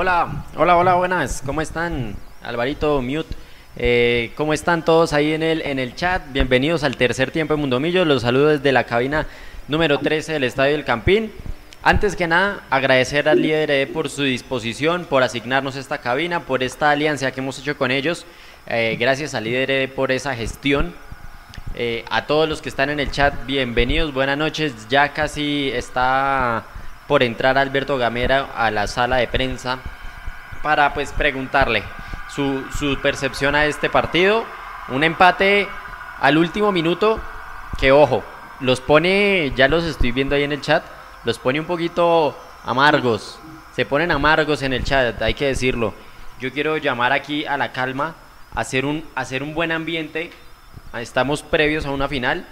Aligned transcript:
Hola, 0.00 0.44
hola, 0.54 0.76
hola, 0.76 0.94
buenas. 0.94 1.42
¿Cómo 1.44 1.60
están? 1.60 2.14
Alvarito, 2.44 3.02
mute. 3.02 3.34
Eh, 3.74 4.30
¿Cómo 4.36 4.52
están 4.52 4.84
todos 4.84 5.12
ahí 5.12 5.32
en 5.32 5.42
el, 5.42 5.60
en 5.62 5.80
el 5.80 5.96
chat? 5.96 6.22
Bienvenidos 6.30 6.84
al 6.84 6.96
tercer 6.96 7.32
tiempo 7.32 7.54
de 7.54 7.60
Mundo 7.60 7.80
Millos. 7.80 8.06
Los 8.06 8.22
saludo 8.22 8.46
desde 8.46 8.70
la 8.70 8.84
cabina 8.84 9.26
número 9.66 9.98
13 9.98 10.34
del 10.34 10.44
Estadio 10.44 10.76
del 10.76 10.84
Campín. 10.84 11.32
Antes 11.82 12.14
que 12.14 12.28
nada, 12.28 12.62
agradecer 12.70 13.28
al 13.28 13.42
líder 13.42 13.72
e 13.72 13.88
por 13.88 14.08
su 14.08 14.22
disposición, 14.22 15.04
por 15.04 15.24
asignarnos 15.24 15.74
esta 15.74 15.98
cabina, 15.98 16.44
por 16.44 16.62
esta 16.62 16.92
alianza 16.92 17.32
que 17.32 17.40
hemos 17.40 17.58
hecho 17.58 17.76
con 17.76 17.90
ellos. 17.90 18.24
Eh, 18.68 18.96
gracias 19.00 19.34
al 19.34 19.42
líder 19.42 19.68
e 19.72 19.88
por 19.88 20.12
esa 20.12 20.32
gestión. 20.36 20.94
Eh, 21.74 22.04
a 22.08 22.28
todos 22.28 22.48
los 22.48 22.62
que 22.62 22.68
están 22.68 22.90
en 22.90 23.00
el 23.00 23.10
chat, 23.10 23.34
bienvenidos, 23.46 24.14
buenas 24.14 24.38
noches. 24.38 24.74
Ya 24.88 25.12
casi 25.12 25.72
está 25.74 26.66
por 27.08 27.24
entrar 27.24 27.58
Alberto 27.58 27.98
Gamera 27.98 28.50
a 28.54 28.70
la 28.70 28.86
sala 28.86 29.16
de 29.16 29.26
prensa 29.26 29.78
para 30.62 30.94
pues 30.94 31.10
preguntarle 31.12 31.82
su, 32.28 32.64
su 32.78 33.00
percepción 33.00 33.56
a 33.56 33.64
este 33.64 33.90
partido. 33.90 34.44
Un 34.88 35.02
empate 35.02 35.66
al 36.20 36.38
último 36.38 36.70
minuto 36.70 37.18
que 37.78 37.90
ojo, 37.90 38.22
los 38.60 38.80
pone, 38.80 39.52
ya 39.56 39.68
los 39.68 39.84
estoy 39.84 40.12
viendo 40.12 40.34
ahí 40.36 40.42
en 40.42 40.52
el 40.52 40.60
chat, 40.60 40.84
los 41.24 41.38
pone 41.38 41.58
un 41.58 41.66
poquito 41.66 42.36
amargos. 42.64 43.40
Se 43.74 43.86
ponen 43.86 44.10
amargos 44.10 44.62
en 44.62 44.72
el 44.72 44.84
chat, 44.84 45.20
hay 45.22 45.34
que 45.34 45.46
decirlo. 45.46 45.94
Yo 46.40 46.52
quiero 46.52 46.76
llamar 46.76 47.12
aquí 47.12 47.46
a 47.46 47.56
la 47.56 47.72
calma, 47.72 48.14
hacer 48.54 48.84
un, 48.84 49.04
hacer 49.14 49.42
un 49.42 49.54
buen 49.54 49.72
ambiente. 49.72 50.30
Estamos 50.94 51.42
previos 51.42 51.86
a 51.86 51.90
una 51.90 52.08
final. 52.08 52.46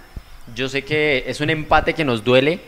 Yo 0.55 0.69
sé 0.69 0.83
que 0.83 1.25
es 1.27 1.41
un 1.41 1.49
empate 1.49 1.93
que 1.93 2.05
nos 2.05 2.23
duele, 2.23 2.61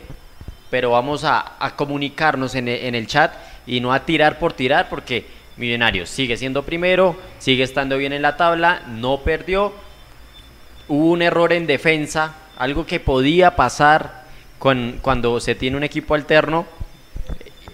pero 0.70 0.90
vamos 0.90 1.24
a, 1.24 1.74
comunicarnos 1.76 2.54
en, 2.54 2.68
en 2.68 2.94
el 2.94 3.06
chat 3.06 3.34
y 3.66 3.80
no 3.80 3.92
a 3.92 4.04
tirar 4.04 4.38
por 4.38 4.52
tirar, 4.52 4.88
porque 4.88 5.26
Millonarios 5.60 6.08
sigue 6.08 6.38
siendo 6.38 6.62
primero, 6.62 7.16
sigue 7.38 7.64
estando 7.64 7.98
bien 7.98 8.14
en 8.14 8.22
la 8.22 8.38
tabla, 8.38 8.82
no 8.88 9.20
perdió. 9.20 9.74
Hubo 10.88 11.10
un 11.10 11.20
error 11.20 11.52
en 11.52 11.66
defensa, 11.66 12.34
algo 12.56 12.86
que 12.86 12.98
podía 12.98 13.56
pasar 13.56 14.24
con, 14.58 14.98
cuando 15.02 15.38
se 15.38 15.54
tiene 15.54 15.76
un 15.76 15.84
equipo 15.84 16.14
alterno. 16.14 16.66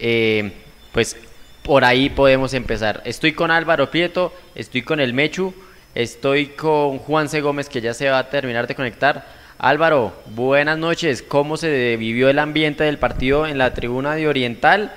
Eh, 0.01 0.53
pues 0.91 1.17
por 1.63 1.85
ahí 1.85 2.11
podemos 2.11 2.55
empezar. 2.55 3.03
Estoy 3.05 3.35
con 3.35 3.53
Álvaro 3.53 3.89
Prieto, 3.89 4.33
estoy 4.57 4.83
con 4.83 4.99
el 4.99 5.13
Mechu, 5.13 5.55
estoy 5.95 6.47
con 6.47 6.99
Juan 6.99 7.29
C. 7.29 7.41
Gómez 7.41 7.69
que 7.69 7.81
ya 7.81 7.95
se 7.95 8.11
va 8.11 8.19
a 8.19 8.31
terminar 8.31 8.67
de 8.67 8.75
conectar. 8.75 9.27
Álvaro, 9.59 10.13
buenas 10.35 10.77
noches. 10.77 11.23
¿Cómo 11.23 11.57
se 11.57 11.97
vivió 11.97 12.29
el 12.29 12.39
ambiente 12.39 12.85
del 12.85 12.99
partido 12.99 13.47
en 13.47 13.57
la 13.57 13.73
tribuna 13.73 14.15
de 14.15 14.29
Oriental? 14.29 14.93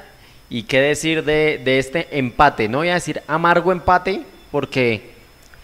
¿Y 0.50 0.64
qué 0.64 0.82
decir 0.82 1.24
de, 1.24 1.62
este 1.80 2.18
empate? 2.18 2.68
No 2.68 2.80
voy 2.80 2.90
a 2.90 2.96
decir 2.96 3.22
amargo 3.28 3.72
empate 3.72 4.24
porque, 4.52 5.12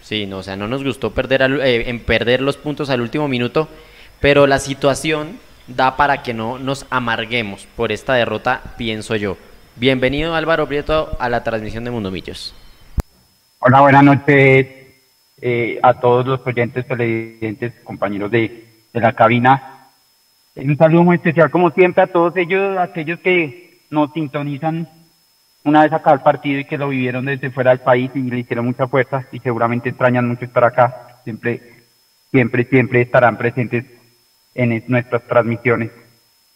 sí, 0.00 0.24
no, 0.24 0.38
o 0.38 0.42
sea, 0.42 0.56
no 0.56 0.66
nos 0.66 0.82
gustó 0.82 1.12
perder, 1.12 1.42
eh, 1.42 1.90
en 1.90 2.00
perder 2.00 2.40
los 2.40 2.56
puntos 2.56 2.88
al 2.88 3.02
último 3.02 3.28
minuto, 3.28 3.68
pero 4.20 4.46
la 4.46 4.58
situación 4.58 5.38
da 5.66 5.96
para 5.96 6.22
que 6.22 6.32
no 6.32 6.58
nos 6.58 6.86
amarguemos 6.88 7.68
por 7.76 7.92
esta 7.92 8.14
derrota, 8.14 8.62
pienso 8.78 9.14
yo. 9.14 9.36
Bienvenido 9.74 10.34
Álvaro 10.34 10.66
Prieto 10.66 11.18
a 11.20 11.28
la 11.28 11.44
transmisión 11.44 11.84
de 11.84 11.90
Mundo 11.90 12.10
Millos. 12.10 12.54
Hola, 13.58 13.82
buenas 13.82 14.04
noches 14.04 14.66
eh, 15.42 15.78
a 15.82 16.00
todos 16.00 16.26
los 16.26 16.40
oyentes, 16.46 16.86
televidentes, 16.86 17.74
compañeros 17.84 18.30
de, 18.30 18.65
de 18.96 19.02
la 19.02 19.12
cabina. 19.12 19.88
Un 20.56 20.76
saludo 20.78 21.04
muy 21.04 21.16
especial, 21.16 21.50
como 21.50 21.70
siempre, 21.70 22.02
a 22.02 22.06
todos 22.06 22.34
ellos, 22.36 22.78
aquellos 22.78 23.20
que 23.20 23.80
nos 23.90 24.10
sintonizan 24.12 24.88
una 25.64 25.82
vez 25.82 25.92
acá 25.92 26.12
al 26.12 26.22
partido 26.22 26.60
y 26.60 26.64
que 26.64 26.78
lo 26.78 26.88
vivieron 26.88 27.26
desde 27.26 27.50
fuera 27.50 27.70
del 27.72 27.80
país 27.80 28.10
y 28.14 28.22
le 28.22 28.38
hicieron 28.38 28.64
mucha 28.64 28.86
fuerza 28.86 29.26
y 29.32 29.40
seguramente 29.40 29.90
extrañan 29.90 30.26
mucho 30.26 30.46
estar 30.46 30.64
acá. 30.64 31.20
Siempre, 31.24 31.60
siempre, 32.30 32.64
siempre 32.64 33.02
estarán 33.02 33.36
presentes 33.36 33.84
en 34.54 34.82
nuestras 34.88 35.22
transmisiones. 35.24 35.90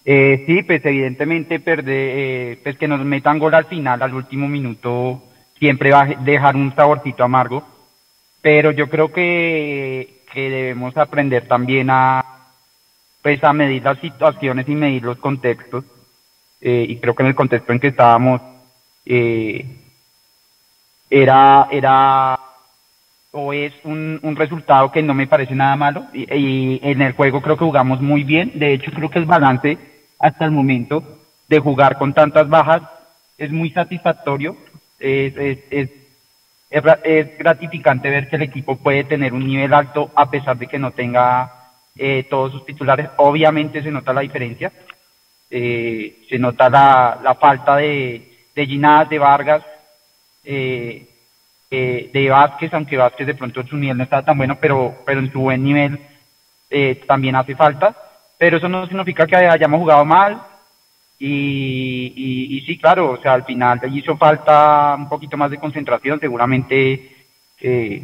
Eh, 0.06 0.44
sí, 0.46 0.62
pues 0.62 0.82
evidentemente 0.86 1.60
perder, 1.60 2.14
eh, 2.16 2.58
pues 2.62 2.78
que 2.78 2.88
nos 2.88 3.04
metan 3.04 3.38
gol 3.38 3.54
al 3.54 3.66
final, 3.66 4.02
al 4.02 4.14
último 4.14 4.48
minuto, 4.48 5.22
siempre 5.58 5.90
va 5.90 6.02
a 6.04 6.06
dejar 6.06 6.56
un 6.56 6.74
saborcito 6.74 7.22
amargo, 7.22 7.62
pero 8.40 8.70
yo 8.70 8.88
creo 8.88 9.12
que, 9.12 10.22
que 10.32 10.48
debemos 10.48 10.96
aprender 10.96 11.46
también 11.46 11.90
a, 11.90 12.29
pues 13.22 13.42
a 13.44 13.52
medir 13.52 13.82
las 13.82 13.98
situaciones 13.98 14.68
y 14.68 14.74
medir 14.74 15.02
los 15.02 15.18
contextos, 15.18 15.84
eh, 16.60 16.86
y 16.88 16.96
creo 16.96 17.14
que 17.14 17.22
en 17.22 17.28
el 17.28 17.34
contexto 17.34 17.72
en 17.72 17.80
que 17.80 17.88
estábamos, 17.88 18.40
eh, 19.06 19.66
era, 21.10 21.68
era 21.70 22.38
o 23.32 23.52
es 23.52 23.72
un, 23.84 24.18
un, 24.22 24.36
resultado 24.36 24.90
que 24.90 25.02
no 25.02 25.14
me 25.14 25.26
parece 25.26 25.54
nada 25.54 25.76
malo 25.76 26.06
y, 26.12 26.80
en 26.82 27.00
el 27.02 27.12
juego 27.12 27.40
creo 27.40 27.56
que 27.56 27.64
jugamos 27.64 28.00
muy 28.00 28.24
bien. 28.24 28.52
De 28.54 28.72
hecho, 28.72 28.90
creo 28.90 29.10
que 29.10 29.18
el 29.18 29.24
balance 29.24 29.78
hasta 30.18 30.44
el 30.44 30.50
momento 30.50 31.02
de 31.48 31.58
jugar 31.58 31.98
con 31.98 32.12
tantas 32.12 32.48
bajas 32.48 32.82
es 33.38 33.50
muy 33.50 33.70
satisfactorio. 33.70 34.56
Es, 34.98 35.36
es, 35.36 35.58
es, 35.70 35.90
es, 36.70 37.38
gratificante 37.38 38.10
ver 38.10 38.28
que 38.28 38.36
el 38.36 38.42
equipo 38.42 38.76
puede 38.76 39.04
tener 39.04 39.32
un 39.32 39.46
nivel 39.46 39.72
alto 39.74 40.10
a 40.14 40.30
pesar 40.30 40.58
de 40.58 40.66
que 40.66 40.78
no 40.78 40.90
tenga 40.90 41.59
eh, 41.96 42.26
todos 42.28 42.52
sus 42.52 42.66
titulares. 42.66 43.08
Obviamente 43.16 43.82
se 43.82 43.90
nota 43.90 44.12
la 44.12 44.20
diferencia. 44.22 44.72
Eh, 45.50 46.18
se 46.28 46.38
nota 46.38 46.70
la, 46.70 47.18
la 47.22 47.34
falta 47.34 47.76
de, 47.76 48.22
de 48.54 48.66
Ginás, 48.66 49.08
de 49.08 49.18
Vargas. 49.18 49.62
Eh, 50.44 51.06
eh, 51.70 52.10
de 52.12 52.28
Vázquez, 52.28 52.74
aunque 52.74 52.96
Vázquez 52.96 53.26
de 53.26 53.34
pronto 53.34 53.62
su 53.64 53.76
nivel 53.76 53.96
no 53.96 54.02
está 54.02 54.24
tan 54.24 54.36
bueno, 54.36 54.58
pero, 54.60 55.02
pero 55.06 55.20
en 55.20 55.30
su 55.30 55.40
buen 55.40 55.62
nivel 55.62 56.00
eh, 56.68 57.00
también 57.06 57.36
hace 57.36 57.54
falta. 57.54 57.96
Pero 58.38 58.56
eso 58.56 58.68
no 58.68 58.86
significa 58.86 59.26
que 59.26 59.36
hayamos 59.36 59.78
jugado 59.78 60.04
mal. 60.04 60.42
Y, 61.18 62.56
y, 62.56 62.60
sí, 62.62 62.78
claro, 62.78 63.10
o 63.10 63.16
sea, 63.18 63.34
al 63.34 63.44
final 63.44 63.78
hizo 63.94 64.16
falta 64.16 64.94
un 64.96 65.08
poquito 65.08 65.36
más 65.36 65.50
de 65.50 65.58
concentración. 65.58 66.18
Seguramente 66.18 67.26
eh, 67.60 68.02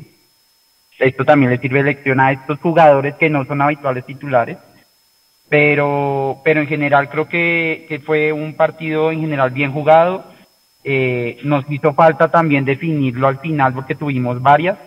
esto 0.98 1.24
también 1.24 1.50
le 1.50 1.58
sirve 1.58 1.78
de 1.78 1.90
lección 1.90 2.20
a 2.20 2.32
estos 2.32 2.58
jugadores 2.60 3.14
que 3.16 3.30
no 3.30 3.44
son 3.44 3.62
habituales 3.62 4.04
titulares. 4.04 4.58
Pero, 5.48 6.40
pero 6.44 6.60
en 6.60 6.66
general 6.66 7.08
creo 7.08 7.28
que, 7.28 7.86
que 7.88 8.00
fue 8.00 8.32
un 8.32 8.54
partido 8.54 9.12
en 9.12 9.20
general 9.20 9.50
bien 9.50 9.72
jugado 9.72 10.36
eh, 10.88 11.40
nos 11.42 11.68
hizo 11.68 11.94
falta 11.94 12.28
también 12.30 12.64
definirlo 12.64 13.26
al 13.26 13.40
final 13.40 13.74
porque 13.74 13.96
tuvimos 13.96 14.40
varias. 14.40 14.78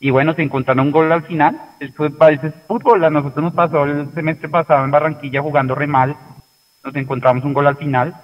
Y 0.00 0.08
bueno, 0.08 0.32
se 0.32 0.40
encontraron 0.40 0.86
un 0.86 0.92
gol 0.92 1.12
al 1.12 1.24
final. 1.24 1.60
Esto 1.78 2.06
es 2.06 2.12
fútbol. 2.66 3.04
A 3.04 3.10
nosotros 3.10 3.44
nos 3.44 3.52
pasó 3.52 3.84
el 3.84 4.10
semestre 4.14 4.48
pasado 4.48 4.82
en 4.82 4.90
Barranquilla 4.90 5.42
jugando 5.42 5.74
re 5.74 5.86
mal. 5.86 6.16
Nos 6.82 6.96
encontramos 6.96 7.44
un 7.44 7.52
gol 7.52 7.66
al 7.66 7.76
final. 7.76 8.14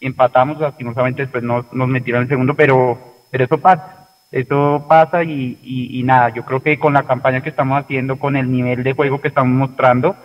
Empatamos. 0.00 0.58
Lastimosamente 0.58 1.22
después 1.22 1.44
nos, 1.44 1.72
nos 1.72 1.86
metieron 1.86 2.22
el 2.22 2.28
segundo. 2.28 2.54
Pero, 2.54 2.98
pero 3.30 3.44
eso 3.44 3.58
pasa. 3.58 3.97
Eso 4.30 4.84
pasa 4.88 5.22
y, 5.24 6.02
nada. 6.04 6.30
Yo 6.30 6.44
creo 6.44 6.60
que 6.60 6.78
con 6.78 6.92
la 6.92 7.04
campaña 7.04 7.40
que 7.40 7.48
estamos 7.48 7.82
haciendo, 7.82 8.18
con 8.18 8.36
el 8.36 8.50
nivel 8.50 8.82
de 8.82 8.92
juego 8.92 9.20
que 9.20 9.28
estamos 9.28 9.52
mostrando, 9.52 10.16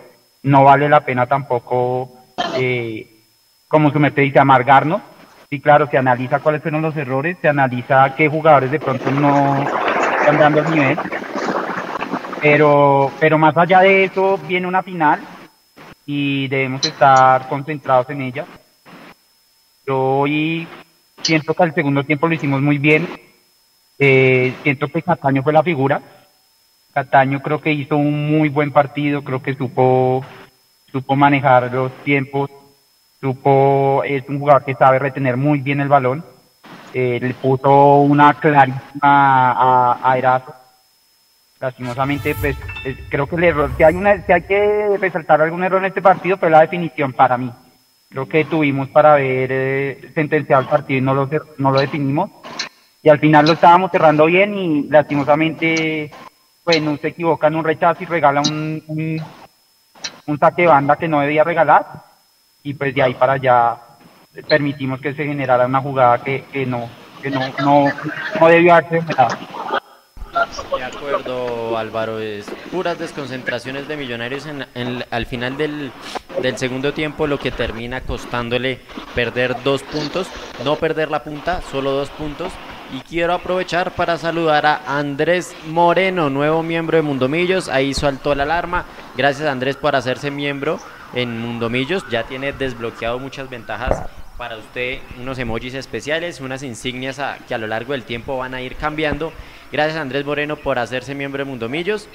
no 0.42 0.64
vale 0.64 0.88
la 0.88 1.00
pena 1.00 1.26
tampoco, 1.26 2.12
eh, 2.56 3.06
como 3.68 3.90
su 3.90 3.98
merced 3.98 4.22
dice, 4.22 4.38
amargarnos 4.38 5.00
Sí, 5.50 5.60
claro, 5.60 5.86
se 5.86 5.98
analiza 5.98 6.40
cuáles 6.40 6.62
fueron 6.62 6.82
los 6.82 6.96
errores, 6.96 7.36
se 7.40 7.48
analiza 7.48 8.14
qué 8.16 8.28
jugadores 8.28 8.70
de 8.70 8.80
pronto 8.80 9.10
no 9.10 9.62
están 10.18 10.38
dando 10.38 10.60
el 10.60 10.70
nivel. 10.70 10.98
Pero, 12.40 13.12
pero 13.20 13.38
más 13.38 13.56
allá 13.56 13.80
de 13.80 14.04
eso, 14.04 14.38
viene 14.48 14.66
una 14.66 14.82
final 14.82 15.20
y 16.06 16.48
debemos 16.48 16.84
estar 16.84 17.48
concentrados 17.48 18.10
en 18.10 18.22
ella. 18.22 18.46
Yo 19.86 19.98
hoy 19.98 20.66
siento 21.22 21.54
que 21.54 21.62
al 21.62 21.74
segundo 21.74 22.02
tiempo 22.04 22.26
lo 22.26 22.34
hicimos 22.34 22.60
muy 22.60 22.78
bien. 22.78 23.06
Eh, 23.98 24.54
siento 24.62 24.88
que 24.88 25.02
Cataño 25.02 25.42
fue 25.42 25.52
la 25.52 25.62
figura. 25.62 26.02
Cataño 26.92 27.40
creo 27.42 27.60
que 27.60 27.72
hizo 27.72 27.96
un 27.96 28.30
muy 28.30 28.48
buen 28.48 28.72
partido, 28.72 29.22
creo 29.22 29.42
que 29.42 29.54
supo, 29.54 30.24
supo 30.92 31.16
manejar 31.16 31.72
los 31.72 31.92
tiempos, 32.04 32.50
Supo, 33.24 34.04
es 34.04 34.22
un 34.28 34.38
jugador 34.38 34.66
que 34.66 34.74
sabe 34.74 34.98
retener 34.98 35.38
muy 35.38 35.60
bien 35.60 35.80
el 35.80 35.88
balón. 35.88 36.22
Eh, 36.92 37.18
le 37.22 37.32
puso 37.32 38.00
una 38.00 38.34
clarísima 38.34 39.50
a, 39.52 39.98
a 40.02 40.18
Erazo. 40.18 40.54
Lastimosamente, 41.58 42.34
pues 42.38 42.54
creo 43.08 43.26
que 43.26 43.36
el 43.36 43.44
error, 43.44 43.70
si 43.78 43.82
hay, 43.82 43.94
una, 43.94 44.20
si 44.26 44.30
hay 44.30 44.42
que 44.42 44.98
resaltar 45.00 45.40
algún 45.40 45.64
error 45.64 45.78
en 45.80 45.86
este 45.86 46.02
partido, 46.02 46.36
fue 46.36 46.50
la 46.50 46.60
definición 46.60 47.14
para 47.14 47.38
mí. 47.38 47.50
Creo 48.10 48.28
que 48.28 48.44
tuvimos 48.44 48.90
para 48.90 49.14
haber 49.14 49.48
eh, 49.50 50.10
sentenciado 50.14 50.60
el 50.60 50.68
partido 50.68 50.98
y 50.98 51.00
no 51.00 51.14
lo, 51.14 51.30
no 51.56 51.70
lo 51.70 51.80
definimos. 51.80 52.30
Y 53.04 53.10
al 53.10 53.20
final 53.20 53.44
lo 53.44 53.52
estábamos 53.52 53.90
cerrando 53.90 54.24
bien 54.24 54.56
y 54.56 54.84
lastimosamente, 54.84 56.10
pues 56.64 56.80
no 56.80 56.96
se 56.96 57.08
equivoca 57.08 57.48
en 57.48 57.56
un 57.56 57.64
rechazo 57.64 58.02
y 58.02 58.06
regala 58.06 58.40
un, 58.40 59.20
un, 60.26 60.38
saque 60.38 60.62
de 60.62 60.68
banda 60.68 60.96
que 60.96 61.06
no 61.06 61.20
debía 61.20 61.44
regalar 61.44 61.86
y 62.62 62.72
pues 62.72 62.94
de 62.94 63.02
ahí 63.02 63.12
para 63.12 63.34
allá 63.34 63.76
permitimos 64.48 65.02
que 65.02 65.12
se 65.12 65.26
generara 65.26 65.66
una 65.66 65.82
jugada 65.82 66.24
que, 66.24 66.44
que 66.50 66.64
no 66.64 66.88
que 67.20 67.30
no, 67.30 67.40
no, 67.60 67.92
no 68.40 68.48
debió 68.48 68.74
haberse 68.74 69.00
De 70.76 70.84
acuerdo, 70.84 71.76
Álvaro, 71.76 72.18
es 72.20 72.46
puras 72.72 72.98
desconcentraciones 72.98 73.86
de 73.86 73.98
Millonarios 73.98 74.46
en, 74.46 75.04
al 75.10 75.26
final 75.26 75.58
del, 75.58 75.92
del, 76.40 76.56
segundo 76.56 76.94
tiempo, 76.94 77.26
lo 77.26 77.38
que 77.38 77.50
termina 77.50 78.00
costándole 78.00 78.80
perder 79.14 79.62
dos 79.62 79.82
puntos, 79.82 80.26
no 80.64 80.76
perder 80.76 81.10
la 81.10 81.22
punta, 81.22 81.60
solo 81.70 81.92
dos 81.92 82.08
puntos. 82.08 82.50
Y 82.94 83.00
quiero 83.00 83.34
aprovechar 83.34 83.90
para 83.96 84.16
saludar 84.16 84.64
a 84.66 84.80
Andrés 84.86 85.52
Moreno, 85.66 86.30
nuevo 86.30 86.62
miembro 86.62 86.96
de 86.96 87.02
Mundomillos. 87.02 87.68
Ahí 87.68 87.92
saltó 87.92 88.36
la 88.36 88.44
alarma. 88.44 88.84
Gracias 89.16 89.48
Andrés 89.48 89.74
por 89.74 89.96
hacerse 89.96 90.30
miembro 90.30 90.78
en 91.12 91.40
Mundomillos. 91.40 92.08
Ya 92.08 92.22
tiene 92.22 92.52
desbloqueado 92.52 93.18
muchas 93.18 93.50
ventajas 93.50 94.08
para 94.38 94.56
usted 94.58 95.00
unos 95.20 95.40
emojis 95.40 95.74
especiales, 95.74 96.40
unas 96.40 96.62
insignias 96.62 97.20
que 97.48 97.54
a 97.56 97.58
lo 97.58 97.66
largo 97.66 97.94
del 97.94 98.04
tiempo 98.04 98.38
van 98.38 98.54
a 98.54 98.62
ir 98.62 98.76
cambiando. 98.76 99.32
Gracias 99.72 99.98
Andrés 99.98 100.24
Moreno 100.24 100.54
por 100.54 100.78
hacerse 100.78 101.16
miembro 101.16 101.44
de 101.44 101.50
Mundomillos. 101.50 102.08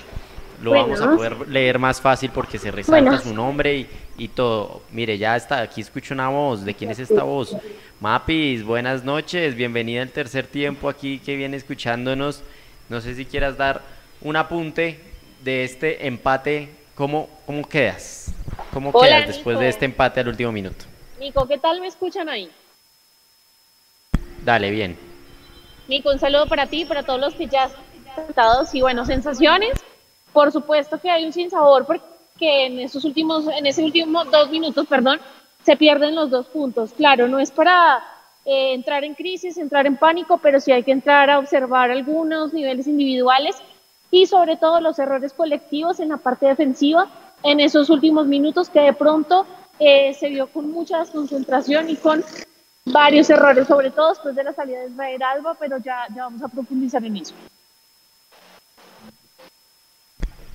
Lo 0.61 0.71
vamos 0.71 0.99
a 0.99 1.15
poder 1.15 1.47
leer 1.47 1.79
más 1.79 2.01
fácil 2.01 2.31
porque 2.31 2.57
se 2.57 2.69
resalta 2.71 3.19
su 3.19 3.33
nombre 3.33 3.77
y, 3.77 3.89
y, 4.17 4.27
todo. 4.27 4.81
Mire, 4.91 5.17
ya 5.17 5.35
está, 5.35 5.61
aquí 5.61 5.79
escucho 5.81 6.13
una 6.13 6.29
voz. 6.29 6.65
¿De 6.65 6.73
quién 6.73 6.91
es 6.91 6.99
esta 6.99 7.23
voz? 7.23 7.55
Mapis, 8.01 8.63
buenas 8.63 9.03
noches, 9.03 9.55
bienvenida 9.55 10.01
al 10.01 10.09
tercer 10.09 10.47
tiempo 10.47 10.89
aquí 10.89 11.19
que 11.19 11.35
viene 11.35 11.55
escuchándonos. 11.55 12.43
No 12.89 12.99
sé 12.99 13.15
si 13.15 13.25
quieras 13.25 13.57
dar 13.57 13.81
un 14.21 14.35
apunte 14.35 14.99
de 15.43 15.63
este 15.63 16.07
empate. 16.07 16.69
¿Cómo, 16.95 17.29
cómo 17.45 17.67
quedas? 17.67 18.33
¿Cómo 18.73 18.91
quedas 18.91 19.27
después 19.27 19.57
de 19.59 19.69
este 19.69 19.85
empate 19.85 20.19
al 20.19 20.27
último 20.27 20.51
minuto? 20.51 20.85
Nico, 21.19 21.47
¿qué 21.47 21.57
tal 21.57 21.79
me 21.79 21.87
escuchan 21.87 22.27
ahí? 22.27 22.49
Dale, 24.43 24.71
bien. 24.71 24.97
Nico, 25.87 26.11
un 26.11 26.19
saludo 26.19 26.47
para 26.47 26.67
ti 26.67 26.81
y 26.81 26.85
para 26.85 27.03
todos 27.03 27.19
los 27.19 27.33
que 27.33 27.47
ya 27.47 27.65
están 27.65 28.25
sentados. 28.25 28.75
Y 28.75 28.81
bueno, 28.81 29.05
sensaciones. 29.05 29.71
Por 30.33 30.51
supuesto 30.51 30.99
que 30.99 31.09
hay 31.09 31.25
un 31.25 31.33
sinsabor 31.33 31.85
porque 31.85 32.65
en 32.65 32.79
esos 32.79 33.03
últimos, 33.05 33.47
en 33.47 33.65
ese 33.65 33.83
último 33.83 34.23
dos 34.25 34.49
minutos, 34.49 34.87
perdón, 34.87 35.19
se 35.63 35.75
pierden 35.75 36.15
los 36.15 36.29
dos 36.29 36.47
puntos. 36.47 36.93
Claro, 36.93 37.27
no 37.27 37.39
es 37.39 37.51
para 37.51 38.03
eh, 38.45 38.73
entrar 38.73 39.03
en 39.03 39.15
crisis, 39.15 39.57
entrar 39.57 39.85
en 39.85 39.97
pánico, 39.97 40.37
pero 40.37 40.59
sí 40.59 40.71
hay 40.71 40.83
que 40.83 40.91
entrar 40.91 41.29
a 41.29 41.39
observar 41.39 41.91
algunos 41.91 42.53
niveles 42.53 42.87
individuales 42.87 43.55
y 44.11 44.25
sobre 44.25 44.57
todo 44.57 44.81
los 44.81 44.97
errores 44.99 45.33
colectivos 45.33 45.99
en 45.99 46.09
la 46.09 46.17
parte 46.17 46.47
defensiva 46.47 47.07
en 47.43 47.59
esos 47.59 47.89
últimos 47.89 48.27
minutos 48.27 48.69
que 48.69 48.81
de 48.81 48.93
pronto 48.93 49.45
eh, 49.79 50.13
se 50.13 50.29
vio 50.29 50.47
con 50.47 50.71
mucha 50.71 50.99
desconcentración 50.99 51.89
y 51.89 51.95
con 51.95 52.23
varios 52.85 53.29
errores, 53.29 53.67
sobre 53.67 53.91
todo 53.91 54.09
después 54.09 54.35
de 54.35 54.43
la 54.43 54.53
salida 54.53 54.79
de 54.79 54.89
Israel 54.89 55.23
Alba, 55.23 55.55
pero 55.59 55.77
ya, 55.77 56.07
ya 56.15 56.23
vamos 56.23 56.41
a 56.41 56.47
profundizar 56.47 57.03
en 57.05 57.17
eso. 57.17 57.33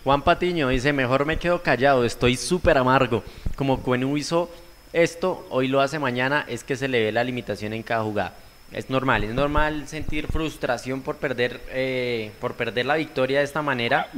Juan 0.04 0.20
Patiño 0.20 0.68
dice, 0.68 0.92
mejor 0.92 1.24
me 1.24 1.38
quedo 1.38 1.62
callado, 1.62 2.04
estoy 2.04 2.36
súper 2.36 2.76
amargo. 2.76 3.24
Como 3.56 3.80
Cuenu 3.80 4.18
hizo 4.18 4.50
esto, 4.92 5.46
hoy 5.48 5.66
lo 5.66 5.80
hace 5.80 5.98
mañana, 5.98 6.44
es 6.46 6.62
que 6.62 6.76
se 6.76 6.88
le 6.88 7.04
ve 7.04 7.10
la 7.10 7.24
limitación 7.24 7.72
en 7.72 7.82
cada 7.82 8.04
jugada. 8.04 8.34
Es 8.70 8.90
normal, 8.90 9.24
es 9.24 9.32
normal 9.32 9.88
sentir 9.88 10.26
frustración 10.26 11.00
por 11.00 11.16
perder, 11.16 11.58
eh, 11.70 12.32
por 12.38 12.52
perder 12.52 12.84
la 12.84 12.96
victoria 12.96 13.38
de 13.38 13.44
esta 13.46 13.62
manera, 13.62 14.10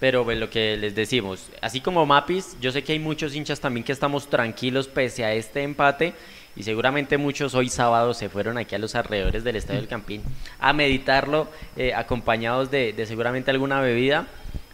pero 0.00 0.24
pues, 0.24 0.38
lo 0.38 0.48
que 0.48 0.78
les 0.78 0.94
decimos, 0.94 1.50
así 1.60 1.82
como 1.82 2.06
Mapis, 2.06 2.56
yo 2.62 2.72
sé 2.72 2.82
que 2.82 2.92
hay 2.92 2.98
muchos 2.98 3.34
hinchas 3.34 3.60
también 3.60 3.84
que 3.84 3.92
estamos 3.92 4.28
tranquilos 4.28 4.88
pese 4.88 5.26
a 5.26 5.34
este 5.34 5.62
empate 5.62 6.14
y 6.56 6.62
seguramente 6.62 7.18
muchos 7.18 7.54
hoy 7.54 7.68
sábado 7.68 8.14
se 8.14 8.30
fueron 8.30 8.56
aquí 8.56 8.74
a 8.74 8.78
los 8.78 8.94
alrededores 8.94 9.44
del 9.44 9.56
Estadio 9.56 9.80
del 9.80 9.88
Campín 9.88 10.22
a 10.58 10.72
meditarlo 10.72 11.48
eh, 11.76 11.92
acompañados 11.92 12.70
de, 12.70 12.94
seguramente 13.06 13.50
alguna 13.50 13.80
bebida. 13.82 14.26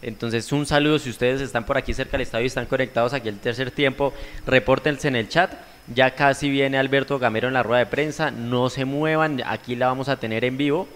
Entonces 0.02 0.50
un 0.52 0.66
saludo 0.66 0.98
si 0.98 1.10
ustedes 1.10 1.40
están 1.40 1.64
por 1.64 1.78
aquí 1.78 1.94
cerca 1.94 2.12
del 2.12 2.22
estadio 2.22 2.44
y 2.44 2.48
están 2.48 2.66
conectados 2.66 3.14
aquí 3.14 3.28
al 3.28 3.38
tercer 3.38 3.70
tiempo, 3.70 4.12
repórtense 4.46 5.08
en 5.08 5.16
el 5.16 5.28
chat. 5.28 5.52
Ya 5.94 6.14
casi 6.14 6.50
viene 6.50 6.78
Alberto 6.78 7.18
Gamero 7.18 7.48
en 7.48 7.54
la 7.54 7.62
rueda 7.62 7.80
de 7.80 7.86
prensa, 7.86 8.30
no 8.30 8.68
se 8.68 8.84
muevan, 8.84 9.42
aquí 9.46 9.74
la 9.74 9.88
vamos 9.88 10.08
a 10.08 10.16
tener 10.16 10.44
en 10.44 10.56
vivo. 10.56 10.88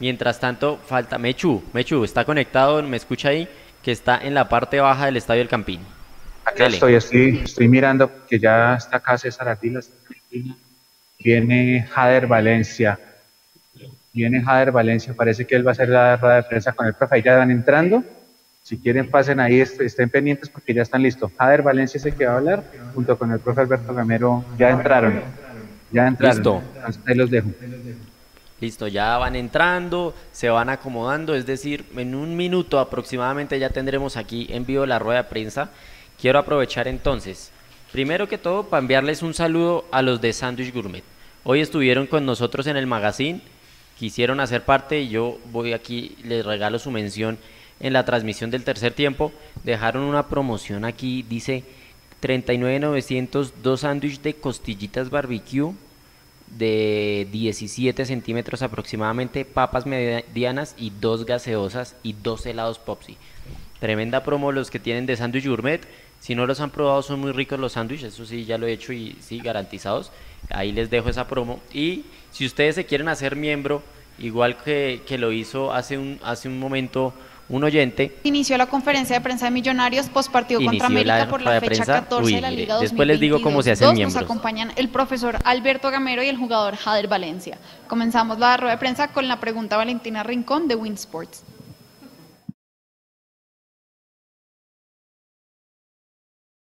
Mientras 0.00 0.38
tanto, 0.38 0.78
falta 0.86 1.18
Mechu, 1.18 1.62
Mechu, 1.72 2.04
¿está 2.04 2.24
conectado? 2.24 2.80
¿Me 2.82 2.96
escucha 2.96 3.30
ahí? 3.30 3.48
que 3.82 3.92
está 3.92 4.18
en 4.18 4.34
la 4.34 4.48
parte 4.48 4.80
baja 4.80 5.06
del 5.06 5.16
Estadio 5.16 5.40
del 5.40 5.48
Campín. 5.48 5.80
Acá 6.44 6.66
estoy, 6.66 6.94
estoy, 6.94 7.40
estoy 7.44 7.68
mirando 7.68 8.26
que 8.26 8.38
ya 8.38 8.74
está 8.74 8.98
acá 8.98 9.18
César 9.18 9.48
Atilas. 9.48 9.90
Viene 11.18 11.86
Jader 11.90 12.26
Valencia. 12.26 12.98
Viene 14.12 14.42
Jader 14.42 14.72
Valencia, 14.72 15.14
parece 15.14 15.46
que 15.46 15.54
él 15.54 15.66
va 15.66 15.70
a 15.70 15.72
hacer 15.72 15.88
la 15.88 16.16
rueda 16.16 16.36
de 16.36 16.42
prensa 16.44 16.72
con 16.72 16.86
el 16.86 16.94
profe. 16.94 17.16
Ahí 17.16 17.22
ya 17.22 17.36
van 17.36 17.50
entrando. 17.50 18.02
Si 18.68 18.76
quieren, 18.76 19.10
pasen 19.10 19.40
ahí, 19.40 19.60
estén 19.62 20.10
pendientes 20.10 20.50
porque 20.50 20.74
ya 20.74 20.82
están 20.82 21.02
listos. 21.02 21.32
Jader 21.38 21.62
Valencia 21.62 21.96
es 21.96 22.04
el 22.04 22.14
que 22.14 22.26
va 22.26 22.34
a 22.34 22.36
hablar, 22.36 22.64
junto 22.94 23.16
con 23.16 23.32
el 23.32 23.38
profe 23.40 23.62
Alberto 23.62 23.94
Gamero. 23.94 24.44
Ya 24.58 24.68
entraron. 24.68 25.22
Ya 25.90 26.06
entraron. 26.06 26.36
Listo. 26.36 26.62
ahí 27.06 27.14
los 27.14 27.30
dejo. 27.30 27.48
Listo, 28.60 28.86
ya 28.86 29.16
van 29.16 29.36
entrando, 29.36 30.14
se 30.32 30.50
van 30.50 30.68
acomodando, 30.68 31.34
es 31.34 31.46
decir, 31.46 31.86
en 31.96 32.14
un 32.14 32.36
minuto 32.36 32.78
aproximadamente 32.78 33.58
ya 33.58 33.70
tendremos 33.70 34.18
aquí 34.18 34.46
en 34.50 34.66
vivo 34.66 34.84
la 34.84 34.98
rueda 34.98 35.22
de 35.22 35.30
prensa. 35.30 35.70
Quiero 36.20 36.38
aprovechar 36.38 36.88
entonces, 36.88 37.50
primero 37.90 38.28
que 38.28 38.36
todo, 38.36 38.64
para 38.64 38.82
enviarles 38.82 39.22
un 39.22 39.32
saludo 39.32 39.86
a 39.90 40.02
los 40.02 40.20
de 40.20 40.34
Sandwich 40.34 40.74
Gourmet. 40.74 41.04
Hoy 41.42 41.62
estuvieron 41.62 42.06
con 42.06 42.26
nosotros 42.26 42.66
en 42.66 42.76
el 42.76 42.86
magazine, 42.86 43.40
quisieron 43.98 44.40
hacer 44.40 44.66
parte 44.66 45.00
y 45.00 45.08
yo 45.08 45.38
voy 45.52 45.72
aquí, 45.72 46.18
les 46.22 46.44
regalo 46.44 46.78
su 46.78 46.90
mención 46.90 47.38
en 47.80 47.92
la 47.92 48.04
transmisión 48.04 48.50
del 48.50 48.64
tercer 48.64 48.92
tiempo. 48.92 49.32
Dejaron 49.64 50.02
una 50.02 50.28
promoción 50.28 50.84
aquí, 50.84 51.24
dice 51.28 51.64
39.900, 52.22 53.52
dos 53.62 53.80
sándwiches 53.80 54.22
de 54.22 54.34
costillitas 54.34 55.10
barbecue 55.10 55.72
de 56.56 57.28
17 57.30 58.04
centímetros 58.06 58.62
aproximadamente, 58.62 59.44
papas 59.44 59.86
medianas 59.86 60.74
y 60.78 60.90
dos 60.90 61.26
gaseosas 61.26 61.96
y 62.02 62.14
dos 62.14 62.46
helados 62.46 62.78
Popsi. 62.78 63.16
Tremenda 63.80 64.24
promo 64.24 64.50
los 64.50 64.70
que 64.70 64.78
tienen 64.78 65.06
de 65.06 65.16
sándwich 65.16 65.46
gourmet. 65.46 65.86
Si 66.20 66.34
no 66.34 66.46
los 66.46 66.60
han 66.60 66.70
probado 66.70 67.02
son 67.02 67.20
muy 67.20 67.30
ricos 67.30 67.60
los 67.60 67.72
sándwiches, 67.72 68.14
eso 68.14 68.26
sí 68.26 68.44
ya 68.44 68.58
lo 68.58 68.66
he 68.66 68.72
hecho 68.72 68.92
y 68.92 69.16
sí, 69.20 69.38
garantizados. 69.38 70.10
Ahí 70.50 70.72
les 70.72 70.90
dejo 70.90 71.10
esa 71.10 71.28
promo. 71.28 71.60
Y 71.72 72.04
si 72.32 72.44
ustedes 72.44 72.74
se 72.74 72.86
quieren 72.86 73.08
hacer 73.08 73.36
miembro, 73.36 73.82
igual 74.18 74.56
que, 74.56 75.02
que 75.06 75.18
lo 75.18 75.30
hizo 75.30 75.72
hace 75.72 75.96
un, 75.96 76.18
hace 76.24 76.48
un 76.48 76.58
momento 76.58 77.14
un 77.48 77.64
oyente. 77.64 78.16
Inició 78.24 78.58
la 78.58 78.66
conferencia 78.66 79.16
de 79.16 79.20
prensa 79.20 79.46
de 79.46 79.50
Millonarios 79.50 80.08
post 80.08 80.30
partido 80.30 80.60
contra 80.60 80.86
América 80.86 81.26
por 81.28 81.42
la 81.42 81.60
fecha 81.60 81.84
14 81.84 82.34
de 82.34 82.40
la 82.40 82.50
Liga 82.50 82.78
Después 82.78 83.08
les 83.08 83.20
digo 83.20 83.40
cómo 83.40 83.62
se 83.62 83.72
hacen 83.72 83.94
miembros. 83.94 84.14
Nos 84.14 84.22
acompañan 84.22 84.72
el 84.76 84.88
profesor 84.88 85.38
Alberto 85.44 85.90
Gamero 85.90 86.22
y 86.22 86.28
el 86.28 86.36
jugador 86.36 86.76
Jader 86.76 87.08
Valencia. 87.08 87.58
Comenzamos 87.86 88.38
la 88.38 88.56
rueda 88.56 88.72
de 88.72 88.78
prensa 88.78 89.08
con 89.08 89.28
la 89.28 89.40
pregunta 89.40 89.76
Valentina 89.76 90.22
Rincón 90.22 90.68
de 90.68 90.74
Winsports. 90.74 91.42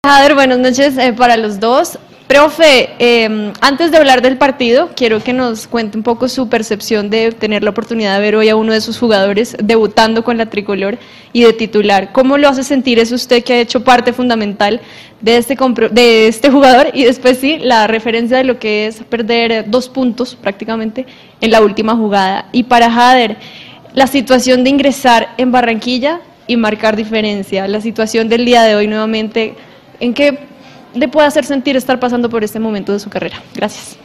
Jader, 0.06 0.36
buenas 0.36 0.60
noches 0.60 0.98
eh, 0.98 1.14
para 1.14 1.38
los 1.38 1.60
dos. 1.60 1.98
Profe, 2.34 2.90
em, 2.98 3.54
antes 3.62 3.92
de 3.92 3.98
hablar 3.98 4.24
del 4.24 4.40
partido, 4.40 4.90
quiero 4.96 5.24
que 5.24 5.34
nos 5.34 5.68
cuente 5.68 6.00
un 6.00 6.04
poco 6.04 6.28
su 6.28 6.50
percepción 6.50 7.12
de 7.12 7.32
tener 7.32 7.64
la 7.64 7.70
oportunidad 7.70 8.16
de 8.16 8.22
ver 8.22 8.36
hoy 8.36 8.50
a 8.50 8.56
uno 8.56 8.74
de 8.74 8.82
sus 8.82 8.98
jugadores 8.98 9.56
debutando 9.64 10.24
con 10.24 10.40
la 10.40 10.48
tricolor 10.48 10.98
y 11.32 11.44
de 11.44 11.54
titular. 11.54 12.12
¿Cómo 12.12 12.40
lo 12.40 12.50
hace 12.50 12.64
sentir? 12.64 12.98
Es 12.98 13.12
usted 13.12 13.44
que 13.44 13.54
ha 13.54 13.60
hecho 13.60 13.84
parte 13.84 14.14
fundamental 14.14 14.82
de 15.22 15.38
este, 15.38 15.56
de 15.92 16.28
este 16.28 16.50
jugador 16.50 16.90
y 16.96 17.04
después 17.04 17.38
sí, 17.38 17.60
la 17.60 17.86
referencia 17.86 18.38
de 18.38 18.46
lo 18.46 18.58
que 18.58 18.88
es 18.88 19.04
perder 19.04 19.70
dos 19.70 19.88
puntos 19.88 20.34
prácticamente 20.34 21.06
en 21.40 21.52
la 21.52 21.62
última 21.62 21.96
jugada. 21.96 22.48
Y 22.52 22.64
para 22.64 22.90
Jader, 22.90 23.38
la 23.94 24.08
situación 24.08 24.64
de 24.64 24.72
ingresar 24.72 25.36
en 25.38 25.52
Barranquilla 25.52 26.20
y 26.48 26.58
marcar 26.58 26.96
diferencia, 26.96 27.68
la 27.68 27.80
situación 27.80 28.28
del 28.28 28.44
día 28.44 28.64
de 28.64 28.74
hoy 28.74 28.88
nuevamente 28.88 29.54
¿En 30.00 30.14
qué 30.14 30.38
le 30.94 31.08
puede 31.08 31.28
hacer 31.28 31.46
sentir 31.46 31.76
estar 31.76 32.00
pasando 32.00 32.30
por 32.30 32.44
este 32.44 32.60
momento 32.60 32.92
de 32.92 33.00
su 33.00 33.10
carrera? 33.10 33.42
Gracias. 33.56 33.98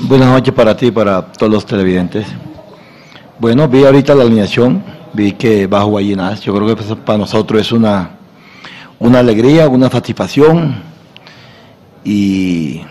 Buenas 0.00 0.28
noches 0.28 0.52
para 0.52 0.76
ti 0.76 0.86
y 0.86 0.90
para 0.90 1.22
todos 1.32 1.50
los 1.50 1.66
televidentes. 1.66 2.26
Bueno, 3.38 3.68
vi 3.68 3.84
ahorita 3.84 4.14
la 4.14 4.22
alineación, 4.22 4.82
vi 5.12 5.32
que 5.32 5.66
bajo 5.66 5.88
Guayinas, 5.88 6.42
yo 6.42 6.54
creo 6.54 6.66
que 6.68 6.76
pues, 6.76 6.98
para 7.04 7.18
nosotros 7.18 7.60
es 7.60 7.72
una, 7.72 8.10
una 8.98 9.18
alegría, 9.18 9.68
una 9.68 9.90
satisfacción 9.90 10.82
y, 12.04 12.82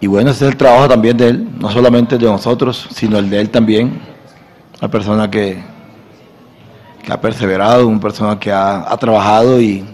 y 0.00 0.06
bueno, 0.06 0.30
ese 0.30 0.46
es 0.46 0.52
el 0.52 0.56
trabajo 0.56 0.88
también 0.88 1.16
de 1.16 1.28
él, 1.28 1.48
no 1.58 1.70
solamente 1.70 2.18
de 2.18 2.26
nosotros, 2.26 2.88
sino 2.92 3.18
el 3.18 3.28
de 3.28 3.40
él 3.40 3.50
también, 3.50 4.00
la 4.80 4.88
persona 4.88 5.30
que, 5.30 5.62
que 7.04 7.12
ha 7.12 7.20
perseverado, 7.20 7.86
una 7.86 8.00
persona 8.00 8.38
que 8.38 8.52
ha 8.52 8.96
trabajado 8.98 9.60
y, 9.60 9.84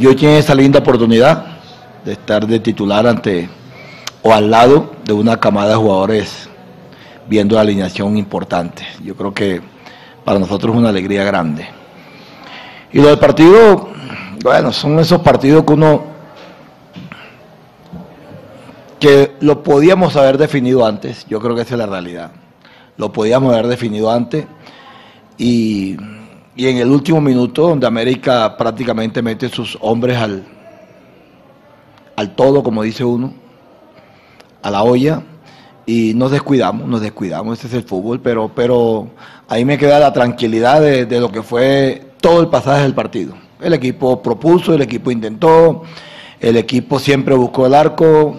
y 0.00 0.06
hoy 0.06 0.16
tiene 0.16 0.38
esa 0.38 0.54
linda 0.54 0.78
oportunidad 0.78 1.44
de 2.06 2.12
estar 2.12 2.46
de 2.46 2.58
titular 2.58 3.06
ante, 3.06 3.50
o 4.22 4.32
al 4.32 4.50
lado 4.50 4.92
de 5.04 5.12
una 5.12 5.38
camada 5.38 5.72
de 5.72 5.74
jugadores 5.74 6.48
viendo 7.28 7.54
la 7.54 7.60
alineación 7.60 8.16
importante. 8.16 8.82
Yo 9.04 9.14
creo 9.14 9.34
que 9.34 9.60
para 10.24 10.38
nosotros 10.38 10.72
es 10.72 10.78
una 10.78 10.88
alegría 10.88 11.22
grande. 11.24 11.68
Y 12.90 12.98
lo 12.98 13.08
del 13.08 13.18
partido, 13.18 13.90
bueno, 14.42 14.72
son 14.72 14.98
esos 15.00 15.20
partidos 15.20 15.64
que 15.64 15.72
uno 15.74 16.04
que 18.98 19.32
lo 19.40 19.62
podíamos 19.62 20.16
haber 20.16 20.38
definido 20.38 20.86
antes, 20.86 21.26
yo 21.28 21.40
creo 21.40 21.54
que 21.54 21.62
esa 21.62 21.74
es 21.74 21.78
la 21.78 21.86
realidad. 21.86 22.30
Lo 22.96 23.12
podíamos 23.12 23.52
haber 23.52 23.66
definido 23.66 24.10
antes 24.10 24.46
y, 25.36 25.96
y 26.56 26.66
en 26.66 26.78
el 26.78 26.88
último 26.88 27.20
minuto, 27.20 27.68
donde 27.68 27.86
América 27.86 28.56
prácticamente 28.56 29.22
mete 29.22 29.48
sus 29.48 29.78
hombres 29.80 30.16
al, 30.16 30.44
al 32.16 32.34
todo, 32.34 32.62
como 32.62 32.82
dice 32.82 33.04
uno, 33.04 33.32
a 34.62 34.70
la 34.70 34.82
olla, 34.82 35.22
y 35.86 36.12
nos 36.14 36.30
descuidamos, 36.30 36.86
nos 36.86 37.00
descuidamos, 37.00 37.58
ese 37.58 37.68
es 37.68 37.74
el 37.74 37.82
fútbol, 37.84 38.20
pero, 38.20 38.50
pero 38.54 39.10
ahí 39.48 39.64
me 39.64 39.78
queda 39.78 39.98
la 39.98 40.12
tranquilidad 40.12 40.80
de, 40.80 41.06
de 41.06 41.20
lo 41.20 41.30
que 41.30 41.42
fue 41.42 42.12
todo 42.20 42.40
el 42.40 42.48
pasaje 42.48 42.82
del 42.82 42.94
partido. 42.94 43.34
El 43.60 43.72
equipo 43.74 44.22
propuso, 44.22 44.74
el 44.74 44.82
equipo 44.82 45.10
intentó, 45.10 45.82
el 46.40 46.56
equipo 46.56 46.98
siempre 46.98 47.34
buscó 47.34 47.66
el 47.66 47.74
arco, 47.74 48.36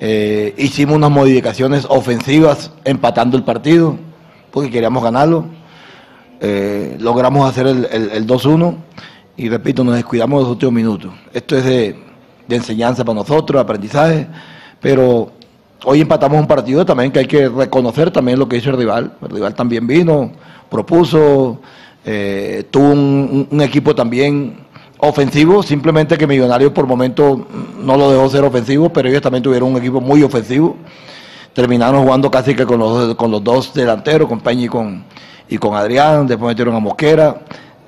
eh, 0.00 0.54
hicimos 0.58 0.96
unas 0.96 1.10
modificaciones 1.10 1.86
ofensivas 1.88 2.72
empatando 2.84 3.36
el 3.36 3.44
partido, 3.44 3.96
porque 4.50 4.70
queríamos 4.70 5.02
ganarlo. 5.02 5.46
Eh, 6.40 6.96
logramos 7.00 7.48
hacer 7.48 7.66
el, 7.66 7.86
el, 7.90 8.10
el 8.10 8.26
2-1 8.26 8.76
y 9.36 9.48
repito, 9.48 9.82
nos 9.82 9.96
descuidamos 9.96 10.42
los 10.42 10.50
últimos 10.50 10.74
minutos. 10.74 11.12
Esto 11.32 11.56
es 11.56 11.64
de, 11.64 11.96
enseñanza 12.48 13.04
para 13.04 13.16
nosotros, 13.16 13.60
aprendizaje, 13.60 14.28
pero 14.80 15.32
hoy 15.84 16.00
empatamos 16.00 16.38
un 16.38 16.46
partido 16.46 16.84
también 16.84 17.10
que 17.10 17.20
hay 17.20 17.26
que 17.26 17.48
reconocer 17.48 18.10
también 18.10 18.38
lo 18.38 18.48
que 18.48 18.56
hizo 18.56 18.70
el 18.70 18.76
rival. 18.76 19.12
El 19.22 19.30
rival 19.30 19.54
también 19.54 19.86
vino, 19.86 20.30
propuso, 20.70 21.60
eh, 22.04 22.64
tuvo 22.70 22.90
un, 22.90 23.48
un, 23.50 23.60
equipo 23.60 23.94
también 23.94 24.58
ofensivo, 24.98 25.62
simplemente 25.64 26.16
que 26.16 26.28
Millonarios 26.28 26.70
por 26.72 26.86
momento 26.86 27.48
no 27.82 27.96
lo 27.96 28.10
dejó 28.12 28.28
ser 28.28 28.44
ofensivo, 28.44 28.90
pero 28.90 29.08
ellos 29.08 29.22
también 29.22 29.42
tuvieron 29.42 29.70
un 29.70 29.78
equipo 29.78 30.00
muy 30.00 30.22
ofensivo. 30.22 30.76
Terminaron 31.54 32.04
jugando 32.04 32.30
casi 32.30 32.54
que 32.54 32.66
con 32.66 32.78
los, 32.78 33.14
con 33.16 33.32
los 33.32 33.42
dos 33.42 33.74
delanteros, 33.74 34.28
con 34.28 34.40
Peña 34.40 34.64
y 34.64 34.68
con, 34.68 35.04
y 35.48 35.58
con 35.58 35.74
Adrián, 35.74 36.26
después 36.26 36.48
metieron 36.48 36.74
a 36.74 36.80
Mosquera. 36.80 37.40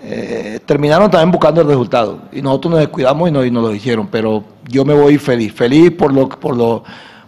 Eh, 0.03 0.61
terminaron 0.65 1.11
también 1.11 1.33
buscando 1.33 1.63
el 1.63 1.67
resultado 1.67 2.21
y 2.31 2.41
nosotros 2.41 2.73
nos 2.73 2.81
descuidamos 2.81 3.29
y 3.29 3.33
nos, 3.33 3.47
y 3.47 3.51
nos 3.51 3.65
lo 3.65 3.75
hicieron, 3.75 4.07
pero 4.07 4.45
yo 4.69 4.85
me 4.85 4.95
voy 4.95 5.19
feliz, 5.19 5.53
feliz 5.53 5.91
por 5.91 6.13
lo, 6.13 6.29
por 6.29 6.57
lo, 6.57 6.85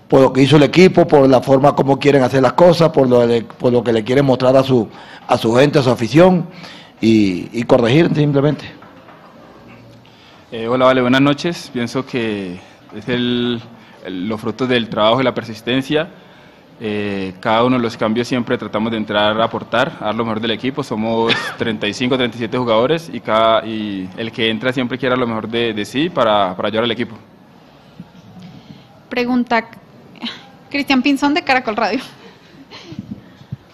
por 0.06 0.20
lo 0.20 0.32
que 0.32 0.42
hizo 0.42 0.56
el 0.56 0.62
equipo, 0.62 1.06
por 1.06 1.28
la 1.28 1.40
forma 1.40 1.74
como 1.74 1.98
quieren 1.98 2.22
hacer 2.22 2.40
las 2.40 2.52
cosas, 2.52 2.90
por 2.90 3.08
lo, 3.08 3.26
por 3.58 3.72
lo 3.72 3.82
que 3.82 3.92
le 3.92 4.04
quieren 4.04 4.24
mostrar 4.24 4.56
a 4.56 4.62
su, 4.62 4.86
a 5.26 5.36
su 5.36 5.54
gente, 5.56 5.80
a 5.80 5.82
su 5.82 5.90
afición 5.90 6.46
y, 7.00 7.48
y 7.52 7.64
corregir 7.64 8.14
simplemente. 8.14 8.64
Eh, 10.52 10.68
hola, 10.68 10.84
vale, 10.84 11.00
buenas 11.00 11.20
noches. 11.20 11.70
Pienso 11.72 12.06
que 12.06 12.60
es 12.96 13.08
el, 13.08 13.60
el, 14.04 14.28
los 14.28 14.40
frutos 14.40 14.68
del 14.68 14.88
trabajo 14.88 15.20
y 15.20 15.24
la 15.24 15.34
persistencia. 15.34 16.08
Eh, 16.80 17.34
cada 17.40 17.64
uno 17.64 17.76
de 17.76 17.82
los 17.82 17.96
cambios 17.96 18.28
siempre 18.28 18.56
tratamos 18.56 18.92
de 18.92 18.98
entrar 18.98 19.40
a 19.40 19.44
aportar, 19.44 19.96
a 20.00 20.06
dar 20.06 20.14
lo 20.14 20.24
mejor 20.24 20.40
del 20.40 20.52
equipo. 20.52 20.82
Somos 20.82 21.32
35, 21.58 22.16
37 22.16 22.56
jugadores 22.56 23.10
y, 23.12 23.20
cada, 23.20 23.66
y 23.66 24.08
el 24.16 24.30
que 24.30 24.48
entra 24.48 24.72
siempre 24.72 24.98
quiere 24.98 25.10
dar 25.10 25.18
lo 25.18 25.26
mejor 25.26 25.48
de, 25.48 25.72
de 25.72 25.84
sí 25.84 26.08
para, 26.08 26.54
para 26.56 26.68
ayudar 26.68 26.84
al 26.84 26.90
equipo. 26.90 27.16
Pregunta 29.08 29.68
Cristian 30.70 31.02
Pinzón 31.02 31.34
de 31.34 31.42
Caracol 31.42 31.76
Radio. 31.76 32.00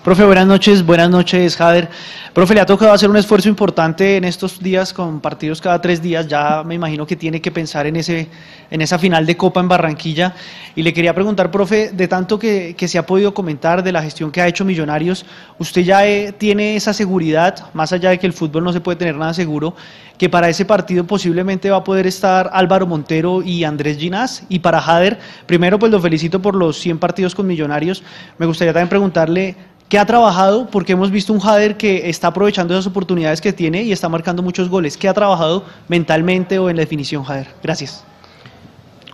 Profe, 0.04 0.22
buenas 0.22 0.46
noches, 0.46 0.84
buenas 0.84 1.08
noches, 1.08 1.56
Jader. 1.56 1.88
Profe, 2.34 2.52
le 2.52 2.60
ha 2.60 2.66
tocado 2.66 2.92
hacer 2.92 3.08
un 3.08 3.16
esfuerzo 3.16 3.48
importante 3.48 4.18
en 4.18 4.24
estos 4.24 4.60
días 4.60 4.92
con 4.92 5.18
partidos 5.22 5.62
cada 5.62 5.80
tres 5.80 6.02
días. 6.02 6.28
Ya 6.28 6.62
me 6.62 6.74
imagino 6.74 7.06
que 7.06 7.16
tiene 7.16 7.40
que 7.40 7.50
pensar 7.50 7.86
en, 7.86 7.96
ese, 7.96 8.28
en 8.70 8.82
esa 8.82 8.98
final 8.98 9.24
de 9.24 9.34
Copa 9.38 9.60
en 9.60 9.68
Barranquilla. 9.68 10.34
Y 10.76 10.82
le 10.82 10.92
quería 10.92 11.14
preguntar, 11.14 11.50
profe, 11.50 11.90
de 11.94 12.06
tanto 12.06 12.38
que, 12.38 12.74
que 12.76 12.86
se 12.86 12.98
ha 12.98 13.06
podido 13.06 13.32
comentar 13.32 13.82
de 13.82 13.92
la 13.92 14.02
gestión 14.02 14.30
que 14.30 14.42
ha 14.42 14.46
hecho 14.46 14.66
Millonarios, 14.66 15.24
¿usted 15.58 15.80
ya 15.80 16.06
eh, 16.06 16.32
tiene 16.36 16.76
esa 16.76 16.92
seguridad, 16.92 17.72
más 17.72 17.90
allá 17.94 18.10
de 18.10 18.18
que 18.18 18.26
el 18.26 18.34
fútbol 18.34 18.62
no 18.62 18.74
se 18.74 18.82
puede 18.82 18.96
tener 18.96 19.16
nada 19.16 19.32
seguro, 19.32 19.74
que 20.18 20.28
para 20.28 20.50
ese 20.50 20.66
partido 20.66 21.06
posiblemente 21.06 21.70
va 21.70 21.78
a 21.78 21.84
poder 21.84 22.06
estar 22.06 22.50
Álvaro 22.52 22.86
Montero 22.86 23.40
y 23.40 23.64
Andrés 23.64 23.96
Ginás? 23.96 24.44
Y 24.50 24.58
para 24.58 24.82
Jader, 24.82 25.18
primero 25.46 25.78
pues 25.78 25.90
lo 25.90 25.98
felicito 25.98 26.42
por 26.42 26.54
los 26.54 26.76
100 26.78 26.98
partidos 26.98 27.34
con 27.34 27.46
Millonarios. 27.46 28.02
Me 28.36 28.44
gustaría 28.44 28.74
también 28.74 28.90
preguntarle 28.90 29.56
¿Qué 29.88 29.98
ha 29.98 30.06
trabajado? 30.06 30.66
Porque 30.70 30.92
hemos 30.92 31.10
visto 31.10 31.32
un 31.32 31.40
Jader 31.40 31.76
que 31.76 32.08
está 32.08 32.28
aprovechando 32.28 32.74
esas 32.74 32.86
oportunidades 32.86 33.40
que 33.40 33.52
tiene 33.52 33.82
y 33.82 33.92
está 33.92 34.08
marcando 34.08 34.42
muchos 34.42 34.68
goles. 34.68 34.96
¿Qué 34.96 35.08
ha 35.08 35.14
trabajado 35.14 35.64
mentalmente 35.88 36.58
o 36.58 36.70
en 36.70 36.76
la 36.76 36.80
definición, 36.80 37.22
Jader? 37.22 37.48
Gracias. 37.62 38.02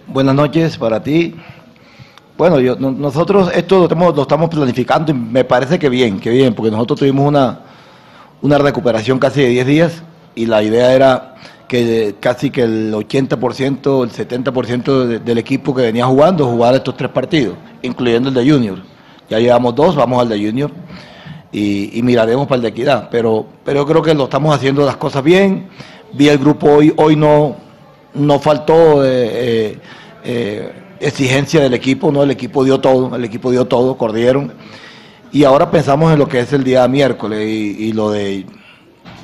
Buenas 0.07 0.35
noches 0.35 0.79
para 0.79 1.03
ti. 1.03 1.35
Bueno, 2.39 2.59
yo, 2.59 2.75
nosotros 2.77 3.51
esto 3.55 3.79
lo 3.79 3.85
estamos, 3.85 4.17
lo 4.17 4.23
estamos, 4.23 4.49
planificando 4.49 5.11
y 5.11 5.15
me 5.15 5.45
parece 5.45 5.79
que 5.79 5.91
bien, 5.91 6.19
que 6.19 6.31
bien, 6.31 6.55
porque 6.55 6.71
nosotros 6.71 7.01
tuvimos 7.01 7.29
una, 7.29 7.61
una 8.41 8.57
recuperación 8.57 9.19
casi 9.19 9.43
de 9.43 9.49
10 9.49 9.67
días 9.67 10.03
y 10.35 10.47
la 10.47 10.63
idea 10.63 10.95
era 10.95 11.35
que 11.69 12.17
casi 12.19 12.51
que 12.51 12.63
el 12.63 12.95
80%, 12.95 14.05
el 14.05 14.11
70% 14.11 15.05
de, 15.05 15.19
del 15.19 15.39
equipo 15.39 15.75
que 15.75 15.83
venía 15.83 16.07
jugando 16.07 16.47
jugara 16.47 16.79
estos 16.79 16.97
tres 16.97 17.11
partidos, 17.11 17.57
incluyendo 17.83 18.31
el 18.31 18.35
de 18.35 18.51
Junior. 18.51 18.90
Ya 19.31 19.39
llevamos 19.39 19.75
dos, 19.77 19.95
vamos 19.95 20.21
al 20.21 20.29
de 20.29 20.45
Junior 20.45 20.71
y, 21.53 22.01
miraremos 22.03 22.47
para 22.47 22.57
el 22.57 22.63
de 22.63 22.69
Equidad. 22.69 23.09
Pero, 23.11 23.47
pero 23.65 23.81
yo 23.81 23.87
creo 23.87 24.03
que 24.03 24.13
lo 24.13 24.25
estamos 24.25 24.55
haciendo 24.55 24.85
las 24.85 24.97
cosas 24.97 25.23
bien. 25.23 25.69
Vi 26.13 26.29
el 26.29 26.39
grupo 26.39 26.69
hoy, 26.69 26.93
hoy 26.97 27.15
no, 27.15 27.57
no 28.15 28.41
faltó 28.41 29.05
eh, 29.05 29.79
eh, 30.25 30.73
exigencia 30.99 31.61
del 31.61 31.75
equipo, 31.75 32.11
no, 32.11 32.25
el 32.25 32.33
equipo 32.33 32.65
dio 32.65 32.81
todo, 32.81 33.15
el 33.15 33.25
equipo 33.25 33.53
dio 33.53 33.65
todo, 33.67 33.97
cordieron. 33.97 34.53
Y 35.33 35.45
ahora 35.45 35.71
pensamos 35.71 36.13
en 36.13 36.19
lo 36.19 36.29
que 36.29 36.41
es 36.41 36.53
el 36.53 36.65
día 36.65 36.87
miércoles 36.89 37.49
y 37.49 37.93
lo 37.93 38.11
de 38.11 38.45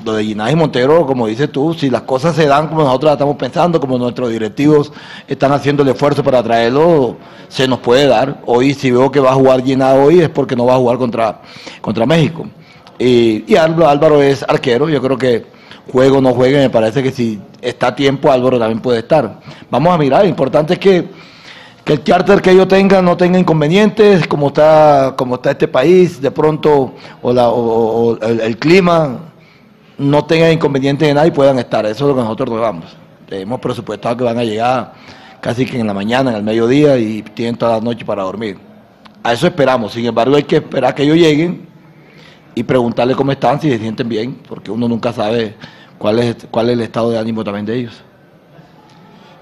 lo 0.06 0.14
de 0.14 0.24
Ginás 0.24 0.52
y 0.52 0.56
Montero, 0.56 1.04
como 1.04 1.26
dices 1.26 1.50
tú, 1.50 1.74
si 1.74 1.90
las 1.90 2.02
cosas 2.02 2.36
se 2.36 2.46
dan 2.46 2.68
como 2.68 2.84
nosotros 2.84 3.12
estamos 3.12 3.36
pensando, 3.36 3.80
como 3.80 3.98
nuestros 3.98 4.30
directivos 4.30 4.92
están 5.26 5.50
haciendo 5.52 5.82
el 5.82 5.88
esfuerzo 5.88 6.22
para 6.22 6.42
traerlo, 6.42 7.16
se 7.48 7.66
nos 7.66 7.80
puede 7.80 8.06
dar. 8.06 8.40
Hoy, 8.46 8.72
si 8.72 8.92
veo 8.92 9.10
que 9.10 9.18
va 9.18 9.32
a 9.32 9.34
jugar 9.34 9.64
Ginás 9.64 9.96
hoy, 9.98 10.20
es 10.20 10.28
porque 10.28 10.54
no 10.54 10.64
va 10.64 10.74
a 10.74 10.78
jugar 10.78 10.96
contra, 10.96 11.42
contra 11.80 12.06
México. 12.06 12.46
Y, 12.98 13.44
y 13.52 13.56
Álvaro 13.56 14.22
es 14.22 14.44
arquero, 14.44 14.88
yo 14.88 15.02
creo 15.02 15.18
que 15.18 15.44
juego 15.92 16.18
o 16.18 16.20
no 16.20 16.32
juegue, 16.32 16.58
me 16.58 16.70
parece 16.70 17.02
que 17.02 17.10
si 17.10 17.40
está 17.60 17.88
a 17.88 17.96
tiempo, 17.96 18.30
Álvaro 18.30 18.58
también 18.60 18.80
puede 18.80 19.00
estar. 19.00 19.40
Vamos 19.70 19.92
a 19.92 19.98
mirar, 19.98 20.22
lo 20.22 20.28
importante 20.28 20.74
es 20.74 20.78
que, 20.78 21.08
que 21.84 21.94
el 21.94 22.04
charter 22.04 22.40
que 22.40 22.52
ellos 22.52 22.68
tengan 22.68 23.04
no 23.04 23.16
tenga 23.16 23.40
inconvenientes, 23.40 24.26
como 24.28 24.48
está, 24.48 25.14
como 25.16 25.34
está 25.34 25.50
este 25.50 25.66
país, 25.66 26.20
de 26.22 26.30
pronto, 26.30 26.94
o, 27.22 27.32
la, 27.32 27.50
el 28.44 28.56
clima 28.56 29.32
no 29.98 30.24
tengan 30.24 30.52
inconvenientes 30.52 31.06
de 31.06 31.14
nada 31.14 31.26
y 31.26 31.30
puedan 31.30 31.58
estar. 31.58 31.84
Eso 31.86 32.04
es 32.04 32.08
lo 32.08 32.14
que 32.14 32.22
nosotros 32.22 32.48
rogamos. 32.48 32.96
Hemos 33.30 33.60
presupuestado 33.60 34.16
que 34.16 34.24
van 34.24 34.38
a 34.38 34.44
llegar 34.44 34.92
casi 35.40 35.66
que 35.66 35.78
en 35.78 35.86
la 35.86 35.94
mañana, 35.94 36.30
en 36.30 36.36
el 36.36 36.42
mediodía 36.42 36.96
y 36.98 37.22
tienen 37.22 37.56
toda 37.56 37.78
la 37.78 37.80
noche 37.80 38.04
para 38.04 38.22
dormir. 38.22 38.58
A 39.22 39.32
eso 39.32 39.46
esperamos. 39.46 39.92
Sin 39.92 40.06
embargo, 40.06 40.36
hay 40.36 40.44
que 40.44 40.56
esperar 40.56 40.94
que 40.94 41.02
ellos 41.02 41.16
lleguen 41.16 41.66
y 42.54 42.62
preguntarle 42.62 43.14
cómo 43.14 43.32
están, 43.32 43.60
si 43.60 43.70
se 43.70 43.78
sienten 43.78 44.08
bien, 44.08 44.38
porque 44.48 44.70
uno 44.70 44.88
nunca 44.88 45.12
sabe 45.12 45.54
cuál 45.98 46.18
es, 46.20 46.46
cuál 46.50 46.68
es 46.68 46.72
el 46.74 46.80
estado 46.82 47.10
de 47.10 47.18
ánimo 47.18 47.42
también 47.42 47.66
de 47.66 47.76
ellos. 47.76 48.02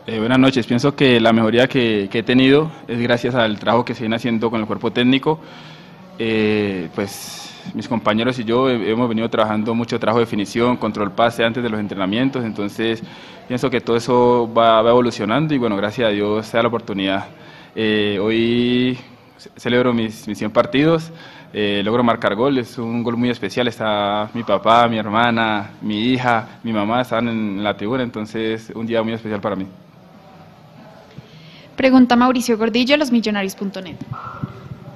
Eh, 0.06 0.18
buenas 0.18 0.38
noches. 0.38 0.66
Pienso 0.66 0.94
que 0.94 1.18
la 1.20 1.32
mejoría 1.32 1.66
que, 1.66 2.11
he 2.12 2.23
tenido 2.23 2.70
es 2.88 3.00
gracias 3.00 3.34
al 3.34 3.58
trabajo 3.58 3.84
que 3.84 3.94
se 3.94 4.00
viene 4.00 4.16
haciendo 4.16 4.50
con 4.50 4.61
el 4.61 4.66
cuerpo 4.66 4.92
técnico. 4.92 5.38
Eh, 6.18 6.88
pues 6.94 7.43
mis 7.73 7.88
compañeros 7.88 8.38
y 8.38 8.44
yo 8.44 8.68
hemos 8.68 9.09
venido 9.09 9.28
trabajando 9.30 9.75
mucho 9.75 9.99
trabajo 9.99 10.18
de 10.18 10.25
definición, 10.25 10.76
control 10.76 11.12
pase 11.12 11.44
antes 11.44 11.62
de 11.62 11.68
los 11.68 11.80
entrenamientos, 11.80 12.44
entonces 12.44 13.02
pienso 13.49 13.71
que 13.71 13.80
todo 13.80 13.97
eso 13.97 14.50
va, 14.52 14.83
va 14.83 14.90
evolucionando 14.90 15.54
y 15.54 15.59
bueno, 15.59 15.76
gracias 15.76 16.09
a 16.09 16.11
Dios 16.11 16.47
se 16.47 16.56
da 16.56 16.62
la 16.62 16.68
oportunidad. 16.68 17.26
Eh, 17.75 18.18
hoy 18.21 18.99
celebro 19.56 19.92
mis, 19.92 20.28
mis 20.28 20.38
100 20.38 20.50
partidos, 20.50 21.12
eh, 21.52 21.83
logro 21.85 22.02
marcar 22.02 22.35
gol, 22.35 22.59
es 22.59 22.78
un 22.78 23.02
gol 23.02 23.16
muy 23.16 23.30
especial, 23.30 23.68
está 23.68 24.28
mi 24.35 24.42
papá, 24.42 24.88
mi 24.88 24.99
hermana, 24.99 25.71
mi 25.83 26.00
hija, 26.00 26.59
mi 26.64 26.73
mamá 26.73 27.02
están 27.02 27.28
en 27.28 27.62
la 27.62 27.76
tribuna, 27.76 28.02
entonces 28.02 28.73
un 28.75 28.87
día 28.87 29.02
muy 29.02 29.12
especial 29.12 29.40
para 29.40 29.54
mí. 29.54 29.66
Pregunta 31.76 32.16
Mauricio 32.16 32.56
Gordillo, 32.56 32.97
losmillonarios.net. 32.97 33.97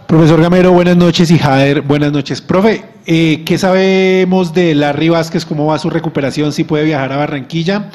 Profesor 0.08 0.40
Gamero, 0.40 0.72
buenas 0.72 0.96
noches 0.96 1.30
y 1.30 1.38
Jader, 1.38 1.82
buenas 1.82 2.10
noches. 2.10 2.40
Profe, 2.40 2.82
eh, 3.04 3.42
¿qué 3.44 3.58
sabemos 3.58 4.54
de 4.54 4.74
Larry 4.74 5.10
Vázquez? 5.10 5.44
¿Cómo 5.44 5.66
va 5.66 5.78
su 5.78 5.90
recuperación? 5.90 6.50
¿Si 6.50 6.64
puede 6.64 6.84
viajar 6.84 7.12
a 7.12 7.18
Barranquilla? 7.18 7.90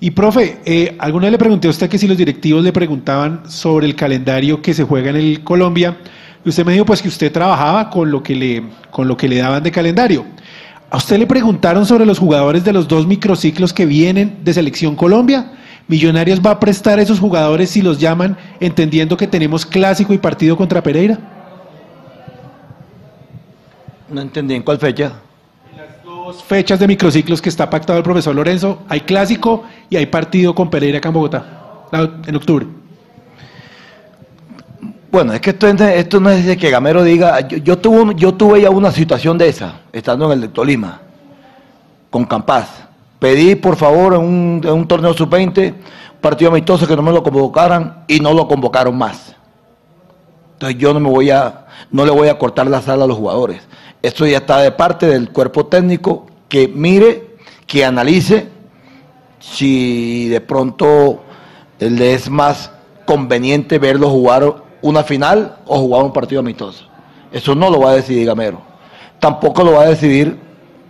Y 0.00 0.10
profe, 0.10 0.58
eh, 0.64 0.96
alguna 0.98 1.26
vez 1.26 1.32
le 1.32 1.38
pregunté 1.38 1.68
a 1.68 1.70
usted 1.70 1.88
que 1.88 1.98
si 1.98 2.08
los 2.08 2.18
directivos 2.18 2.64
le 2.64 2.72
preguntaban 2.72 3.42
sobre 3.48 3.86
el 3.86 3.94
calendario 3.94 4.60
que 4.60 4.74
se 4.74 4.82
juega 4.82 5.10
en 5.10 5.16
el 5.16 5.44
Colombia, 5.44 5.98
y 6.44 6.48
usted 6.48 6.66
me 6.66 6.72
dijo 6.72 6.84
pues 6.84 7.00
que 7.00 7.06
usted 7.06 7.30
trabajaba 7.30 7.90
con 7.90 8.10
lo 8.10 8.24
que 8.24 8.34
le, 8.34 8.64
con 8.90 9.06
lo 9.06 9.16
que 9.16 9.28
le 9.28 9.36
daban 9.36 9.62
de 9.62 9.70
calendario. 9.70 10.24
¿A 10.90 10.96
usted 10.96 11.16
le 11.16 11.28
preguntaron 11.28 11.86
sobre 11.86 12.06
los 12.06 12.18
jugadores 12.18 12.64
de 12.64 12.72
los 12.72 12.88
dos 12.88 13.06
microciclos 13.06 13.72
que 13.72 13.86
vienen 13.86 14.38
de 14.42 14.52
Selección 14.52 14.96
Colombia? 14.96 15.52
¿Millonarios 15.86 16.40
va 16.44 16.50
a 16.50 16.58
prestar 16.58 16.98
a 16.98 17.02
esos 17.02 17.20
jugadores 17.20 17.70
si 17.70 17.82
los 17.82 18.00
llaman, 18.00 18.36
entendiendo 18.58 19.16
que 19.16 19.28
tenemos 19.28 19.64
clásico 19.64 20.12
y 20.12 20.18
partido 20.18 20.56
contra 20.56 20.82
Pereira? 20.82 21.20
No 24.12 24.20
entendí, 24.20 24.54
¿en 24.54 24.62
cuál 24.62 24.78
fecha? 24.78 25.12
Dos 26.04 26.42
fechas 26.42 26.78
de 26.78 26.86
microciclos 26.86 27.40
que 27.40 27.48
está 27.48 27.70
pactado 27.70 27.98
el 27.98 28.04
profesor 28.04 28.34
Lorenzo. 28.34 28.82
Hay 28.88 29.00
clásico 29.00 29.64
y 29.88 29.96
hay 29.96 30.04
partido 30.06 30.54
con 30.54 30.68
Pereira 30.68 30.98
acá 30.98 31.08
en 31.08 31.14
Bogotá, 31.14 31.44
en 32.26 32.36
octubre. 32.36 32.66
Bueno, 35.10 35.32
es 35.32 35.40
que 35.40 35.50
esto, 35.50 35.66
esto 35.66 36.20
no 36.20 36.30
es 36.30 36.44
de 36.44 36.56
que 36.58 36.70
Gamero 36.70 37.02
diga, 37.02 37.40
yo, 37.48 37.56
yo, 37.58 37.78
tuve, 37.78 38.14
yo 38.16 38.34
tuve 38.34 38.60
ya 38.60 38.70
una 38.70 38.92
situación 38.92 39.38
de 39.38 39.48
esa, 39.48 39.80
estando 39.92 40.26
en 40.26 40.32
el 40.32 40.40
de 40.42 40.48
Tolima, 40.48 41.00
con 42.10 42.26
Campaz. 42.26 42.86
Pedí, 43.18 43.54
por 43.54 43.76
favor, 43.76 44.14
en 44.14 44.20
un, 44.20 44.60
en 44.62 44.72
un 44.72 44.88
torneo 44.88 45.14
sub-20, 45.14 45.74
partido 46.20 46.50
amistoso 46.50 46.86
que 46.86 46.96
no 46.96 47.02
me 47.02 47.12
lo 47.12 47.22
convocaran 47.22 48.04
y 48.08 48.20
no 48.20 48.34
lo 48.34 48.46
convocaron 48.46 48.96
más. 48.96 49.34
Entonces 50.54 50.78
yo 50.78 50.94
no 50.94 51.00
me 51.00 51.08
voy 51.08 51.30
a, 51.30 51.66
no 51.90 52.04
le 52.04 52.10
voy 52.10 52.28
a 52.28 52.38
cortar 52.38 52.66
la 52.68 52.80
sala 52.80 53.04
a 53.04 53.06
los 53.06 53.16
jugadores. 53.16 53.62
Esto 54.02 54.26
ya 54.26 54.38
está 54.38 54.58
de 54.58 54.72
parte 54.72 55.06
del 55.06 55.30
cuerpo 55.30 55.66
técnico 55.66 56.26
que 56.48 56.68
mire, 56.68 57.36
que 57.66 57.84
analice 57.84 58.48
si 59.38 60.28
de 60.28 60.40
pronto 60.40 61.22
es 61.78 62.28
más 62.28 62.70
conveniente 63.06 63.78
verlo 63.78 64.10
jugar 64.10 64.54
una 64.82 65.04
final 65.04 65.56
o 65.66 65.78
jugar 65.78 66.04
un 66.04 66.12
partido 66.12 66.40
amistoso. 66.40 66.84
Eso 67.30 67.54
no 67.54 67.70
lo 67.70 67.80
va 67.80 67.90
a 67.90 67.94
decidir 67.94 68.26
Gamero. 68.26 68.60
Tampoco 69.20 69.62
lo 69.62 69.72
va 69.72 69.82
a 69.82 69.88
decidir, 69.88 70.36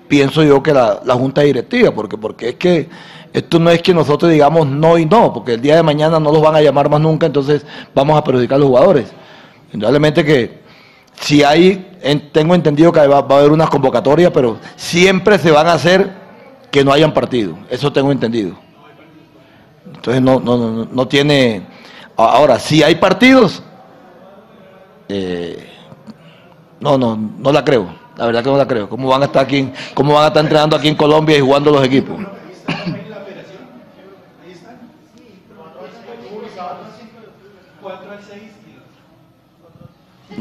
pienso 0.09 0.43
yo, 0.43 0.63
que 0.63 0.73
la, 0.73 1.01
la 1.05 1.15
Junta 1.15 1.43
Directiva, 1.43 1.93
porque, 1.93 2.17
porque 2.17 2.49
es 2.51 2.55
que 2.57 2.89
esto 3.33 3.59
no 3.59 3.71
es 3.71 3.83
que 3.83 3.95
nosotros 3.95 4.31
digamos 4.31 4.67
no 4.67 4.99
y 4.99 5.07
no, 5.07 5.33
porque 5.33 5.55
el 5.55 5.61
día 5.61 5.77
de 5.77 5.83
mañana 5.83 6.19
no 6.19 6.33
los 6.33 6.43
van 6.43 6.55
a 6.55 6.63
llamar 6.63 6.91
más 6.91 7.01
nunca, 7.01 7.27
entonces 7.27 7.65
vamos 7.95 8.19
a 8.19 8.25
perjudicar 8.25 8.57
a 8.57 8.59
los 8.61 8.69
jugadores. 8.69 9.13
Indudablemente 9.73 10.25
que 10.25 10.62
si 11.21 11.43
hay, 11.45 11.99
tengo 12.33 12.55
entendido 12.55 12.93
que 12.93 13.07
va, 13.07 13.21
va, 13.23 13.37
a 13.37 13.39
haber 13.39 13.53
unas 13.53 13.71
convocatorias, 13.71 14.33
pero 14.33 14.59
siempre 14.77 15.39
se 15.39 15.51
van 15.51 15.69
a 15.69 15.75
hacer 15.75 16.13
que 16.71 16.85
no 16.85 16.93
hayan 16.93 17.13
partido. 17.13 17.57
Eso 17.71 17.93
tengo 17.93 18.11
entendido. 18.11 18.57
Entonces 19.87 20.23
no, 20.23 20.41
no, 20.41 20.57
no, 20.57 20.89
no 20.91 21.09
tiene... 21.09 21.63
Ahora, 22.17 22.59
si 22.59 22.83
hay 22.83 22.97
partidos, 22.97 23.63
eh, 25.09 25.69
no, 26.81 26.99
no, 26.99 27.17
no 27.17 27.53
la 27.53 27.65
creo. 27.65 27.95
La 28.17 28.27
verdad 28.27 28.43
que 28.43 28.51
no 28.51 28.57
la 28.57 28.67
creo. 28.67 28.89
¿Cómo 28.89 29.09
van 29.09 29.23
a 29.23 29.27
estar 29.27 29.45
aquí, 29.45 29.71
cómo 29.95 30.15
van 30.15 30.25
a 30.25 30.27
estar 30.29 30.43
entrenando 30.43 30.77
aquí 30.77 30.89
en 30.89 30.95
Colombia 30.97 31.37
y 31.37 31.41
jugando 31.41 31.71
los 31.71 31.85
equipos? 31.85 32.17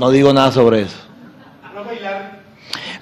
No 0.01 0.10
digo 0.10 0.34
nada 0.34 0.51
sobre 0.51 0.81
eso. 0.81 0.98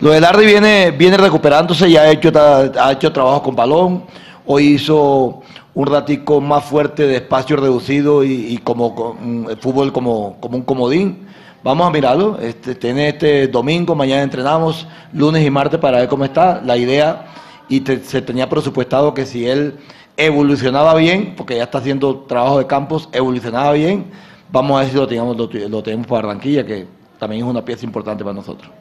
Lo 0.01 0.09
de 0.11 0.19
Larry 0.19 0.45
viene, 0.45 0.91
viene 0.91 1.15
recuperándose, 1.15 1.89
ya 1.89 2.01
ha 2.01 2.11
hecho, 2.11 2.29
ha 2.35 2.91
hecho 2.91 3.13
trabajo 3.13 3.41
con 3.41 3.55
balón. 3.55 4.03
Hoy 4.45 4.73
hizo 4.73 5.41
un 5.73 5.87
ratico 5.87 6.41
más 6.41 6.65
fuerte 6.65 7.07
de 7.07 7.15
espacio 7.15 7.55
reducido 7.55 8.25
y, 8.25 8.47
y 8.53 8.57
como 8.57 8.93
con, 8.95 9.47
el 9.49 9.55
fútbol 9.55 9.93
como, 9.93 10.35
como 10.41 10.57
un 10.57 10.63
comodín. 10.63 11.25
Vamos 11.63 11.87
a 11.87 11.89
mirarlo. 11.89 12.37
Este, 12.41 12.75
tiene 12.75 13.07
este 13.07 13.47
domingo, 13.47 13.95
mañana 13.95 14.21
entrenamos, 14.21 14.85
lunes 15.13 15.45
y 15.45 15.49
martes 15.49 15.79
para 15.79 15.99
ver 15.99 16.09
cómo 16.09 16.25
está. 16.25 16.61
La 16.65 16.75
idea, 16.75 17.27
y 17.69 17.79
te, 17.79 18.03
se 18.03 18.21
tenía 18.21 18.49
presupuestado 18.49 19.13
que 19.13 19.25
si 19.25 19.47
él 19.47 19.79
evolucionaba 20.17 20.95
bien, 20.95 21.35
porque 21.37 21.55
ya 21.55 21.63
está 21.63 21.77
haciendo 21.77 22.25
trabajo 22.27 22.59
de 22.59 22.67
campos, 22.67 23.07
evolucionaba 23.13 23.71
bien, 23.71 24.11
vamos 24.51 24.77
a 24.77 24.81
ver 24.81 24.89
si 24.89 24.95
lo 24.95 25.07
tenemos, 25.07 25.37
lo, 25.37 25.49
lo 25.69 25.83
tenemos 25.83 26.07
para 26.07 26.27
Barranquilla, 26.27 26.65
que 26.65 26.87
también 27.17 27.43
es 27.43 27.49
una 27.49 27.63
pieza 27.63 27.85
importante 27.85 28.23
para 28.23 28.35
nosotros. 28.35 28.71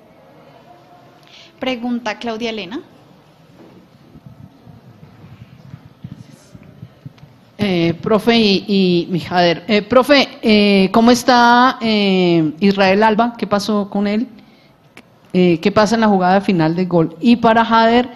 Pregunta 1.59 2.18
Claudia 2.18 2.50
Elena. 2.50 2.81
Eh, 7.61 7.92
profe 8.00 8.37
y, 8.37 9.09
y 9.12 9.18
Jader. 9.18 9.64
Eh, 9.66 9.83
profe, 9.83 10.28
eh, 10.42 10.90
¿cómo 10.92 11.11
está 11.11 11.76
eh, 11.81 12.52
Israel 12.61 13.02
Alba? 13.02 13.35
¿Qué 13.37 13.48
pasó 13.48 13.90
con 13.90 14.07
él? 14.07 14.28
Eh, 15.33 15.59
¿Qué 15.61 15.72
pasa 15.72 15.96
en 15.96 16.02
la 16.02 16.09
jugada 16.09 16.40
final 16.40 16.76
del 16.76 16.87
gol? 16.87 17.16
Y 17.20 17.35
para 17.37 17.64
Jader, 17.64 18.09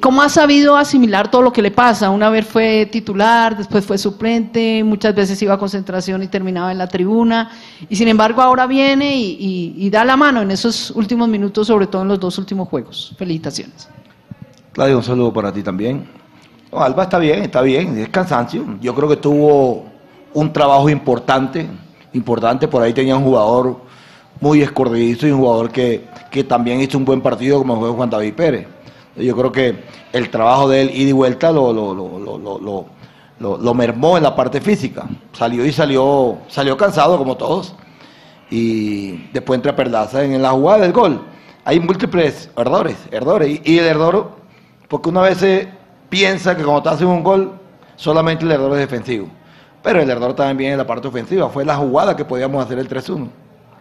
¿cómo 0.00 0.22
ha 0.22 0.28
sabido 0.28 0.76
asimilar 0.76 1.30
todo 1.30 1.42
lo 1.42 1.52
que 1.52 1.62
le 1.62 1.70
pasa? 1.70 2.10
Una 2.10 2.30
vez 2.30 2.46
fue 2.46 2.86
titular, 2.86 3.56
después 3.56 3.84
fue 3.86 3.96
suplente, 3.96 4.82
muchas 4.82 5.14
veces 5.14 5.40
iba 5.40 5.54
a 5.54 5.58
concentración 5.58 6.22
y 6.22 6.26
terminaba 6.26 6.72
en 6.72 6.78
la 6.78 6.88
tribuna, 6.88 7.50
y 7.88 7.94
sin 7.94 8.08
embargo 8.08 8.42
ahora 8.42 8.66
viene 8.66 9.16
y, 9.16 9.36
y, 9.38 9.86
y 9.86 9.90
da 9.90 10.04
la 10.04 10.16
mano 10.16 10.42
en 10.42 10.50
esos 10.50 10.90
últimos 10.90 11.28
minutos, 11.28 11.68
sobre 11.68 11.86
todo 11.86 12.02
en 12.02 12.08
los 12.08 12.18
dos 12.18 12.38
últimos 12.38 12.68
juegos. 12.68 13.14
Felicitaciones. 13.16 13.88
Claudio, 14.72 14.96
un 14.96 15.04
saludo 15.04 15.32
para 15.32 15.52
ti 15.52 15.62
también. 15.62 16.08
No, 16.72 16.80
Alba 16.80 17.04
está 17.04 17.18
bien, 17.18 17.42
está 17.42 17.60
bien, 17.60 17.98
es 17.98 18.08
cansancio. 18.08 18.64
Yo 18.80 18.94
creo 18.94 19.08
que 19.08 19.16
tuvo 19.16 19.84
un 20.32 20.52
trabajo 20.52 20.88
importante, 20.88 21.68
importante, 22.14 22.66
por 22.66 22.82
ahí 22.82 22.94
tenía 22.94 23.14
un 23.16 23.24
jugador 23.24 23.76
muy 24.40 24.62
escurridizo 24.62 25.28
y 25.28 25.30
un 25.30 25.38
jugador 25.40 25.70
que, 25.70 26.08
que 26.30 26.42
también 26.42 26.80
hizo 26.80 26.98
un 26.98 27.04
buen 27.04 27.20
partido 27.20 27.58
como 27.58 27.78
fue 27.78 27.90
Juan 27.90 28.10
David 28.10 28.34
Pérez. 28.34 28.66
Yo 29.16 29.36
creo 29.36 29.52
que 29.52 29.84
el 30.12 30.30
trabajo 30.30 30.68
de 30.68 30.82
él 30.82 30.90
ida 30.94 31.10
y 31.10 31.12
vuelta 31.12 31.52
lo, 31.52 31.72
lo, 31.72 31.94
lo, 31.94 32.86
lo, 33.38 33.58
lo, 33.58 33.74
mermó 33.74 34.16
en 34.16 34.22
la 34.22 34.34
parte 34.34 34.60
física. 34.60 35.06
Salió 35.32 35.66
y 35.66 35.72
salió, 35.72 36.38
salió 36.48 36.76
cansado 36.76 37.18
como 37.18 37.36
todos. 37.36 37.74
Y 38.50 39.28
después 39.32 39.58
entra 39.58 39.76
Perlaza 39.76 40.24
en 40.24 40.40
la 40.40 40.50
jugada 40.50 40.82
del 40.82 40.92
gol. 40.92 41.22
Hay 41.64 41.78
múltiples 41.78 42.50
errores, 42.56 42.96
errores. 43.10 43.60
Y, 43.64 43.72
y 43.72 43.78
el 43.78 43.86
error, 43.86 44.32
porque 44.88 45.08
una 45.10 45.22
vez 45.22 45.38
se 45.38 45.68
piensa 46.08 46.56
que 46.56 46.62
cuando 46.62 46.82
te 46.82 46.88
hacen 46.90 47.06
un 47.06 47.22
gol, 47.22 47.52
solamente 47.96 48.44
el 48.44 48.52
error 48.52 48.72
es 48.72 48.78
defensivo. 48.78 49.28
Pero 49.82 50.00
el 50.00 50.08
error 50.08 50.34
también 50.34 50.56
viene 50.56 50.72
en 50.72 50.78
la 50.78 50.86
parte 50.86 51.08
ofensiva. 51.08 51.48
Fue 51.48 51.64
la 51.64 51.76
jugada 51.76 52.16
que 52.16 52.24
podíamos 52.24 52.64
hacer 52.64 52.78
el 52.78 52.88
3-1. 52.88 53.28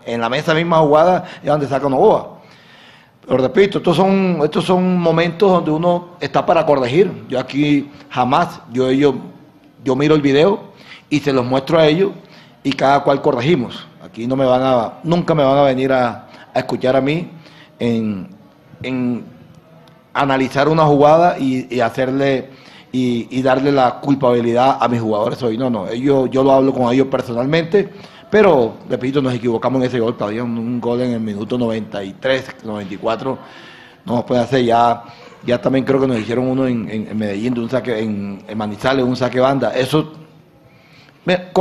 En 0.05 0.19
la 0.19 0.29
mesa 0.29 0.53
misma 0.53 0.79
jugada 0.79 1.25
es 1.41 1.47
donde 1.47 1.67
saca 1.67 1.87
Novoa. 1.87 2.40
Pero 3.31 3.43
repito, 3.43 3.77
estos 3.77 3.95
son, 3.95 4.41
estos 4.43 4.65
son 4.65 4.99
momentos 4.99 5.49
donde 5.49 5.71
uno 5.71 6.17
está 6.19 6.45
para 6.45 6.65
corregir. 6.65 7.09
Yo 7.29 7.39
aquí 7.39 7.89
jamás, 8.09 8.59
yo, 8.73 8.91
yo, 8.91 9.15
yo 9.85 9.95
miro 9.95 10.15
el 10.15 10.21
video 10.21 10.59
y 11.09 11.21
se 11.21 11.31
los 11.31 11.45
muestro 11.45 11.79
a 11.79 11.87
ellos 11.87 12.11
y 12.61 12.73
cada 12.73 13.01
cual 13.05 13.21
corregimos. 13.21 13.87
Aquí 14.03 14.27
no 14.27 14.35
me 14.35 14.43
van 14.43 14.61
a, 14.61 14.99
nunca 15.05 15.33
me 15.33 15.45
van 15.45 15.59
a 15.59 15.61
venir 15.61 15.93
a, 15.93 16.27
a 16.53 16.59
escuchar 16.59 16.97
a 16.97 16.99
mí 16.99 17.31
en, 17.79 18.27
en 18.83 19.23
analizar 20.13 20.67
una 20.67 20.83
jugada 20.83 21.39
y, 21.39 21.73
y 21.73 21.79
hacerle 21.79 22.49
y, 22.91 23.29
y, 23.31 23.41
darle 23.41 23.71
la 23.71 24.01
culpabilidad 24.01 24.77
a 24.81 24.89
mis 24.89 24.99
jugadores 24.99 25.41
hoy. 25.41 25.57
No, 25.57 25.69
no, 25.69 25.87
ellos, 25.87 26.29
yo 26.31 26.43
lo 26.43 26.51
hablo 26.51 26.73
con 26.73 26.91
ellos 26.93 27.07
personalmente, 27.07 27.93
pero 28.31 28.77
repito, 28.89 29.21
nos 29.21 29.33
equivocamos 29.33 29.81
en 29.81 29.87
ese 29.87 29.99
gol, 29.99 30.17
todavía 30.17 30.43
un, 30.43 30.81
gol 30.81 31.01
en 31.01 31.11
el 31.11 31.19
minuto 31.19 31.57
93, 31.57 32.63
94, 32.63 33.37
no 34.05 34.15
nos 34.15 34.23
puede 34.23 34.41
hacer 34.41 34.63
ya. 34.65 35.03
Ya 35.43 35.59
también 35.59 35.85
creo 35.85 35.99
que 35.99 36.07
nos 36.07 36.19
hicieron 36.19 36.47
uno 36.47 36.67
en, 36.67 36.87
en, 36.89 37.07
en 37.07 37.17
Medellín, 37.17 37.53
de 37.53 37.61
un 37.61 37.69
saque, 37.69 37.99
en, 37.99 38.43
en, 38.47 38.57
Manizales, 38.57 39.03
un 39.03 39.15
saque 39.15 39.39
banda. 39.39 39.73
Eso 39.75 40.13
me, 41.25 41.51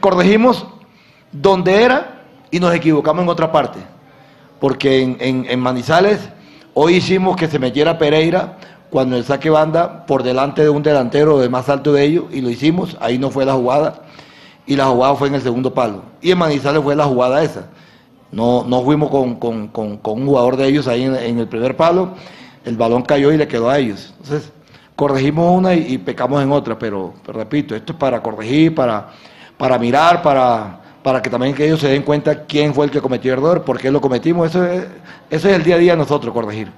corregimos 0.00 0.66
donde 1.32 1.82
era 1.82 2.22
y 2.50 2.60
nos 2.60 2.72
equivocamos 2.74 3.22
en 3.24 3.28
otra 3.28 3.50
parte. 3.52 3.80
Porque 4.60 5.02
en, 5.02 5.46
en 5.48 5.60
Manizales 5.60 6.30
Hoy 6.76 6.96
hicimos 6.96 7.36
que 7.36 7.46
se 7.46 7.60
metiera 7.60 7.98
Pereira 7.98 8.58
cuando 8.90 9.16
el 9.16 9.24
saque 9.24 9.48
banda 9.48 10.06
por 10.06 10.24
delante 10.24 10.62
de 10.62 10.70
un 10.70 10.82
delantero 10.82 11.38
de 11.38 11.48
más 11.48 11.68
alto 11.68 11.92
de 11.92 12.02
ellos 12.02 12.24
y 12.32 12.40
lo 12.40 12.50
hicimos, 12.50 12.96
ahí 13.00 13.16
no 13.16 13.30
fue 13.30 13.44
la 13.44 13.52
jugada 13.52 14.02
y 14.66 14.76
la 14.76 14.86
jugada 14.86 15.14
fue 15.14 15.28
en 15.28 15.34
el 15.34 15.42
segundo 15.42 15.72
palo. 15.72 16.02
Y 16.20 16.30
en 16.30 16.38
Manizales 16.38 16.82
fue 16.82 16.96
la 16.96 17.04
jugada 17.04 17.42
esa. 17.42 17.66
No, 18.32 18.64
no 18.66 18.82
fuimos 18.82 19.10
con, 19.10 19.36
con, 19.36 19.68
con, 19.68 20.00
un 20.04 20.26
jugador 20.26 20.56
de 20.56 20.66
ellos 20.66 20.88
ahí 20.88 21.04
en, 21.04 21.38
el 21.38 21.46
primer 21.46 21.76
palo, 21.76 22.14
el 22.64 22.76
balón 22.76 23.02
cayó 23.02 23.30
y 23.30 23.36
le 23.36 23.46
quedó 23.46 23.70
a 23.70 23.78
ellos. 23.78 24.12
Entonces, 24.18 24.50
corregimos 24.96 25.56
una 25.56 25.74
y, 25.74 25.98
pecamos 25.98 26.42
en 26.42 26.50
otra, 26.50 26.76
pero, 26.76 27.14
pero, 27.24 27.38
repito, 27.38 27.76
esto 27.76 27.92
es 27.92 27.98
para 27.98 28.20
corregir, 28.22 28.74
para, 28.74 29.10
para 29.56 29.78
mirar, 29.78 30.20
para, 30.20 30.80
para 31.02 31.22
que 31.22 31.30
también 31.30 31.54
que 31.54 31.64
ellos 31.64 31.78
se 31.78 31.88
den 31.88 32.02
cuenta 32.02 32.44
quién 32.44 32.74
fue 32.74 32.86
el 32.86 32.90
que 32.90 33.00
cometió 33.00 33.32
el 33.32 33.38
error, 33.38 33.62
por 33.62 33.78
qué 33.78 33.90
lo 33.90 34.00
cometimos. 34.00 34.50
Eso 34.50 34.64
es, 34.64 34.84
eso 35.30 35.48
es 35.48 35.54
el 35.54 35.62
día 35.62 35.76
a 35.76 35.78
día 35.78 35.92
de 35.92 35.98
nosotros, 35.98 36.34
corregir. 36.34 36.72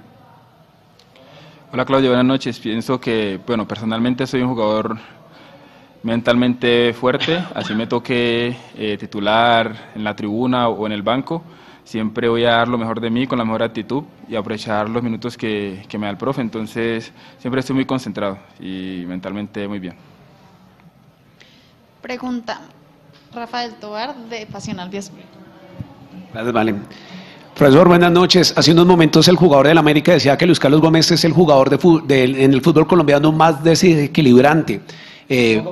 Hola 1.73 1.85
Claudio, 1.85 2.09
buenas 2.09 2.25
noches. 2.25 2.59
Pienso 2.59 2.99
que, 2.99 3.39
bueno, 3.47 3.67
personalmente 3.67 4.27
soy 4.27 4.41
un 4.41 4.49
jugador 4.49 4.97
mentalmente 6.07 6.93
fuerte, 6.93 7.43
así 7.53 7.75
me 7.75 7.85
toque 7.85 8.55
eh, 8.77 8.97
titular 8.97 9.91
en 9.93 10.03
la 10.05 10.15
tribuna 10.15 10.69
o 10.69 10.85
en 10.85 10.93
el 10.93 11.01
banco. 11.01 11.43
Siempre 11.83 12.29
voy 12.29 12.45
a 12.45 12.51
dar 12.51 12.67
lo 12.69 12.77
mejor 12.77 12.99
de 13.01 13.09
mí 13.09 13.27
con 13.27 13.37
la 13.37 13.43
mejor 13.45 13.61
actitud 13.63 14.03
y 14.27 14.35
aprovechar 14.35 14.89
los 14.89 15.03
minutos 15.03 15.35
que, 15.37 15.83
que 15.87 15.97
me 15.97 16.05
da 16.07 16.11
el 16.11 16.17
profe. 16.17 16.41
Entonces, 16.41 17.11
siempre 17.39 17.59
estoy 17.59 17.75
muy 17.75 17.85
concentrado 17.85 18.37
y 18.59 19.03
mentalmente 19.05 19.67
muy 19.67 19.79
bien. 19.79 19.95
Pregunta 22.01 22.61
Rafael 23.33 23.73
Tobar 23.75 24.15
de 24.29 24.45
Pasional 24.45 24.89
10. 24.89 25.11
Gracias, 26.33 26.53
vale. 26.53 26.75
Profesor, 27.55 27.87
buenas 27.87 28.11
noches. 28.11 28.53
Hace 28.55 28.71
unos 28.71 28.85
momentos 28.85 29.27
el 29.27 29.35
jugador 29.35 29.67
del 29.67 29.77
América 29.77 30.13
decía 30.13 30.37
que 30.37 30.45
Luis 30.45 30.59
Carlos 30.59 30.79
Gómez 30.79 31.11
es 31.11 31.25
el 31.25 31.33
jugador 31.33 31.69
de, 31.69 31.77
del- 32.05 32.35
en 32.37 32.53
el 32.53 32.61
fútbol 32.61 32.87
colombiano 32.87 33.31
más 33.31 33.61
desequilibrante. 33.63 34.81
Eh, 35.29 35.63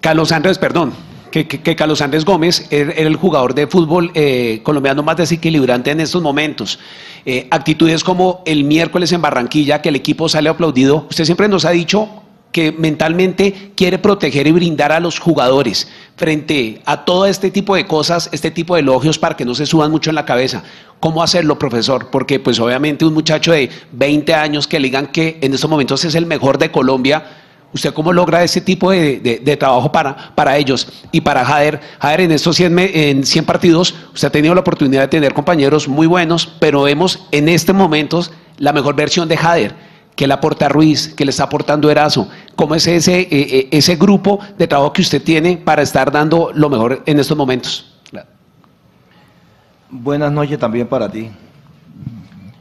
Carlos 0.00 0.32
Andrés, 0.32 0.58
perdón, 0.58 0.92
que, 1.30 1.46
Carlos 1.76 2.00
Andrés 2.00 2.24
Gómez 2.24 2.66
era, 2.70 2.92
era 2.92 3.08
el 3.08 3.16
jugador 3.16 3.54
de 3.54 3.66
fútbol 3.66 4.10
eh, 4.14 4.60
colombiano 4.62 5.02
más 5.02 5.16
desequilibrante 5.16 5.90
en 5.90 6.00
estos 6.00 6.22
momentos. 6.22 6.78
Eh, 7.26 7.46
actitudes 7.50 8.04
como 8.04 8.42
el 8.46 8.64
miércoles 8.64 9.12
en 9.12 9.20
Barranquilla, 9.20 9.82
que 9.82 9.90
el 9.90 9.96
equipo 9.96 10.28
sale 10.28 10.48
aplaudido. 10.48 11.06
Usted 11.10 11.24
siempre 11.24 11.48
nos 11.48 11.64
ha 11.64 11.70
dicho 11.70 12.08
que 12.52 12.72
mentalmente 12.72 13.72
quiere 13.76 13.98
proteger 13.98 14.46
y 14.46 14.52
brindar 14.52 14.90
a 14.90 15.00
los 15.00 15.18
jugadores 15.18 15.88
frente 16.16 16.80
a 16.86 17.04
todo 17.04 17.26
este 17.26 17.50
tipo 17.50 17.76
de 17.76 17.86
cosas, 17.86 18.30
este 18.32 18.50
tipo 18.50 18.74
de 18.74 18.80
elogios 18.80 19.18
para 19.18 19.36
que 19.36 19.44
no 19.44 19.54
se 19.54 19.66
suban 19.66 19.90
mucho 19.90 20.10
en 20.10 20.16
la 20.16 20.24
cabeza. 20.24 20.64
¿Cómo 20.98 21.22
hacerlo, 21.22 21.58
profesor? 21.58 22.08
Porque 22.10 22.40
pues 22.40 22.58
obviamente 22.58 23.04
un 23.04 23.12
muchacho 23.12 23.52
de 23.52 23.68
20 23.92 24.34
años 24.34 24.66
que 24.66 24.80
le 24.80 24.88
digan 24.88 25.08
que 25.08 25.38
en 25.42 25.52
estos 25.52 25.68
momentos 25.68 26.04
es 26.04 26.14
el 26.14 26.24
mejor 26.26 26.56
de 26.58 26.70
Colombia, 26.70 27.37
¿usted 27.72 27.92
cómo 27.92 28.12
logra 28.12 28.42
ese 28.42 28.60
tipo 28.60 28.90
de, 28.90 29.56
trabajo 29.58 29.90
para, 29.92 30.34
para 30.34 30.56
ellos? 30.56 30.88
Y 31.12 31.20
para 31.20 31.44
Jader, 31.44 31.80
Jader 32.00 32.20
en 32.22 32.32
estos 32.32 32.56
100, 32.56 32.74
me- 32.74 33.10
en 33.10 33.24
100 33.24 33.44
partidos, 33.44 33.94
usted 34.14 34.28
ha 34.28 34.30
tenido 34.32 34.54
la 34.54 34.60
oportunidad 34.60 35.02
de 35.02 35.08
tener 35.08 35.34
compañeros 35.34 35.88
muy 35.88 36.06
buenos, 36.06 36.46
pero 36.60 36.82
vemos 36.82 37.26
en 37.32 37.48
este 37.48 37.72
momento 37.72 38.20
la 38.58 38.72
mejor 38.72 38.94
versión 38.96 39.28
de 39.28 39.36
Jader 39.36 39.88
que 40.16 40.26
le 40.26 40.34
aporta 40.34 40.68
Ruiz, 40.68 41.14
que 41.14 41.24
le 41.24 41.30
está 41.30 41.44
aportando 41.44 41.88
Erazo. 41.90 42.28
¿Cómo 42.56 42.74
es 42.74 42.84
ese, 42.88 43.20
eh, 43.20 43.28
eh, 43.30 43.68
ese 43.70 43.94
grupo 43.94 44.40
de 44.58 44.66
trabajo 44.66 44.92
que 44.92 45.02
usted 45.02 45.22
tiene 45.22 45.56
para 45.58 45.80
estar 45.82 46.10
dando 46.10 46.50
lo 46.52 46.68
mejor 46.68 47.02
en 47.06 47.20
estos 47.20 47.36
momentos? 47.36 47.94
Buenas 49.90 50.30
noches 50.32 50.58
también 50.58 50.86
para 50.86 51.08
ti. 51.08 51.30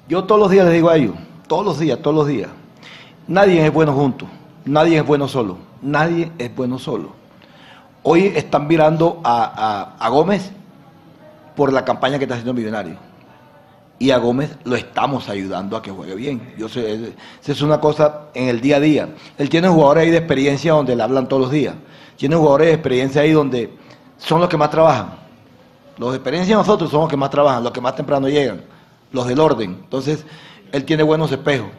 Yo 0.08 0.24
todos 0.24 0.40
los 0.40 0.52
días 0.52 0.66
les 0.66 0.76
digo 0.76 0.90
a 0.90 0.96
ellos, 0.96 1.16
todos 1.48 1.66
los 1.66 1.80
días, 1.80 2.00
todos 2.02 2.16
los 2.16 2.28
días, 2.28 2.50
nadie 3.28 3.66
es 3.66 3.74
bueno 3.74 3.92
junto, 3.94 4.26
nadie 4.68 4.98
es 4.98 5.06
bueno 5.06 5.28
solo, 5.28 5.58
nadie 5.82 6.32
es 6.38 6.54
bueno 6.56 6.80
solo. 6.80 7.12
Hoy 8.04 8.32
están 8.36 8.68
mirando 8.68 9.20
a, 9.24 9.44
a- 10.00 10.06
a 10.06 10.10
Gómez 10.10 10.52
por 11.56 11.74
la 11.74 11.84
campaña 11.84 12.18
que 12.18 12.26
está 12.26 12.36
haciendo 12.36 12.54
Millonario. 12.54 12.96
Y 14.00 14.12
a 14.12 14.18
Gómez 14.20 14.56
lo 14.64 14.76
estamos 14.76 15.28
ayudando 15.28 15.76
a 15.76 15.82
que 15.82 15.90
juegue 15.92 16.14
bien. 16.16 16.54
Yo 16.58 16.70
sé, 16.70 17.14
es 17.46 17.62
una 17.64 17.80
cosa 17.82 18.28
en 18.36 18.48
el 18.48 18.62
día 18.62 18.78
a 18.78 18.80
día. 18.80 19.10
Él 19.40 19.50
tiene 19.50 19.68
jugadores 19.68 20.04
ahí 20.04 20.12
de 20.12 20.18
experiencia 20.18 20.74
donde 20.74 20.96
le 20.96 21.02
hablan 21.02 21.28
todos 21.28 21.42
los 21.42 21.52
días. 21.52 21.74
Tiene 22.16 22.36
jugadores 22.36 22.68
de 22.68 22.74
experiencia 22.74 23.22
ahí 23.24 23.32
donde 23.32 23.74
son 24.18 24.40
los 24.40 24.50
que 24.50 24.58
más 24.58 24.70
trabajan. 24.70 25.16
Los 25.98 26.12
de 26.12 26.18
experiencia 26.18 26.56
de 26.56 26.62
nosotros 26.62 26.92
son 26.92 27.02
los 27.02 27.10
que 27.10 27.18
más 27.18 27.32
trabajan, 27.32 27.64
los 27.64 27.72
que 27.72 27.82
más 27.82 27.96
temprano 27.96 28.30
llegan, 28.30 28.62
los 29.12 29.26
del 29.28 29.40
orden. 29.40 29.72
Entonces, 29.84 30.24
él 30.72 30.86
tiene 30.86 31.02
buenos 31.02 31.32
espejos. 31.32 31.70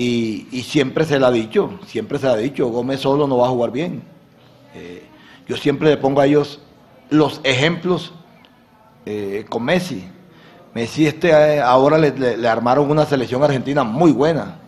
Y, 0.00 0.62
siempre 0.62 1.04
se 1.04 1.18
le 1.18 1.26
ha 1.26 1.30
dicho, 1.32 1.80
siempre 1.84 2.20
se 2.20 2.26
le 2.26 2.32
ha 2.32 2.36
dicho, 2.36 2.68
Gómez 2.68 3.00
solo 3.00 3.26
no 3.26 3.38
va 3.38 3.48
a 3.48 3.50
jugar 3.50 3.72
bien. 3.72 4.00
Eh, 4.72 5.02
yo 5.48 5.56
siempre 5.56 5.88
le 5.90 5.96
pongo 5.96 6.20
a 6.20 6.26
ellos 6.26 6.60
los 7.10 7.40
ejemplos 7.42 8.12
eh, 9.06 9.44
con 9.48 9.64
Messi. 9.64 10.08
Messi 10.72 11.08
este 11.08 11.30
eh, 11.30 11.60
ahora 11.60 11.98
le, 11.98 12.48
armaron 12.48 12.88
una 12.88 13.06
selección 13.06 13.42
argentina 13.42 13.82
muy 13.82 14.12
buena, 14.12 14.60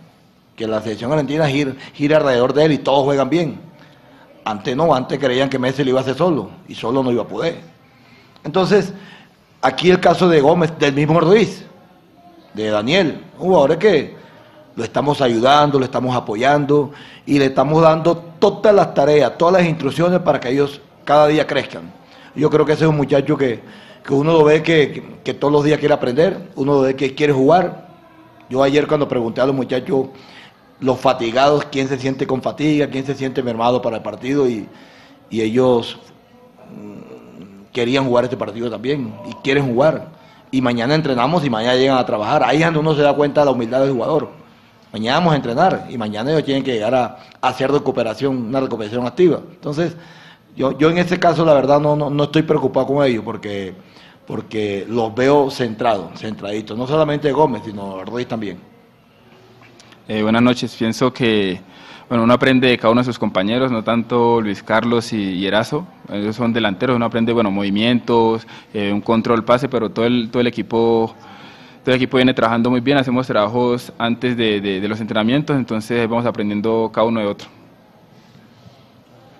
que 0.56 0.66
la 0.66 0.82
selección 0.82 1.12
argentina 1.12 1.48
gira, 1.48 1.76
gira 1.94 2.16
alrededor 2.16 2.52
de 2.52 2.64
él 2.64 2.72
y 2.72 2.78
todos 2.78 3.04
juegan 3.04 3.30
bien. 3.30 3.60
Antes 4.44 4.74
no, 4.74 4.92
antes 4.92 5.16
creían 5.20 5.48
que 5.48 5.60
Messi 5.60 5.84
lo 5.84 5.90
iba 5.90 6.00
a 6.00 6.02
hacer 6.02 6.16
solo 6.16 6.50
y 6.66 6.74
solo 6.74 7.04
no 7.04 7.12
iba 7.12 7.22
a 7.22 7.28
poder. 7.28 7.60
Entonces, 8.42 8.92
aquí 9.62 9.92
el 9.92 10.00
caso 10.00 10.28
de 10.28 10.40
Gómez, 10.40 10.76
del 10.80 10.94
mismo 10.94 11.20
Ruiz, 11.20 11.64
de 12.52 12.70
Daniel, 12.70 13.22
un 13.38 13.78
que 13.78 14.18
lo 14.76 14.84
estamos 14.84 15.20
ayudando, 15.20 15.78
lo 15.78 15.84
estamos 15.84 16.14
apoyando 16.16 16.92
y 17.26 17.38
le 17.38 17.46
estamos 17.46 17.82
dando 17.82 18.16
todas 18.16 18.74
las 18.74 18.94
tareas, 18.94 19.36
todas 19.38 19.54
las 19.54 19.64
instrucciones 19.68 20.20
para 20.20 20.40
que 20.40 20.50
ellos 20.50 20.80
cada 21.04 21.26
día 21.26 21.46
crezcan. 21.46 21.92
Yo 22.34 22.48
creo 22.50 22.64
que 22.64 22.72
ese 22.72 22.84
es 22.84 22.90
un 22.90 22.96
muchacho 22.96 23.36
que, 23.36 23.60
que 24.04 24.14
uno 24.14 24.32
lo 24.32 24.44
ve 24.44 24.62
que, 24.62 25.18
que- 25.24 25.34
todos 25.34 25.52
los 25.52 25.64
días 25.64 25.78
quiere 25.78 25.94
aprender, 25.94 26.50
uno 26.56 26.74
lo 26.74 26.80
ve 26.82 26.96
que 26.96 27.14
quiere 27.14 27.32
jugar. 27.32 27.88
Yo 28.48 28.62
ayer 28.62 28.86
cuando 28.86 29.08
pregunté 29.08 29.40
a 29.40 29.46
los 29.46 29.54
muchachos, 29.54 30.06
los 30.80 30.98
fatigados, 30.98 31.64
quién 31.70 31.88
se 31.88 31.98
siente 31.98 32.26
con 32.26 32.42
fatiga, 32.42 32.88
quién 32.88 33.04
se 33.06 33.14
siente 33.14 33.42
mermado 33.42 33.82
para 33.82 33.96
el 33.98 34.02
partido 34.02 34.48
y, 34.48 34.68
y 35.30 35.40
ellos 35.42 35.98
mm, 36.74 37.64
querían 37.72 38.06
jugar 38.06 38.24
este 38.24 38.36
partido 38.36 38.70
también 38.70 39.14
y 39.28 39.34
quieren 39.42 39.66
jugar. 39.72 40.08
Y 40.50 40.60
mañana 40.62 40.94
entrenamos 40.94 41.44
y 41.44 41.50
mañana 41.50 41.76
llegan 41.76 41.98
a 41.98 42.06
trabajar. 42.06 42.42
Ahí 42.44 42.58
es 42.58 42.64
donde 42.64 42.80
uno 42.80 42.94
se 42.94 43.02
da 43.02 43.14
cuenta 43.14 43.40
de 43.42 43.46
la 43.46 43.52
humildad 43.52 43.80
del 43.82 43.92
jugador. 43.92 44.39
Mañana 44.92 45.18
vamos 45.18 45.32
a 45.34 45.36
entrenar 45.36 45.86
y 45.88 45.96
mañana 45.96 46.30
ellos 46.30 46.44
tienen 46.44 46.64
que 46.64 46.72
llegar 46.72 46.94
a, 46.94 47.18
hacer 47.40 47.70
recuperación, 47.70 48.36
una 48.36 48.60
recuperación 48.60 49.06
activa. 49.06 49.40
Entonces, 49.52 49.96
yo, 50.56 50.76
yo 50.76 50.90
en 50.90 50.98
este 50.98 51.18
caso 51.18 51.44
la 51.44 51.54
verdad 51.54 51.80
no, 51.80 51.94
no, 51.94 52.10
no 52.10 52.24
estoy 52.24 52.42
preocupado 52.42 52.86
con 52.86 53.06
ellos 53.06 53.22
porque, 53.24 53.74
porque 54.26 54.84
los 54.88 55.14
veo 55.14 55.50
centrados, 55.50 56.18
centraditos. 56.18 56.76
No 56.76 56.86
solamente 56.86 57.30
Gómez, 57.30 57.62
sino 57.64 58.04
Ruiz 58.04 58.26
también. 58.26 58.58
Eh, 60.08 60.22
buenas 60.22 60.42
noches. 60.42 60.74
Pienso 60.76 61.12
que 61.12 61.60
bueno, 62.10 62.24
uno 62.24 62.34
aprende 62.34 62.66
de 62.66 62.76
cada 62.76 62.90
uno 62.90 63.02
de 63.02 63.04
sus 63.04 63.20
compañeros, 63.20 63.70
no 63.70 63.84
tanto 63.84 64.40
Luis 64.40 64.64
Carlos 64.64 65.12
y, 65.12 65.34
y 65.34 65.46
Erazo. 65.46 65.86
Ellos 66.12 66.34
son 66.34 66.52
delanteros, 66.52 66.96
uno 66.96 67.04
aprende 67.04 67.32
bueno, 67.32 67.52
movimientos, 67.52 68.44
eh, 68.74 68.92
un 68.92 69.00
control 69.00 69.44
pase, 69.44 69.68
pero 69.68 69.90
todo 69.90 70.06
el, 70.06 70.28
todo 70.28 70.40
el 70.40 70.48
equipo 70.48 71.14
todo 71.84 71.94
el 71.94 71.96
equipo 71.96 72.16
viene 72.18 72.34
trabajando 72.34 72.70
muy 72.70 72.80
bien, 72.80 72.98
hacemos 72.98 73.26
trabajos 73.26 73.92
antes 73.98 74.36
de, 74.36 74.60
de- 74.60 74.80
de 74.80 74.88
los 74.88 75.00
entrenamientos, 75.00 75.56
entonces 75.56 76.08
vamos 76.08 76.26
aprendiendo 76.26 76.90
cada 76.92 77.06
uno 77.06 77.20
de 77.20 77.26
otro. 77.26 77.48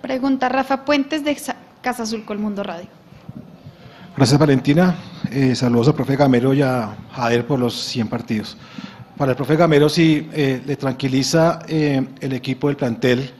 Pregunta 0.01 0.49
Rafa 0.49 0.83
Puentes 0.83 1.23
de 1.23 1.35
Sa- 1.35 1.55
Casa 1.81 2.03
Azul 2.03 2.23
Colmundo 2.25 2.63
Radio. 2.63 2.87
Gracias 4.17 4.39
Valentina. 4.39 4.95
Eh, 5.31 5.55
saludos 5.55 5.87
al 5.89 5.95
profe 5.95 6.15
Gamero 6.15 6.53
y 6.53 6.61
a 6.61 6.95
Jader 7.13 7.45
por 7.45 7.59
los 7.59 7.75
100 7.75 8.07
partidos. 8.07 8.57
Para 9.17 9.31
el 9.31 9.37
profe 9.37 9.55
Gamero, 9.55 9.87
si 9.87 10.27
le 10.33 10.75
tranquiliza 10.77 11.59
eh, 11.67 12.03
el 12.19 12.33
equipo 12.33 12.67
del 12.67 12.75
plantel 12.77 13.31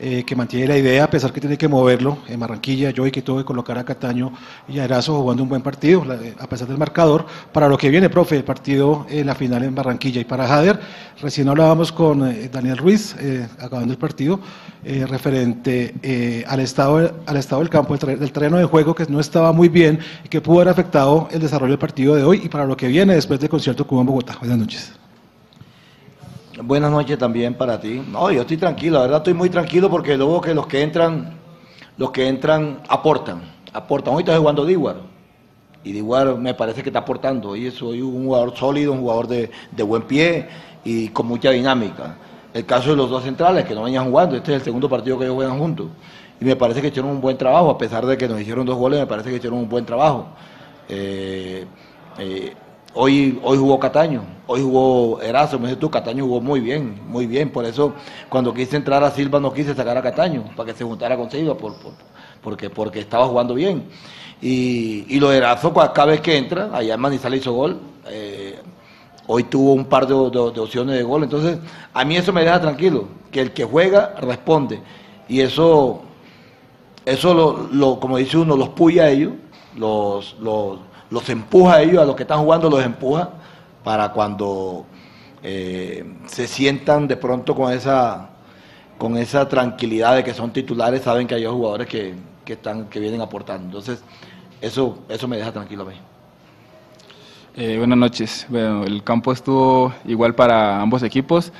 eh, 0.00 0.24
que 0.24 0.34
mantiene 0.34 0.66
la 0.66 0.78
idea, 0.78 1.04
a 1.04 1.10
pesar 1.10 1.32
que 1.32 1.40
tiene 1.40 1.58
que 1.58 1.68
moverlo 1.68 2.18
en 2.26 2.40
Barranquilla, 2.40 2.90
yo 2.90 3.06
y 3.06 3.10
que 3.10 3.22
tuvo 3.22 3.38
que 3.38 3.44
colocar 3.44 3.76
a 3.78 3.84
Cataño 3.84 4.32
y 4.68 4.78
a 4.78 4.84
Erazo 4.84 5.20
jugando 5.20 5.42
un 5.42 5.48
buen 5.48 5.62
partido, 5.62 6.04
a 6.38 6.46
pesar 6.46 6.68
del 6.68 6.78
marcador, 6.78 7.26
para 7.52 7.68
lo 7.68 7.76
que 7.76 7.90
viene, 7.90 8.08
profe, 8.08 8.36
el 8.36 8.44
partido 8.44 9.06
en 9.10 9.26
la 9.26 9.34
final 9.34 9.62
en 9.62 9.74
Barranquilla. 9.74 10.20
Y 10.20 10.24
para 10.24 10.46
Jader, 10.46 10.80
recién 11.20 11.48
hablábamos 11.48 11.92
con 11.92 12.26
eh, 12.26 12.48
Daniel 12.50 12.78
Ruiz, 12.78 13.14
eh, 13.18 13.46
acabando 13.58 13.92
el 13.92 13.98
partido, 13.98 14.40
eh, 14.84 15.04
referente 15.06 16.44
al, 16.46 16.60
estado, 16.60 17.12
al 17.26 17.36
estado 17.36 17.60
del 17.60 17.70
campo, 17.70 17.96
del 17.96 18.32
terreno 18.32 18.56
de 18.56 18.64
juego, 18.64 18.94
que 18.94 19.04
no 19.06 19.20
estaba 19.20 19.52
muy 19.52 19.68
bien 19.68 19.98
y 20.24 20.28
que 20.28 20.40
pudo 20.40 20.60
haber 20.60 20.70
afectado 20.70 21.28
el 21.30 21.40
desarrollo 21.40 21.72
del 21.72 21.78
partido 21.78 22.14
de 22.14 22.24
hoy 22.24 22.40
y 22.44 22.48
para 22.48 22.64
lo 22.64 22.76
que 22.76 22.88
viene 22.88 23.14
después 23.14 23.38
del 23.40 23.48
concierto 23.48 23.86
Cuba 23.86 24.00
en 24.00 24.06
Bogotá. 24.06 24.36
Buenas 24.40 24.58
noches. 24.58 25.09
Buenas 26.62 26.90
noches 26.90 27.16
también 27.16 27.54
para 27.54 27.80
ti. 27.80 28.02
No, 28.06 28.30
yo 28.30 28.42
estoy 28.42 28.58
tranquilo, 28.58 28.96
la 28.96 29.02
verdad 29.02 29.18
estoy 29.18 29.32
muy 29.32 29.48
tranquilo 29.48 29.88
porque 29.88 30.16
luego 30.16 30.42
que 30.42 30.52
los 30.52 30.66
que 30.66 30.82
entran, 30.82 31.38
los 31.96 32.10
que 32.10 32.28
entran 32.28 32.82
aportan, 32.86 33.40
aportan. 33.72 34.14
Hoy 34.14 34.20
estoy 34.20 34.36
jugando 34.36 34.66
Diguar 34.66 34.96
y 35.82 35.92
Diguar 35.92 36.36
me 36.36 36.52
parece 36.52 36.82
que 36.82 36.90
está 36.90 36.98
aportando. 36.98 37.56
Y 37.56 37.70
soy 37.70 38.02
un 38.02 38.26
jugador 38.26 38.54
sólido, 38.56 38.92
un 38.92 39.00
jugador 39.00 39.26
de, 39.26 39.50
de 39.70 39.82
buen 39.82 40.02
pie 40.02 40.48
y 40.84 41.08
con 41.08 41.26
mucha 41.26 41.50
dinámica. 41.50 42.16
El 42.52 42.66
caso 42.66 42.90
de 42.90 42.96
los 42.96 43.08
dos 43.08 43.22
centrales 43.22 43.64
que 43.64 43.74
no 43.74 43.84
venían 43.84 44.04
jugando, 44.04 44.36
este 44.36 44.52
es 44.52 44.58
el 44.58 44.64
segundo 44.64 44.88
partido 44.88 45.16
que 45.18 45.24
ellos 45.24 45.36
juegan 45.36 45.58
juntos. 45.58 45.86
Y 46.40 46.44
me 46.44 46.56
parece 46.56 46.82
que 46.82 46.88
hicieron 46.88 47.10
un 47.10 47.22
buen 47.22 47.38
trabajo, 47.38 47.70
a 47.70 47.78
pesar 47.78 48.04
de 48.04 48.18
que 48.18 48.28
nos 48.28 48.38
hicieron 48.38 48.66
dos 48.66 48.76
goles, 48.76 49.00
me 49.00 49.06
parece 49.06 49.30
que 49.30 49.36
hicieron 49.36 49.60
un 49.60 49.68
buen 49.68 49.86
trabajo. 49.86 50.26
Eh, 50.88 51.64
eh, 52.18 52.52
hoy, 52.94 53.38
hoy 53.42 53.58
jugó 53.58 53.78
Cataño, 53.78 54.22
hoy 54.46 54.62
jugó 54.62 55.20
Erazo, 55.20 55.58
me 55.58 55.66
dices 55.68 55.80
tú, 55.80 55.90
Cataño 55.90 56.24
jugó 56.24 56.40
muy 56.40 56.60
bien, 56.60 57.00
muy 57.08 57.26
bien. 57.26 57.50
Por 57.50 57.64
eso 57.64 57.94
cuando 58.28 58.52
quise 58.54 58.76
entrar 58.76 59.02
a 59.04 59.10
Silva 59.10 59.40
no 59.40 59.52
quise 59.52 59.74
sacar 59.74 59.96
a 59.96 60.02
Cataño, 60.02 60.44
para 60.56 60.72
que 60.72 60.78
se 60.78 60.84
juntara 60.84 61.16
con 61.16 61.30
Silva, 61.30 61.56
por, 61.56 61.74
por- 61.76 61.92
porque, 62.42 62.70
porque 62.70 63.00
estaba 63.00 63.26
jugando 63.26 63.54
bien. 63.54 63.84
Y, 64.40 65.04
y 65.14 65.20
lo 65.20 65.30
Erazo, 65.32 65.72
cada 65.74 66.06
vez 66.06 66.20
que 66.22 66.36
entra, 66.36 66.70
allá 66.72 66.94
en 66.94 67.00
Manizales 67.00 67.40
hizo 67.40 67.52
gol. 67.52 67.78
eh, 68.08 68.58
hoy 69.26 69.44
tuvo 69.44 69.74
un 69.74 69.84
par 69.84 70.06
de 70.06 70.14
opciones 70.14 70.96
de 70.96 71.02
gol. 71.02 71.22
Entonces, 71.22 71.58
a 71.92 72.04
mí 72.04 72.16
eso 72.16 72.32
me 72.32 72.42
deja 72.42 72.60
tranquilo, 72.60 73.06
que 73.30 73.40
el 73.42 73.52
que 73.52 73.64
juega 73.64 74.14
responde. 74.20 74.80
Y 75.28 75.40
eso, 75.40 76.02
eso 77.04 77.34
lo, 77.34 77.68
lo- 77.72 78.00
como 78.00 78.16
dice 78.18 78.38
uno, 78.38 78.56
los 78.56 78.70
puya 78.70 79.04
a 79.04 79.10
ellos, 79.10 79.32
los, 79.76 80.36
los, 80.40 80.78
los 81.10 81.28
empuja 81.28 81.74
a 81.74 81.82
ellos, 81.82 82.02
a 82.02 82.04
los 82.04 82.16
que 82.16 82.22
están 82.22 82.40
jugando 82.40 82.70
los 82.70 82.84
empuja 82.84 83.30
para 83.82 84.12
cuando 84.12 84.86
eh, 85.42 86.04
se 86.26 86.46
sientan 86.46 87.08
de 87.08 87.16
pronto 87.16 87.54
con 87.54 87.72
esa 87.72 88.30
con 88.98 89.16
esa 89.16 89.48
tranquilidad 89.48 90.16
de 90.16 90.22
que 90.22 90.34
son 90.34 90.52
titulares, 90.52 91.02
saben 91.02 91.26
que 91.26 91.34
hay 91.34 91.46
jugadores 91.46 91.86
que, 91.86 92.14
que 92.44 92.52
están, 92.52 92.84
que 92.90 93.00
vienen 93.00 93.22
aportando. 93.22 93.64
Entonces, 93.64 94.04
eso, 94.60 94.98
eso 95.08 95.26
me 95.26 95.38
deja 95.38 95.50
tranquilo 95.50 95.84
a 95.84 95.86
mí. 95.86 95.94
Eh, 97.56 97.78
buenas 97.78 97.96
noches. 97.96 98.46
Bueno, 98.50 98.84
el 98.84 99.02
campo 99.02 99.32
estuvo 99.32 99.94
igual 100.04 100.34
para 100.34 100.82
ambos 100.82 101.02
equipos. 101.02 101.50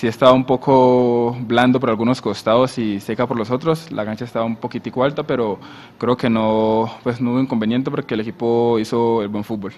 Sí 0.00 0.06
estaba 0.06 0.32
un 0.32 0.44
poco 0.44 1.36
blando 1.42 1.78
por 1.78 1.90
algunos 1.90 2.22
costados 2.22 2.78
y 2.78 3.00
seca 3.00 3.26
por 3.26 3.36
los 3.36 3.50
otros. 3.50 3.92
La 3.92 4.02
cancha 4.02 4.24
estaba 4.24 4.46
un 4.46 4.56
poquitico 4.56 5.04
alta, 5.04 5.24
pero 5.24 5.58
creo 5.98 6.16
que 6.16 6.30
no, 6.30 6.90
pues 7.02 7.20
no 7.20 7.32
hubo 7.32 7.40
inconveniente 7.40 7.90
porque 7.90 8.14
el 8.14 8.20
equipo 8.20 8.78
hizo 8.78 9.20
el 9.20 9.28
buen 9.28 9.44
fútbol. 9.44 9.74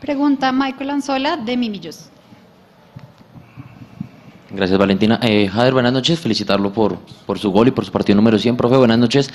Pregunta 0.00 0.52
Michael 0.52 0.88
Anzola 0.88 1.36
de 1.36 1.54
Mimillos. 1.54 2.08
Gracias, 4.48 4.78
Valentina. 4.78 5.18
Eh, 5.22 5.48
Jader, 5.48 5.72
buenas 5.72 5.92
noches. 5.92 6.20
Felicitarlo 6.20 6.72
por, 6.72 6.98
por 7.26 7.38
su 7.38 7.50
gol 7.50 7.68
y 7.68 7.70
por 7.72 7.84
su 7.84 7.90
partido 7.90 8.14
número 8.14 8.38
100. 8.38 8.56
Profe, 8.56 8.76
buenas 8.76 8.98
noches. 8.98 9.30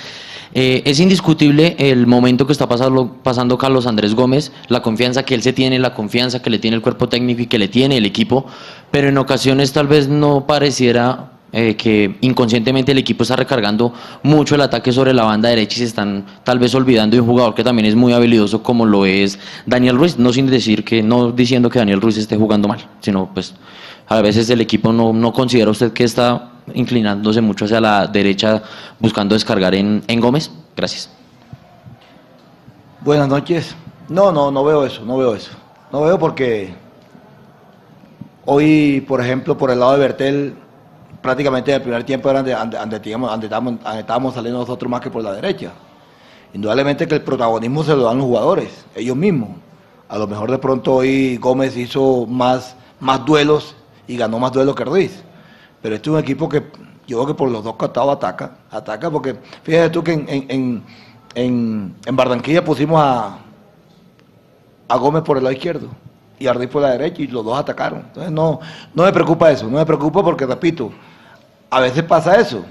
Eh, 0.54 0.82
es 0.86 1.00
indiscutible 1.00 1.76
el 1.78 2.06
momento 2.06 2.46
que 2.46 2.52
está 2.52 2.66
pasando, 2.66 3.18
pasando 3.22 3.58
Carlos 3.58 3.86
Andrés 3.86 4.14
Gómez, 4.14 4.52
la 4.68 4.80
confianza 4.80 5.24
que 5.24 5.34
él 5.34 5.42
se 5.42 5.52
tiene, 5.52 5.78
la 5.78 5.92
confianza 5.92 6.40
que 6.40 6.48
le 6.48 6.58
tiene 6.58 6.76
el 6.76 6.82
cuerpo 6.82 7.10
técnico 7.10 7.42
y 7.42 7.46
que 7.46 7.58
le 7.58 7.68
tiene 7.68 7.98
el 7.98 8.06
equipo, 8.06 8.46
pero 8.90 9.08
en 9.08 9.18
ocasiones 9.18 9.72
tal 9.72 9.86
vez 9.86 10.08
no 10.08 10.46
pareciera 10.46 11.32
eh, 11.52 11.76
que 11.76 12.16
inconscientemente 12.22 12.92
el 12.92 12.98
equipo 12.98 13.22
está 13.22 13.36
recargando 13.36 13.92
mucho 14.22 14.54
el 14.54 14.62
ataque 14.62 14.92
sobre 14.92 15.12
la 15.12 15.24
banda 15.24 15.50
derecha 15.50 15.76
y 15.76 15.78
se 15.80 15.84
están 15.84 16.24
tal 16.44 16.58
vez 16.58 16.74
olvidando 16.74 17.14
de 17.14 17.20
un 17.20 17.26
jugador 17.26 17.54
que 17.54 17.62
también 17.62 17.84
es 17.84 17.94
muy 17.94 18.14
habilidoso 18.14 18.62
como 18.62 18.86
lo 18.86 19.04
es 19.04 19.38
Daniel 19.66 19.96
Ruiz, 19.96 20.18
no 20.18 20.32
sin 20.32 20.46
decir 20.46 20.82
que, 20.82 21.02
no 21.02 21.30
diciendo 21.30 21.68
que 21.68 21.78
Daniel 21.78 22.00
Ruiz 22.00 22.16
esté 22.16 22.36
jugando 22.36 22.68
mal, 22.68 22.78
sino 23.00 23.30
pues 23.34 23.54
a 24.18 24.22
veces 24.22 24.48
el 24.50 24.60
equipo 24.60 24.92
no, 24.92 25.12
no 25.12 25.32
considera 25.32 25.70
usted 25.70 25.92
que 25.92 26.04
está 26.04 26.50
inclinándose 26.74 27.40
mucho 27.40 27.64
hacia 27.64 27.80
la 27.80 28.06
derecha 28.06 28.62
buscando 28.98 29.34
descargar 29.34 29.74
en, 29.74 30.02
en 30.06 30.20
Gómez. 30.20 30.50
Gracias. 30.76 31.10
Buenas 33.00 33.28
noches. 33.28 33.74
No, 34.08 34.30
no, 34.32 34.50
no 34.50 34.64
veo 34.64 34.84
eso, 34.84 35.04
no 35.04 35.16
veo 35.18 35.34
eso. 35.34 35.50
No 35.92 36.02
veo 36.02 36.18
porque 36.18 36.74
hoy, 38.44 39.00
por 39.06 39.20
ejemplo, 39.20 39.56
por 39.56 39.70
el 39.70 39.80
lado 39.80 39.92
de 39.92 39.98
Bertel, 39.98 40.54
prácticamente 41.20 41.70
en 41.70 41.76
el 41.76 41.82
primer 41.82 42.04
tiempo 42.04 42.30
era 42.30 42.40
donde, 42.40 42.54
donde- 42.54 42.78
donde 42.78 43.00
teníamos- 43.00 43.30
donde 43.30 43.46
estábamos, 43.46 43.74
estábamos 43.98 44.34
saliendo 44.34 44.60
nosotros 44.60 44.90
más 44.90 45.00
que 45.00 45.10
por 45.10 45.22
la 45.22 45.32
derecha. 45.32 45.72
Indudablemente 46.54 47.06
que 47.06 47.14
el 47.14 47.22
protagonismo 47.22 47.82
se 47.82 47.94
lo 47.96 48.02
dan 48.04 48.18
los 48.18 48.26
jugadores, 48.26 48.68
ellos 48.94 49.16
mismos. 49.16 49.50
A 50.08 50.18
lo 50.18 50.26
mejor 50.26 50.50
de 50.50 50.58
pronto 50.58 50.94
hoy 50.96 51.38
Gómez 51.38 51.76
hizo 51.76 52.26
más, 52.26 52.76
más 53.00 53.24
duelos 53.24 53.74
y 54.06 54.16
ganó 54.16 54.38
más 54.38 54.52
duelos 54.52 54.74
que 54.74 54.84
Ruiz. 54.84 55.22
Pero 55.80 55.94
este 55.94 56.10
es 56.10 56.14
un 56.14 56.20
equipo 56.20 56.48
que 56.48 56.62
yo 57.06 57.18
creo 57.18 57.26
que 57.26 57.34
por 57.34 57.50
los 57.50 57.64
dos 57.64 57.76
costados 57.76 58.14
ataca, 58.16 58.56
ataca 58.70 59.10
porque 59.10 59.36
fíjate 59.62 59.90
tú 59.90 60.02
que 60.04 60.12
en, 60.12 60.26
en, 60.28 60.82
en, 61.34 61.94
en- 62.06 62.16
Barranquilla 62.16 62.64
pusimos 62.64 63.00
a, 63.02 63.38
a 64.88 64.96
Gómez 64.96 65.22
por 65.22 65.36
el 65.36 65.44
lado 65.44 65.54
izquierdo 65.54 65.88
y 66.38 66.46
a 66.46 66.54
por 66.54 66.82
la 66.82 66.90
derecha 66.90 67.22
y 67.22 67.26
los 67.28 67.44
dos 67.44 67.58
atacaron. 67.58 68.00
Entonces 68.00 68.32
no, 68.32 68.60
no 68.94 69.04
me 69.04 69.12
preocupa 69.12 69.50
eso, 69.50 69.66
no 69.66 69.78
me 69.78 69.86
preocupa 69.86 70.22
porque 70.22 70.44
repito, 70.46 70.92
a 71.70 71.80
veces 71.80 72.02
pasa 72.02 72.36
eso. 72.36 72.64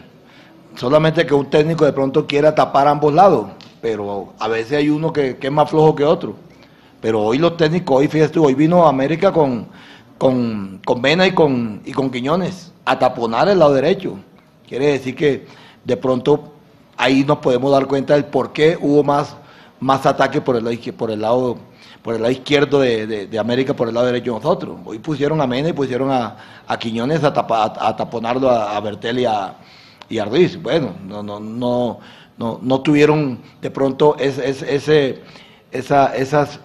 Solamente 0.75 1.25
que 1.25 1.33
un 1.33 1.49
técnico 1.49 1.85
de 1.85 1.91
pronto 1.93 2.25
quiera 2.25 2.55
tapar 2.55 2.87
ambos 2.87 3.13
lados, 3.13 3.47
pero 3.81 4.33
a 4.39 4.47
veces 4.47 4.77
hay 4.77 4.89
uno 4.89 5.11
que, 5.11 5.37
que 5.37 5.47
es 5.47 5.53
más 5.53 5.69
flojo 5.69 5.95
que 5.95 6.05
otro. 6.05 6.35
Pero 7.01 7.21
hoy 7.21 7.37
los 7.37 7.57
técnicos, 7.57 7.97
hoy 7.97 8.07
fíjate, 8.07 8.33
tú, 8.33 8.45
hoy 8.45 8.53
vino 8.53 8.85
América 8.87 9.31
con, 9.31 9.67
con, 10.21 10.79
con 10.85 11.01
Mena 11.01 11.25
y 11.25 11.31
con, 11.31 11.81
y 11.83 11.93
con 11.93 12.11
Quiñones 12.11 12.71
a 12.85 12.99
taponar 12.99 13.49
el 13.49 13.57
lado 13.57 13.73
derecho. 13.73 14.19
Quiere 14.67 14.91
decir 14.91 15.15
que 15.15 15.47
de 15.83 15.97
pronto 15.97 16.53
ahí 16.95 17.23
nos 17.25 17.39
podemos 17.39 17.71
dar 17.71 17.87
cuenta 17.87 18.13
del 18.13 18.25
por 18.25 18.53
qué 18.53 18.77
hubo 18.79 19.03
más, 19.03 19.35
más 19.79 20.05
ataque 20.05 20.39
por 20.39 20.55
el 20.57 20.93
por 20.93 21.09
el 21.09 21.21
lado, 21.21 21.57
por 22.03 22.13
el 22.13 22.21
lado 22.21 22.31
izquierdo 22.31 22.81
de, 22.81 23.07
de- 23.07 23.25
América, 23.39 23.75
por 23.75 23.87
el 23.87 23.95
lado 23.95 24.05
derecho 24.05 24.33
de 24.33 24.37
nosotros. 24.37 24.77
Hoy 24.85 24.99
pusieron 24.99 25.41
a 25.41 25.47
Mena 25.47 25.69
y 25.69 25.73
pusieron 25.73 26.11
a, 26.11 26.37
a 26.67 26.77
Quiñones 26.77 27.23
a, 27.23 27.33
tapa- 27.33 27.73
a- 27.75 27.95
taponarlo 27.95 28.47
a, 28.47 28.79
Bertel 28.79 29.17
y 29.21 29.25
a, 29.25 29.55
y 30.07 30.19
Ruiz. 30.25 30.61
Bueno, 30.61 30.93
no, 31.03 31.23
no, 31.23 31.39
no, 31.39 31.97
no, 32.37 32.59
no 32.61 32.81
tuvieron 32.81 33.39
de 33.59 33.71
pronto 33.71 34.15
ese, 34.19 34.47
ese, 34.47 34.75
ese- 34.75 35.21
esa- 35.71 36.15
esas, 36.15 36.59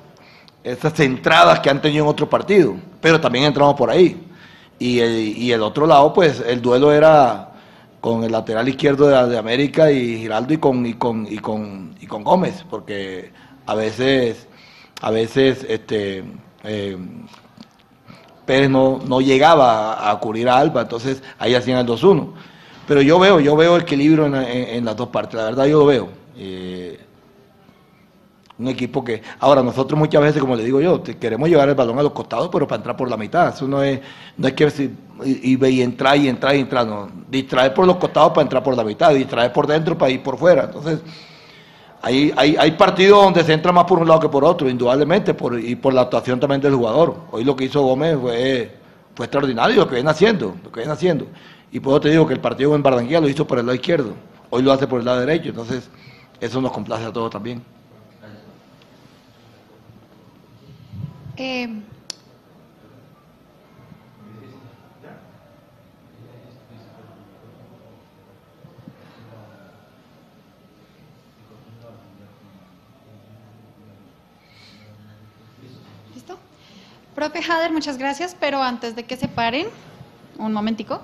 esas 0.67 0.99
entradas 1.01 1.61
que 1.61 1.71
han 1.71 1.81
tenido 1.81 2.05
en 2.05 2.11
otro 2.11 2.29
partido, 2.29 2.75
pero 3.01 3.21
también 3.21 3.45
entramos 3.47 3.75
por 3.77 3.91
ahí. 3.91 4.21
Y 4.79 4.99
el, 5.01 5.13
y 5.39 5.53
el 5.53 5.63
otro 5.63 5.87
lado, 5.87 6.13
pues 6.13 6.43
el 6.47 6.61
duelo 6.61 6.93
era 6.93 7.53
con 8.01 8.25
el 8.25 8.33
lateral 8.33 8.69
izquierdo 8.69 9.07
de, 9.09 9.29
de 9.31 9.39
América 9.39 9.91
y 9.91 10.19
Giraldo 10.19 10.53
y 10.55 10.59
con, 10.59 10.85
y 10.87 10.95
con, 10.95 11.27
y 11.31 11.39
con, 11.39 11.95
y 12.01 12.07
con 12.07 12.23
Gómez, 12.25 12.65
porque 12.69 13.33
a 13.67 13.75
veces, 13.75 14.47
a 15.01 15.11
veces 15.11 15.65
este, 15.69 16.25
eh, 16.65 16.97
Pérez 18.45 18.71
no, 18.71 19.01
no 19.07 19.21
llegaba 19.21 20.09
a, 20.11 20.19
cubrir 20.21 20.49
a 20.49 20.59
Alba, 20.59 20.83
entonces 20.83 21.23
ahí 21.39 21.55
hacían 21.55 21.79
el 21.79 21.87
2-1. 21.87 22.33
Pero 22.87 23.03
yo 23.03 23.19
veo, 23.19 23.41
yo 23.41 23.57
veo 23.57 23.77
equilibrio 23.77 24.27
en, 24.27 24.35
en- 24.37 24.69
en 24.77 24.85
las 24.85 24.97
dos 24.97 25.09
partes, 25.09 25.35
la 25.35 25.45
verdad 25.45 25.67
yo 25.67 25.81
lo 25.81 25.87
veo. 25.87 26.09
Eh, 26.37 27.01
un 28.59 28.69
equipo 28.69 29.05
que, 29.05 29.23
ahora 29.41 29.63
nosotros 29.63 29.99
muchas 29.99 30.23
veces, 30.23 30.41
como 30.41 30.57
le 30.57 30.65
digo 30.65 30.81
yo, 30.81 31.03
queremos 31.03 31.49
llevar 31.49 31.69
el 31.69 31.75
balón 31.75 31.99
a 31.99 32.03
los 32.03 32.13
costados, 32.13 32.49
pero 32.51 32.67
para 32.67 32.79
entrar 32.79 32.97
por 32.97 33.11
la 33.11 33.17
mitad. 33.17 33.55
Eso 33.55 33.69
no 33.69 33.83
es, 33.83 34.01
no 34.37 34.49
es 34.49 34.55
que 34.55 34.93
y, 35.25 35.55
y, 35.55 35.67
y 35.67 35.83
entrar 35.83 36.17
y 36.17 36.29
entrar 36.29 36.57
y 36.57 36.61
entrar, 36.61 36.87
no. 36.87 37.09
Distraer 37.29 37.75
por 37.75 37.87
los 37.87 37.97
costados 37.97 38.31
para 38.31 38.43
entrar 38.43 38.63
por 38.63 38.77
la 38.77 38.85
mitad, 38.85 39.13
distraer 39.15 39.53
por 39.53 39.67
dentro 39.67 39.99
para 39.99 40.11
ir 40.11 40.23
por 40.23 40.39
fuera. 40.39 40.65
Entonces, 40.65 41.01
hay, 42.01 42.33
hay, 42.37 42.57
hay 42.59 42.71
partidos 42.73 43.25
donde 43.25 43.43
se 43.45 43.53
entra 43.53 43.73
más 43.73 43.85
por 43.85 43.99
un 43.99 44.09
lado 44.09 44.21
que 44.21 44.29
por 44.29 44.45
otro, 44.45 44.69
indudablemente, 44.71 45.35
por, 45.35 45.59
y 45.59 45.75
por 45.77 45.93
la 45.93 46.03
actuación 46.03 46.41
también 46.41 46.61
del 46.61 46.75
jugador. 46.75 47.17
Hoy 47.33 47.45
lo 47.45 47.57
que 47.57 47.65
hizo 47.65 47.83
Gómez 47.83 48.17
fue, 48.19 48.75
fue 49.15 49.27
extraordinario, 49.27 49.77
lo 49.77 49.89
que 49.89 49.97
viene 49.97 50.11
haciendo, 50.11 50.55
lo 50.63 50.71
que 50.71 50.81
viene 50.81 50.93
haciendo. 50.93 51.27
Y 51.73 51.81
por 51.81 51.93
eso 51.93 52.01
te 52.03 52.11
digo 52.11 52.27
que 52.27 52.35
el 52.35 52.41
partido 52.41 52.75
en 52.75 52.83
Barranquilla 52.83 53.21
lo 53.21 53.29
hizo 53.29 53.47
por 53.47 53.59
el 53.59 53.67
lado 53.67 53.75
izquierdo, 53.75 54.13
hoy 54.51 54.63
lo 54.63 54.73
hace 54.73 54.87
por 54.87 55.01
el 55.01 55.05
lado 55.05 55.21
derecho, 55.21 55.51
entonces 55.51 55.91
eso 56.41 56.61
nos 56.61 56.73
complace 56.73 57.05
a 57.05 57.13
todos 57.13 57.31
también. 57.31 57.63
Eh, 61.39 61.69
¿Listo? 76.15 76.39
Profe 77.15 77.43
Jader, 77.43 77.71
muchas 77.71 77.99
gracias, 77.99 78.35
pero 78.39 78.63
antes 78.63 78.97
de 78.97 79.05
que 79.05 79.17
se 79.17 79.29
paren, 79.29 79.67
un 80.39 80.53
momentico. 80.53 81.03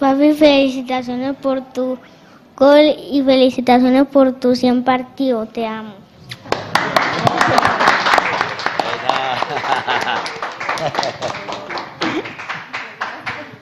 Fabi, 0.00 0.32
felicitaciones 0.32 1.36
por 1.36 1.60
tu 1.72 1.98
gol 2.60 2.94
y 3.10 3.22
felicitaciones 3.24 4.06
por 4.08 4.32
tu 4.38 4.54
100 4.54 4.84
partidos. 4.84 5.50
Te 5.50 5.66
amo. 5.66 5.94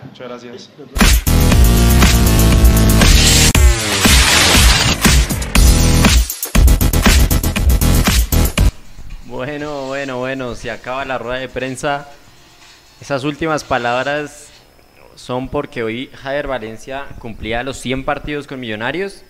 Muchas 0.04 0.28
gracias. 0.28 0.70
Bueno, 9.26 9.86
bueno, 9.86 10.18
bueno, 10.18 10.56
se 10.56 10.72
acaba 10.72 11.04
la 11.04 11.18
rueda 11.18 11.38
de 11.38 11.48
prensa. 11.48 12.08
Esas 13.00 13.22
últimas 13.22 13.62
palabras 13.62 14.47
son 15.18 15.48
porque 15.48 15.82
hoy 15.82 16.10
Jader 16.14 16.46
Valencia 16.46 17.06
cumplía 17.18 17.62
los 17.62 17.76
100 17.78 18.04
partidos 18.04 18.46
con 18.46 18.60
Millonarios. 18.60 19.24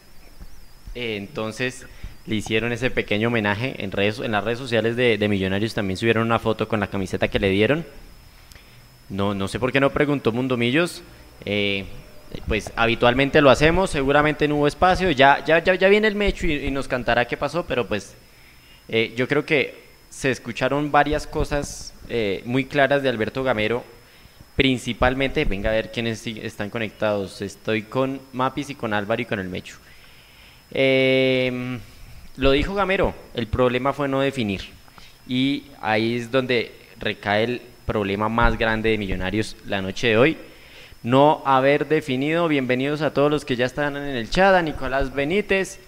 Eh, 0.95 1.17
entonces 1.17 1.87
le 2.27 2.35
hicieron 2.37 2.73
ese 2.73 2.91
pequeño 2.91 3.29
homenaje 3.29 3.83
en, 3.83 3.91
redes, 3.91 4.19
en 4.19 4.33
las 4.33 4.45
redes 4.45 4.59
sociales 4.59 4.97
de, 4.97 5.29
Millonarios. 5.29 5.73
También 5.73 5.97
subieron 5.97 6.27
una 6.27 6.39
foto 6.39 6.69
con 6.69 6.79
la 6.79 6.89
camiseta 6.89 7.29
que 7.29 7.39
le 7.39 7.49
dieron. 7.49 7.87
No, 9.09 9.35
no 9.35 9.49
sé 9.49 9.59
por 9.59 9.73
qué 9.73 9.81
no 9.81 9.91
preguntó 9.91 10.31
Mundomillos. 10.31 11.03
Eh, 11.47 11.87
pues 12.47 12.71
habitualmente 12.77 13.41
lo 13.41 13.49
hacemos, 13.49 13.89
seguramente 13.89 14.47
no 14.47 14.57
hubo 14.57 14.67
espacio, 14.67 15.11
ya, 15.13 15.43
ya, 15.47 15.65
ya, 15.65 15.75
ya 15.75 15.89
viene 15.89 16.09
el 16.09 16.15
Mecho 16.15 16.47
y, 16.47 16.67
y 16.67 16.71
nos 16.71 16.87
cantará 16.87 17.25
qué 17.25 17.39
pasó, 17.39 17.65
pero 17.65 17.89
pues 17.89 18.15
eh, 18.91 19.15
yo 19.17 19.27
creo 19.27 19.47
que 19.47 19.89
se 20.11 20.31
escucharon 20.31 20.91
varias 20.91 21.27
cosas 21.27 21.95
eh, 22.09 22.43
muy 22.45 22.65
claras 22.65 23.03
de 23.03 23.09
Alberto 23.09 23.43
Gamero, 23.45 23.85
principalmente, 24.59 25.45
venga 25.45 25.71
a 25.71 25.73
ver 25.73 25.93
quiénes 25.93 26.27
están 26.27 26.69
conectados, 26.69 27.43
estoy 27.43 27.83
con 27.83 28.21
Mapis 28.33 28.71
y 28.71 28.75
con 28.75 28.93
Álvaro 28.93 29.23
y 29.23 29.25
con 29.25 29.39
el 29.39 29.49
Mecho. 29.49 29.77
Eh, 30.73 31.79
lo 32.37 32.51
dijo 32.51 32.75
Gamero, 32.75 33.15
el 33.35 33.47
problema 33.47 33.93
fue 33.93 34.09
no 34.09 34.21
definir 34.21 34.63
y 35.29 35.67
ahí 35.81 36.17
es 36.17 36.33
donde 36.33 36.73
recae 36.99 37.45
el 37.45 37.63
problema 37.87 38.29
más 38.29 38.59
grande 38.59 38.89
de 38.91 38.99
Millonarios 38.99 39.57
la 39.65 39.81
noche 39.81 40.09
de 40.09 40.17
hoy. 40.17 40.37
No 41.05 41.41
haber 41.47 41.87
definido, 41.87 42.49
bienvenidos 42.49 43.01
a 43.03 43.15
todos 43.15 43.31
los 43.31 43.45
que 43.45 43.55
ya 43.55 43.67
están 43.67 43.97
en 43.97 44.17
el 44.17 44.29
chat, 44.29 44.57
a 44.57 44.63
Nicolás 44.63 45.15
Benítez, 45.15 45.79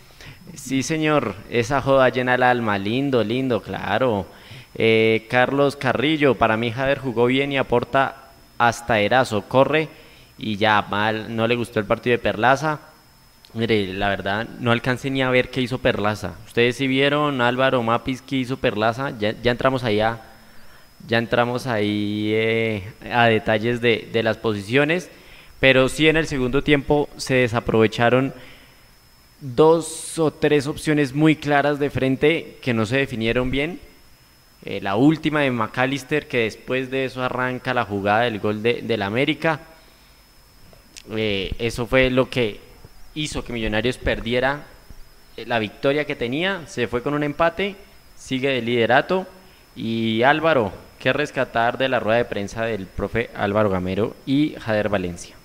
Sí, 0.54 0.84
señor, 0.84 1.34
esa 1.50 1.80
joda 1.80 2.08
llena 2.08 2.36
el 2.36 2.44
alma, 2.44 2.78
lindo, 2.78 3.24
lindo, 3.24 3.62
claro. 3.62 4.26
Eh, 4.76 5.26
Carlos 5.28 5.74
Carrillo, 5.74 6.36
para 6.36 6.56
mí 6.56 6.70
Jader 6.70 6.98
jugó 7.00 7.26
bien 7.26 7.50
y 7.50 7.58
aporta 7.58 8.29
hasta 8.60 9.00
Erazo, 9.00 9.42
corre 9.48 9.88
y 10.36 10.56
ya 10.56 10.82
mal, 10.82 11.34
no 11.34 11.48
le 11.48 11.56
gustó 11.56 11.80
el 11.80 11.86
partido 11.86 12.12
de 12.12 12.22
Perlaza. 12.22 12.78
Mire, 13.54 13.94
la 13.94 14.10
verdad, 14.10 14.46
no 14.60 14.70
alcancé 14.70 15.10
ni 15.10 15.22
a 15.22 15.30
ver 15.30 15.50
qué 15.50 15.62
hizo 15.62 15.78
Perlaza. 15.78 16.34
Ustedes 16.46 16.76
sí 16.76 16.86
vieron, 16.86 17.40
Álvaro 17.40 17.82
Mapis, 17.82 18.20
qué 18.20 18.36
hizo 18.36 18.58
Perlaza. 18.58 19.12
Ya, 19.18 19.34
entramos 19.50 19.82
ahí 19.82 20.00
a, 20.00 20.20
ya 21.08 21.16
entramos 21.16 21.66
ahí 21.66 22.32
eh, 22.34 22.92
a 23.10 23.26
detalles 23.26 23.80
de, 23.80 24.08
de 24.12 24.22
las 24.22 24.36
posiciones, 24.36 25.10
pero 25.58 25.88
sí 25.88 26.08
en 26.08 26.18
el 26.18 26.26
segundo 26.26 26.62
tiempo 26.62 27.08
se 27.16 27.34
desaprovecharon 27.36 28.34
dos 29.40 30.18
o 30.18 30.30
tres 30.32 30.66
opciones 30.66 31.14
muy 31.14 31.34
claras 31.34 31.78
de 31.78 31.88
frente 31.88 32.58
que 32.60 32.74
no 32.74 32.84
se 32.84 32.98
definieron 32.98 33.50
bien. 33.50 33.80
Eh, 34.64 34.80
la 34.82 34.96
última 34.96 35.40
de 35.40 35.50
McAllister, 35.50 36.28
que 36.28 36.40
después 36.40 36.90
de 36.90 37.06
eso 37.06 37.22
arranca 37.22 37.72
la 37.72 37.84
jugada 37.84 38.22
del 38.22 38.40
gol 38.40 38.62
de, 38.62 38.82
del 38.82 39.02
América. 39.02 39.60
Eh, 41.16 41.52
eso 41.58 41.86
fue 41.86 42.10
lo 42.10 42.28
que 42.28 42.60
hizo 43.14 43.42
que 43.42 43.52
Millonarios 43.52 43.96
perdiera 43.96 44.64
eh, 45.36 45.46
la 45.46 45.58
victoria 45.58 46.04
que 46.04 46.14
tenía. 46.14 46.66
Se 46.66 46.88
fue 46.88 47.02
con 47.02 47.14
un 47.14 47.22
empate, 47.22 47.76
sigue 48.16 48.48
de 48.50 48.60
liderato. 48.60 49.26
Y 49.74 50.22
Álvaro, 50.24 50.72
¿qué 50.98 51.12
rescatar 51.12 51.78
de 51.78 51.88
la 51.88 52.00
rueda 52.00 52.18
de 52.18 52.24
prensa 52.26 52.64
del 52.64 52.86
profe 52.86 53.30
Álvaro 53.34 53.70
Gamero 53.70 54.14
y 54.26 54.56
Jader 54.58 54.90
Valencia? 54.90 55.36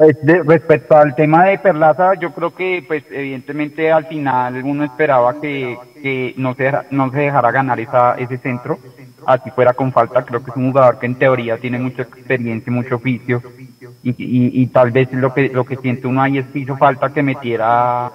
Pues, 0.00 0.16
respecto 0.46 0.96
al 0.96 1.14
tema 1.14 1.44
de 1.44 1.58
Perlaza, 1.58 2.14
yo 2.14 2.32
creo 2.32 2.54
que, 2.54 2.82
pues, 2.88 3.04
evidentemente 3.10 3.92
al 3.92 4.06
final 4.06 4.62
uno 4.64 4.82
esperaba 4.82 5.38
que, 5.38 5.76
que 6.02 6.32
no, 6.38 6.54
se, 6.54 6.72
no 6.90 7.10
se 7.10 7.18
dejara 7.18 7.50
ganar 7.50 7.78
esa, 7.78 8.14
ese 8.14 8.38
centro, 8.38 8.78
así 9.26 9.50
fuera 9.50 9.74
con 9.74 9.92
falta. 9.92 10.24
Creo 10.24 10.42
que 10.42 10.52
es 10.52 10.56
un 10.56 10.70
jugador 10.70 10.98
que 10.98 11.04
en 11.04 11.16
teoría 11.16 11.58
tiene 11.58 11.78
mucha 11.78 12.00
experiencia, 12.00 12.72
mucho 12.72 12.96
oficio, 12.96 13.42
y, 14.02 14.08
y, 14.12 14.62
y 14.62 14.66
tal 14.68 14.90
vez 14.90 15.12
lo 15.12 15.34
que, 15.34 15.50
lo 15.50 15.64
que 15.64 15.76
siente 15.76 16.06
uno 16.06 16.22
ahí 16.22 16.38
es 16.38 16.46
que 16.46 16.60
hizo 16.60 16.78
falta 16.78 17.10
que 17.10 17.22
metiera 17.22 18.10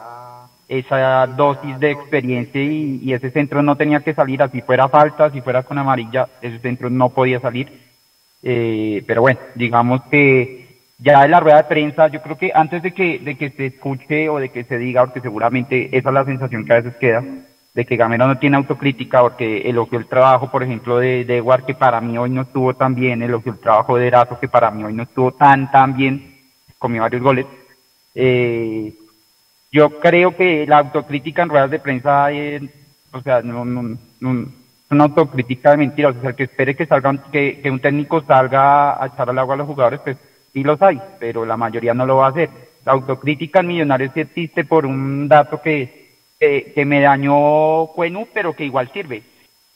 esa 0.67 1.27
dosis 1.27 1.79
de 1.79 1.91
experiencia 1.91 2.63
y, 2.63 2.99
y 3.03 3.13
ese 3.13 3.29
centro 3.29 3.61
no 3.61 3.75
tenía 3.75 3.99
que 3.99 4.15
salir, 4.15 4.41
así 4.41 4.59
fuera 4.61 4.89
falta, 4.89 5.29
si 5.29 5.39
fuera 5.39 5.61
con 5.61 5.77
amarilla, 5.77 6.29
ese 6.41 6.57
centro 6.57 6.89
no 6.89 7.09
podía 7.09 7.39
salir. 7.39 7.71
Eh, 8.41 9.03
pero 9.05 9.21
bueno, 9.21 9.39
digamos 9.53 10.01
que 10.09 10.64
ya 10.97 11.23
en 11.25 11.31
la 11.31 11.39
rueda 11.39 11.57
de 11.57 11.63
prensa, 11.65 12.07
yo 12.07 12.21
creo 12.21 12.37
que 12.37 12.51
antes 12.53 12.81
de 12.81 12.91
que, 12.93 13.19
de 13.19 13.35
que 13.37 13.49
se 13.51 13.65
escuche 13.67 14.29
o 14.29 14.37
de 14.39 14.49
que 14.49 14.63
se 14.63 14.77
diga, 14.77 15.03
porque 15.05 15.21
seguramente 15.21 15.89
esa 15.97 16.09
es 16.09 16.13
la 16.13 16.25
sensación 16.25 16.65
que 16.65 16.73
a 16.73 16.77
veces 16.81 16.95
queda, 16.95 17.23
de 17.73 17.85
que 17.85 17.97
Gamero 17.97 18.27
no 18.27 18.37
tiene 18.39 18.55
autocrítica, 18.55 19.19
porque 19.21 19.69
elogió 19.69 19.99
el 19.99 20.07
trabajo, 20.07 20.49
por 20.49 20.63
ejemplo, 20.63 20.97
de, 20.97 21.25
de 21.25 21.37
Edward, 21.37 21.65
que 21.65 21.75
para 21.75 21.99
mí 21.99 22.17
hoy 22.17 22.29
no 22.29 22.43
estuvo 22.43 22.73
tan 22.73 22.95
bien, 22.95 23.21
elogió 23.21 23.51
el 23.51 23.59
trabajo 23.59 23.97
de 23.97 24.07
Erazo, 24.07 24.39
que 24.39 24.47
para 24.47 24.71
mí 24.71 24.83
hoy 24.83 24.93
no 24.93 25.03
estuvo 25.03 25.31
tan, 25.33 25.69
tan 25.71 25.95
bien, 25.97 26.35
comió 26.79 27.01
varios 27.01 27.21
goles. 27.21 27.45
Eh, 28.13 28.93
yo 29.71 29.99
creo 29.99 30.35
que 30.37 30.65
la 30.65 30.77
autocrítica 30.77 31.41
en 31.43 31.49
ruedas 31.49 31.69
de 31.71 31.79
prensa, 31.79 32.31
es, 32.31 32.61
o 33.11 33.21
sea, 33.21 33.41
no, 33.41 33.65
no, 33.65 33.97
no- 34.21 34.45
una 34.91 35.03
autocrítica 35.05 35.71
de 35.71 35.77
mentiras. 35.77 36.15
O 36.15 36.21
sea, 36.21 36.29
el 36.29 36.35
que 36.35 36.43
espere 36.43 36.75
que 36.75 36.85
salga, 36.85 37.09
un- 37.09 37.17
que, 37.31 37.59
que 37.61 37.71
un 37.71 37.79
técnico 37.79 38.21
salga 38.21 39.01
a 39.03 39.07
echar 39.07 39.29
al 39.29 39.39
agua 39.39 39.55
a 39.55 39.57
los 39.57 39.67
jugadores, 39.67 39.99
pues 40.01 40.17
sí 40.55 40.63
los 40.63 40.81
hay, 40.81 40.99
pero 41.19 41.45
la 41.45 41.57
mayoría 41.57 41.93
no 41.93 42.05
lo 42.05 42.15
va 42.17 42.27
a 42.27 42.29
hacer. 42.29 42.49
La 42.85 42.93
autocrítica 42.93 43.59
en 43.59 43.67
Millonarios 43.67 44.11
sí 44.13 44.21
existe 44.21 44.63
por 44.63 44.85
un 44.85 45.27
dato 45.27 45.61
que, 45.61 46.15
que, 46.39 46.85
me 46.85 47.01
dañó 47.01 47.87
Cuenu, 47.87 48.25
pero 48.33 48.55
que 48.55 48.63
igual 48.63 48.89
sirve. 48.93 49.21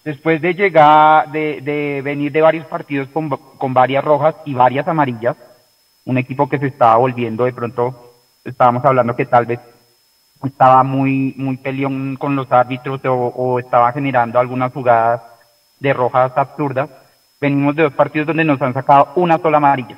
Después 0.05 0.41
de 0.41 0.53
llegar, 0.53 1.29
de, 1.31 2.01
venir 2.01 2.31
de 2.31 2.41
varios 2.41 2.65
partidos 2.67 3.09
con, 3.09 3.27
con 3.29 3.73
varias 3.73 4.05
rojas 4.05 4.35
y 4.45 4.53
varias 4.53 4.87
amarillas, 4.87 5.35
un 6.05 6.17
equipo 6.17 6.47
que 6.47 6.59
se 6.59 6.67
estaba 6.67 6.95
volviendo 6.95 7.43
de 7.43 7.51
pronto, 7.51 8.13
estábamos 8.45 8.85
hablando 8.85 9.17
que 9.17 9.25
tal 9.25 9.45
vez 9.45 9.59
estaba 10.41 10.83
muy, 10.83 11.33
muy 11.35 11.57
peleón 11.57 12.15
con 12.15 12.37
los 12.37 12.49
árbitros 12.53 13.01
o 13.03 13.59
estaba 13.59 13.91
generando 13.91 14.39
algunas 14.39 14.71
jugadas 14.71 15.21
de 15.81 15.91
rojas 15.91 16.31
absurdas. 16.37 16.89
Venimos 17.41 17.75
de 17.75 17.83
dos 17.83 17.93
partidos 17.93 18.27
donde 18.27 18.45
nos 18.45 18.61
han 18.61 18.73
sacado 18.73 19.09
una 19.15 19.37
sola 19.39 19.57
amarilla. 19.57 19.97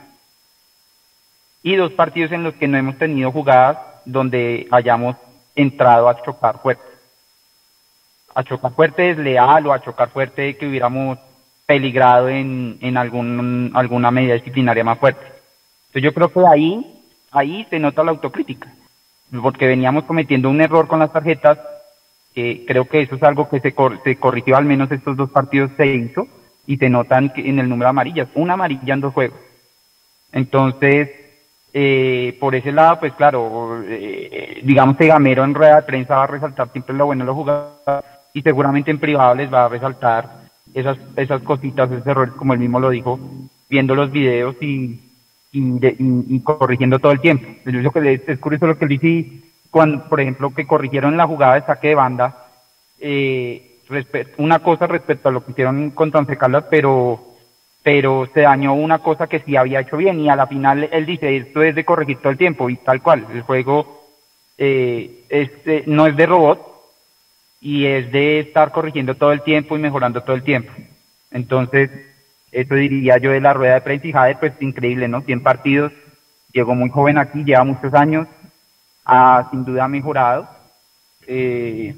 Y 1.63 1.76
dos 1.76 1.91
partidos 1.93 2.32
en 2.32 2.43
los 2.43 2.56
que 2.56 2.67
no 2.67 2.78
hemos 2.78 2.97
tenido 2.97 3.32
jugadas 3.32 3.78
donde 4.06 4.67
hayamos 4.71 5.15
entrado 5.56 6.10
a 6.10 6.21
chocar 6.24 6.60
fuerte. 6.60 6.84
A 8.34 8.43
chocar 8.43 8.74
fuerte 8.74 9.02
desleal 9.04 9.67
o 9.67 9.74
a 9.74 9.82
chocar 9.82 10.10
fuerte 10.10 10.58
que 10.58 10.67
hubiéramos 10.67 11.19
peligrado 11.65 12.30
en, 12.30 12.78
en 12.82 12.97
algún, 12.97 13.71
alguna 13.74 14.12
medida 14.12 14.34
disciplinaria 14.34 14.84
más 14.84 14.97
fuerte. 14.97 15.21
Entonces 15.88 16.04
yo 16.04 16.13
creo 16.13 16.32
que 16.32 16.39
ahí, 16.52 17.04
ahí 17.32 17.67
se 17.69 17.80
nota 17.80 18.04
la 18.04 18.12
autocrítica 18.12 18.74
porque 19.41 19.67
veníamos 19.67 20.04
cometiendo 20.06 20.50
un 20.50 20.60
error 20.62 20.88
con 20.88 21.00
las 21.00 21.13
tarjetas, 21.13 21.58
que 22.34 22.65
creo 22.67 22.86
que 22.86 23.02
eso 23.02 23.15
es 23.15 23.24
algo 23.24 23.47
que 23.50 23.62
se, 23.62 23.74
cor- 23.74 24.02
se 24.04 24.17
corrigió, 24.17 24.58
al 24.58 24.65
menos 24.65 24.91
estos 24.91 25.15
dos 25.15 25.30
partidos 25.30 25.71
se 25.78 25.86
hizo, 25.86 26.28
y 26.67 26.78
se 26.78 26.89
notan 26.89 27.32
en 27.36 27.60
el 27.60 27.69
número 27.69 27.88
de 27.88 27.89
amarillas, 27.91 28.30
una 28.36 28.54
amarilla 28.54 28.93
en 28.93 29.02
dos 29.02 29.13
juegos. 29.13 29.39
Entonces, 30.34 31.10
eh, 31.74 32.38
por 32.40 32.54
ese 32.56 32.72
lado, 32.72 33.00
pues 33.00 33.14
claro, 33.14 33.82
eh, 33.88 34.62
digamos 34.64 34.98
que 34.98 35.08
Gamero 35.08 35.44
en 35.44 35.54
rueda 35.54 35.78
de 35.78 35.82
prensa 35.84 36.16
va 36.18 36.24
a 36.26 36.28
resaltar 36.28 36.70
siempre 36.72 36.96
lo 36.96 37.06
bueno 37.06 37.24
de 37.24 37.28
los 37.28 37.36
jugadores, 37.36 38.06
y 38.34 38.42
seguramente 38.42 38.92
en 38.92 39.00
privado 39.00 39.36
les 39.36 39.52
va 39.54 39.66
a 39.66 39.70
resaltar 39.70 40.42
esas, 40.74 40.98
esas 41.16 41.42
cositas, 41.42 41.92
esos 41.92 42.08
errores, 42.08 42.34
como 42.36 42.54
él 42.54 42.60
mismo 42.60 42.80
lo 42.80 42.90
dijo, 42.90 43.20
viendo 43.70 43.96
los 43.96 44.12
videos 44.12 44.56
y, 44.62 45.00
y, 45.52 45.80
y- 45.88 46.40
corrigiendo 46.42 47.00
todo 47.00 47.12
el 47.12 47.22
tiempo. 47.22 47.48
Yo 47.66 47.92
creo 47.92 47.92
que 47.92 48.32
es, 48.32 48.40
curioso 48.40 48.68
lo 48.68 48.78
que 48.78 48.86
él 48.86 48.90
dice, 48.90 49.44
por 50.10 50.20
ejemplo, 50.20 50.54
que 50.54 50.68
corrigieron 50.68 51.18
la 51.18 51.28
jugada 51.28 51.56
de 51.56 51.66
saque 51.66 51.90
de 51.90 51.96
banda, 51.96 52.48
eh, 53.00 53.80
una 54.38 54.60
cosa 54.60 54.88
respecto 54.88 55.28
a 55.28 55.32
lo 55.32 55.44
que 55.44 55.52
hicieron 55.52 55.92
contra 55.92 56.20
Once 56.22 56.38
Caldas, 56.38 56.66
pero, 56.70 57.31
pero 57.84 58.30
se 58.34 58.41
dañó 58.41 58.74
una 58.74 59.00
cosa 59.00 59.28
que 59.28 59.39
sí 59.39 59.56
había 59.56 59.80
hecho 59.80 59.98
bien 59.98 60.20
y 60.20 60.30
a 60.30 60.36
la 60.36 60.48
final 60.48 60.88
él 60.91 61.06
dice, 61.06 61.36
esto 61.36 61.63
es 61.63 61.74
de 61.76 61.86
corregir 61.86 62.17
todo 62.17 62.32
el 62.32 62.38
tiempo 62.38 62.70
y 62.70 62.78
tal 62.78 63.02
cual, 63.02 63.26
el 63.34 63.41
juego 63.41 64.02
eh, 64.58 65.26
es, 65.30 65.50
eh, 65.65 65.84
no 65.88 66.06
es 66.06 66.15
de 66.15 66.26
robot 66.26 66.72
y 67.60 67.86
es 67.86 68.12
de 68.12 68.39
estar 68.39 68.72
corrigiendo 68.72 69.15
todo 69.15 69.32
el 69.32 69.41
tiempo 69.41 69.76
y 69.76 69.80
mejorando 69.80 70.22
todo 70.22 70.36
el 70.36 70.44
tiempo. 70.44 70.72
Entonces, 71.32 71.89
eso 72.52 72.76
diría 72.76 73.17
yo 73.17 73.32
de 73.32 73.39
la 73.39 73.54
rueda 73.54 73.76
de 73.76 73.82
prensa 73.82 74.08
y 74.08 74.12
Jade, 74.12 74.36
pues 74.36 74.54
increíble, 74.60 75.08
¿no? 75.08 75.22
100 75.22 75.41
partidos, 75.41 75.91
llegó 76.51 76.76
muy 76.76 76.89
joven 76.89 77.18
aquí, 77.18 77.43
lleva 77.43 77.64
muchos 77.64 77.93
años, 77.93 78.28
ha 79.06 79.47
sin 79.49 79.64
duda 79.64 79.88
mejorado. 79.88 80.49
Eh, 81.28 81.95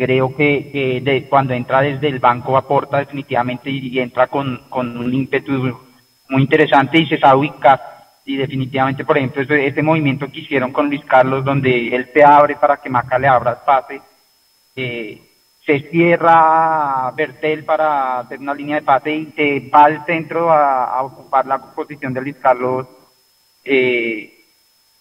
creo 0.00 0.34
que, 0.34 1.00
de- 1.04 1.24
cuando 1.28 1.52
entra 1.52 1.82
desde 1.82 2.08
el 2.08 2.20
banco 2.20 2.56
aporta 2.56 2.98
definitivamente 2.98 3.68
y, 3.70 3.98
entra 3.98 4.28
con, 4.28 4.62
con 4.70 4.96
un 4.96 5.12
ímpetu 5.12 5.52
muy 6.30 6.42
interesante 6.42 6.98
y 6.98 7.06
se 7.06 7.18
sabe 7.18 7.40
ubicar. 7.40 7.78
Y 8.24 8.36
definitivamente, 8.36 9.04
por 9.04 9.18
ejemplo, 9.18 9.42
ese, 9.42 9.82
movimiento 9.82 10.26
que 10.30 10.40
hicieron 10.40 10.72
con 10.72 10.86
Luis 10.88 11.04
Carlos, 11.04 11.44
donde 11.44 11.94
él 11.94 12.08
se 12.14 12.24
abre 12.24 12.56
para 12.56 12.78
que 12.78 12.88
Maca 12.88 13.18
le 13.18 13.28
abra 13.28 13.50
el 13.52 13.56
pase, 13.66 14.00
eh, 14.76 15.20
se 15.66 15.80
cierra 15.90 17.10
Bertel 17.14 17.64
para 17.64 18.20
hacer 18.20 18.38
una 18.38 18.54
línea 18.54 18.76
de 18.76 18.82
pase 18.82 19.10
y 19.12 19.26
se 19.36 19.68
va 19.74 19.84
al 19.84 20.04
centro 20.06 20.50
a, 20.50 20.84
a 20.96 21.02
ocupar 21.02 21.46
la 21.46 21.58
posición 21.58 22.14
de 22.14 22.20
Luis 22.22 22.36
Carlos 22.40 22.86
eh, 23.64 24.32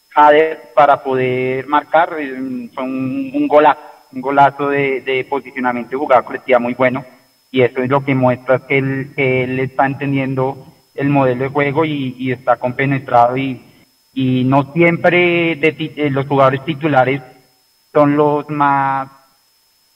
Jader 0.10 0.72
para 0.76 1.02
poder 1.04 1.68
marcar. 1.68 2.16
eh, 2.20 2.70
Fue 2.74 2.84
un, 2.84 3.32
un 3.34 3.47
golazo, 3.47 3.80
un 4.12 4.22
golazo 4.22 4.70
de, 4.70 5.01
de 5.01 5.24
posicionamiento 5.26 5.95
y 5.95 5.99
jugada 5.99 6.24
colectiva 6.24 6.60
muy 6.60 6.74
bueno. 6.74 7.05
Y 7.51 7.62
eso 7.62 7.82
es 7.82 7.89
lo 7.89 8.03
que 8.03 8.14
muestra 8.16 8.60
que 8.68 8.78
él, 8.78 9.12
que 9.16 9.43
él 9.43 9.60
está 9.60 9.86
entendiendo 9.86 10.68
el 10.95 11.10
modelo 11.10 11.43
de 11.45 11.49
juego 11.49 11.86
y, 11.86 12.32
está 12.32 12.57
compenetrado 12.57 13.38
y, 13.38 13.62
y 14.14 14.43
no 14.43 14.72
siempre 14.74 15.55
de 15.55 15.72
ti- 15.72 15.93
eh, 15.95 16.10
los 16.10 16.28
jugadores 16.28 16.64
titulares 16.66 17.22
son 17.93 18.16
los 18.18 18.47
más 18.49 19.10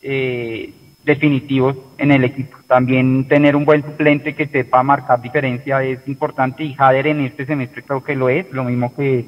eh, 0.02 0.74
definitivos 1.04 1.76
en 1.98 2.12
el 2.12 2.24
equipo. 2.24 2.58
También 2.68 3.28
tener 3.28 3.56
un 3.56 3.66
buen 3.66 3.84
suplente 3.84 4.34
que 4.34 4.48
sepa 4.48 4.82
marcar 4.82 5.22
diferencia 5.22 5.84
es 5.84 6.00
importante 6.08 6.64
y 6.64 6.74
Jader 6.74 7.08
en 7.08 7.22
este 7.22 7.46
semestre 7.46 7.84
creo 7.84 8.04
que 8.04 8.16
lo 8.16 8.30
es, 8.30 8.50
lo 8.52 8.64
mismo 8.64 8.96
que, 8.96 9.26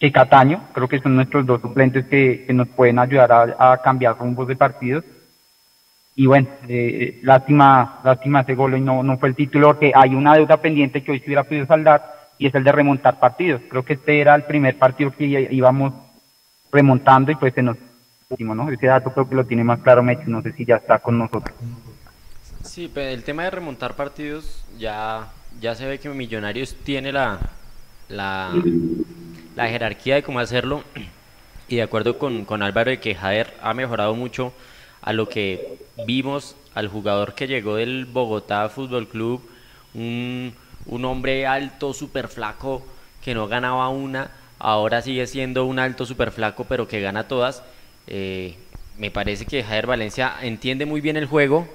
que 0.00 0.10
Cataño, 0.10 0.68
creo 0.72 0.88
que 0.88 0.98
son 0.98 1.14
nuestros 1.14 1.44
dos 1.44 1.60
suplentes 1.60 2.06
que, 2.06 2.44
que 2.46 2.54
nos 2.54 2.68
pueden 2.68 2.98
ayudar 2.98 3.30
a, 3.30 3.72
a 3.72 3.82
cambiar 3.82 4.18
rumbos 4.18 4.48
de 4.48 4.56
partidos. 4.56 5.04
Y 6.16 6.26
bueno, 6.26 6.48
eh, 6.68 7.20
lástima, 7.22 8.00
lástima 8.02 8.40
ese 8.40 8.54
gol 8.54 8.76
y 8.76 8.80
no, 8.80 9.02
no 9.02 9.18
fue 9.18 9.28
el 9.28 9.34
título 9.34 9.68
porque 9.68 9.92
hay 9.94 10.14
una 10.14 10.34
deuda 10.34 10.56
pendiente 10.56 11.02
que 11.02 11.12
hoy 11.12 11.20
se 11.20 11.26
hubiera 11.26 11.44
podido 11.44 11.66
saldar 11.66 12.30
y 12.38 12.46
es 12.46 12.54
el 12.54 12.64
de 12.64 12.72
remontar 12.72 13.20
partidos. 13.20 13.60
Creo 13.68 13.84
que 13.84 13.92
este 13.92 14.20
era 14.20 14.34
el 14.34 14.44
primer 14.44 14.78
partido 14.78 15.10
que 15.10 15.48
íbamos 15.50 15.92
remontando 16.72 17.30
y 17.30 17.36
pues 17.36 17.52
se 17.52 17.62
nos 17.62 17.76
¿no? 18.38 18.70
Ese 18.70 18.86
dato 18.86 19.12
creo 19.12 19.28
que 19.28 19.34
lo 19.34 19.44
tiene 19.44 19.64
más 19.64 19.80
claro 19.80 20.02
Mecho, 20.02 20.22
no 20.26 20.40
sé 20.40 20.52
si 20.52 20.64
ya 20.64 20.76
está 20.76 21.00
con 21.00 21.18
nosotros. 21.18 21.54
Sí, 22.62 22.90
pero 22.92 23.10
el 23.10 23.24
tema 23.24 23.42
de 23.44 23.50
remontar 23.50 23.96
partidos 23.96 24.64
ya, 24.78 25.28
ya 25.60 25.74
se 25.74 25.86
ve 25.86 25.98
que 25.98 26.08
Millonarios 26.10 26.76
tiene 26.84 27.10
la, 27.12 27.40
la, 28.10 28.52
la 29.56 29.68
jerarquía 29.68 30.16
de 30.16 30.22
cómo 30.22 30.40
hacerlo 30.40 30.84
y 31.68 31.76
de 31.76 31.82
acuerdo 31.82 32.18
con, 32.18 32.44
con 32.44 32.62
Álvaro 32.62 32.90
de 32.90 33.00
que 33.00 33.14
Jader 33.14 33.54
ha 33.62 33.74
mejorado 33.74 34.14
mucho 34.14 34.52
a 35.02 35.12
lo 35.12 35.28
que 35.28 35.78
vimos 36.06 36.56
al 36.74 36.88
jugador 36.88 37.34
que 37.34 37.46
llegó 37.46 37.76
del 37.76 38.06
Bogotá 38.06 38.68
Fútbol 38.68 39.08
Club, 39.08 39.42
un, 39.94 40.54
un 40.86 41.04
hombre 41.04 41.46
alto, 41.46 41.92
súper 41.94 42.28
flaco, 42.28 42.84
que 43.24 43.34
no 43.34 43.48
ganaba 43.48 43.88
una, 43.88 44.30
ahora 44.58 45.02
sigue 45.02 45.26
siendo 45.26 45.64
un 45.64 45.78
alto, 45.78 46.06
súper 46.06 46.30
flaco, 46.30 46.64
pero 46.68 46.88
que 46.88 47.00
gana 47.00 47.28
todas. 47.28 47.62
Eh, 48.06 48.56
me 48.98 49.10
parece 49.10 49.46
que 49.46 49.62
Jader 49.62 49.86
Valencia 49.86 50.34
entiende 50.42 50.86
muy 50.86 51.00
bien 51.00 51.16
el 51.16 51.26
juego 51.26 51.66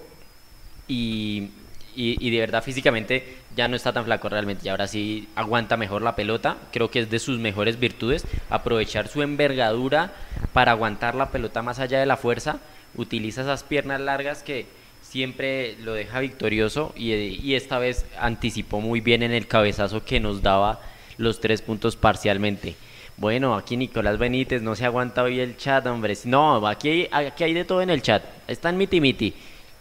y, 0.88 1.50
y, 1.96 2.18
y 2.26 2.30
de 2.30 2.40
verdad 2.40 2.64
físicamente 2.64 3.38
ya 3.56 3.68
no 3.68 3.76
está 3.76 3.94
tan 3.94 4.06
flaco 4.06 4.30
realmente 4.30 4.66
y 4.66 4.70
ahora 4.70 4.88
sí 4.88 5.28
aguanta 5.36 5.78
mejor 5.78 6.02
la 6.02 6.16
pelota. 6.16 6.58
Creo 6.72 6.92
que 6.92 7.00
es 7.00 7.10
de 7.10 7.20
sus 7.20 7.40
mejores 7.40 7.80
virtudes 7.80 8.26
aprovechar 8.50 9.08
su 9.08 9.22
envergadura 9.22 10.12
para 10.54 10.72
aguantar 10.72 11.16
la 11.16 11.32
pelota 11.32 11.62
más 11.62 11.80
allá 11.80 12.00
de 12.00 12.06
la 12.06 12.18
fuerza. 12.18 12.60
Utiliza 12.96 13.42
esas 13.42 13.64
piernas 13.64 14.02
largas 14.02 14.44
que 14.44 14.66
siempre 15.02 15.78
lo 15.82 15.94
deja 15.94 16.20
victorioso 16.20 16.94
y, 16.96 17.54
esta 17.54 17.80
vez 17.80 18.06
anticipó 18.20 18.82
muy 18.82 19.02
bien 19.02 19.24
en 19.24 19.32
el 19.32 19.48
cabezazo 19.48 20.04
que 20.04 20.20
nos 20.20 20.42
daba 20.42 20.82
los 21.18 21.40
tres 21.40 21.62
puntos 21.62 21.96
parcialmente. 21.96 22.76
Bueno, 23.18 23.56
aquí 23.56 23.78
Nicolás 23.78 24.18
Benítez 24.18 24.62
no 24.62 24.76
se 24.76 24.84
aguanta 24.84 25.24
hoy 25.24 25.40
el 25.40 25.56
chat, 25.56 25.86
hombre. 25.86 26.18
No, 26.26 26.68
aquí, 26.68 27.08
aquí 27.12 27.46
hay 27.46 27.54
de 27.54 27.64
todo 27.64 27.82
en 27.82 27.90
el 27.90 28.02
chat. 28.02 28.24
Están 28.48 28.76
miti 28.76 29.00
miti. 29.00 29.34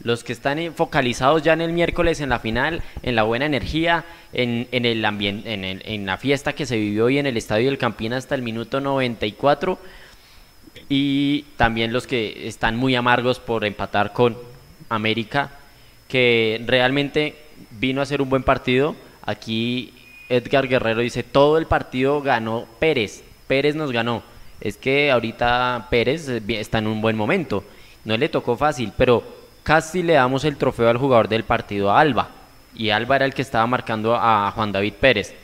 Los 0.02 0.24
que 0.24 0.32
están 0.32 0.74
focalizados 0.74 1.42
ya 1.42 1.52
en 1.52 1.60
el 1.60 1.72
miércoles 1.72 2.20
en 2.20 2.28
la 2.28 2.38
final, 2.38 2.82
en 3.02 3.16
la 3.16 3.22
buena 3.22 3.46
energía, 3.46 4.04
en, 4.32 4.68
en 4.72 4.84
el 4.84 5.04
en, 5.04 5.82
en 5.84 6.06
la 6.06 6.18
fiesta 6.18 6.54
que 6.54 6.66
se 6.66 6.76
vivió 6.76 7.06
hoy 7.06 7.18
en 7.18 7.26
el 7.26 7.36
Estadio 7.36 7.66
del 7.66 7.78
Campín 7.78 8.12
hasta 8.12 8.34
el 8.34 8.42
minuto 8.42 8.80
94. 8.80 9.78
Y 10.88 11.42
también 11.56 11.92
los 11.92 12.06
que 12.06 12.46
están 12.46 12.76
muy 12.76 12.94
amargos 12.94 13.40
por 13.40 13.64
empatar 13.64 14.12
con 14.12 14.36
América, 14.88 15.52
que 16.08 16.62
realmente 16.66 17.36
vino 17.70 18.00
a 18.00 18.04
hacer 18.04 18.20
un 18.20 18.28
buen 18.28 18.42
partido. 18.42 18.94
Aquí 19.22 19.92
Edgar 20.28 20.68
Guerrero 20.68 21.00
dice, 21.00 21.22
todo 21.22 21.58
el 21.58 21.66
partido 21.66 22.20
ganó 22.20 22.66
Pérez. 22.78 23.22
Pérez 23.46 23.74
nos 23.74 23.92
ganó. 23.92 24.22
Es 24.60 24.76
que 24.76 25.10
ahorita 25.10 25.88
Pérez 25.90 26.28
eh, 26.28 26.42
está 26.48 26.78
en 26.78 26.86
un 26.86 27.00
buen 27.00 27.16
momento. 27.16 27.64
No 28.04 28.16
le 28.16 28.28
tocó 28.28 28.56
fácil, 28.56 28.92
pero 28.96 29.22
casi 29.64 30.04
le 30.04 30.12
damos 30.12 30.44
el 30.44 30.56
trofeo 30.56 30.88
al 30.88 30.98
jugador 30.98 31.26
del 31.26 31.42
partido 31.42 31.90
a 31.90 31.98
Alba. 31.98 32.28
Y 32.76 32.90
Alba 32.90 33.16
era 33.16 33.24
el 33.24 33.34
que 33.34 33.42
estaba 33.42 33.66
marcando 33.66 34.14
a 34.14 34.52
Juan 34.54 34.70
David 34.70 34.94
Pérez. 35.00 35.34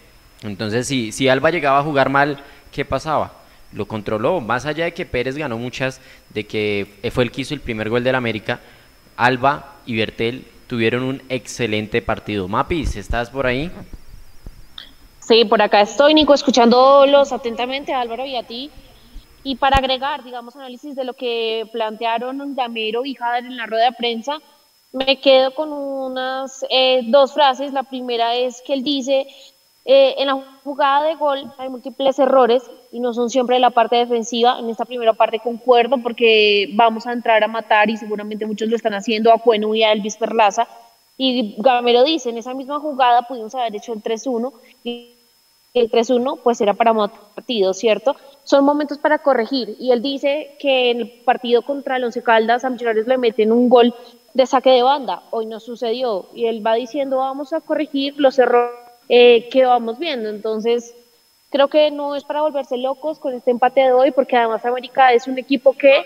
Entonces, 0.42 0.86
si, 0.86 1.10
si 1.10 1.28
Alba 1.28 1.50
llegaba 1.50 1.80
a 1.80 1.82
jugar 1.82 2.08
mal, 2.08 2.38
¿qué 2.70 2.84
pasaba? 2.84 3.32
Lo 3.72 3.86
controló. 3.86 4.40
Más 4.40 4.66
allá 4.66 4.84
de 4.84 4.94
que 4.94 5.06
Pérez 5.06 5.36
ganó 5.36 5.58
muchas, 5.58 6.00
de 6.30 6.44
que 6.44 6.86
fue 7.12 7.24
el 7.24 7.32
que 7.32 7.40
hizo 7.40 7.54
el 7.54 7.60
primer 7.60 7.88
gol 7.88 8.04
del 8.04 8.14
América, 8.14 8.60
Alba 9.16 9.74
y 9.86 9.96
Bertel 9.96 10.44
tuvieron 10.66 11.02
un 11.02 11.22
excelente 11.28 12.00
partido. 12.00 12.46
Mapis, 12.46 12.96
¿estás 12.96 13.30
por 13.30 13.46
ahí? 13.46 13.70
Sí, 15.20 15.44
por 15.44 15.62
acá 15.62 15.80
estoy, 15.80 16.14
Nico, 16.14 16.34
escuchándolos 16.34 17.32
atentamente, 17.32 17.92
Álvaro, 17.92 18.24
y 18.24 18.36
a 18.36 18.42
ti. 18.42 18.70
Y 19.42 19.56
para 19.56 19.78
agregar, 19.78 20.22
digamos, 20.22 20.56
análisis 20.56 20.94
de 20.94 21.04
lo 21.04 21.14
que 21.14 21.68
plantearon 21.72 22.54
Gamero 22.54 23.04
y 23.04 23.14
Jader 23.14 23.46
en 23.46 23.56
la 23.56 23.66
rueda 23.66 23.86
de 23.86 23.92
prensa, 23.92 24.38
me 24.92 25.20
quedo 25.20 25.54
con 25.54 25.72
unas 25.72 26.64
eh, 26.68 27.02
dos 27.04 27.32
frases. 27.32 27.72
La 27.72 27.84
primera 27.84 28.34
es 28.34 28.60
que 28.62 28.74
él 28.74 28.82
dice, 28.82 29.26
eh, 29.84 30.14
en 30.18 30.26
la 30.26 30.60
jugada 30.62 31.06
de 31.06 31.14
gol 31.14 31.52
hay 31.58 31.68
múltiples 31.68 32.18
errores 32.18 32.62
y 32.92 33.00
no 33.00 33.14
son 33.14 33.30
siempre 33.30 33.56
de 33.56 33.60
la 33.60 33.70
parte 33.70 33.96
defensiva. 33.96 34.58
En 34.58 34.68
esta 34.68 34.84
primera 34.84 35.14
parte 35.14 35.38
concuerdo 35.38 35.96
porque 36.02 36.68
vamos 36.74 37.06
a 37.06 37.12
entrar 37.12 37.42
a 37.42 37.48
matar 37.48 37.88
y 37.88 37.96
seguramente 37.96 38.46
muchos 38.46 38.68
lo 38.68 38.76
están 38.76 38.94
haciendo 38.94 39.32
a 39.32 39.38
Cuenu 39.38 39.74
y 39.74 39.82
a 39.82 39.92
Elvis 39.92 40.16
Perlaza. 40.16 40.68
Y 41.16 41.54
Gamero 41.58 42.04
dice, 42.04 42.30
en 42.30 42.38
esa 42.38 42.54
misma 42.54 42.80
jugada 42.80 43.22
pudimos 43.22 43.54
haber 43.54 43.76
hecho 43.76 43.92
el 43.92 44.02
3-1 44.02 44.52
y 44.84 45.14
el 45.74 45.90
3-1 45.90 46.40
pues 46.42 46.60
era 46.60 46.74
para 46.74 46.92
matar 46.92 47.20
partido, 47.34 47.72
¿cierto? 47.74 48.16
Son 48.44 48.64
momentos 48.64 48.98
para 48.98 49.18
corregir. 49.18 49.76
Y 49.78 49.92
él 49.92 50.02
dice 50.02 50.56
que 50.58 50.90
en 50.90 51.00
el 51.00 51.10
partido 51.24 51.62
contra 51.62 51.96
el 51.96 52.04
Once 52.04 52.22
Caldas 52.22 52.64
a 52.64 52.70
Millonarios 52.70 53.06
le 53.06 53.18
meten 53.18 53.52
un 53.52 53.68
gol 53.68 53.94
de 54.34 54.46
saque 54.46 54.70
de 54.70 54.82
banda, 54.82 55.22
hoy 55.30 55.46
no 55.46 55.60
sucedió. 55.60 56.26
Y 56.34 56.46
él 56.46 56.64
va 56.64 56.74
diciendo 56.74 57.18
vamos 57.18 57.52
a 57.52 57.60
corregir 57.60 58.14
los 58.18 58.38
errores 58.38 58.78
eh, 59.08 59.48
que 59.50 59.64
vamos 59.64 59.98
viendo, 59.98 60.28
entonces 60.28 60.94
creo 61.50 61.66
que 61.66 61.90
no 61.90 62.14
es 62.14 62.22
para 62.22 62.42
volverse 62.42 62.76
locos 62.76 63.18
con 63.18 63.34
este 63.34 63.50
empate 63.50 63.80
de 63.80 63.92
hoy 63.92 64.12
porque 64.12 64.36
además 64.36 64.64
América 64.64 65.12
es 65.12 65.26
un 65.26 65.36
equipo 65.36 65.72
que 65.72 66.04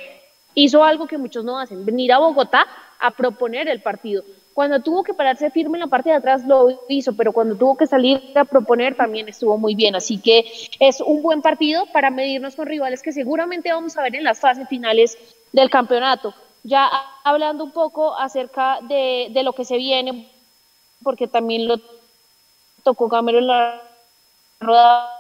hizo 0.55 0.83
algo 0.83 1.07
que 1.07 1.19
muchos 1.19 1.45
no 1.45 1.59
hacen, 1.59 1.85
venir 1.85 2.13
a 2.15 2.19
Bogotá 2.19 2.67
a 2.99 3.11
proponer 3.11 3.69
el 3.69 3.83
partido. 3.83 4.25
Cuando 4.55 4.81
tuvo 4.81 5.03
que 5.03 5.13
pararse 5.13 5.51
firme 5.51 5.77
en 5.77 5.81
la 5.81 5.89
parte 5.89 6.11
de 6.11 6.17
atrás 6.17 6.45
lo 6.47 6.69
hizo, 6.89 7.15
pero 7.17 7.33
cuando 7.33 7.57
tuvo 7.57 7.77
que 7.77 7.89
salir 7.89 8.23
a 8.37 8.45
proponer 8.45 8.97
también 8.97 9.29
estuvo 9.29 9.59
muy 9.59 9.75
bien. 9.75 9.97
Así 9.97 10.19
que 10.19 10.45
es 10.79 11.01
un 11.01 11.23
buen 11.23 11.43
partido 11.43 11.87
para 11.93 12.11
medirnos 12.11 12.55
con 12.55 12.67
rivales 12.67 13.03
que 13.03 13.13
seguramente 13.13 13.73
vamos 13.73 13.97
a 13.99 14.03
ver 14.03 14.15
en 14.15 14.23
las 14.23 14.39
fases 14.39 14.69
finales 14.69 15.19
del 15.53 15.71
campeonato. 15.71 16.33
Ya 16.63 16.89
hablando 17.25 17.65
un 17.65 17.73
poco 17.73 18.17
acerca 18.17 18.79
de, 18.83 19.29
de 19.31 19.43
lo 19.43 19.53
que 19.55 19.65
se 19.65 19.77
viene, 19.77 20.31
porque 21.03 21.27
también 21.27 21.67
lo 21.67 21.81
tocó 22.85 23.09
Gamero 23.09 23.39
en 23.39 23.49
la 23.49 23.83
rueda 24.61 25.11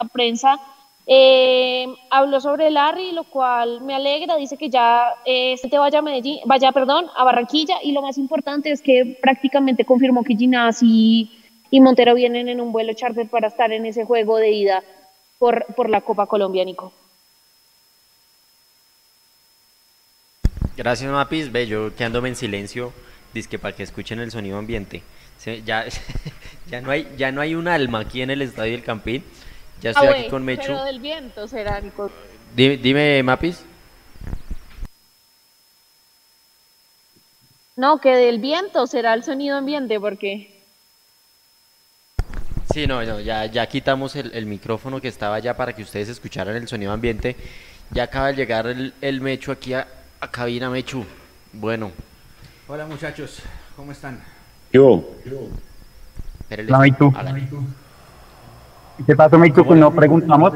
de 0.00 0.08
prensa, 0.08 0.60
eh, 1.06 1.86
habló 2.10 2.40
sobre 2.40 2.70
Larry, 2.70 3.12
lo 3.12 3.24
cual 3.24 3.80
me 3.80 3.94
alegra, 3.94 4.36
dice 4.36 4.56
que 4.56 4.70
ya 4.70 5.14
eh, 5.24 5.56
se 5.56 5.68
te 5.68 5.78
vaya 5.78 5.98
a 5.98 6.02
Medellín, 6.02 6.40
vaya, 6.46 6.72
perdón, 6.72 7.06
a 7.16 7.24
Barranquilla, 7.24 7.76
y 7.82 7.92
lo 7.92 8.02
más 8.02 8.18
importante 8.18 8.70
es 8.70 8.82
que 8.82 9.18
prácticamente 9.20 9.84
confirmó 9.84 10.22
que 10.22 10.36
Ginás 10.36 10.80
y, 10.82 11.30
Montero 11.72 12.14
vienen 12.14 12.48
en 12.48 12.60
un 12.60 12.70
vuelo 12.70 12.92
charter 12.92 13.28
para 13.28 13.48
estar 13.48 13.72
en 13.72 13.86
ese 13.86 14.04
juego 14.04 14.36
de 14.36 14.50
ida 14.50 14.82
por, 15.38 15.64
por 15.74 15.88
la 15.88 16.02
Copa 16.02 16.26
Colombia, 16.26 16.64
Nico. 16.64 16.92
Gracias, 20.76 21.10
Mapis. 21.10 21.52
Ve, 21.52 21.66
yo 21.66 21.94
quedándome 21.94 22.28
en 22.28 22.36
silencio, 22.36 22.92
dizque 23.34 23.58
para 23.58 23.74
que 23.74 23.82
escuchen 23.82 24.20
el 24.20 24.30
sonido 24.30 24.58
ambiente. 24.58 25.02
Ya, 25.64 25.86
ya, 26.70 26.80
no 26.80 26.90
hay, 26.90 27.08
ya 27.16 27.32
no 27.32 27.40
hay 27.40 27.54
un 27.54 27.68
alma 27.68 28.00
aquí 28.00 28.22
en 28.22 28.30
el 28.30 28.42
Estadio 28.42 28.72
del 28.72 28.82
Campín. 28.82 29.24
Ya 29.82 29.90
estoy 29.90 30.06
Ah, 30.06 30.10
aquí 30.10 30.18
güey, 30.20 30.30
con 30.30 30.44
Mechu. 30.44 30.62
Pero 30.62 30.84
del 30.84 31.00
viento 31.00 31.48
será, 31.48 31.80
Nico. 31.80 32.10
Dime, 32.54 32.76
dime, 32.76 33.22
Mapis. 33.22 33.64
No, 37.76 38.00
que 38.00 38.10
del 38.10 38.38
viento 38.38 38.86
será 38.86 39.14
el 39.14 39.24
sonido 39.24 39.56
ambiente, 39.56 39.98
porque 39.98 40.48
Sí, 42.72 42.86
no, 42.86 43.02
no, 43.04 43.20
ya, 43.20 43.44
ya 43.46 43.66
quitamos 43.66 44.14
el, 44.16 44.32
el 44.34 44.46
micrófono 44.46 45.00
que 45.00 45.08
estaba 45.08 45.38
ya 45.40 45.54
para 45.56 45.74
que 45.74 45.82
ustedes 45.82 46.08
escucharan 46.08 46.56
el 46.56 46.68
sonido 46.68 46.92
ambiente. 46.92 47.36
Ya 47.90 48.04
acaba 48.04 48.28
de 48.28 48.34
llegar 48.34 48.66
el, 48.66 48.94
el 49.00 49.20
Mechu 49.20 49.52
aquí 49.52 49.74
a, 49.74 49.86
a 50.20 50.30
cabina, 50.30 50.70
Mechu. 50.70 51.04
Bueno, 51.52 51.92
Hola 52.68 52.86
muchachos, 52.86 53.40
¿cómo 53.76 53.92
están? 53.92 54.22
Hola, 57.18 57.32
Mechu. 57.32 57.62
¿Qué 59.06 59.16
pasó, 59.16 59.38
Mechu? 59.38 59.66
Que 59.66 59.74
no 59.74 59.92
preguntamos. 59.92 60.52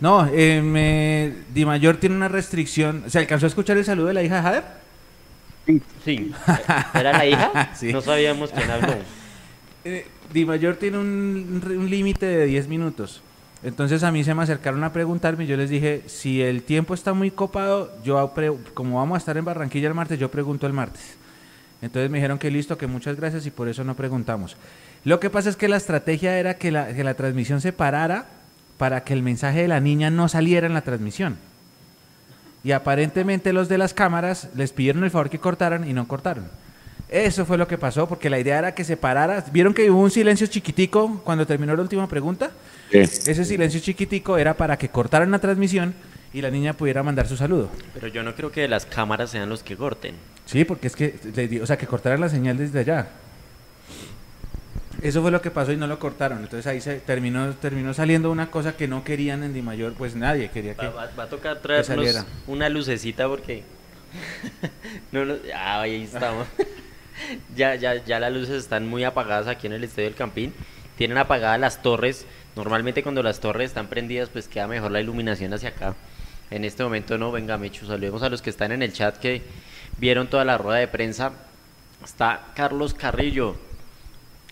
No, 0.00 0.26
eh, 0.32 0.62
me... 0.62 1.34
Di 1.52 1.64
Mayor 1.64 1.96
tiene 1.98 2.16
una 2.16 2.28
restricción. 2.28 3.04
¿Se 3.08 3.18
alcanzó 3.18 3.46
a 3.46 3.48
escuchar 3.48 3.76
el 3.76 3.84
saludo 3.84 4.06
de 4.06 4.14
la 4.14 4.22
hija 4.22 4.36
de 4.36 4.42
Jader? 4.42 4.64
Sí. 6.04 6.32
¿Era 6.94 7.12
la 7.12 7.26
hija? 7.26 7.70
Sí. 7.74 7.92
No 7.92 8.00
sabíamos 8.00 8.50
quién 8.50 8.70
habló. 8.70 8.94
Eh, 9.84 10.06
Di 10.32 10.44
Mayor 10.44 10.76
tiene 10.76 10.98
un, 10.98 11.62
un 11.64 11.90
límite 11.90 12.26
de 12.26 12.46
10 12.46 12.68
minutos. 12.68 13.22
Entonces 13.62 14.02
a 14.02 14.10
mí 14.10 14.24
se 14.24 14.34
me 14.34 14.42
acercaron 14.42 14.82
a 14.84 14.92
preguntarme 14.92 15.44
y 15.44 15.46
yo 15.46 15.56
les 15.56 15.68
dije, 15.68 16.02
si 16.06 16.40
el 16.40 16.62
tiempo 16.62 16.94
está 16.94 17.12
muy 17.12 17.30
copado, 17.30 17.92
yo 18.02 18.32
como 18.72 18.96
vamos 18.96 19.16
a 19.16 19.18
estar 19.18 19.36
en 19.36 19.44
Barranquilla 19.44 19.88
el 19.88 19.94
martes, 19.94 20.18
yo 20.18 20.30
pregunto 20.30 20.66
el 20.66 20.72
martes. 20.72 21.16
Entonces 21.82 22.10
me 22.10 22.18
dijeron 22.18 22.38
que 22.38 22.50
listo, 22.50 22.78
que 22.78 22.86
muchas 22.86 23.16
gracias 23.16 23.44
y 23.46 23.50
por 23.50 23.68
eso 23.68 23.84
no 23.84 23.94
preguntamos. 23.94 24.56
Lo 25.04 25.20
que 25.20 25.30
pasa 25.30 25.48
es 25.48 25.56
que 25.56 25.68
la 25.68 25.76
estrategia 25.76 26.38
era 26.38 26.54
que 26.54 26.70
la, 26.70 26.94
que 26.94 27.04
la 27.04 27.14
transmisión 27.14 27.60
se 27.60 27.72
parara 27.72 28.26
para 28.76 29.04
que 29.04 29.12
el 29.12 29.22
mensaje 29.22 29.62
de 29.62 29.68
la 29.68 29.80
niña 29.80 30.10
no 30.10 30.28
saliera 30.28 30.66
en 30.66 30.74
la 30.74 30.82
transmisión. 30.82 31.38
Y 32.62 32.72
aparentemente 32.72 33.52
los 33.52 33.68
de 33.68 33.78
las 33.78 33.94
cámaras 33.94 34.48
les 34.54 34.72
pidieron 34.72 35.04
el 35.04 35.10
favor 35.10 35.30
que 35.30 35.38
cortaran 35.38 35.88
y 35.88 35.92
no 35.92 36.06
cortaron. 36.06 36.48
Eso 37.08 37.44
fue 37.44 37.58
lo 37.58 37.66
que 37.66 37.76
pasó, 37.76 38.08
porque 38.08 38.30
la 38.30 38.38
idea 38.38 38.58
era 38.58 38.74
que 38.74 38.84
se 38.84 38.96
parara. 38.96 39.44
¿Vieron 39.50 39.74
que 39.74 39.90
hubo 39.90 40.00
un 40.00 40.10
silencio 40.10 40.46
chiquitico 40.46 41.20
cuando 41.24 41.46
terminó 41.46 41.74
la 41.74 41.82
última 41.82 42.06
pregunta? 42.06 42.52
Sí. 42.90 42.98
Ese 42.98 43.44
silencio 43.44 43.80
chiquitico 43.80 44.38
era 44.38 44.54
para 44.54 44.76
que 44.78 44.90
cortaran 44.90 45.30
la 45.30 45.40
transmisión 45.40 45.94
y 46.32 46.40
la 46.40 46.50
niña 46.50 46.74
pudiera 46.74 47.02
mandar 47.02 47.26
su 47.26 47.36
saludo. 47.36 47.68
Pero 47.94 48.06
yo 48.06 48.22
no 48.22 48.34
creo 48.36 48.52
que 48.52 48.68
las 48.68 48.86
cámaras 48.86 49.30
sean 49.30 49.48
los 49.48 49.62
que 49.64 49.76
corten. 49.76 50.14
Sí, 50.46 50.64
porque 50.64 50.86
es 50.86 50.94
que, 50.94 51.60
o 51.60 51.66
sea, 51.66 51.76
que 51.76 51.86
cortaran 51.86 52.20
la 52.20 52.28
señal 52.28 52.56
desde 52.56 52.78
allá. 52.78 53.08
Eso 55.02 55.22
fue 55.22 55.30
lo 55.30 55.40
que 55.40 55.50
pasó 55.50 55.72
y 55.72 55.76
no 55.76 55.86
lo 55.86 55.98
cortaron. 55.98 56.38
Entonces 56.40 56.66
ahí 56.66 56.80
se 56.80 57.00
terminó, 57.00 57.52
terminó 57.54 57.94
saliendo 57.94 58.30
una 58.30 58.50
cosa 58.50 58.76
que 58.76 58.86
no 58.88 59.02
querían 59.04 59.42
en 59.42 59.54
Di 59.54 59.62
Mayor, 59.62 59.94
pues 59.94 60.14
nadie 60.14 60.50
quería 60.50 60.74
que, 60.74 60.86
Va, 60.88 61.06
va- 61.06 61.10
va 61.18 61.22
a 61.24 61.28
tocar 61.28 61.58
traernos 61.60 62.24
una 62.46 62.68
lucecita 62.68 63.26
porque... 63.28 63.62
no, 65.12 65.24
lo- 65.24 65.38
ah, 65.54 65.80
ahí 65.82 66.02
estamos. 66.04 66.46
ya, 67.56 67.74
ya, 67.76 68.04
ya 68.04 68.20
las 68.20 68.32
luces 68.32 68.56
están 68.62 68.86
muy 68.88 69.04
apagadas 69.04 69.46
aquí 69.46 69.66
en 69.66 69.72
el 69.74 69.84
Estadio 69.84 70.08
del 70.08 70.16
Campín. 70.16 70.52
Tienen 70.96 71.16
apagadas 71.18 71.58
las 71.60 71.82
torres. 71.82 72.26
Normalmente 72.56 73.02
cuando 73.02 73.22
las 73.22 73.40
torres 73.40 73.70
están 73.70 73.86
prendidas 73.88 74.28
pues 74.28 74.48
queda 74.48 74.66
mejor 74.66 74.90
la 74.90 75.00
iluminación 75.00 75.54
hacia 75.54 75.70
acá. 75.70 75.94
En 76.50 76.64
este 76.64 76.82
momento 76.82 77.16
no, 77.16 77.30
venga 77.30 77.56
Mechu, 77.58 77.86
saludemos 77.86 78.22
a 78.22 78.28
los 78.28 78.42
que 78.42 78.50
están 78.50 78.72
en 78.72 78.82
el 78.82 78.92
chat 78.92 79.16
que 79.16 79.40
vieron 79.98 80.26
toda 80.28 80.44
la 80.44 80.58
rueda 80.58 80.78
de 80.80 80.88
prensa. 80.88 81.32
Está 82.04 82.48
Carlos 82.54 82.92
Carrillo. 82.92 83.56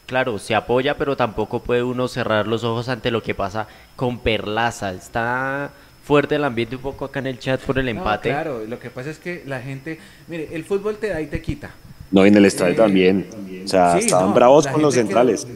Claro, 0.09 0.39
se 0.39 0.55
apoya, 0.55 0.97
pero 0.97 1.19
tampoco 1.19 1.61
puede 1.63 1.83
uno 1.83 2.09
cerrar 2.09 2.47
los 2.47 2.65
ojos 2.65 2.89
ante 2.89 3.11
lo 3.11 3.23
que 3.23 3.35
pasa 3.35 3.69
con 3.95 4.19
Perlaza. 4.21 4.95
Está 4.95 5.71
fuerte 6.03 6.37
el 6.37 6.45
ambiente 6.45 6.77
un 6.77 6.81
poco 6.83 7.05
acá 7.05 7.19
en 7.19 7.27
el 7.27 7.39
chat 7.39 7.61
por 7.61 7.79
el 7.79 7.85
No, 7.85 7.91
empate. 7.91 8.31
claro, 8.31 8.65
lo 8.67 8.79
que 8.79 8.89
pasa 8.89 9.11
es 9.11 9.19
que 9.19 9.43
la 9.47 9.61
gente, 9.61 9.99
mire, 10.27 10.49
el 10.53 10.65
fútbol 10.65 10.97
te 10.97 11.09
da 11.11 11.21
y 11.21 11.27
te 11.27 11.43
quita. 11.43 11.73
No, 12.11 12.25
y 12.25 12.29
en 12.29 12.37
el 12.37 12.47
estadio 12.47 12.73
Eh, 12.73 12.77
también. 12.77 13.27
O 13.67 13.69
sea, 13.69 13.93
sí, 13.99 14.07
estaban 14.07 14.31
no, 14.31 14.35
bravos 14.35 14.67
con 14.67 14.81
los 14.81 14.95
centrales. 14.95 15.47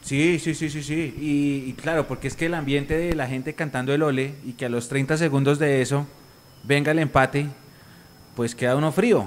Sí, 0.00 0.40
sí, 0.40 0.52
sí, 0.56 0.68
sí, 0.68 0.82
sí. 0.82 1.14
Y, 1.20 1.70
y 1.70 1.72
claro, 1.74 2.08
porque 2.08 2.26
es 2.26 2.34
que 2.34 2.46
el 2.46 2.54
ambiente 2.54 2.96
de 2.98 3.14
la 3.14 3.28
gente 3.28 3.54
cantando 3.54 3.94
el 3.94 4.02
ole 4.02 4.34
y 4.44 4.54
que 4.54 4.64
a 4.64 4.68
los 4.68 4.88
30 4.88 5.16
segundos 5.16 5.60
de 5.60 5.80
eso 5.80 6.08
venga 6.64 6.90
el 6.90 6.98
empate, 6.98 7.46
pues 8.34 8.56
queda 8.56 8.74
uno 8.74 8.90
frío. 8.90 9.26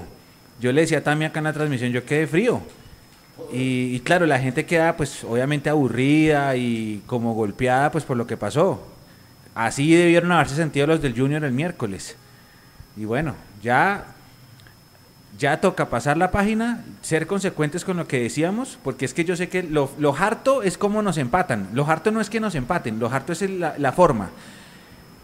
Yo 0.60 0.70
le 0.72 0.82
decía 0.82 0.98
a 0.98 1.02
Tami 1.02 1.24
acá 1.24 1.40
en 1.40 1.44
la 1.44 1.54
transmisión, 1.54 1.92
yo 1.92 2.04
quedé 2.04 2.26
frío. 2.26 2.60
Y, 3.52 4.00
claro, 4.00 4.26
la 4.26 4.38
gente 4.38 4.64
queda 4.64 4.96
pues 4.96 5.22
obviamente 5.24 5.68
aburrida 5.68 6.56
y 6.56 7.02
como 7.06 7.34
golpeada 7.34 7.92
pues 7.92 8.04
por 8.04 8.16
lo 8.16 8.26
que 8.26 8.36
pasó. 8.36 8.86
Así 9.54 9.94
debieron 9.94 10.32
haberse 10.32 10.56
sentido 10.56 10.86
los 10.86 11.02
del 11.02 11.18
Junior 11.18 11.44
el 11.44 11.52
miércoles. 11.52 12.16
Y 12.96 13.04
bueno, 13.04 13.34
ya 13.62 14.06
ya 15.38 15.60
toca 15.60 15.90
pasar 15.90 16.16
la 16.16 16.30
página, 16.30 16.82
ser 17.02 17.26
consecuentes 17.26 17.84
con 17.84 17.98
lo 17.98 18.08
que 18.08 18.20
decíamos, 18.20 18.78
porque 18.82 19.04
es 19.04 19.12
que 19.12 19.24
yo 19.24 19.36
sé 19.36 19.50
que 19.50 19.62
lo, 19.62 19.90
lo 19.98 20.16
harto 20.16 20.62
es 20.62 20.78
como 20.78 21.02
nos 21.02 21.18
empatan. 21.18 21.68
Lo 21.74 21.86
harto 21.86 22.10
no 22.10 22.20
es 22.20 22.30
que 22.30 22.40
nos 22.40 22.54
empaten, 22.54 22.98
lo 22.98 23.08
harto 23.08 23.32
es 23.32 23.42
la, 23.42 23.74
la 23.78 23.92
forma. 23.92 24.30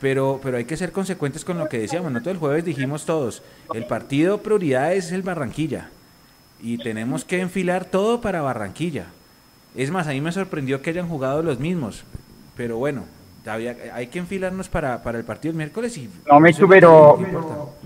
Pero, 0.00 0.40
pero 0.42 0.58
hay 0.58 0.64
que 0.64 0.76
ser 0.76 0.92
consecuentes 0.92 1.44
con 1.44 1.58
lo 1.58 1.68
que 1.68 1.78
decíamos. 1.78 2.12
Nosotros 2.12 2.34
el 2.34 2.40
jueves 2.40 2.64
dijimos 2.64 3.06
todos, 3.06 3.42
el 3.72 3.86
partido 3.86 4.42
prioridad 4.42 4.92
es 4.92 5.12
el 5.12 5.22
Barranquilla. 5.22 5.88
Y 6.62 6.78
tenemos 6.78 7.24
que 7.24 7.40
enfilar 7.40 7.84
todo 7.84 8.20
para 8.20 8.40
Barranquilla. 8.40 9.06
Es 9.74 9.90
más, 9.90 10.06
a 10.06 10.10
mí 10.12 10.20
me 10.20 10.30
sorprendió 10.32 10.80
que 10.80 10.90
hayan 10.90 11.08
jugado 11.08 11.42
los 11.42 11.58
mismos. 11.58 12.04
Pero 12.56 12.76
bueno, 12.76 13.04
había- 13.46 13.76
hay 13.94 14.06
que 14.06 14.20
enfilarnos 14.20 14.68
para, 14.68 15.02
para 15.02 15.18
el 15.18 15.24
partido 15.24 15.50
el 15.50 15.56
miércoles 15.56 15.96
y... 15.98 16.08
No 16.30 16.38
me 16.38 16.52
lo 16.52 16.68
pero, 16.68 17.18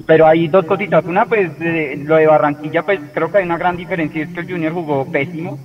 pero 0.07 0.27
hay 0.27 0.49
dos 0.49 0.67
cositas. 0.67 1.05
Una, 1.07 1.25
pues 1.25 1.59
de- 1.59 1.97
lo 2.05 2.17
de 2.17 2.27
Barranquilla, 2.27 2.83
pues 2.83 3.01
creo 3.15 3.31
que 3.33 3.39
hay 3.39 3.45
una 3.45 3.57
gran 3.57 3.77
diferencia, 3.77 4.23
es 4.25 4.33
que 4.35 4.41
el 4.41 4.51
Junior 4.51 4.73
jugó 4.75 5.11
pésimo 5.11 5.59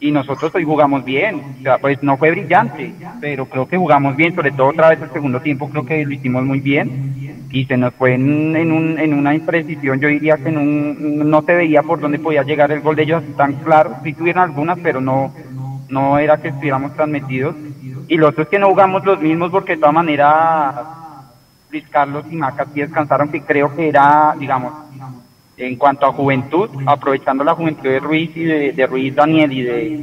y 0.00 0.10
nosotros 0.10 0.52
hoy 0.54 0.64
jugamos 0.64 1.04
bien. 1.04 1.42
O 1.60 1.62
sea, 1.62 1.78
pues 1.78 2.02
no 2.02 2.16
fue 2.16 2.30
brillante, 2.30 2.92
pero 3.20 3.46
creo 3.46 3.68
que 3.68 3.76
jugamos 3.76 4.16
bien, 4.16 4.34
sobre 4.34 4.50
todo 4.50 4.68
otra 4.68 4.88
vez 4.88 5.00
el 5.00 5.10
segundo 5.10 5.40
tiempo, 5.40 5.68
creo 5.68 5.84
que 5.84 6.04
lo 6.04 6.12
hicimos 6.12 6.42
muy 6.44 6.60
bien 6.60 7.46
y 7.52 7.64
se 7.66 7.76
nos 7.76 7.92
fue 7.94 8.14
en, 8.14 8.56
en, 8.56 8.72
un, 8.72 8.98
en 8.98 9.12
una 9.12 9.34
imprecisión, 9.34 9.98
yo 9.98 10.08
diría 10.08 10.36
que 10.36 10.48
en 10.48 10.56
un, 10.56 11.30
no 11.30 11.42
se 11.42 11.54
veía 11.54 11.82
por 11.82 12.00
dónde 12.00 12.18
podía 12.18 12.44
llegar 12.44 12.70
el 12.70 12.80
gol 12.80 12.94
de 12.94 13.02
ellos 13.02 13.24
tan 13.36 13.54
claro, 13.54 13.96
sí 14.04 14.12
tuvieron 14.12 14.44
algunas, 14.44 14.78
pero 14.78 15.00
no, 15.00 15.34
no 15.88 16.18
era 16.18 16.40
que 16.40 16.48
estuviéramos 16.48 16.96
tan 16.96 17.10
metidos. 17.10 17.56
Y 18.08 18.16
lo 18.16 18.28
otro 18.28 18.44
es 18.44 18.48
que 18.48 18.58
no 18.58 18.68
jugamos 18.68 19.04
los 19.04 19.20
mismos 19.20 19.50
porque 19.50 19.74
de 19.74 19.78
todas 19.78 19.94
maneras 19.94 20.74
Luis 21.70 21.84
Carlos 21.90 22.24
y 22.30 22.36
Maca 22.36 22.66
sí 22.72 22.80
descansaron, 22.80 23.28
que 23.28 23.42
creo 23.42 23.74
que 23.74 23.88
era, 23.88 24.34
digamos, 24.38 24.72
en 25.60 25.76
cuanto 25.76 26.06
a 26.06 26.12
juventud, 26.12 26.68
aprovechando 26.86 27.44
la 27.44 27.54
juventud 27.54 27.82
de 27.88 28.00
Ruiz 28.00 28.30
y 28.34 28.44
de, 28.44 28.72
de 28.72 28.86
Ruiz 28.86 29.14
Daniel 29.14 29.52
y 29.52 29.62
de 29.62 30.00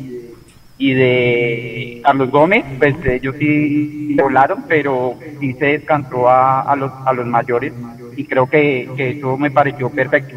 y 0.80 0.94
de 0.94 2.02
Carlos 2.04 2.30
Gómez, 2.30 2.64
pues 2.78 2.96
ellos 3.06 3.36
sí 3.40 4.16
volaron, 4.22 4.64
pero 4.68 5.16
sí 5.40 5.54
se 5.54 5.66
descansó 5.66 6.30
a, 6.30 6.62
a 6.62 6.76
los 6.76 6.92
a 7.06 7.14
los 7.14 7.26
mayores 7.26 7.74
y 8.16 8.24
creo 8.26 8.48
que, 8.48 8.88
que 8.96 9.10
eso 9.12 9.38
me 9.38 9.50
pareció 9.50 9.90
perfecto. 9.90 10.36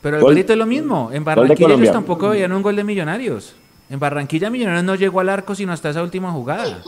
Pero 0.00 0.16
el 0.16 0.22
Gol- 0.22 0.32
golito 0.32 0.52
es 0.52 0.58
lo 0.58 0.66
mismo. 0.66 1.10
En 1.12 1.22
Barranquilla 1.24 1.74
ellos 1.74 1.92
tampoco 1.92 2.30
veían 2.30 2.52
un 2.52 2.62
gol 2.62 2.76
de 2.76 2.84
Millonarios. 2.84 3.54
En 3.90 3.98
Barranquilla 3.98 4.48
Millonarios 4.48 4.84
no 4.84 4.94
llegó 4.94 5.20
al 5.20 5.28
arco 5.28 5.54
sino 5.54 5.72
hasta 5.72 5.90
esa 5.90 6.02
última 6.02 6.30
jugada. 6.32 6.82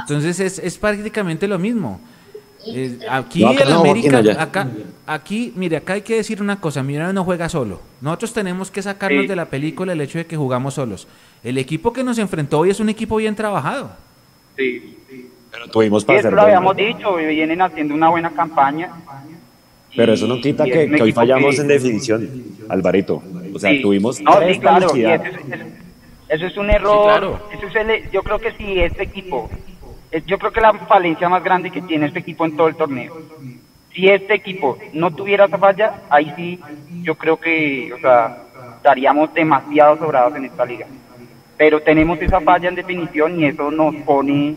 Entonces 0.00 0.38
es, 0.40 0.58
es 0.58 0.78
prácticamente 0.78 1.48
lo 1.48 1.58
mismo. 1.58 2.00
Eh, 2.66 2.98
aquí 3.10 3.40
No, 3.42 3.50
acá 3.50 3.64
el 3.64 3.70
no, 3.70 3.80
América, 3.80 4.18
acá, 4.38 4.68
aquí, 5.06 5.52
mire, 5.56 5.78
acá 5.78 5.94
hay 5.94 6.02
que 6.02 6.14
decir 6.16 6.40
una 6.40 6.60
cosa, 6.60 6.82
Millonarios 6.82 7.14
no 7.14 7.24
juega 7.24 7.48
solo. 7.48 7.80
Nosotros 8.00 8.32
tenemos 8.32 8.70
que 8.70 8.82
sacarnos 8.82 9.22
Sí. 9.22 9.28
de 9.28 9.36
la 9.36 9.46
película 9.46 9.92
el 9.92 10.00
hecho 10.00 10.18
de 10.18 10.26
que 10.26 10.36
jugamos 10.36 10.74
solos. 10.74 11.08
El 11.42 11.58
equipo 11.58 11.92
que 11.92 12.04
nos 12.04 12.18
enfrentó 12.18 12.60
hoy 12.60 12.70
es 12.70 12.78
un 12.80 12.88
equipo 12.88 13.16
bien 13.16 13.34
trabajado. 13.34 13.90
Sí, 14.56 14.98
Pero 15.50 15.68
tuvimos 15.68 16.02
Sí, 16.02 16.06
para 16.06 16.18
eso 16.20 16.28
hacer 16.28 16.36
lo 16.36 16.42
habíamos 16.42 16.74
dicho, 16.76 17.14
vienen 17.16 17.60
haciendo 17.60 17.94
una 17.94 18.08
buena 18.08 18.30
campaña. 18.30 18.90
Pero 19.94 20.14
eso 20.14 20.26
no 20.26 20.40
quita 20.40 20.64
es 20.64 20.72
que, 20.90 21.02
hoy 21.02 21.12
fallamos 21.12 21.54
que- 21.56 21.60
en 21.60 21.68
definición, 21.68 22.30
Alvarito. 22.70 23.22
O 23.54 23.58
sea, 23.58 23.70
Sí. 23.70 23.82
tuvimos 23.82 24.18
No, 24.22 24.38
tres 24.38 24.54
sí, 24.54 24.60
claro, 24.60 24.86
eso, 24.94 24.96
es- 24.96 25.60
eso 26.30 26.46
es 26.46 26.56
un 26.56 26.70
error. 26.70 27.04
claro. 27.04 27.48
eso 27.52 27.66
es 27.66 27.76
el- 27.76 28.10
yo 28.10 28.22
creo 28.22 28.38
que 28.38 28.52
sí, 28.52 28.78
este 28.80 29.02
equipo, 29.02 29.50
yo 30.20 30.38
creo 30.38 30.52
que 30.52 30.60
la 30.60 30.72
falencia 30.74 31.28
más 31.28 31.42
grande 31.42 31.70
que 31.70 31.82
tiene 31.82 32.06
este 32.06 32.18
equipo 32.18 32.44
en 32.44 32.56
todo 32.56 32.68
el 32.68 32.76
torneo. 32.76 33.16
Si 33.94 34.08
este 34.08 34.34
equipo 34.34 34.78
no 34.92 35.10
tuviera 35.10 35.46
esa 35.46 35.58
falla, 35.58 36.02
ahí 36.10 36.32
sí, 36.36 36.60
yo 37.02 37.14
creo 37.14 37.38
que, 37.38 37.92
o 37.92 37.98
sea, 37.98 38.44
estaríamos 38.76 39.32
demasiado 39.34 39.98
sobrados 39.98 40.34
en 40.36 40.46
esta 40.46 40.64
liga. 40.64 40.86
Pero 41.56 41.80
tenemos 41.80 42.20
esa 42.20 42.40
falla 42.40 42.68
en 42.68 42.74
definición 42.74 43.38
y 43.38 43.46
eso 43.46 43.70
nos 43.70 43.94
pone 43.96 44.56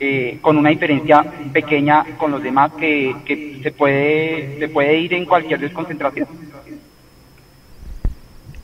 eh, 0.00 0.38
con 0.40 0.56
una 0.56 0.70
diferencia 0.70 1.24
pequeña 1.52 2.04
con 2.16 2.30
los 2.30 2.42
demás 2.42 2.72
que, 2.72 3.14
que 3.24 3.60
se 3.62 3.72
puede 3.72 4.58
se 4.58 4.68
puede 4.68 4.98
ir 4.98 5.14
en 5.14 5.24
cualquier 5.24 5.60
desconcentración. 5.60 6.28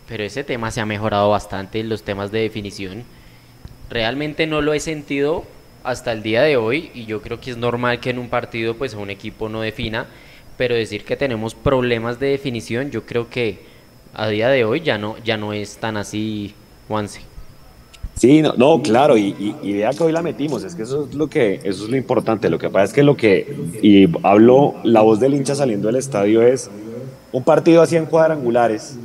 Pero 0.09 0.25
ese 0.25 0.45
tema 0.45 0.71
se 0.71 0.81
ha 0.81 0.87
mejorado 0.87 1.31
bastante, 1.31 1.83
los 1.83 2.03
temas 2.03 2.31
de 2.31 2.41
definición. 2.41 3.05
Realmente 3.91 4.47
no 4.47 4.61
lo 4.61 4.73
he 4.73 4.81
sentido 4.81 5.45
hasta 5.85 6.13
el 6.13 6.23
día 6.23 6.43
de 6.43 6.57
hoy 6.57 6.91
y 6.95 7.07
yo 7.07 7.21
creo 7.21 7.41
que 7.41 7.51
es 7.51 7.57
normal 7.57 8.01
que 8.01 8.11
en 8.11 8.19
un 8.19 8.29
partido 8.29 8.75
pues 8.75 8.95
un 8.95 9.11
equipo 9.11 9.49
no 9.49 9.61
defina, 9.61 10.07
pero 10.57 10.75
decir 10.75 11.05
que 11.05 11.17
tenemos 11.17 11.55
problemas 11.55 12.19
de 12.21 12.29
definición, 12.29 12.91
yo 12.91 13.05
creo 13.05 13.29
que 13.29 13.61
a 14.15 14.29
día 14.29 14.49
de 14.49 14.65
hoy 14.65 14.81
ya 14.81 14.99
no 14.99 15.17
ya 15.25 15.37
no 15.37 15.53
es 15.53 15.77
tan 15.79 15.97
así, 15.97 16.55
Juanse. 16.89 17.21
Sí, 18.15 18.43
no, 18.43 18.53
no, 18.55 18.83
claro, 18.83 19.17
y, 19.17 19.35
y, 19.39 19.57
y 19.63 19.73
vea 19.73 19.91
que 19.91 20.05
hoy 20.05 20.13
la 20.13 20.21
metimos, 20.23 20.63
es 20.65 20.75
que 20.75 20.83
eso 20.83 21.07
es 21.09 21.15
lo 21.15 21.29
que, 21.29 21.55
eso 21.65 21.85
es 21.85 21.91
lo 21.91 21.97
importante. 21.97 22.51
Lo 22.51 22.59
que 22.59 22.69
pasa 22.69 22.85
es 22.85 22.93
que 22.93 23.03
lo 23.03 23.17
que, 23.17 23.57
y 23.81 24.07
hablo, 24.23 24.75
la 24.85 25.01
voz 25.01 25.19
del 25.19 25.35
hincha 25.35 25.55
saliendo 25.55 25.87
del 25.87 25.97
estadio 25.97 26.43
es 26.43 26.71
un 27.33 27.43
partido 27.43 27.81
así 27.81 27.97
en 27.97 28.05
cuadrangulares, 28.05 28.99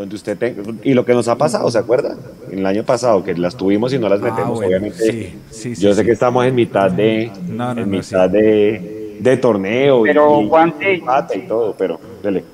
donde 0.00 0.16
usted 0.16 0.36
tenga, 0.38 0.62
y 0.82 0.94
lo 0.94 1.04
que 1.04 1.12
nos 1.14 1.28
ha 1.28 1.36
pasado, 1.36 1.70
¿se 1.70 1.78
acuerda? 1.78 2.16
En 2.50 2.60
el 2.60 2.66
año 2.66 2.84
pasado, 2.84 3.22
que 3.22 3.34
las 3.34 3.54
tuvimos 3.56 3.92
y 3.92 3.98
no 3.98 4.08
las 4.08 4.20
Ah, 4.20 4.24
metemos, 4.24 4.54
bueno, 4.56 4.68
obviamente. 4.68 4.98
sí, 4.98 5.28
sí, 5.50 5.74
sí, 5.74 5.82
yo 5.82 5.92
sé 5.94 6.00
sí. 6.00 6.06
que 6.06 6.12
estamos 6.12 6.44
en 6.46 6.54
mitad 6.54 6.90
de, 6.90 7.30
No, 7.48 7.74
no, 7.74 7.82
en 7.82 7.90
no, 7.90 7.96
mitad 7.98 8.28
de, 8.28 9.16
de 9.20 9.36
torneo 9.36 10.02
Pero, 10.02 10.40
y, 10.40 10.48
Juanse- 10.48 10.92
y 10.94 10.94
empate 11.00 11.38
y 11.38 11.48
todo, 11.48 11.74
pero 11.76 12.00
dele. 12.22 12.44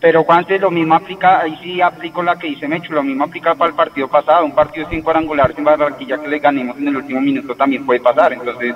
Pe- 0.00 0.08
Pero 0.08 0.24
Juanse, 0.24 0.58
lo 0.58 0.70
mismo 0.70 0.94
aplica, 0.94 1.40
ahí 1.40 1.56
sí 1.62 1.80
aplico 1.80 2.22
la 2.22 2.36
que 2.38 2.48
dice 2.48 2.68
Mecho, 2.68 2.92
lo 2.92 3.02
mismo 3.02 3.24
aplica 3.24 3.54
para 3.54 3.70
el 3.70 3.76
partido 3.76 4.08
pasado, 4.08 4.44
un 4.44 4.52
partido 4.54 4.88
sin 4.88 5.02
cuadrangular 5.02 5.54
sin 5.54 5.64
Barranquilla 5.64 6.18
que 6.18 6.28
le 6.28 6.38
ganemos 6.38 6.76
en 6.78 6.88
el 6.88 6.96
último 6.96 7.20
minuto 7.20 7.54
también 7.54 7.84
puede 7.84 8.00
pasar, 8.00 8.32
entonces, 8.32 8.74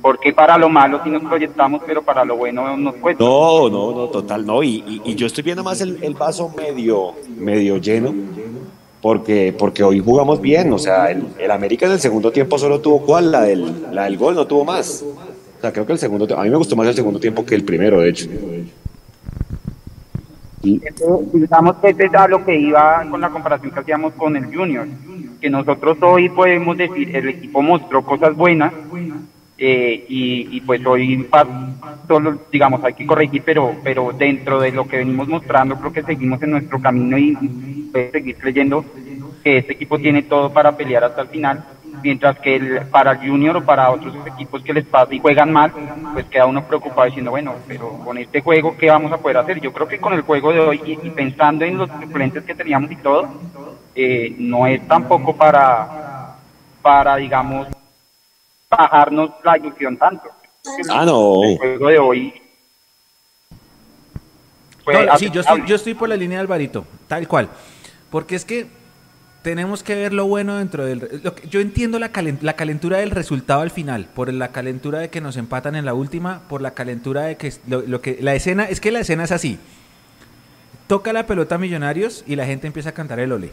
¿por 0.00 0.18
qué 0.20 0.32
para 0.32 0.56
lo 0.56 0.68
malo 0.68 1.00
si 1.02 1.10
nos 1.10 1.22
proyectamos, 1.24 1.82
pero 1.86 2.02
para 2.02 2.24
lo 2.24 2.36
bueno 2.36 2.76
nos 2.76 2.94
cuesta? 2.96 3.22
No, 3.22 3.68
no, 3.68 3.92
no, 3.92 4.08
total, 4.08 4.46
no. 4.46 4.62
Y, 4.62 4.82
y- 4.86 5.14
yo 5.14 5.26
estoy 5.26 5.42
viendo 5.44 5.62
más 5.64 5.80
el, 5.80 5.98
el 6.02 6.14
vaso 6.14 6.48
medio, 6.56 7.14
medio 7.38 7.76
lleno, 7.78 8.14
porque, 9.02 9.54
porque 9.58 9.82
hoy 9.82 9.98
jugamos 9.98 10.40
bien. 10.40 10.72
O 10.72 10.78
sea, 10.78 11.10
el, 11.10 11.22
el 11.38 11.50
América 11.50 11.86
en 11.86 11.92
el 11.92 12.00
segundo 12.00 12.30
tiempo 12.30 12.58
solo 12.58 12.80
tuvo 12.80 13.04
cuál, 13.04 13.30
la 13.32 13.42
del, 13.42 13.64
la 13.90 14.04
del 14.04 14.16
gol, 14.16 14.34
no 14.36 14.46
tuvo 14.46 14.64
más. 14.64 15.02
O 15.58 15.60
sea, 15.60 15.72
creo 15.72 15.84
que 15.84 15.92
el 15.92 15.98
segundo, 15.98 16.26
a 16.38 16.42
mí 16.44 16.50
me 16.50 16.56
gustó 16.56 16.76
más 16.76 16.86
el 16.88 16.94
segundo 16.94 17.18
tiempo 17.20 17.44
que 17.44 17.54
el 17.54 17.64
primero, 17.64 18.00
de 18.00 18.08
hecho. 18.10 18.26
Digamos 20.62 21.76
que 21.76 21.88
es 21.98 22.14
a 22.14 22.28
lo 22.28 22.44
que 22.44 22.58
iba 22.58 23.04
con 23.10 23.20
la 23.20 23.30
comparación 23.30 23.72
que 23.72 23.80
hacíamos 23.80 24.12
con 24.14 24.36
el 24.36 24.54
Junior, 24.54 24.86
que 25.40 25.48
nosotros 25.48 25.96
hoy 26.02 26.28
podemos 26.28 26.76
decir, 26.76 27.16
el 27.16 27.30
equipo 27.30 27.62
mostró 27.62 28.02
cosas 28.02 28.36
buenas 28.36 28.72
eh, 29.56 30.04
y, 30.08 30.60
pues 30.62 30.84
hoy 30.84 31.26
solo, 32.06 32.38
digamos, 32.50 32.84
hay 32.84 32.94
que 32.94 33.06
corregir, 33.06 33.42
pero, 33.44 33.74
pero 33.82 34.12
dentro 34.12 34.60
de 34.60 34.72
lo 34.72 34.86
que 34.86 34.98
venimos 34.98 35.28
mostrando 35.28 35.76
creo 35.76 35.92
que 35.92 36.02
seguimos 36.02 36.42
en 36.42 36.50
nuestro 36.50 36.80
camino 36.80 37.16
y, 37.16 37.30
y 37.30 37.90
seguir 37.92 38.36
creyendo 38.36 38.84
que 39.42 39.58
este 39.58 39.72
equipo 39.72 39.98
tiene 39.98 40.22
todo 40.22 40.52
para 40.52 40.76
pelear 40.76 41.04
hasta 41.04 41.22
el 41.22 41.28
final, 41.28 41.64
mientras 42.02 42.38
que 42.40 42.56
el- 42.56 42.80
para 42.90 43.12
el 43.12 43.18
Junior 43.18 43.56
o 43.56 43.64
para 43.64 43.90
otros 43.90 44.14
equipos 44.24 44.62
que 44.62 44.72
les 44.72 44.84
pasa 44.86 45.14
y 45.14 45.20
juegan 45.20 45.52
mal, 45.52 45.72
pues 46.12 46.26
queda 46.26 46.46
uno 46.46 46.66
preocupado 46.66 47.06
diciendo, 47.06 47.30
bueno, 47.30 47.56
pero 47.68 47.96
con 48.04 48.18
este 48.18 48.40
juego, 48.40 48.76
¿qué 48.76 48.90
vamos 48.90 49.12
a 49.12 49.18
poder 49.18 49.36
hacer? 49.38 49.60
Yo 49.60 49.72
creo 49.72 49.86
que 49.86 50.00
con 50.00 50.12
el 50.12 50.22
juego 50.22 50.52
de 50.52 50.60
hoy 50.60 50.80
y, 50.84 51.06
y 51.06 51.10
pensando 51.10 51.64
en 51.64 51.78
los 51.78 51.90
suplentes 52.00 52.44
que 52.44 52.54
teníamos 52.54 52.90
y 52.90 52.96
todo, 52.96 53.28
eh, 53.94 54.34
no 54.38 54.66
es 54.66 54.86
tampoco 54.86 55.36
para, 55.36 55.88
para, 56.82 57.16
digamos, 57.16 57.68
bajarnos 58.68 59.30
la 59.44 59.58
ilusión 59.58 59.96
tanto. 59.96 60.28
Ah, 60.88 61.04
no. 61.04 61.42
El 61.42 61.58
juego 61.58 61.88
de 61.88 61.98
hoy 61.98 62.42
No, 64.92 65.16
sí, 65.18 65.30
yo 65.30 65.40
estoy, 65.40 65.62
yo 65.66 65.76
estoy 65.76 65.94
por 65.94 66.08
la 66.08 66.16
línea 66.16 66.38
de 66.38 66.42
Alvarito, 66.42 66.84
tal 67.06 67.28
cual. 67.28 67.48
Porque 68.10 68.34
es 68.34 68.44
que 68.44 68.66
tenemos 69.42 69.82
que 69.82 69.94
ver 69.94 70.12
lo 70.12 70.26
bueno 70.26 70.56
dentro 70.58 70.84
del... 70.84 71.20
lo 71.22 71.34
que- 71.34 71.48
yo 71.48 71.60
entiendo 71.60 71.98
la, 71.98 72.12
calen- 72.12 72.38
la 72.42 72.54
calentura 72.54 72.98
del 72.98 73.10
resultado 73.10 73.62
al 73.62 73.70
final, 73.70 74.06
por 74.14 74.32
la 74.32 74.48
calentura 74.48 74.98
de 74.98 75.08
que 75.08 75.20
nos 75.20 75.36
empatan 75.36 75.76
en 75.76 75.84
la 75.86 75.94
última, 75.94 76.42
por 76.48 76.60
la 76.60 76.72
calentura 76.74 77.22
de 77.22 77.36
que, 77.36 77.52
lo, 77.66 77.80
lo 77.82 78.00
que 78.02 78.18
la 78.20 78.34
escena, 78.34 78.64
es 78.64 78.80
que 78.80 78.90
la 78.90 79.00
escena 79.00 79.24
es 79.24 79.32
así. 79.32 79.58
Toca 80.86 81.12
la 81.12 81.26
pelota 81.26 81.54
a 81.54 81.58
Millonarios 81.58 82.24
y 82.26 82.36
la 82.36 82.46
gente 82.46 82.66
empieza 82.66 82.90
a 82.90 82.92
cantar 82.92 83.20
el 83.20 83.32
ole. 83.32 83.52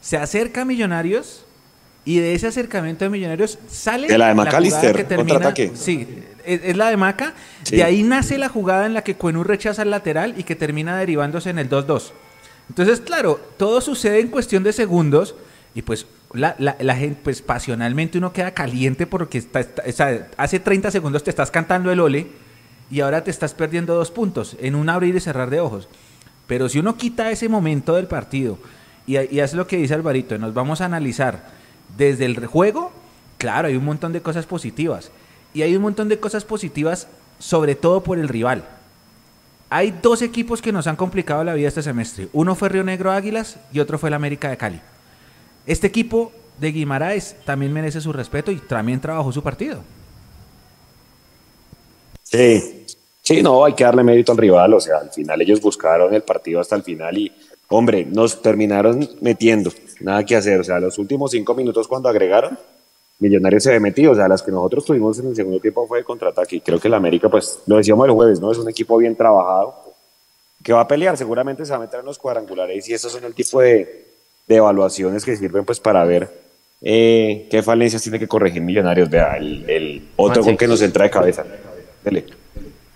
Se 0.00 0.16
acerca 0.16 0.62
a 0.62 0.64
Millonarios 0.64 1.44
y 2.04 2.18
de 2.18 2.34
ese 2.34 2.46
acercamiento 2.46 3.04
de 3.04 3.10
Millonarios 3.10 3.58
sale 3.68 4.08
De 4.08 4.16
la 4.18 4.28
de 4.28 4.32
jugada 4.34 4.50
McAllister, 4.50 4.94
que 4.96 5.04
termina- 5.04 5.34
contraataque. 5.34 5.72
Sí, 5.74 6.06
es, 6.44 6.60
es 6.62 6.76
la 6.76 6.90
de 6.90 6.96
Maca. 6.96 7.34
Sí. 7.64 7.76
De 7.76 7.84
ahí 7.84 8.02
nace 8.04 8.38
la 8.38 8.48
jugada 8.48 8.86
en 8.86 8.94
la 8.94 9.02
que 9.02 9.16
Cuenú 9.16 9.42
rechaza 9.42 9.82
el 9.82 9.90
lateral 9.90 10.34
y 10.36 10.44
que 10.44 10.54
termina 10.54 10.96
derivándose 10.96 11.50
en 11.50 11.58
el 11.58 11.68
2-2. 11.68 12.12
Entonces, 12.68 13.00
claro, 13.00 13.40
todo 13.58 13.80
sucede 13.80 14.20
en 14.20 14.28
cuestión 14.28 14.62
de 14.62 14.72
segundos 14.72 15.34
y 15.74 15.82
pues 15.82 16.06
la, 16.32 16.56
la- 16.58 16.76
la 16.80 16.96
gente, 16.96 17.20
pues 17.22 17.42
pasionalmente 17.42 18.18
uno 18.18 18.32
queda 18.32 18.52
caliente 18.52 19.06
porque 19.06 19.38
está, 19.38 19.66
hace 20.36 20.60
30 20.60 20.90
segundos 20.90 21.22
te 21.24 21.30
estás 21.30 21.50
cantando 21.50 21.90
el 21.92 22.00
ole 22.00 22.26
y 22.90 23.00
ahora 23.00 23.22
te 23.24 23.30
estás 23.30 23.54
perdiendo 23.54 23.94
dos 23.94 24.10
puntos 24.10 24.56
en 24.60 24.74
un 24.74 24.88
abrir 24.88 25.14
y 25.14 25.20
cerrar 25.20 25.50
de 25.50 25.60
ojos. 25.60 25.88
Pero 26.46 26.68
si 26.68 26.78
uno 26.78 26.96
quita 26.96 27.30
ese 27.30 27.48
momento 27.48 27.94
del 27.94 28.06
partido 28.06 28.58
y, 29.06 29.18
y 29.34 29.40
hace 29.40 29.56
lo 29.56 29.66
que 29.66 29.76
dice 29.76 29.94
Alvarito, 29.94 30.36
nos 30.38 30.54
vamos 30.54 30.80
a 30.80 30.86
analizar 30.86 31.50
desde 31.96 32.24
el 32.24 32.44
juego, 32.46 32.92
claro, 33.38 33.68
hay 33.68 33.76
un 33.76 33.84
montón 33.84 34.12
de 34.12 34.20
cosas 34.22 34.46
positivas. 34.46 35.10
Y 35.54 35.62
hay 35.62 35.76
un 35.76 35.82
montón 35.82 36.08
de 36.08 36.18
cosas 36.18 36.44
positivas, 36.44 37.06
sobre 37.38 37.74
todo 37.76 38.02
por 38.02 38.18
el 38.18 38.28
rival. 38.28 38.64
Hay 39.76 39.90
dos 39.90 40.22
equipos 40.22 40.62
que 40.62 40.70
nos 40.70 40.86
han 40.86 40.94
complicado 40.94 41.42
la 41.42 41.52
vida 41.52 41.66
este 41.66 41.82
semestre. 41.82 42.28
Uno 42.32 42.54
fue 42.54 42.68
Río 42.68 42.84
Negro 42.84 43.10
Águilas 43.10 43.58
y 43.72 43.80
otro 43.80 43.98
fue 43.98 44.08
el 44.08 44.14
América 44.14 44.48
de 44.48 44.56
Cali. 44.56 44.80
Este 45.66 45.88
equipo 45.88 46.30
de 46.60 46.70
Guimaraes 46.70 47.34
también 47.44 47.72
merece 47.72 48.00
su 48.00 48.12
respeto 48.12 48.52
y 48.52 48.60
también 48.60 49.00
trabajó 49.00 49.32
su 49.32 49.42
partido. 49.42 49.80
Sí, 52.22 52.84
sí, 53.20 53.42
no, 53.42 53.64
hay 53.64 53.72
que 53.72 53.82
darle 53.82 54.04
mérito 54.04 54.30
al 54.30 54.38
rival, 54.38 54.74
o 54.74 54.80
sea, 54.80 54.98
al 54.98 55.10
final 55.10 55.42
ellos 55.42 55.60
buscaron 55.60 56.14
el 56.14 56.22
partido 56.22 56.60
hasta 56.60 56.76
el 56.76 56.84
final 56.84 57.18
y, 57.18 57.32
hombre, 57.66 58.04
nos 58.04 58.40
terminaron 58.40 59.10
metiendo, 59.22 59.72
nada 59.98 60.24
que 60.24 60.36
hacer, 60.36 60.60
o 60.60 60.64
sea, 60.64 60.78
los 60.78 60.98
últimos 60.98 61.32
cinco 61.32 61.52
minutos 61.52 61.88
cuando 61.88 62.08
agregaron, 62.08 62.56
Millonarios 63.24 63.62
se 63.62 63.70
ve 63.70 63.80
metido, 63.80 64.12
o 64.12 64.14
sea, 64.14 64.28
las 64.28 64.42
que 64.42 64.50
nosotros 64.50 64.84
tuvimos 64.84 65.18
en 65.18 65.28
el 65.28 65.36
segundo 65.36 65.60
tiempo 65.60 65.86
fue 65.86 65.98
de 65.98 66.04
contraataque 66.04 66.56
y 66.56 66.60
creo 66.60 66.78
que 66.78 66.88
el 66.88 66.94
América, 66.94 67.28
pues, 67.28 67.60
lo 67.66 67.76
decíamos 67.76 68.06
el 68.06 68.12
jueves, 68.12 68.40
¿no? 68.40 68.52
Es 68.52 68.58
un 68.58 68.68
equipo 68.68 68.96
bien 68.98 69.16
trabajado, 69.16 69.74
que 70.62 70.72
va 70.72 70.80
a 70.80 70.88
pelear, 70.88 71.16
seguramente 71.16 71.64
se 71.64 71.70
va 71.72 71.76
a 71.76 71.80
meter 71.80 72.00
en 72.00 72.06
los 72.06 72.18
cuadrangulares 72.18 72.88
y 72.88 72.94
esos 72.94 73.12
son 73.12 73.24
el 73.24 73.34
tipo 73.34 73.60
de, 73.60 74.06
de 74.46 74.56
evaluaciones 74.56 75.24
que 75.24 75.36
sirven 75.36 75.64
pues 75.64 75.80
para 75.80 76.04
ver 76.04 76.30
eh, 76.86 77.46
qué 77.50 77.62
falencias 77.62 78.02
tiene 78.02 78.18
que 78.18 78.28
corregir 78.28 78.62
Millonarios, 78.62 79.08
vea, 79.08 79.36
el, 79.36 79.68
el 79.68 80.08
otro 80.16 80.42
gol 80.42 80.56
que 80.56 80.68
nos 80.68 80.82
entra 80.82 81.04
de 81.04 81.10
cabeza. 81.10 81.44
Dele. 82.04 82.26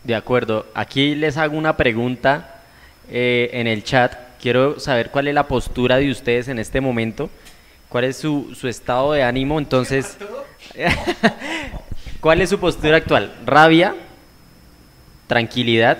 De 0.05 0.14
acuerdo. 0.14 0.66
Aquí 0.74 1.14
les 1.14 1.37
hago 1.37 1.57
una 1.57 1.76
pregunta 1.76 2.62
eh, 3.11 3.51
en 3.53 3.66
el 3.66 3.85
chat. 3.85 4.14
Quiero 4.41 4.79
saber 4.79 5.11
cuál 5.11 5.29
es 5.29 5.35
la 5.35 5.49
postura 5.49 5.97
de 5.97 6.11
ustedes 6.11 6.49
en 6.49 6.59
este 6.59 6.81
momento. 6.81 7.31
¿Cuál 7.89 8.05
es 8.05 8.18
su, 8.18 8.55
su 8.55 8.68
estado 8.68 9.12
de 9.12 9.22
ánimo? 9.22 9.59
Entonces, 9.59 10.18
¿cuál 12.20 12.43
es 12.43 12.51
su 12.51 12.61
postura 12.61 12.99
actual? 12.99 13.32
¿Rabia? 13.47 13.95
¿Tranquilidad? 15.26 15.99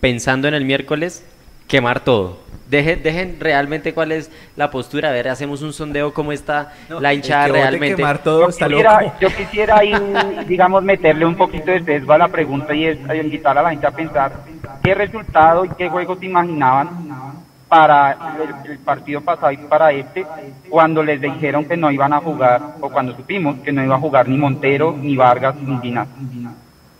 ¿Pensando 0.00 0.48
en 0.48 0.54
el 0.54 0.64
miércoles? 0.64 1.24
¿Quemar 1.68 2.00
todo? 2.00 2.40
Dejen, 2.68 3.02
dejen 3.02 3.36
realmente 3.38 3.92
cuál 3.92 4.12
es 4.12 4.30
la 4.56 4.70
postura. 4.70 5.10
A 5.10 5.12
ver, 5.12 5.28
hacemos 5.28 5.60
un 5.60 5.74
sondeo 5.74 6.14
cómo 6.14 6.32
está 6.32 6.72
la 6.88 7.12
hinchada 7.12 7.46
el 7.46 7.52
que 7.52 7.60
realmente. 7.60 7.96
quemar 7.96 8.22
todo 8.22 8.40
yo 8.40 8.48
está 8.48 8.66
quisiera, 8.66 9.00
loco. 9.02 9.14
yo 9.20 9.28
quisiera 9.28 9.76
ahí, 9.78 9.92
digamos, 10.46 10.82
meterle 10.82 11.26
un 11.26 11.34
poquito 11.34 11.70
de 11.70 11.84
sesgo 11.84 12.14
a 12.14 12.18
la 12.18 12.28
pregunta 12.28 12.74
y 12.74 12.86
es 12.86 12.98
invitar 13.22 13.58
a 13.58 13.62
la 13.62 13.70
gente 13.70 13.86
a 13.86 13.90
pensar 13.90 14.32
qué 14.82 14.94
resultado 14.94 15.66
y 15.66 15.68
qué 15.70 15.90
juegos 15.90 16.18
se 16.20 16.26
imaginaban 16.26 17.41
para 17.72 18.36
el, 18.38 18.70
el 18.70 18.78
partido 18.80 19.22
pasado 19.22 19.50
y 19.50 19.56
para 19.56 19.92
este, 19.92 20.26
cuando 20.68 21.02
les 21.02 21.18
dijeron 21.18 21.64
que 21.64 21.74
no 21.74 21.90
iban 21.90 22.12
a 22.12 22.20
jugar, 22.20 22.60
o 22.82 22.90
cuando 22.90 23.16
supimos 23.16 23.60
que 23.60 23.72
no 23.72 23.82
iba 23.82 23.94
a 23.94 23.98
jugar 23.98 24.28
ni 24.28 24.36
Montero, 24.36 24.94
ni 24.94 25.16
Vargas, 25.16 25.54
ni 25.56 25.78
Dinas. 25.78 26.06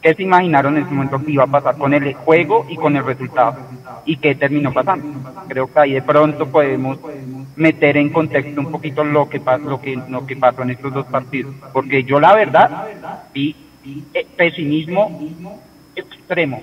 ¿Qué 0.00 0.14
se 0.14 0.22
imaginaron 0.22 0.78
en 0.78 0.84
ese 0.84 0.94
momento 0.94 1.22
que 1.22 1.32
iba 1.32 1.44
a 1.44 1.46
pasar 1.46 1.76
con 1.76 1.92
el 1.92 2.14
juego 2.14 2.64
y 2.70 2.76
con 2.76 2.96
el 2.96 3.04
resultado? 3.04 3.58
¿Y 4.06 4.16
qué 4.16 4.34
terminó 4.34 4.72
pasando? 4.72 5.30
Creo 5.46 5.70
que 5.70 5.78
ahí 5.78 5.92
de 5.92 6.00
pronto 6.00 6.46
podemos 6.46 6.98
meter 7.54 7.98
en 7.98 8.08
contexto 8.08 8.58
un 8.58 8.72
poquito 8.72 9.04
lo 9.04 9.28
que, 9.28 9.42
lo 9.66 9.78
que, 9.78 10.02
lo 10.08 10.26
que 10.26 10.36
pasó 10.36 10.62
en 10.62 10.70
estos 10.70 10.94
dos 10.94 11.04
partidos. 11.04 11.54
Porque 11.74 12.02
yo 12.02 12.18
la 12.18 12.34
verdad 12.34 12.86
vi 13.34 13.54
eh, 14.14 14.26
pesimismo 14.38 15.20
extremo 15.94 16.62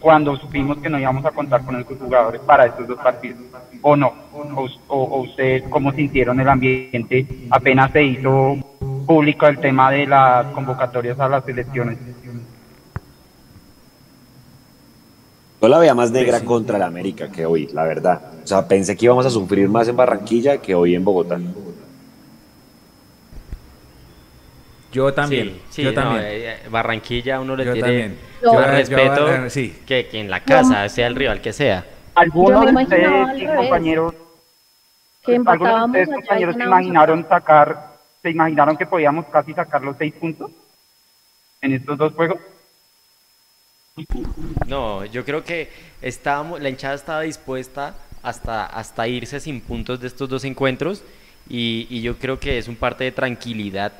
cuando 0.00 0.36
supimos 0.36 0.78
que 0.78 0.88
no 0.88 0.98
íbamos 0.98 1.24
a 1.24 1.30
contar 1.30 1.64
con 1.64 1.76
estos 1.80 1.98
jugadores 1.98 2.40
para 2.42 2.66
estos 2.66 2.86
dos 2.86 2.98
partidos. 2.98 3.38
¿O 3.82 3.96
no? 3.96 4.12
¿O, 4.32 4.66
o- 4.88 5.04
o 5.04 5.20
ustedes 5.22 5.64
cómo 5.68 5.92
sintieron 5.92 6.40
el 6.40 6.48
ambiente 6.48 7.26
apenas 7.50 7.90
se 7.92 8.02
hizo 8.04 8.56
público 9.06 9.46
el 9.46 9.58
tema 9.58 9.90
de 9.90 10.06
las 10.06 10.46
convocatorias 10.54 11.18
a 11.20 11.28
las 11.28 11.48
elecciones? 11.48 11.98
Yo 15.60 15.68
la 15.68 15.78
veía 15.78 15.94
más 15.94 16.10
negra 16.12 16.40
contra 16.44 16.76
el 16.76 16.82
América 16.82 17.28
que 17.30 17.44
hoy, 17.44 17.66
la 17.72 17.82
verdad. 17.84 18.20
O 18.44 18.46
sea, 18.46 18.66
pensé 18.66 18.96
que 18.96 19.06
íbamos 19.06 19.26
a 19.26 19.30
sufrir 19.30 19.68
más 19.68 19.88
en 19.88 19.96
Barranquilla 19.96 20.58
que 20.58 20.74
hoy 20.74 20.94
en 20.94 21.04
Bogotá. 21.04 21.38
Yo 24.92 25.12
también. 25.12 25.48
Sí, 25.48 25.60
sí, 25.70 25.82
yo 25.82 25.90
no, 25.90 25.94
también. 25.94 26.22
eh, 26.24 26.52
eh, 26.52 26.58
Barranquilla 26.70 27.40
uno 27.40 27.54
le 27.56 27.64
Yo 27.64 27.72
tiene 27.74 27.88
también. 27.88 28.18
más 28.42 28.42
Yo- 28.42 28.52
yo- 28.52 28.66
respeto 28.66 29.50
sí. 29.50 29.82
que, 29.86 30.06
que 30.06 30.20
en 30.20 30.30
la 30.30 30.40
casa, 30.40 30.88
sea 30.88 31.06
el 31.06 31.14
rival 31.14 31.40
que 31.40 31.52
sea. 31.52 31.84
¿Algunos 32.14 32.64
Yo 32.64 32.72
de 32.72 32.82
ustedes 32.82 33.56
compañeros, 33.56 34.14
Que 35.24 35.36
algunos 35.36 35.92
de 35.92 36.00
ustedes 36.00 36.08
compañeros 36.08 36.56
se 36.56 36.62
imaginaron 36.64 37.28
sacar, 37.28 37.98
se 38.22 38.30
imaginaron 38.30 38.76
que 38.76 38.86
podíamos 38.86 39.26
casi 39.26 39.52
sacar 39.52 39.82
los 39.82 39.96
seis 39.98 40.14
puntos 40.14 40.50
en 41.60 41.74
estos 41.74 41.98
dos 41.98 42.12
juegos? 42.14 42.38
No, 44.66 45.04
yo 45.04 45.24
creo 45.24 45.44
que 45.44 45.70
estábamos, 46.02 46.60
la 46.60 46.68
hinchada 46.68 46.94
estaba 46.94 47.20
dispuesta 47.22 47.94
hasta, 48.22 48.66
hasta 48.66 49.08
irse 49.08 49.40
sin 49.40 49.60
puntos 49.60 50.00
de 50.00 50.06
estos 50.06 50.28
dos 50.28 50.44
encuentros 50.44 51.02
y, 51.48 51.86
y 51.90 52.02
yo 52.02 52.16
creo 52.16 52.38
que 52.38 52.58
es 52.58 52.68
un 52.68 52.76
parte 52.76 53.04
de 53.04 53.12
tranquilidad 53.12 53.92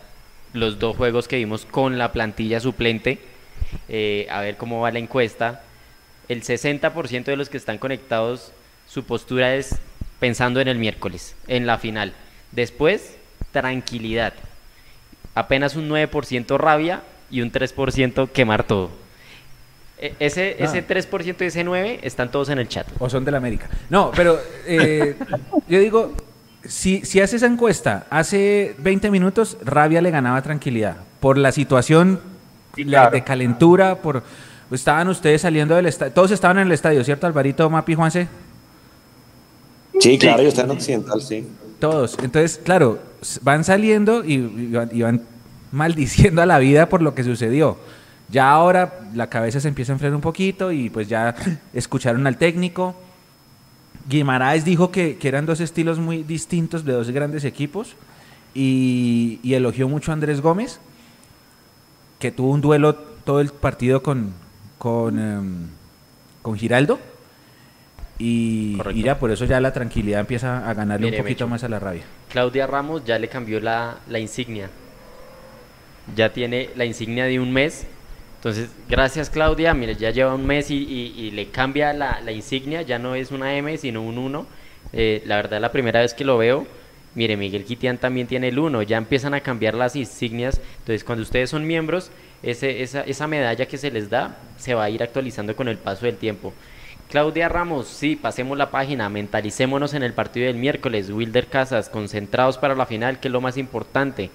los 0.53 0.79
dos 0.79 0.97
juegos 0.97 1.29
que 1.29 1.37
vimos 1.37 1.65
con 1.65 1.99
la 1.99 2.13
plantilla 2.13 2.61
suplente, 2.61 3.19
eh, 3.89 4.27
a 4.31 4.41
ver 4.41 4.57
cómo 4.57 4.81
va 4.81 4.91
la 4.91 4.99
encuesta. 4.99 5.63
el 6.29 6.43
60% 6.43 7.25
de 7.25 7.37
los 7.37 7.49
que 7.49 7.57
están 7.57 7.79
conectados, 7.79 8.53
su 8.87 9.05
postura 9.05 9.55
es 9.55 9.77
pensando 10.21 10.61
en 10.61 10.69
el 10.69 10.77
miércoles, 10.77 11.35
en 11.47 11.67
la 11.67 11.79
final. 11.79 12.13
Después, 12.53 13.17
tranquilidad. 13.51 14.35
Apenas 15.35 15.75
un 15.77 15.89
9% 15.89 16.59
rabia 16.59 17.03
y 17.31 17.41
un 17.41 17.51
3% 17.51 18.31
quemar 18.31 18.65
todo. 18.65 18.91
E- 20.01 20.15
Ese, 20.19 20.57
Ah. 20.61 20.65
ese 20.65 20.83
3% 20.83 21.45
y 21.45 21.47
ese 21.49 21.65
9% 21.65 22.01
están 22.03 22.31
todos 22.31 22.51
en 22.51 22.59
el 22.59 22.69
chat. 22.69 22.87
O 22.99 23.09
son 23.09 23.25
de 23.25 23.31
la 23.31 23.39
América. 23.39 23.69
No, 23.89 24.11
pero 24.15 24.39
eh, 24.67 25.17
yo 25.67 25.79
digo, 25.81 26.15
si, 26.69 27.05
si 27.05 27.21
hace 27.21 27.37
esa 27.37 27.47
encuesta 27.47 28.07
hace 28.11 28.77
20 28.79 29.11
minutos, 29.11 29.57
Rabia 29.65 30.01
le 30.01 30.11
ganaba 30.11 30.41
tranquilidad. 30.43 30.99
Por 31.19 31.37
la 31.39 31.51
situación 31.51 32.21
la- 32.77 33.11
de 33.11 33.25
calentura, 33.25 33.97
por 33.97 34.23
estaban 34.71 35.09
ustedes 35.09 35.41
saliendo 35.43 35.75
del 35.75 35.87
estadio. 35.87 36.13
Todos 36.13 36.31
estaban 36.31 36.59
en 36.59 36.67
el 36.67 36.73
estadio, 36.73 37.03
¿cierto, 37.03 37.27
Alvarito, 37.27 37.69
Mapi, 37.69 37.95
Juanse? 37.95 38.29
Sí, 40.01 40.19
claro, 40.19 40.43
yo 40.43 40.49
estoy 40.49 40.65
en 40.65 40.71
Occidental, 40.71 41.21
sí. 41.21 41.47
Todos. 41.81 42.17
Entonces, 42.23 42.61
claro, 42.63 42.99
van 43.43 43.65
saliendo 43.65 44.25
y, 44.25 44.35
y 44.35 44.73
van, 44.73 44.89
y 44.93 45.03
van 45.03 45.23
maldiciendo 45.73 46.43
a 46.43 46.47
la 46.47 46.59
vida 46.59 46.89
por 46.89 47.03
lo 47.03 47.15
que 47.15 47.25
sucedió. 47.25 47.77
Ya 48.31 48.51
ahora 48.51 49.01
la 49.15 49.29
cabeza 49.29 49.59
se 49.61 49.69
empieza 49.69 49.93
a 49.93 49.95
enfriar 49.95 50.15
un 50.15 50.21
poquito 50.21 50.71
y 50.71 50.91
pues 50.91 51.09
ya 51.09 51.35
escucharon 51.73 52.27
al 52.27 52.37
técnico. 52.37 52.95
Guimaraes 54.09 54.65
dijo 54.65 54.91
que, 54.91 55.17
que 55.19 55.29
eran 55.29 55.47
dos 55.47 55.61
estilos 55.61 55.99
muy 55.99 56.23
distintos 56.23 56.85
de 56.85 56.93
dos 56.93 57.11
grandes 57.11 57.45
equipos 57.45 57.95
y, 58.55 59.39
y 59.43 59.55
elogió 59.55 59.89
mucho 59.89 60.11
a 60.11 60.15
Andrés 60.15 60.41
Gómez, 60.41 60.81
que 62.19 62.31
tuvo 62.33 62.53
un 62.53 62.61
duelo 62.61 62.95
todo 62.95 63.41
el 63.41 63.51
partido 63.51 64.03
con, 64.03 64.33
con, 64.79 65.19
em, 65.19 65.67
con 66.43 66.57
Giraldo. 66.57 66.99
Y, 68.19 68.79
y 68.95 69.03
ya 69.03 69.19
por 69.19 69.31
eso 69.31 69.45
ya 69.45 69.61
la 69.61 69.73
tranquilidad 69.73 70.21
empieza 70.21 70.69
a 70.69 70.75
ganarle 70.75 71.07
Mire, 71.07 71.19
un 71.19 71.23
poquito 71.23 71.45
Mecho. 71.45 71.51
más 71.51 71.63
a 71.65 71.69
la 71.69 71.79
rabia. 71.79 72.03
Claudia 72.31 72.67
Ramos 72.67 73.05
ya 73.05 73.19
le 73.19 73.29
cambió 73.29 73.61
la, 73.61 73.99
la 74.09 74.19
insignia. 74.19 74.71
Ya 76.17 76.33
tiene 76.33 76.71
la 76.75 76.85
insignia 76.85 77.27
de 77.27 77.39
un 77.39 77.53
mes. 77.53 77.87
Entonces, 78.39 78.71
gracias 78.89 79.31
Claudia. 79.31 79.75
Mire, 79.75 79.97
ya 79.97 80.11
lleva 80.11 80.35
un 80.35 80.47
mes 80.47 80.71
y, 80.71 81.31
le 81.33 81.49
cambia 81.49 81.93
la, 81.93 82.21
la 82.25 82.33
insignia. 82.33 82.83
Ya 82.83 82.99
no 82.99 83.15
es 83.15 83.33
una 83.33 83.57
M, 83.57 83.77
sino 83.77 84.01
un 84.03 84.17
1. 84.17 84.47
Eh, 84.93 85.23
la 85.27 85.37
verdad, 85.37 85.61
la 85.61 85.73
primera 85.73 86.01
vez 86.01 86.15
que 86.15 86.25
lo 86.25 86.39
veo. 86.39 86.67
Mire, 87.15 87.37
Miguel 87.37 87.65
Quitián 87.65 87.99
también 87.99 88.29
tiene 88.29 88.49
el 88.49 88.59
1. 88.59 88.83
Ya 88.83 88.97
empiezan 88.97 89.35
a 89.35 89.41
cambiar 89.41 89.75
las 89.75 89.97
insignias. 89.97 90.61
Entonces, 90.79 91.03
cuando 91.03 91.23
ustedes 91.23 91.51
son 91.51 91.67
miembros, 91.67 92.13
ese, 92.45 92.83
esa, 92.83 93.01
esa 93.01 93.27
medalla 93.27 93.67
que 93.67 93.77
se 93.77 93.91
les 93.91 94.09
da 94.09 94.39
se 94.57 94.75
va 94.75 94.85
a 94.85 94.91
ir 94.91 95.03
actualizando 95.03 95.57
con 95.57 95.67
el 95.67 95.79
paso 95.79 96.07
del 96.07 96.17
tiempo. 96.17 96.53
Claudia 97.11 97.49
Ramos, 97.49 97.89
sí, 97.89 98.17
pasemos 98.17 98.57
la 98.59 98.71
página, 98.71 99.09
mentalicémonos 99.09 99.95
en 99.95 100.03
el 100.03 100.13
partido 100.13 100.47
del 100.47 100.57
miércoles. 100.57 101.11
Wilder 101.11 101.47
Casas, 101.47 101.89
concentrados 101.89 102.59
para 102.59 102.75
la 102.75 102.87
final, 102.87 103.19
que 103.19 103.29
es 103.29 103.33
lo 103.33 103.41
más 103.41 103.57
importante. 103.57 104.31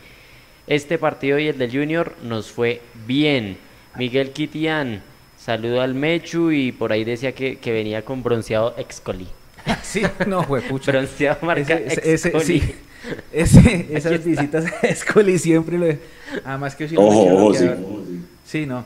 Este 0.65 0.97
partido 0.97 1.37
y 1.39 1.47
el 1.47 1.57
del 1.57 1.71
Junior 1.71 2.15
nos 2.23 2.51
fue 2.51 2.81
bien. 3.05 3.57
Miguel 3.97 4.31
Kitian, 4.31 5.01
saludo 5.37 5.81
al 5.81 5.93
Mechu 5.93 6.51
y 6.51 6.71
por 6.71 6.91
ahí 6.91 7.03
decía 7.03 7.33
que, 7.33 7.57
que 7.57 7.71
venía 7.71 8.03
con 8.03 8.23
bronceado 8.23 8.75
Excoli. 8.77 9.27
Sí, 9.83 10.01
no, 10.27 10.43
juepucha. 10.43 10.91
Bronceado 10.91 11.37
marca 11.45 11.75
Ese- 11.75 12.13
ese- 12.13 12.29
Excoli. 12.29 12.59
sí. 12.61 12.75
Ese- 13.33 13.87
esas 13.91 14.13
está. 14.13 14.29
visitas 14.29 14.65
a 14.65 14.87
Escoli 14.87 15.37
siempre 15.37 15.77
lo. 15.77 15.85
Además 16.45 16.73
que 16.75 16.85
yo 16.85 16.89
sí 16.89 16.95
no 16.95 17.01
Ojo, 17.01 17.35
ojo, 17.47 17.53
sí. 17.53 17.69
Sí, 18.45 18.65
no. 18.65 18.85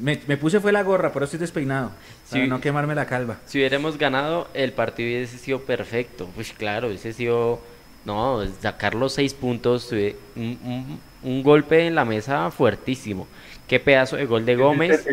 Me, 0.00 0.20
me 0.26 0.36
puse 0.36 0.58
fue 0.58 0.72
la 0.72 0.82
gorra, 0.82 1.12
pero 1.12 1.24
estoy 1.24 1.38
despeinado. 1.38 1.92
Para 2.30 2.42
Sí. 2.42 2.48
no 2.48 2.60
quemarme 2.60 2.96
la 2.96 3.06
calva. 3.06 3.38
Si 3.46 3.58
hubiéramos 3.58 3.96
ganado, 3.96 4.48
el 4.54 4.72
partido 4.72 5.08
hubiese 5.08 5.38
sido 5.38 5.60
perfecto. 5.60 6.28
Pues 6.34 6.52
claro, 6.52 6.88
hubiese 6.88 7.12
sido. 7.12 7.60
No, 8.04 8.42
sacar 8.60 8.94
los 8.96 9.12
seis 9.14 9.34
puntos. 9.34 9.88
eh, 9.92 10.16
Un, 10.34 10.58
un- 10.64 11.00
un 11.22 11.42
golpe 11.44 11.86
en 11.86 11.94
la 11.94 12.04
mesa 12.04 12.50
fuertísimo. 12.50 13.28
Qué 13.68 13.80
pedazo 13.80 14.16
de 14.16 14.26
gol 14.26 14.44
de 14.44 14.56
Gómez. 14.56 15.06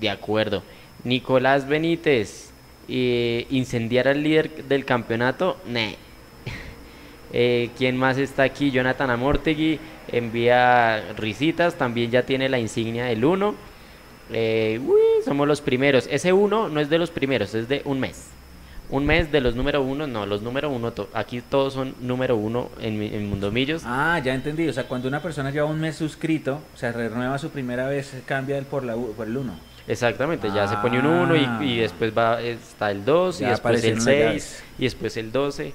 De 0.00 0.10
acuerdo. 0.10 0.62
Nicolás 1.04 1.68
Benítez, 1.68 2.50
eh, 2.88 3.46
incendiar 3.50 4.08
al 4.08 4.22
líder 4.22 4.64
del 4.64 4.84
campeonato, 4.84 5.56
ne. 5.66 5.96
Eh, 7.32 7.70
¿Quién 7.78 7.96
más 7.96 8.18
está 8.18 8.42
aquí? 8.42 8.72
Jonathan 8.72 9.08
Amortegui 9.08 9.78
envía 10.08 11.12
risitas, 11.16 11.76
también 11.76 12.10
ya 12.10 12.24
tiene 12.24 12.48
la 12.48 12.58
insignia 12.58 13.04
del 13.04 13.24
1. 13.24 13.54
somos 15.24 15.46
los 15.46 15.60
primeros. 15.60 16.08
Ese 16.10 16.32
1 16.32 16.68
no 16.70 16.80
es 16.80 16.90
de 16.90 16.98
los 16.98 17.12
primeros, 17.12 17.54
es 17.54 17.68
de 17.68 17.82
un 17.84 18.00
mes. 18.00 18.30
Un 18.90 19.06
mes 19.06 19.30
de 19.30 19.40
los 19.40 19.54
número 19.54 19.82
1, 19.82 20.06
no, 20.08 20.26
los 20.26 20.42
número 20.42 20.68
1, 20.68 20.92
aquí 21.14 21.40
todos 21.42 21.74
son 21.74 21.94
número 22.00 22.36
1 22.36 22.68
en, 22.80 22.98
mi- 22.98 23.06
en 23.14 23.28
Mundo 23.30 23.52
Millos. 23.52 23.82
Ah, 23.86 24.20
ya 24.24 24.34
entendí. 24.34 24.68
O 24.68 24.72
sea, 24.72 24.88
cuando 24.88 25.06
una 25.06 25.22
persona 25.22 25.50
lleva 25.52 25.66
un 25.66 25.78
mes 25.80 25.94
suscrito, 25.96 26.58
o 26.74 26.76
sea, 26.76 26.90
renueva 26.90 27.38
su 27.38 27.50
primera 27.50 27.86
vez, 27.86 28.12
cambia 28.26 28.58
el 28.58 28.64
por, 28.64 28.82
la, 28.82 28.94
por 28.96 29.28
el 29.28 29.36
1. 29.36 29.52
Exactamente, 29.86 30.48
ya 30.54 30.66
se 30.68 30.76
pone 30.78 30.98
un 30.98 31.06
1 31.06 31.34
Ah. 31.34 31.58
y, 31.62 31.72
y 31.74 31.76
después 31.78 32.12
va 32.16 32.40
está 32.42 32.90
el 32.90 33.04
2 33.04 33.40
y 33.40 33.44
después 33.44 33.52
el 33.52 33.54
aparecieron 33.60 33.98
las 33.98 34.04
6 34.04 34.18
llaves. 34.18 34.62
y 34.78 34.82
después 34.84 35.16
el 35.16 35.32
12 35.32 35.72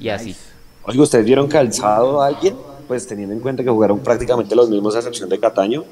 y 0.00 0.08
así. 0.08 0.36
Oiga, 0.84 1.02
¿ustedes 1.02 1.24
vieron 1.24 1.48
calzado 1.48 2.22
a 2.22 2.26
alguien? 2.28 2.56
Pues 2.88 3.06
teniendo 3.06 3.34
en 3.34 3.40
cuenta 3.40 3.62
que 3.64 3.70
jugaron 3.70 3.98
prácticamente 4.00 4.54
los 4.56 4.68
mismos 4.70 4.94
a 4.94 4.98
excepción 4.98 5.28
de 5.28 5.38
Cataño. 5.40 5.84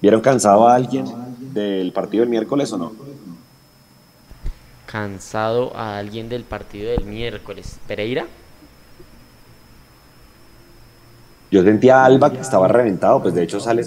¿Vieron 0.00 0.20
cansado 0.20 0.68
a 0.68 0.74
alguien 0.74 1.04
del 1.52 1.90
partido 1.92 2.20
del 2.22 2.28
miércoles 2.30 2.72
o 2.72 2.78
no? 2.78 2.92
Cansado 4.86 5.76
a 5.76 5.98
alguien 5.98 6.28
del 6.28 6.44
partido 6.44 6.92
del 6.92 7.04
miércoles. 7.04 7.78
¿Pereira? 7.86 8.26
Yo 11.50 11.62
sentía 11.62 12.02
a 12.02 12.04
Alba 12.04 12.32
que 12.32 12.40
estaba 12.40 12.66
reventado, 12.68 13.22
pues 13.22 13.34
de 13.34 13.42
hecho 13.42 13.60
sale 13.60 13.82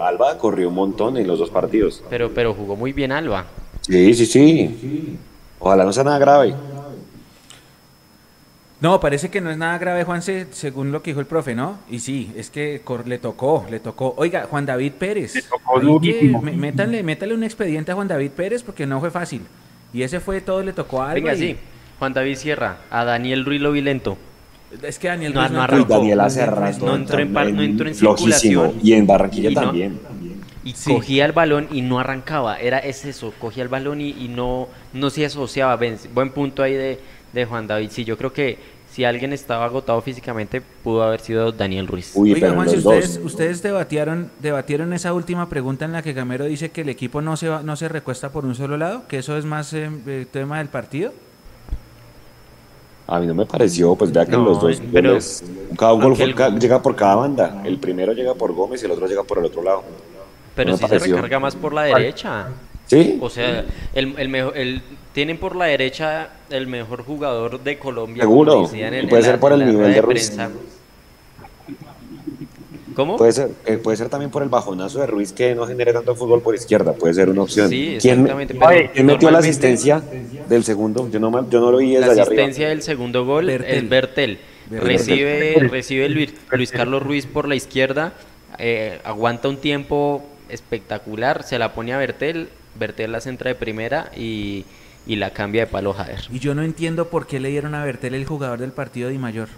Alba 0.00 0.38
corrió 0.38 0.68
un 0.68 0.74
montón 0.74 1.16
en 1.16 1.26
los 1.26 1.38
dos 1.38 1.50
partidos. 1.50 2.02
Pero, 2.10 2.30
pero 2.34 2.52
jugó 2.52 2.74
muy 2.76 2.92
bien 2.92 3.12
Alba. 3.12 3.46
Sí, 3.82 4.12
sí, 4.14 4.26
sí. 4.26 5.18
Ojalá 5.58 5.84
no 5.84 5.92
sea 5.92 6.04
nada 6.04 6.18
grave. 6.18 6.54
No, 8.80 8.98
parece 8.98 9.30
que 9.30 9.42
no 9.42 9.50
es 9.50 9.58
nada 9.58 9.76
grave, 9.78 10.04
Juanse, 10.04 10.46
según 10.52 10.90
lo 10.90 11.02
que 11.02 11.10
dijo 11.10 11.20
el 11.20 11.26
profe, 11.26 11.54
¿no? 11.54 11.78
Y 11.90 12.00
sí, 12.00 12.32
es 12.34 12.48
que 12.50 12.82
le 13.04 13.18
tocó, 13.18 13.66
le 13.70 13.78
tocó. 13.78 14.14
Oiga, 14.16 14.46
Juan 14.48 14.64
David 14.64 14.92
Pérez. 14.98 15.34
Le 15.34 15.42
tocó 15.42 16.00
métale 17.02 17.34
un 17.34 17.44
expediente 17.44 17.92
a 17.92 17.94
Juan 17.94 18.08
David 18.08 18.30
Pérez 18.30 18.62
porque 18.62 18.86
no 18.86 18.98
fue 18.98 19.10
fácil. 19.10 19.42
Y 19.92 20.02
ese 20.02 20.20
fue 20.20 20.40
todo, 20.40 20.62
le 20.62 20.72
tocó 20.72 21.02
a 21.02 21.06
Alba. 21.10 21.14
Venga, 21.14 21.34
y- 21.34 21.38
sí. 21.38 21.56
Juan 21.98 22.12
David 22.14 22.36
Sierra. 22.36 22.78
A 22.90 23.04
Daniel 23.04 23.44
Ruiz 23.44 23.60
lo 23.60 23.72
vi 23.72 23.80
lento. 23.82 24.16
Es 24.82 24.98
que 24.98 25.08
Daniel 25.08 25.34
No, 25.34 25.40
Ruiz 25.40 25.50
no 25.50 25.56
no 25.58 25.62
arrancó. 25.64 25.94
Daniel 25.98 26.20
hace 26.20 26.46
rato 26.46 26.86
No 26.86 26.94
entró 26.94 27.18
en, 27.18 27.32
par- 27.32 27.52
no 27.52 27.62
entró 27.62 27.88
en 27.88 27.94
flojísimo. 27.94 28.34
circulación. 28.36 28.74
Y 28.86 28.92
en 28.92 29.06
Barranquilla 29.06 29.50
y 29.50 29.54
no- 29.54 29.60
también. 29.60 30.00
Y 30.62 30.74
cogía 30.74 31.24
el 31.24 31.32
balón 31.32 31.68
y 31.72 31.80
no 31.82 31.98
arrancaba. 31.98 32.58
Era 32.60 32.78
es 32.78 33.04
eso, 33.06 33.32
cogía 33.38 33.62
el 33.62 33.68
balón 33.70 34.00
y, 34.00 34.10
y 34.10 34.28
no, 34.28 34.68
no 34.92 35.10
se 35.10 35.24
asociaba. 35.24 35.74
Ven, 35.76 35.96
buen 36.14 36.30
punto 36.30 36.62
ahí 36.62 36.74
de, 36.74 37.00
de 37.32 37.44
Juan 37.46 37.66
David. 37.66 37.88
Sí, 37.90 38.04
yo 38.04 38.16
creo 38.18 38.32
que 38.32 38.58
si 38.92 39.04
alguien 39.04 39.32
estaba 39.32 39.64
agotado 39.66 40.00
físicamente, 40.02 40.60
pudo 40.60 41.02
haber 41.04 41.20
sido 41.20 41.52
Daniel 41.52 41.86
Ruiz. 41.86 42.12
Oiga, 42.16 42.52
Juan, 42.52 42.68
si 42.68 42.76
ustedes, 42.78 43.20
ustedes 43.22 43.62
debatieron, 43.62 44.30
debatieron 44.40 44.92
esa 44.92 45.12
última 45.14 45.48
pregunta 45.48 45.84
en 45.84 45.92
la 45.92 46.02
que 46.02 46.12
Gamero 46.12 46.44
dice 46.46 46.70
que 46.70 46.80
el 46.80 46.88
equipo 46.88 47.20
no 47.22 47.36
se 47.36 47.48
va, 47.48 47.62
no 47.62 47.76
se 47.76 47.88
recuesta 47.88 48.30
por 48.30 48.44
un 48.44 48.54
solo 48.54 48.76
lado, 48.76 49.06
que 49.06 49.18
eso 49.18 49.36
es 49.36 49.44
más 49.44 49.72
eh, 49.72 49.88
eh, 50.06 50.26
tema 50.30 50.58
del 50.58 50.68
partido. 50.68 51.12
A 53.06 53.18
mí 53.18 53.26
no 53.26 53.34
me 53.34 53.44
pareció, 53.46 53.94
pues 53.96 54.12
vea 54.12 54.24
que 54.24 54.32
No, 54.32 54.44
los 54.44 54.60
dos 54.60 54.80
pero- 54.92 55.10
goles, 55.10 55.44
cada 55.76 55.92
gol 55.92 56.14
fue- 56.16 56.34
ca- 56.34 56.50
llega 56.50 56.80
por 56.80 56.94
cada 56.94 57.16
banda. 57.16 57.62
El 57.64 57.78
primero 57.78 58.12
llega 58.12 58.34
por 58.34 58.52
Gómez 58.52 58.82
y 58.82 58.86
el 58.86 58.92
otro 58.92 59.06
llega 59.08 59.24
por 59.24 59.38
el 59.38 59.46
otro 59.46 59.62
lado. 59.64 59.82
Pero 60.54 60.70
No 60.72 60.76
sí 60.76 60.86
se 60.86 60.98
recarga 60.98 61.40
más 61.40 61.56
por 61.56 61.72
la 61.72 61.82
derecha. 61.84 62.48
¿Sí? 62.86 63.18
O 63.20 63.30
sea, 63.30 63.64
el, 63.94 64.14
el 64.18 64.28
mejor, 64.28 64.56
el, 64.56 64.82
tienen 65.12 65.38
por 65.38 65.56
la 65.56 65.66
derecha 65.66 66.30
el 66.50 66.66
mejor 66.66 67.04
jugador 67.04 67.60
de 67.60 67.78
Colombia. 67.78 68.22
Seguro. 68.22 68.70
Y 68.72 69.06
puede 69.06 69.22
ser 69.22 69.40
por 69.40 69.52
el 69.52 69.64
nivel 69.66 69.92
de 69.92 70.00
Ruiz. 70.02 70.30
prensa. 70.30 70.50
¿Cómo? 72.94 73.16
Puede 73.16 73.32
ser, 73.32 73.50
eh, 73.66 73.78
puede 73.78 73.96
ser 73.96 74.08
también 74.08 74.30
por 74.30 74.42
el 74.42 74.48
bajonazo 74.48 75.00
de 75.00 75.06
Ruiz 75.06 75.32
que 75.32 75.54
no 75.54 75.66
genere 75.66 75.92
tanto 75.92 76.14
fútbol 76.16 76.42
por 76.42 76.54
izquierda, 76.54 76.92
puede 76.92 77.14
ser 77.14 77.30
una 77.30 77.42
opción. 77.42 77.68
Sí, 77.68 77.96
¿Quién, 78.00 78.20
exactamente, 78.20 78.54
pero 78.54 78.90
¿quién 78.92 79.06
metió 79.06 79.30
la 79.30 79.38
asistencia 79.38 80.02
del 80.48 80.64
segundo? 80.64 81.08
Yo 81.08 81.20
no, 81.20 81.48
yo 81.48 81.60
no 81.60 81.70
lo 81.70 81.78
vi 81.78 81.92
desde 81.94 82.06
La 82.06 82.12
allá 82.12 82.22
arriba. 82.22 82.42
asistencia 82.42 82.68
del 82.68 82.82
segundo 82.82 83.24
gol 83.24 83.46
Bertel. 83.46 83.76
es 83.76 83.88
Bertel. 83.88 84.38
Bertel. 84.68 84.88
Recibe, 84.88 85.68
recibe 85.70 86.08
Luis, 86.08 86.34
Luis 86.50 86.72
Carlos 86.72 87.02
Ruiz 87.02 87.26
por 87.26 87.48
la 87.48 87.54
izquierda, 87.54 88.12
eh, 88.58 88.98
aguanta 89.04 89.48
un 89.48 89.58
tiempo 89.58 90.24
espectacular, 90.48 91.44
se 91.44 91.58
la 91.58 91.72
pone 91.72 91.92
a 91.92 91.98
Bertel, 91.98 92.48
Bertel 92.74 93.12
la 93.12 93.20
centra 93.20 93.50
de 93.50 93.54
primera 93.54 94.10
y, 94.16 94.64
y 95.06 95.16
la 95.16 95.30
cambia 95.30 95.62
de 95.62 95.66
palo 95.66 95.92
Jader. 95.92 96.20
Y 96.30 96.38
yo 96.38 96.54
no 96.54 96.62
entiendo 96.62 97.08
por 97.08 97.26
qué 97.26 97.40
le 97.40 97.48
dieron 97.48 97.74
a 97.74 97.84
Bertel 97.84 98.14
el 98.14 98.26
jugador 98.26 98.58
del 98.58 98.72
partido 98.72 99.08
de 99.08 99.18
Mayor. 99.18 99.48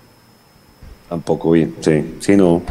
Tampoco 1.08 1.50
bien, 1.52 1.74
sí, 1.80 2.16
sí, 2.20 2.36
no. 2.36 2.62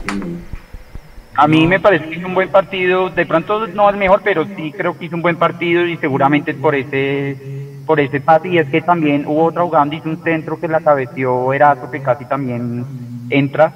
A 1.36 1.48
mí 1.48 1.68
me 1.68 1.80
parece 1.80 2.10
que 2.10 2.16
hizo 2.16 2.28
un 2.28 2.34
buen 2.34 2.50
partido, 2.50 3.10
de 3.10 3.26
pronto 3.26 3.68
no 3.68 3.90
el 3.90 3.98
mejor, 3.98 4.22
pero 4.24 4.46
sí 4.56 4.74
creo 4.76 4.98
que 4.98 5.06
hizo 5.06 5.16
un 5.16 5.22
buen 5.22 5.38
partido 5.38 5.86
y 5.86 5.98
seguramente 5.98 6.52
es 6.52 6.58
por 6.58 6.76
ese 6.76 7.38
por 7.86 8.00
ese 8.00 8.22
pase 8.22 8.48
y 8.50 8.58
es 8.58 8.70
que 8.70 8.82
también 8.82 9.26
hubo 9.26 9.46
otra 9.46 9.64
jugada 9.64 9.84
donde 9.84 9.98
hizo 9.98 10.10
un 10.10 10.24
centro 10.24 10.60
que 10.60 10.68
la 10.68 10.82
cabeció 10.82 11.52
Erazo 11.52 11.90
que 11.90 12.02
casi 12.02 12.26
también 12.26 12.86
entra 13.30 13.74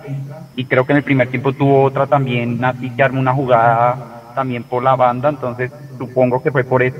y 0.55 0.65
creo 0.65 0.85
que 0.85 0.93
en 0.93 0.97
el 0.97 1.03
primer 1.03 1.27
tiempo 1.29 1.53
tuvo 1.53 1.83
otra 1.83 2.05
también 2.05 2.63
así 2.63 2.91
que 2.91 3.03
armó 3.03 3.19
una 3.19 3.33
jugada 3.33 4.15
también 4.35 4.63
por 4.63 4.83
la 4.83 4.95
banda, 4.95 5.29
entonces 5.29 5.71
supongo 5.97 6.43
que 6.43 6.51
fue 6.51 6.63
por 6.63 6.83
eso. 6.83 6.97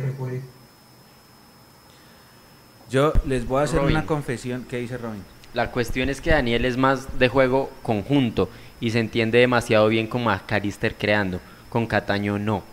Yo 2.96 3.12
les 3.28 3.46
voy 3.46 3.60
a 3.60 3.64
hacer 3.64 3.82
Robin. 3.82 3.98
una 3.98 4.06
confesión. 4.06 4.66
¿Qué 4.70 4.78
dice 4.78 4.98
Robin? 4.98 5.22
La 5.54 5.70
cuestión 5.70 6.08
es 6.08 6.22
que 6.22 6.30
Daniel 6.30 6.64
es 6.64 6.78
más 6.78 7.20
de 7.20 7.28
juego 7.28 7.70
conjunto 7.84 8.50
y 8.80 8.92
se 8.92 9.02
entiende 9.02 9.38
demasiado 9.38 9.90
bien 9.90 10.08
con 10.08 10.24
Macalister 10.24 10.96
creando. 10.96 11.42
Con 11.68 11.88
Cataño 11.88 12.40
no. 12.40 12.64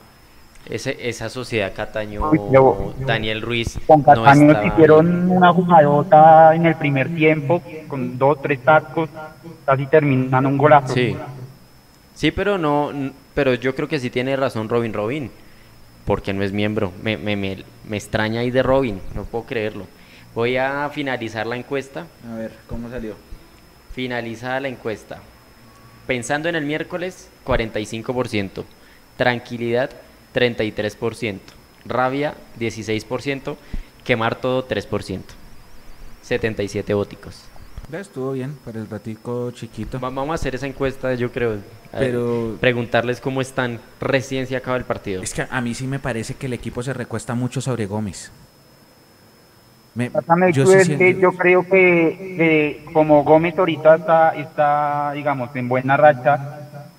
Ese, 0.71 0.97
esa 1.09 1.29
sociedad 1.29 1.73
Cataño, 1.75 2.31
Uy, 2.31 2.39
yo- 2.53 2.95
Daniel 3.05 3.43
Ruiz 3.43 3.81
Con 3.85 4.03
no 4.03 4.23
Cataño 4.23 4.65
hicieron 4.65 5.29
una 5.29 5.53
jugadota 5.53 6.55
en 6.55 6.67
el 6.67 6.77
primer 6.77 7.13
tiempo 7.13 7.61
con 7.89 8.17
dos, 8.17 8.41
tres 8.41 8.63
tacos, 8.63 9.11
casi 9.67 9.87
terminan 9.87 10.47
un 10.47 10.57
golazo. 10.57 10.95
Sí. 10.95 11.17
Sí, 12.15 12.31
pero 12.31 12.59
no, 12.59 12.93
pero 13.35 13.55
yo 13.55 13.75
creo 13.75 13.89
que 13.89 13.99
sí 13.99 14.09
tiene 14.09 14.37
razón 14.37 14.69
Robin 14.69 14.93
Robin, 14.93 15.33
porque 16.05 16.33
no 16.33 16.45
es 16.45 16.53
miembro. 16.53 16.93
Me, 17.03 17.17
me, 17.17 17.35
me, 17.35 17.65
me 17.89 17.97
extraña 17.97 18.43
ahí 18.43 18.53
de 18.53 18.63
Robin, 18.63 19.01
no 19.17 19.25
puedo 19.25 19.47
creerlo. 19.47 19.87
Voy 20.35 20.57
a 20.57 20.89
finalizar 20.93 21.47
la 21.47 21.57
encuesta. 21.57 22.07
A 22.31 22.37
ver, 22.37 22.53
¿cómo 22.67 22.89
salió? 22.91 23.15
Finalizada 23.95 24.61
la 24.61 24.69
encuesta. 24.69 25.19
Pensando 26.07 26.49
en 26.49 26.55
el 26.57 26.65
miércoles, 26.65 27.29
45%. 27.45 28.65
Tranquilidad, 29.17 29.91
33%. 30.35 31.39
Rabia, 31.85 32.35
16%. 32.59 33.57
Quemar 34.05 34.37
todo, 34.37 34.67
3%. 34.67 35.21
77 36.23 36.95
voticos. 36.95 37.43
Ya 37.91 38.01
estuvo 38.01 38.33
bien 38.33 38.57
para 38.65 38.79
el 38.79 38.89
ratico 38.89 39.51
chiquito. 39.51 40.01
Va- 40.01 40.09
Vamos 40.09 40.31
a 40.31 40.35
hacer 40.35 40.55
esa 40.55 40.67
encuesta, 40.67 41.13
yo 41.15 41.31
creo. 41.31 41.59
Pero- 41.91 42.57
Preguntarles 42.61 43.21
cómo 43.21 43.41
están 43.43 43.81
recién 44.01 44.47
se 44.47 44.57
acaba 44.57 44.77
el 44.79 44.85
partido. 44.85 45.23
Es 45.23 45.35
que 45.35 45.47
a 45.49 45.61
mí 45.61 45.75
sí 45.75 45.87
me 45.87 45.99
parece 45.99 46.35
que 46.35 46.47
el 46.47 46.53
equipo 46.55 46.83
se 46.83 46.95
recuesta 46.95 47.35
mucho 47.35 47.61
sobre 47.61 47.87
Gómez. 47.87 48.31
Me- 49.95 50.11
yo 50.53 50.67
sí 50.67 50.93
que 50.97 51.17
creo 51.37 51.65
que, 51.69 52.21
que 52.35 52.83
como 52.93 53.25
Gómez 53.25 53.55
ahorita 53.59 53.97
está, 53.97 54.31
está, 54.31 55.13
digamos, 55.13 55.51
en 55.55 55.69
buena 55.69 55.97
racha, 55.97 56.41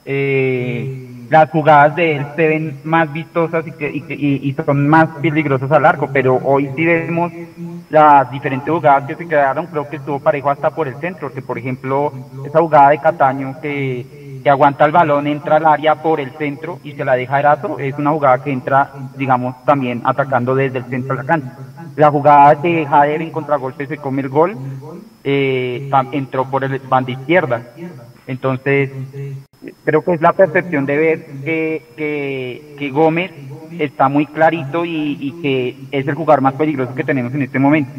eh, 0.05 0.91
las 1.29 1.49
jugadas 1.49 1.95
de 1.95 2.15
él 2.15 2.31
se 2.35 2.47
ven 2.47 2.79
más 2.83 3.11
vistosas 3.11 3.65
y, 3.67 3.73
que, 3.73 3.89
y, 3.93 4.05
y- 4.07 4.49
y 4.49 4.53
son 4.65 4.87
más 4.87 5.09
peligrosas 5.21 5.71
al 5.71 5.85
arco, 5.85 6.09
pero 6.09 6.37
hoy 6.43 6.71
sí 6.75 6.85
vemos 6.85 7.33
las 7.89 8.29
diferentes 8.29 8.71
jugadas 8.73 9.05
que 9.05 9.15
se 9.15 9.27
quedaron, 9.27 9.67
creo 9.67 9.87
que 9.87 9.97
estuvo 9.97 10.19
parejo 10.21 10.49
hasta 10.49 10.71
por 10.71 10.87
el 10.87 10.97
centro, 10.97 11.31
que 11.31 11.41
por 11.43 11.57
ejemplo 11.59 12.13
esa 12.43 12.59
jugada 12.59 12.89
de 12.91 12.99
Cataño 12.99 13.55
que, 13.61 14.07
que 14.43 14.49
aguanta 14.49 14.85
el 14.85 14.91
balón, 14.91 15.27
entra 15.27 15.57
al 15.57 15.65
área 15.67 15.95
por 15.97 16.19
el 16.21 16.33
centro 16.37 16.79
y 16.83 16.93
se 16.93 17.05
la 17.05 17.15
deja 17.15 17.39
Erazo, 17.39 17.79
es 17.79 17.97
una 17.97 18.11
jugada 18.11 18.39
que 18.39 18.51
entra, 18.51 18.91
digamos, 19.15 19.55
también 19.65 20.01
atacando 20.05 20.55
desde 20.55 20.79
el 20.79 20.87
centro 20.87 21.15
de 21.15 21.17
la 21.19 21.23
cancha. 21.25 21.53
La 21.95 22.09
jugada 22.09 22.55
de 22.55 22.85
Jader 22.85 23.21
en 23.21 23.31
contragolpe 23.31 23.85
se 23.87 23.97
come 23.97 24.21
el 24.21 24.29
gol, 24.29 24.57
eh, 25.23 25.89
entró 26.11 26.45
por 26.49 26.63
el 26.63 26.79
banda 26.79 27.11
izquierda. 27.11 27.61
Entonces, 28.25 28.89
creo 29.83 30.03
que 30.03 30.13
es 30.13 30.21
la 30.21 30.33
percepción 30.33 30.85
de 30.85 30.97
ver 30.97 31.25
que, 31.43 31.81
que, 31.95 32.75
que 32.77 32.89
Gómez 32.89 33.31
está 33.79 34.07
muy 34.09 34.25
clarito 34.25 34.85
y, 34.85 35.17
y 35.19 35.41
que 35.41 35.75
es 35.91 36.07
el 36.07 36.15
jugador 36.15 36.41
más 36.41 36.53
peligroso 36.53 36.95
que 36.95 37.03
tenemos 37.03 37.33
en 37.33 37.43
este 37.43 37.59
momento. 37.59 37.91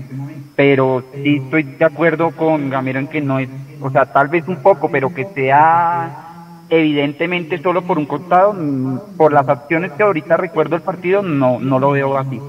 Pero 0.57 1.03
sí 1.12 1.36
estoy 1.45 1.64
de 1.64 1.84
acuerdo 1.84 2.30
con 2.30 2.70
Gamero 2.70 2.99
en 3.01 3.09
que 3.09 3.20
no 3.20 3.38
es, 3.38 3.49
o 3.80 3.90
sea, 3.90 4.07
tal 4.07 4.28
vez 4.28 4.47
un 4.49 4.57
poco, 4.57 4.88
pero 4.90 5.12
que 5.12 5.26
sea 5.34 6.24
evidentemente 6.68 7.59
solo 7.59 7.82
por 7.82 7.99
un 7.99 8.07
costado, 8.07 8.53
mm, 8.53 9.16
por 9.16 9.32
las 9.32 9.49
acciones 9.49 9.92
que 9.92 10.03
ahorita 10.03 10.36
recuerdo 10.36 10.76
el 10.76 10.82
partido, 10.82 11.22
no, 11.22 11.61
no 11.61 11.78
lo 11.78 11.90
veo 11.90 12.16
así. 12.16 12.40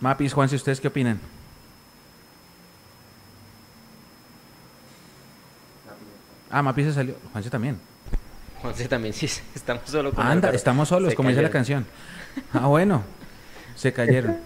Mapis, 0.00 0.32
Juan, 0.32 0.48
si 0.48 0.56
ustedes 0.56 0.80
qué 0.80 0.88
opinan? 0.88 1.20
Ah, 6.50 6.62
Mapis 6.62 6.86
se 6.86 6.92
salió. 6.92 7.14
Juanse 7.32 7.50
también. 7.50 7.78
Juanse 8.60 8.88
también, 8.88 9.12
sí, 9.12 9.26
estamos 9.54 9.82
solo 9.86 10.12
con 10.12 10.26
Anda, 10.26 10.50
estamos 10.50 10.88
solos, 10.88 11.10
Se 11.10 11.16
como 11.16 11.28
dice 11.28 11.42
la 11.42 11.50
canción. 11.50 11.86
Ah, 12.52 12.66
bueno. 12.66 13.02
Se 13.74 13.92
cayeron. 13.92 14.38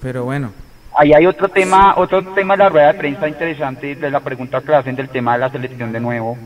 Pero 0.00 0.24
bueno. 0.24 0.52
Ahí 0.96 1.12
hay 1.12 1.26
otro 1.26 1.48
tema, 1.48 1.94
otro 1.96 2.22
tema 2.34 2.54
de 2.54 2.58
la 2.58 2.68
rueda 2.68 2.92
de 2.92 2.98
prensa 2.98 3.28
interesante 3.28 3.94
de 3.94 4.10
la 4.10 4.20
pregunta 4.20 4.60
que 4.60 4.74
hacen 4.74 4.96
del 4.96 5.08
tema 5.08 5.34
de 5.34 5.38
la 5.40 5.50
selección 5.50 5.92
de 5.92 6.00
nuevo. 6.00 6.36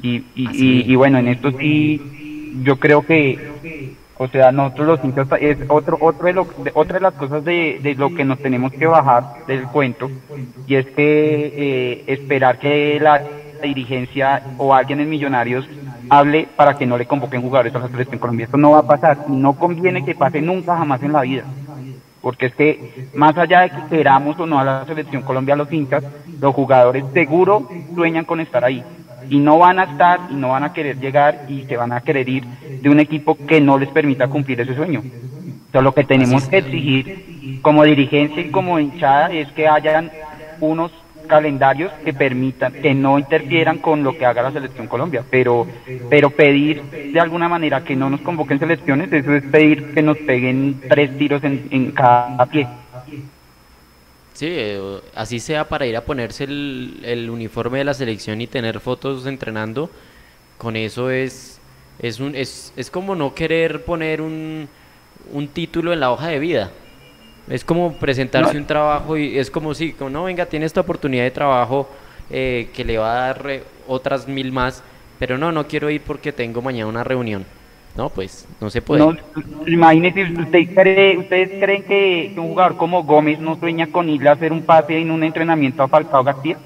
Y, 0.00 0.16
y, 0.16 0.26
y, 0.36 0.92
y 0.92 0.96
bueno, 0.96 1.18
en 1.18 1.28
esto 1.28 1.50
sí, 1.50 2.60
yo 2.62 2.76
creo 2.78 3.04
que, 3.04 3.96
o 4.16 4.28
sea, 4.28 4.52
nosotros 4.52 4.86
los 4.86 5.04
hinchas 5.04 5.26
es 5.40 5.58
otro, 5.68 5.98
otro 6.00 6.26
de 6.26 6.32
lo, 6.32 6.44
de- 6.44 6.70
otra 6.74 6.94
de 6.94 7.00
las 7.00 7.14
cosas 7.14 7.44
de, 7.44 7.80
de 7.82 7.94
lo 7.96 8.14
que 8.14 8.24
nos 8.24 8.38
tenemos 8.38 8.72
que 8.72 8.86
bajar 8.86 9.44
del 9.46 9.64
cuento, 9.64 10.10
y 10.66 10.76
es 10.76 10.86
que 10.86 11.52
eh, 11.56 12.04
esperar 12.06 12.58
que 12.58 12.98
la 13.00 13.22
dirigencia 13.62 14.42
o 14.58 14.74
alguien 14.74 15.00
en 15.00 15.08
Millonarios 15.10 15.66
hable 16.10 16.46
para 16.54 16.74
que 16.74 16.86
no 16.86 16.98
le 16.98 17.06
convoquen 17.06 17.40
jugadores 17.40 17.74
a 17.74 17.78
la 17.78 17.88
selección 17.88 18.18
Colombia. 18.18 18.44
Esto 18.44 18.58
no 18.58 18.72
va 18.72 18.80
a 18.80 18.86
pasar 18.86 19.18
y 19.28 19.32
no 19.32 19.54
conviene 19.54 20.04
que 20.04 20.14
pase 20.14 20.40
nunca 20.42 20.76
jamás 20.76 21.02
en 21.02 21.12
la 21.12 21.22
vida 21.22 21.44
porque 22.20 22.46
es 22.46 22.54
que 22.54 23.08
más 23.14 23.36
allá 23.36 23.60
de 23.60 23.70
que 23.70 23.96
queramos 23.96 24.38
o 24.40 24.46
no 24.46 24.58
a 24.58 24.64
la 24.64 24.84
selección 24.86 25.20
Colombia 25.22 25.56
los 25.56 25.70
hinchas, 25.70 26.02
los 26.40 26.54
jugadores 26.54 27.04
seguro 27.12 27.68
sueñan 27.94 28.24
con 28.24 28.40
estar 28.40 28.64
ahí 28.64 28.82
y 29.30 29.38
no 29.38 29.58
van 29.58 29.78
a 29.78 29.84
estar 29.84 30.20
y 30.30 30.34
no 30.34 30.50
van 30.50 30.64
a 30.64 30.72
querer 30.72 30.98
llegar 30.98 31.46
y 31.48 31.62
se 31.64 31.76
van 31.76 31.92
a 31.92 32.00
querer 32.00 32.28
ir 32.28 32.44
de 32.44 32.88
un 32.88 33.00
equipo 33.00 33.36
que 33.46 33.60
no 33.60 33.78
les 33.78 33.88
permita 33.90 34.28
cumplir 34.28 34.60
ese 34.60 34.74
sueño. 34.74 35.02
Sea, 35.72 35.80
lo 35.80 35.92
que 35.92 36.04
tenemos 36.04 36.48
que 36.48 36.58
exigir 36.58 37.60
como 37.62 37.84
dirigencia 37.84 38.42
y 38.42 38.50
como 38.50 38.78
hinchada 38.78 39.32
es 39.32 39.50
que 39.52 39.66
hayan 39.66 40.10
unos 40.60 40.92
calendarios 41.26 41.90
que 42.04 42.12
permitan, 42.12 42.72
que 42.72 42.94
no 42.94 43.18
interfieran 43.18 43.78
con 43.78 44.02
lo 44.02 44.16
que 44.16 44.26
haga 44.26 44.42
la 44.42 44.52
selección 44.52 44.86
Colombia, 44.86 45.24
pero, 45.30 45.66
pero 46.10 46.30
pedir 46.30 46.82
de 46.82 47.18
alguna 47.18 47.48
manera 47.48 47.82
que 47.82 47.96
no 47.96 48.10
nos 48.10 48.20
convoquen 48.20 48.58
selecciones, 48.58 49.12
eso 49.12 49.34
es 49.34 49.42
pedir 49.44 49.94
que 49.94 50.02
nos 50.02 50.18
peguen 50.18 50.80
tres 50.88 51.16
tiros 51.16 51.42
en, 51.44 51.66
en 51.70 51.92
cada 51.92 52.46
pie. 52.46 52.68
Sí, 54.34 54.46
eh, 54.50 55.00
así 55.14 55.38
sea 55.40 55.68
para 55.68 55.86
ir 55.86 55.96
a 55.96 56.04
ponerse 56.04 56.44
el, 56.44 57.00
el 57.04 57.30
uniforme 57.30 57.78
de 57.78 57.84
la 57.84 57.94
selección 57.94 58.40
y 58.40 58.46
tener 58.48 58.80
fotos 58.80 59.26
entrenando, 59.26 59.90
con 60.58 60.76
eso 60.76 61.10
es 61.10 61.60
es 62.00 62.18
un 62.20 62.34
es, 62.34 62.72
es 62.76 62.90
como 62.90 63.14
no 63.14 63.34
querer 63.34 63.84
poner 63.84 64.20
un, 64.20 64.68
un 65.32 65.48
título 65.48 65.92
en 65.92 66.00
la 66.00 66.10
hoja 66.10 66.28
de 66.28 66.40
vida. 66.40 66.70
Es 67.48 67.64
como 67.64 67.94
presentarse 67.98 68.54
No. 68.54 68.58
un 68.58 68.66
trabajo 68.66 69.16
y 69.16 69.38
es 69.38 69.50
como 69.50 69.74
si, 69.74 69.92
como, 69.92 70.10
no, 70.10 70.24
venga, 70.24 70.46
tiene 70.46 70.66
esta 70.66 70.80
oportunidad 70.80 71.24
de 71.24 71.30
trabajo 71.30 71.88
eh, 72.30 72.70
que 72.74 72.84
le 72.84 72.98
va 72.98 73.12
a 73.12 73.26
dar 73.28 73.50
eh, 73.50 73.62
otras 73.86 74.26
mil 74.26 74.50
más, 74.50 74.82
pero 75.18 75.38
no, 75.38 75.52
no 75.52 75.68
quiero 75.68 75.90
ir 75.90 76.02
porque 76.02 76.32
tengo 76.32 76.62
mañana 76.62 76.88
una 76.88 77.04
reunión. 77.04 77.44
No, 77.96 78.08
pues 78.08 78.46
no 78.60 78.70
se 78.70 78.82
puede. 78.82 79.04
No, 79.04 79.14
imagínese, 79.66 80.24
¿usted 80.24 80.74
cree, 80.74 81.16
¿ustedes 81.16 81.50
creen 81.62 81.82
que, 81.84 82.32
que 82.34 82.40
un 82.40 82.48
jugador 82.48 82.76
como 82.76 83.04
Gómez 83.04 83.38
no 83.38 83.56
sueña 83.56 83.86
con 83.86 84.08
irle 84.08 84.28
a 84.28 84.32
hacer 84.32 84.52
un 84.52 84.62
pase 84.62 84.98
en 84.98 85.10
un 85.12 85.22
entrenamiento 85.22 85.82
a 85.82 85.88
Falcao 85.88 86.24
García? 86.24 86.58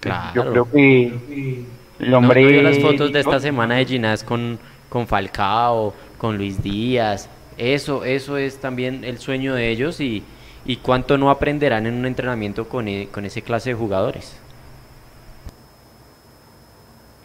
Claro. 0.00 0.32
Yo 0.34 0.50
creo 0.52 0.70
que 0.70 1.66
el 1.98 2.10
¿No- 2.10 2.18
hombre... 2.18 2.42
no 2.42 2.48
vio 2.48 2.62
las 2.62 2.78
fotos 2.78 3.12
de 3.12 3.20
esta 3.20 3.40
semana 3.40 3.76
de 3.76 3.84
Ginás 3.86 4.22
con, 4.22 4.58
con 4.88 5.06
Falcao, 5.06 5.92
con 6.18 6.36
Luis 6.36 6.62
Díaz. 6.62 7.28
Eso, 7.56 8.04
eso 8.04 8.36
es 8.36 8.58
también 8.60 9.02
el 9.04 9.18
sueño 9.18 9.54
de 9.54 9.70
ellos 9.70 10.00
y, 10.00 10.22
y 10.64 10.76
cuánto 10.76 11.18
no 11.18 11.30
aprenderán 11.30 11.86
en 11.86 11.94
un 11.94 12.06
entrenamiento 12.06 12.68
con, 12.68 12.86
e- 12.86 13.08
con 13.10 13.24
ese 13.24 13.42
clase 13.42 13.70
de 13.70 13.74
jugadores. 13.74 14.38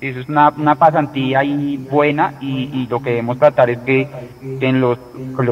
Eso 0.04 0.20
es 0.20 0.28
una, 0.28 0.76
pasantía 0.76 1.39
ahí 1.39 1.78
buena 1.78 2.34
y, 2.41 2.88
lo 2.88 3.01
que 3.01 3.12
debemos 3.12 3.39
tratar 3.39 3.70
es 3.70 3.78
que, 3.80 4.06
en 4.41 4.82
los, 4.82 4.99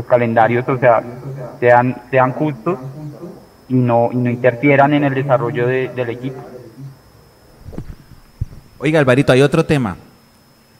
calendarios, 0.06 0.68
o 0.68 0.78
sea, 0.78 1.02
sean, 1.62 2.34
justos 2.34 2.78
y 3.70 3.76
no, 3.76 4.10
interfieran 4.12 4.93
en 4.93 5.06
el 5.06 5.14
desarrollo 5.14 5.68
de- 5.68 5.88
del 5.95 6.10
equipo. 6.10 6.41
Oiga, 8.78 8.99
Alvarito, 8.99 9.32
hay 9.32 9.41
otro 9.41 9.64
tema. 9.64 9.95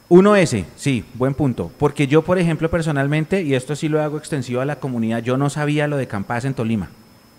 Uno 0.10 0.36
ese, 0.36 0.66
sí, 0.76 1.06
buen 1.14 1.34
punto. 1.34 1.72
Porque 1.78 2.08
yo, 2.08 2.24
por 2.24 2.38
ejemplo, 2.40 2.70
personalmente, 2.70 3.42
y 3.42 3.54
esto 3.54 3.78
sí 3.78 3.88
lo 3.88 4.02
hago 4.02 4.18
extensivo 4.18 4.60
a 4.60 4.66
la 4.66 4.76
comunidad, 4.76 5.24
yo 5.24 5.38
no 5.38 5.50
sabía 5.50 5.88
lo 5.88 5.96
de 5.96 6.08
Campas 6.08 6.44
en 6.44 6.56
Tolima. 6.56 6.90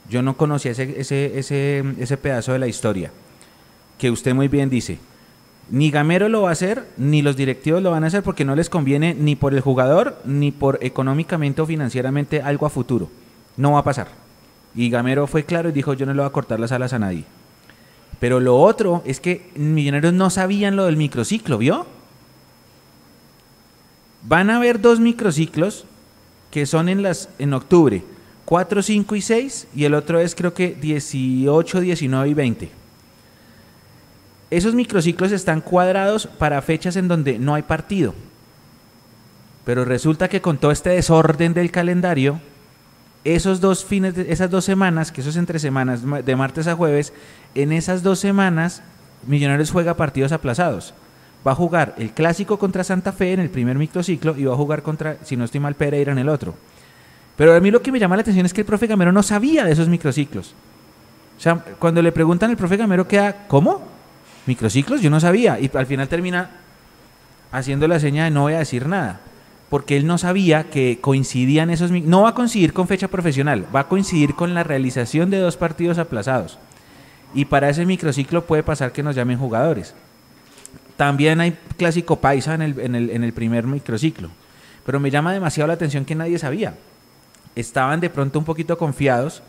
Yo 0.09 0.23
no 0.23 0.39
conocía 0.39 0.71
ese, 0.71 0.99
ese, 0.99 1.39
ese, 1.39 1.85
ese 1.99 2.17
pedazo 2.17 2.55
de 2.55 2.59
la 2.59 2.69
historia. 2.69 3.11
Que 3.99 4.11
usted 4.11 4.35
muy 4.35 4.49
bien 4.49 4.71
dice. 4.71 4.99
Ni 5.73 5.91
Gamero 5.91 6.29
lo 6.29 6.43
va 6.43 6.51
a 6.51 6.53
hacer, 6.53 6.87
ni 6.99 7.23
los 7.23 7.35
directivos 7.35 7.83
lo 7.83 7.93
van 7.93 8.05
a 8.05 8.09
hacer 8.09 8.23
porque 8.23 8.45
no 8.45 8.55
les 8.55 8.69
conviene 8.69 9.15
ni 9.15 9.37
por 9.37 9.55
el 9.55 9.63
jugador, 9.63 10.21
ni 10.27 10.53
por 10.53 10.79
económicamente 10.83 11.63
o 11.63 11.67
financieramente 11.67 12.43
algo 12.43 12.67
a 12.67 12.71
futuro. 12.71 13.09
No 13.57 13.73
va 13.73 13.79
a 13.79 13.85
pasar. 13.85 14.09
Y 14.75 14.91
Gamero 14.91 15.27
fue 15.27 15.45
claro 15.45 15.71
y 15.71 15.73
dijo, 15.73 15.95
yo 15.95 16.05
no 16.05 16.13
le 16.13 16.21
voy 16.21 16.29
a 16.29 16.33
cortar 16.33 16.61
las 16.61 16.73
alas 16.73 16.93
a 16.93 16.99
nadie. 16.99 17.25
Pero 18.21 18.39
lo 18.39 18.61
otro 18.61 19.03
es 19.07 19.19
que 19.19 19.51
Millonarios 19.55 20.13
no 20.13 20.29
sabían 20.29 20.77
lo 20.77 20.85
del 20.85 20.99
microciclo, 20.99 21.57
¿vio? 21.57 21.87
Van 24.25 24.51
a 24.51 24.57
haber 24.57 24.79
dos 24.79 25.01
microciclos 25.01 25.87
que 26.51 26.67
son 26.67 26.91
en, 26.91 27.03
las, 27.03 27.31
en 27.39 27.55
octubre, 27.55 28.05
4, 28.45 28.83
5 28.83 29.17
y 29.17 29.23
6, 29.23 29.69
y 29.75 29.85
el 29.85 29.95
otro 29.95 30.21
es 30.21 30.35
creo 30.35 30.53
que 30.53 30.75
18, 30.75 31.81
19 31.81 32.29
y 32.29 32.35
20. 32.35 32.82
Esos 34.53 34.75
microciclos 34.75 35.33
están 35.33 35.63
cuadrados 35.63 36.27
para 36.27 36.61
fechas 36.61 36.97
en 36.97 37.09
donde 37.09 37.39
no 37.39 37.55
hay 37.55 37.63
partido. 37.63 38.15
Pero 39.65 39.87
resulta 39.87 40.29
que 40.29 40.43
con 40.43 40.59
todo 40.59 40.73
este 40.73 40.91
desorden 40.91 41.55
del 41.55 41.71
calendario, 41.71 42.39
esos 43.25 43.63
dos 43.63 43.83
fines, 43.83 44.15
de, 44.15 44.31
esas 44.31 44.51
dos 44.51 44.67
semanas, 44.67 45.11
que 45.11 45.23
eso 45.23 45.31
es 45.31 45.37
entre 45.37 45.59
semanas, 45.59 46.03
de 46.03 46.37
martes 46.37 46.67
a 46.67 46.77
jueves, 46.77 47.15
en 47.55 47.73
esas 47.73 48.03
dos 48.03 48.19
semanas, 48.19 48.83
Millonarios 49.27 49.71
juega 49.71 49.95
partidos 49.95 50.33
aplazados. 50.33 50.93
Va 51.47 51.53
a 51.53 51.55
jugar 51.55 51.95
el 51.97 52.11
clásico 52.11 52.59
contra 52.59 52.85
Santa 52.85 53.13
Fe 53.13 53.33
en 53.33 53.41
el 53.41 53.49
primer 53.49 53.79
microciclo 53.79 54.37
y 54.37 54.45
va 54.45 54.53
a 54.53 54.57
jugar 54.57 54.83
contra, 54.83 55.17
si 55.25 55.35
no 55.35 55.47
estoy 55.47 55.61
mal, 55.61 55.77
Pereira 55.77 56.13
en 56.13 56.19
el 56.19 56.29
otro. 56.29 56.55
Pero 57.39 57.55
a 57.55 57.61
mí 57.61 57.71
lo 57.71 57.81
que 57.81 57.91
me 57.91 57.99
llama 57.99 58.17
la 58.17 58.23
atención 58.23 58.45
es 58.45 58.53
que 58.53 58.61
el 58.61 58.67
profe 58.67 58.87
Gamero 58.87 59.13
no 59.13 59.23
sabía 59.23 59.65
de 59.65 59.73
esos 59.73 59.89
microciclos. 59.89 60.55
O 61.39 61.41
sea, 61.41 61.65
cuando 61.79 62.03
le 62.03 62.13
preguntan 62.13 62.51
al 62.51 62.59
profe 62.59 62.77
Gamero, 62.77 63.09
queda, 63.09 63.47
¿cómo? 63.49 63.92
¿Microciclos? 64.47 65.01
Yo 65.01 65.11
no 65.11 65.21
sabía. 65.21 65.59
Y 65.61 65.71
al 65.75 65.87
final 65.87 66.09
termina 66.09 66.51
haciendo 67.51 67.87
la 67.89 68.01
seña 68.01 68.25
de 68.25 68.31
no 68.31 68.43
voy 68.43 68.55
a 68.55 68.59
decir 68.59 68.87
nada. 68.87 69.21
Porque 69.69 69.97
él 69.97 70.07
no 70.07 70.19
sabía 70.19 70.65
que 70.65 70.99
coincidían 71.01 71.71
esos... 71.71 71.91
No 71.91 72.23
va 72.23 72.31
a 72.31 72.35
coincidir 72.35 72.73
con 72.73 72.89
fecha 72.89 73.09
profesional, 73.09 73.67
va 73.75 73.81
a 73.81 73.89
coincidir 73.89 74.35
con 74.35 74.55
la 74.55 74.65
realización 74.65 75.31
de 75.31 75.39
dos 75.39 75.57
partidos 75.57 75.99
aplazados. 75.99 76.59
Y 77.35 77.47
para 77.47 77.71
ese 77.71 77.87
microciclo 77.87 78.45
puede 78.45 78.63
pasar 78.63 78.93
que 78.93 79.03
nos 79.03 79.17
llamen 79.17 79.39
jugadores. 79.39 79.95
También 80.97 81.41
hay 81.41 81.57
clásico 81.79 82.17
paisa 82.17 82.55
en 82.55 82.63
el, 82.63 82.81
en 82.81 82.95
el, 82.95 83.11
en 83.11 83.25
el 83.25 83.33
primer 83.33 83.67
microciclo. 83.67 84.29
Pero 84.85 85.01
me 85.01 85.11
llama 85.11 85.33
demasiado 85.33 85.69
la 85.69 85.75
atención 85.75 86.05
que 86.05 86.15
nadie 86.15 86.39
sabía. 86.39 86.75
Estaban 87.55 88.01
de 88.01 88.11
pronto 88.11 88.39
un 88.39 88.45
poquito 88.45 88.77
confiados 88.77 89.43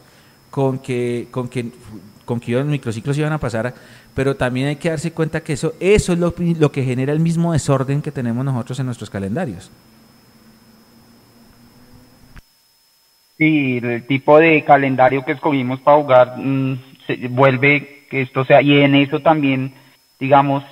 con 0.53 0.77
que, 0.77 1.27
con 1.31 1.47
que, 1.47 1.71
con 2.25 2.39
que 2.39 2.51
los 2.53 2.65
microciclos 2.65 3.17
iban 3.17 3.33
a 3.33 3.37
pasar, 3.37 3.73
pero 4.15 4.35
también 4.35 4.67
hay 4.67 4.75
que 4.77 4.89
darse 4.89 5.11
cuenta 5.11 5.41
que 5.41 5.53
eso, 5.53 5.73
eso 5.79 6.13
es 6.13 6.19
lo, 6.19 6.33
lo 6.37 6.71
que 6.71 6.83
genera 6.83 7.11
el 7.11 7.19
mismo 7.19 7.53
desorden 7.53 8.01
que 8.01 8.11
tenemos 8.11 8.45
nosotros 8.45 8.79
en 8.79 8.85
nuestros 8.85 9.09
calendarios. 9.09 9.71
Sí, 13.37 13.79
el 13.83 14.05
tipo 14.05 14.39
de 14.39 14.63
calendario 14.63 15.25
que 15.25 15.33
escogimos 15.33 15.81
para 15.81 15.97
jugar 15.97 16.37
mmm, 16.37 16.77
se 17.07 17.27
vuelve 17.27 18.05
que 18.09 18.21
esto 18.21 18.45
sea, 18.45 18.61
y 18.61 18.77
en 18.77 18.95
eso 18.95 19.19
también, 19.19 19.73
digamos, 20.19 20.63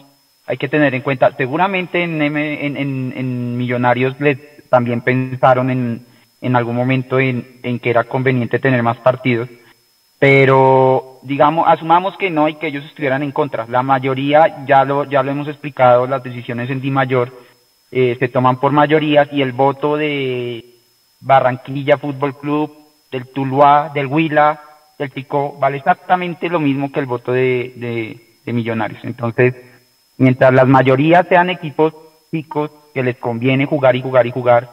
hay 0.46 0.58
que 0.58 0.70
tener 0.70 0.94
en 0.94 1.02
cuenta, 1.02 1.36
seguramente 1.36 2.04
en, 2.04 2.22
en, 2.22 2.38
en, 2.38 3.14
en 3.16 3.58
Millonarios 3.58 4.20
les 4.20 4.38
también 4.70 5.02
pensaron 5.02 5.70
en, 5.70 6.06
en 6.40 6.56
algún 6.56 6.76
momento 6.76 7.20
en, 7.20 7.60
en 7.64 7.80
que 7.80 7.90
era 7.90 8.06
conveniente 8.06 8.60
tener 8.60 8.82
más 8.84 8.98
partidos, 8.98 9.50
pero 10.20 11.11
digamos, 11.22 11.66
asumamos 11.68 12.18
que 12.18 12.30
no 12.30 12.48
y 12.50 12.56
que 12.56 12.68
ellos 12.68 12.86
estuvieran 12.86 13.24
en 13.24 13.32
contra. 13.32 13.66
La 13.68 13.84
mayoría, 13.84 14.66
ya 14.66 14.84
lo, 14.84 15.06
ya 15.06 15.24
lo 15.24 15.32
hemos 15.32 15.48
explicado, 15.48 16.08
las 16.08 16.24
decisiones 16.24 16.70
en 16.70 16.82
Di 16.82 16.92
Mayor 16.92 17.32
eh, 17.92 18.16
se 18.20 18.30
toman 18.30 18.60
por 18.60 18.72
mayorías 18.72 19.28
y 19.32 19.42
el 19.42 19.52
voto 19.52 19.98
de 19.98 20.66
Barranquilla 21.20 21.98
Fútbol 21.98 22.38
Club, 22.38 22.78
del 23.12 23.28
Tuluá, 23.28 23.92
del 23.94 24.08
Huila, 24.08 24.62
del 24.98 25.12
Tico, 25.12 25.58
vale 25.60 25.78
exactamente 25.78 26.50
lo 26.50 26.60
mismo 26.60 26.92
que 26.92 27.00
el 27.00 27.06
voto 27.06 27.32
de, 27.32 27.74
de, 27.76 28.22
de 28.46 28.54
Millonarios. 28.54 29.04
Entonces, 29.04 29.56
mientras 30.18 30.54
las 30.54 30.68
mayorías 30.68 31.28
sean 31.28 31.50
equipos 31.50 31.94
chicos 32.32 32.72
que 32.94 33.04
les 33.04 33.18
conviene 33.18 33.66
jugar 33.66 33.96
y 33.96 34.02
jugar 34.02 34.26
y 34.28 34.32
jugar, 34.32 34.70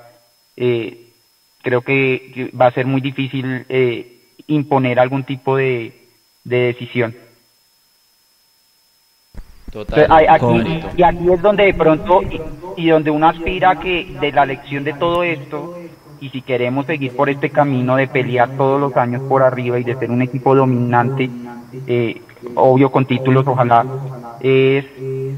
eh, 0.56 1.08
creo 1.62 1.82
que 1.82 2.50
va 2.58 2.66
a 2.66 2.72
ser 2.72 2.86
muy 2.86 3.00
difícil 3.00 3.66
eh, 3.68 4.20
imponer 4.46 5.00
algún 5.00 5.24
tipo 5.24 5.56
de, 5.56 6.07
de 6.44 6.56
decisión. 6.56 7.14
Total, 9.70 10.28
aquí, 10.28 10.82
y 10.96 11.02
aquí 11.02 11.30
es 11.30 11.42
donde 11.42 11.64
de 11.64 11.74
pronto, 11.74 12.22
y, 12.22 12.40
y, 12.76 12.88
donde 12.88 13.10
uno 13.10 13.28
aspira 13.28 13.78
que 13.78 14.16
de 14.18 14.32
la 14.32 14.46
lección 14.46 14.82
de 14.82 14.94
todo 14.94 15.22
esto, 15.22 15.78
y 16.20 16.30
si 16.30 16.42
queremos 16.42 16.86
seguir 16.86 17.14
por 17.14 17.28
este 17.28 17.50
camino 17.50 17.96
de 17.96 18.08
pelear 18.08 18.56
todos 18.56 18.80
los 18.80 18.96
años 18.96 19.22
por 19.28 19.42
arriba 19.42 19.78
y 19.78 19.84
de 19.84 19.94
ser 19.96 20.10
un 20.10 20.22
equipo 20.22 20.54
dominante, 20.54 21.30
eh, 21.86 22.22
obvio 22.54 22.90
con 22.90 23.04
títulos, 23.06 23.46
ojalá, 23.46 23.84
es 24.40 24.84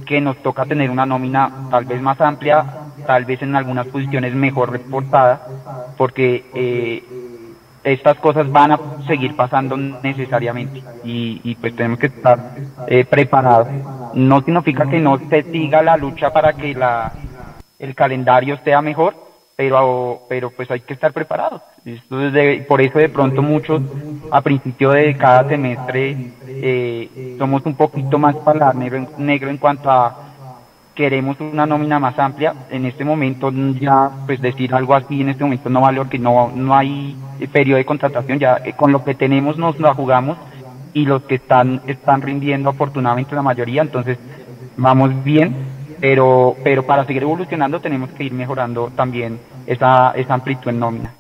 que 0.07 0.21
nos 0.21 0.37
toca 0.43 0.65
tener 0.65 0.91
una 0.91 1.07
nómina 1.07 1.69
tal 1.71 1.85
vez 1.85 2.01
más 2.01 2.21
amplia, 2.21 2.65
tal 3.07 3.25
vez 3.25 3.43
en 3.43 3.57
algunas 3.57 3.87
posiciones 3.89 4.35
mejor 4.35 4.71
reportada, 4.71 5.47
porque 5.97 6.45
eh, 6.55 7.03
estas 7.83 8.18
cosas 8.18 8.51
van 8.51 8.72
a 8.72 8.78
seguir 9.07 9.35
pasando 9.35 9.76
necesariamente 9.76 10.83
y, 11.05 11.41
y 11.45 11.55
pues 11.55 11.74
tenemos 11.74 11.99
que 11.99 12.07
estar 12.07 12.39
eh, 12.87 13.05
preparados. 13.05 13.68
No 14.14 14.41
significa 14.43 14.87
que 14.87 14.99
no 14.99 15.18
se 15.28 15.43
siga 15.45 15.83
la 15.83 15.97
lucha 15.97 16.33
para 16.33 16.53
que 16.53 16.74
la, 16.74 17.12
el 17.78 17.95
calendario 17.95 18.59
sea 18.64 18.83
mejor, 18.83 19.14
pero, 19.57 20.22
pero 20.28 20.51
pues 20.51 20.70
hay 20.70 20.81
que 20.81 20.95
estar 20.95 21.12
preparados. 21.12 21.62
Entonces, 21.85 22.64
por 22.66 22.81
eso 22.81 22.99
de 22.99 23.09
pronto 23.09 23.43
muchos 23.43 23.83
a 24.31 24.41
principio 24.43 24.91
de 24.91 25.16
cada 25.16 25.49
semestre 25.49 26.33
eh, 26.47 27.37
somos 27.39 27.64
un 27.64 27.74
poquito 27.74 28.18
más 28.18 28.37
para 28.37 28.72
negro, 28.72 29.07
negro 29.18 29.51
en 29.51 29.59
cuanto 29.59 29.91
a 29.91 30.30
queremos 31.01 31.41
una 31.41 31.65
nómina 31.65 31.99
más 31.99 32.19
amplia. 32.19 32.55
En 32.69 32.85
este 32.85 33.07
momento 33.07 33.51
ya 33.81 34.11
pues 34.27 34.39
decir 34.39 34.75
algo 34.75 34.95
así 34.95 35.23
en 35.23 35.31
este 35.31 35.45
momento 35.45 35.71
no 35.71 35.81
vale 35.81 35.97
porque 35.97 36.19
no, 36.19 36.53
no 36.55 36.77
hay 36.77 37.17
periodo 37.51 37.79
de 37.79 37.87
contratación, 37.87 38.39
ya 38.39 38.61
eh, 38.63 38.75
con 38.77 38.93
lo 38.93 39.03
que 39.03 39.15
tenemos 39.15 39.57
nos 39.57 39.81
la 39.81 39.95
jugamos 39.95 40.37
y 40.93 41.07
los 41.07 41.23
que 41.23 41.37
están 41.37 41.81
están 41.87 42.21
rindiendo 42.21 42.69
afortunadamente 42.69 43.35
la 43.35 43.41
mayoría, 43.41 43.81
entonces 43.81 44.19
vamos 44.77 45.25
bien, 45.25 45.57
pero 46.01 46.55
pero 46.63 46.85
para 46.85 47.07
seguir 47.07 47.23
evolucionando 47.23 47.81
tenemos 47.81 48.11
que 48.11 48.25
ir 48.25 48.35
mejorando 48.35 48.93
también 48.95 49.41
esa, 49.67 50.11
esa 50.11 50.35
amplitud 50.35 50.69
en 50.69 50.81
nómina. 50.81 51.15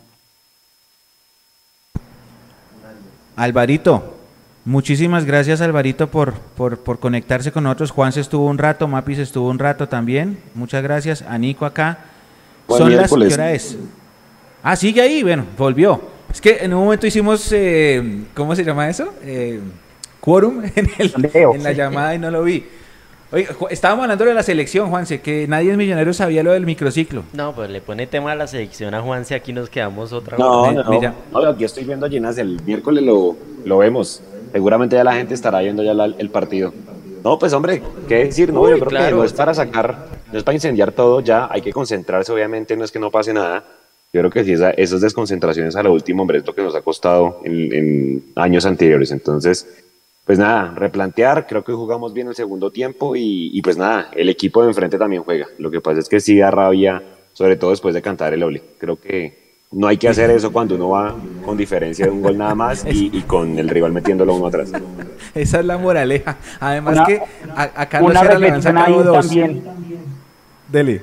Alvarito, 3.34 4.19
muchísimas 4.64 5.24
gracias 5.24 5.60
Alvarito 5.60 6.08
por, 6.10 6.34
por, 6.34 6.78
por 6.78 6.98
conectarse 6.98 7.52
con 7.52 7.64
nosotros. 7.64 7.90
Juan 7.90 8.12
se 8.12 8.20
estuvo 8.20 8.46
un 8.46 8.58
rato, 8.58 8.86
Mapis 8.88 9.18
estuvo 9.18 9.48
un 9.48 9.58
rato 9.58 9.88
también. 9.88 10.38
Muchas 10.54 10.82
gracias. 10.82 11.22
A 11.22 11.38
Nico 11.38 11.64
acá. 11.66 11.98
Buen 12.68 12.78
Son 12.82 12.88
las, 12.96 13.10
¿qué 13.10 13.16
miércoles. 13.16 13.34
hora 13.34 13.52
es? 13.52 13.76
Ah, 14.62 14.76
sigue 14.76 15.00
ahí, 15.00 15.22
bueno, 15.22 15.44
volvió. 15.58 16.00
Es 16.32 16.40
que 16.40 16.58
en 16.60 16.72
un 16.74 16.84
momento 16.84 17.06
hicimos, 17.06 17.50
eh, 17.52 18.22
¿cómo 18.34 18.54
se 18.54 18.62
llama 18.64 18.88
eso? 18.88 19.12
Eh, 19.22 19.60
quórum 20.20 20.62
en, 20.76 20.88
el- 20.98 21.30
en 21.34 21.62
la 21.64 21.72
llamada 21.72 22.14
y 22.14 22.18
no 22.18 22.30
lo 22.30 22.42
vi. 22.44 22.64
Oye, 23.32 23.48
estábamos 23.70 24.02
hablando 24.04 24.24
de 24.24 24.34
la 24.34 24.42
selección, 24.42 24.90
Juanse, 24.90 25.20
que 25.20 25.46
nadie 25.46 25.70
en 25.70 25.78
Millonario 25.78 26.12
sabía 26.12 26.42
lo 26.42 26.52
del 26.52 26.66
microciclo. 26.66 27.22
No, 27.32 27.52
pues 27.54 27.70
le 27.70 27.80
pone 27.80 28.08
tema 28.08 28.32
a 28.32 28.34
la 28.34 28.48
selección 28.48 28.92
a 28.92 29.00
Juanse, 29.02 29.36
aquí 29.36 29.52
nos 29.52 29.70
quedamos 29.70 30.12
otra 30.12 30.36
No, 30.36 30.62
vez. 30.64 30.74
no, 30.74 30.82
no. 30.84 31.14
No, 31.32 31.48
aquí 31.48 31.62
estoy 31.64 31.84
viendo 31.84 32.06
a 32.06 32.08
Ginas, 32.08 32.38
el 32.38 32.60
miércoles 32.66 33.04
lo, 33.04 33.36
lo 33.64 33.78
vemos. 33.78 34.20
Seguramente 34.52 34.96
ya 34.96 35.04
la 35.04 35.14
gente 35.14 35.34
estará 35.34 35.60
viendo 35.60 35.82
ya 35.82 35.94
la- 35.94 36.06
el 36.06 36.30
partido. 36.30 36.72
No, 37.24 37.38
pues 37.38 37.52
hombre, 37.52 37.82
qué 38.08 38.24
decir, 38.26 38.52
no, 38.52 38.62
Uy, 38.62 38.70
yo 38.70 38.76
creo 38.78 38.88
que 38.88 38.96
claro. 38.96 39.16
no 39.18 39.24
es 39.24 39.32
para 39.32 39.52
sacar, 39.54 40.06
no 40.32 40.38
es 40.38 40.42
para 40.44 40.54
incendiar 40.54 40.92
todo, 40.92 41.20
ya 41.20 41.48
hay 41.50 41.60
que 41.60 41.72
concentrarse, 41.72 42.32
obviamente, 42.32 42.76
no 42.76 42.84
es 42.84 42.90
que 42.90 42.98
no 42.98 43.10
pase 43.10 43.32
nada. 43.34 43.62
Yo 44.12 44.20
creo 44.22 44.30
que 44.30 44.42
sí, 44.44 44.52
esa- 44.54 44.70
esas 44.70 45.00
desconcentraciones 45.02 45.76
a 45.76 45.82
lo 45.82 45.92
último, 45.92 46.22
hombre, 46.22 46.38
es 46.38 46.46
lo 46.46 46.54
que 46.54 46.62
nos 46.62 46.74
ha 46.74 46.80
costado 46.82 47.40
en, 47.44 47.72
en 47.72 48.24
años 48.36 48.64
anteriores. 48.66 49.12
Entonces, 49.12 49.68
pues 50.24 50.38
nada, 50.38 50.72
replantear, 50.74 51.46
creo 51.46 51.62
que 51.62 51.72
jugamos 51.72 52.12
bien 52.12 52.28
el 52.28 52.34
segundo 52.34 52.70
tiempo 52.70 53.14
y, 53.14 53.50
y 53.56 53.62
pues 53.62 53.76
nada, 53.76 54.10
el 54.14 54.28
equipo 54.28 54.62
de 54.62 54.68
enfrente 54.68 54.98
también 54.98 55.22
juega. 55.22 55.46
Lo 55.58 55.70
que 55.70 55.80
pasa 55.80 56.00
es 56.00 56.08
que 56.08 56.20
sí 56.20 56.38
da 56.38 56.50
rabia, 56.50 57.02
sobre 57.34 57.56
todo 57.56 57.70
después 57.70 57.94
de 57.94 58.02
cantar 58.02 58.32
el 58.34 58.42
Ole. 58.42 58.62
Creo 58.78 58.96
que 59.00 59.39
no 59.72 59.86
hay 59.86 59.96
que 59.96 60.08
hacer 60.08 60.30
eso 60.30 60.52
cuando 60.52 60.74
uno 60.74 60.88
va 60.90 61.14
con 61.44 61.56
diferencia 61.56 62.06
de 62.06 62.10
un 62.10 62.22
gol 62.22 62.36
nada 62.36 62.54
más 62.54 62.84
y, 62.84 63.10
y 63.16 63.22
con 63.22 63.56
el 63.58 63.68
rival 63.68 63.92
metiéndolo 63.92 64.34
uno 64.34 64.46
atrás. 64.48 64.72
Esa 65.34 65.60
es 65.60 65.64
la 65.64 65.78
moraleja. 65.78 66.36
Además 66.58 66.96
Una- 66.96 67.06
que 67.06 67.22
a, 67.54 67.62
a 67.76 67.86
Carlos 67.88 68.10
una 68.10 68.38
le 68.38 68.50
han 68.50 68.62
sacado 68.62 69.02
dos. 69.04 69.26
también. 69.28 69.62
Dele. 70.68 71.02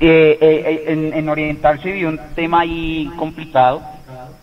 Eh, 0.00 0.38
eh, 0.40 0.84
en, 0.86 1.12
en 1.12 1.28
Oriental 1.28 1.82
se 1.82 1.92
vio 1.92 2.08
un 2.08 2.20
tema 2.36 2.60
ahí 2.60 3.10
complicado, 3.18 3.82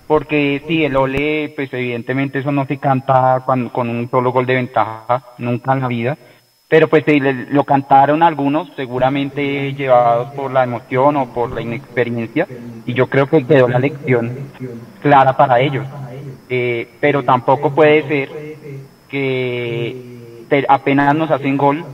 porque 0.05 0.61
sí, 0.67 0.83
el 0.83 0.95
ole, 0.97 1.53
pues 1.55 1.71
evidentemente 1.73 2.39
eso 2.39 2.51
no 2.51 2.65
se 2.67 2.77
canta 2.77 3.41
con 3.45 3.89
un 3.89 4.09
solo 4.11 4.31
gol 4.31 4.45
de 4.45 4.55
ventaja, 4.55 5.23
nunca 5.37 5.73
en 5.73 5.79
la 5.79 5.87
vida. 5.87 6.17
Pero 6.67 6.87
pues 6.89 7.03
le- 7.07 7.45
lo 7.51 7.63
cantaron 7.63 8.23
algunos, 8.23 8.69
seguramente 8.75 9.73
llevados 9.73 10.29
por 10.35 10.51
la 10.51 10.63
emoción 10.63 11.15
o 11.17 11.31
por 11.33 11.51
la 11.51 11.61
inexperiencia, 11.61 12.47
y 12.85 12.93
yo 12.93 13.07
creo 13.07 13.27
que 13.27 13.45
quedó 13.45 13.67
la 13.67 13.79
lección 13.79 14.33
clara 14.99 15.33
para 15.33 15.59
ellos. 15.59 15.87
Eh, 16.49 16.97
pero 16.99 17.23
tampoco 17.23 17.73
puede 17.73 18.03
ser 18.03 18.29
que 19.07 19.97
te- 20.49 20.65
apenas 20.67 21.15
nos 21.15 21.31
hacen 21.31 21.57
gol 21.57 21.87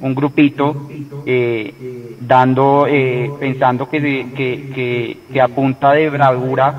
un 0.00 0.14
grupito 0.14 0.78
eh, 1.24 1.74
dando 2.18 2.86
eh, 2.88 3.34
pensando 3.38 3.88
que, 3.88 4.32
que, 4.34 4.68
que, 4.72 5.18
que 5.32 5.40
a 5.40 5.48
punta 5.48 5.92
de 5.92 6.10
bravura 6.10 6.76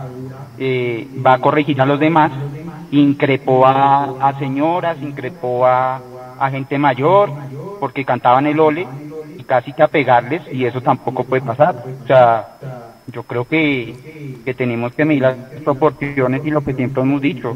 eh, 0.58 1.10
va 1.26 1.34
a 1.36 1.40
corregir 1.40 1.82
a 1.82 1.86
los 1.86 2.00
demás 2.00 2.32
increpó 2.92 3.66
a, 3.68 4.16
a 4.20 4.34
señoras 4.40 5.02
increpó 5.02 5.66
a, 5.66 6.04
a 6.40 6.50
gente 6.50 6.78
mayor 6.78 7.32
porque 7.80 8.06
cantaban 8.06 8.48
el 8.48 8.60
ole 8.60 8.88
y 9.38 9.44
casi 9.44 9.74
que 9.74 9.84
a 9.84 9.88
pegarles 9.88 10.42
y 10.52 10.66
eso 10.66 10.82
tampoco 10.82 11.24
puede 11.24 11.42
pasar 11.42 11.76
o 12.04 12.08
sea 12.08 12.58
yo 13.12 13.24
creo 13.24 13.46
que, 13.46 14.38
que 14.46 14.54
tenemos 14.54 14.94
que 14.94 15.06
medir 15.06 15.24
las 15.24 15.36
proporciones 15.64 16.46
y 16.46 16.52
lo 16.52 16.64
que 16.64 16.74
siempre 16.74 17.02
hemos 17.02 17.22
dicho, 17.22 17.56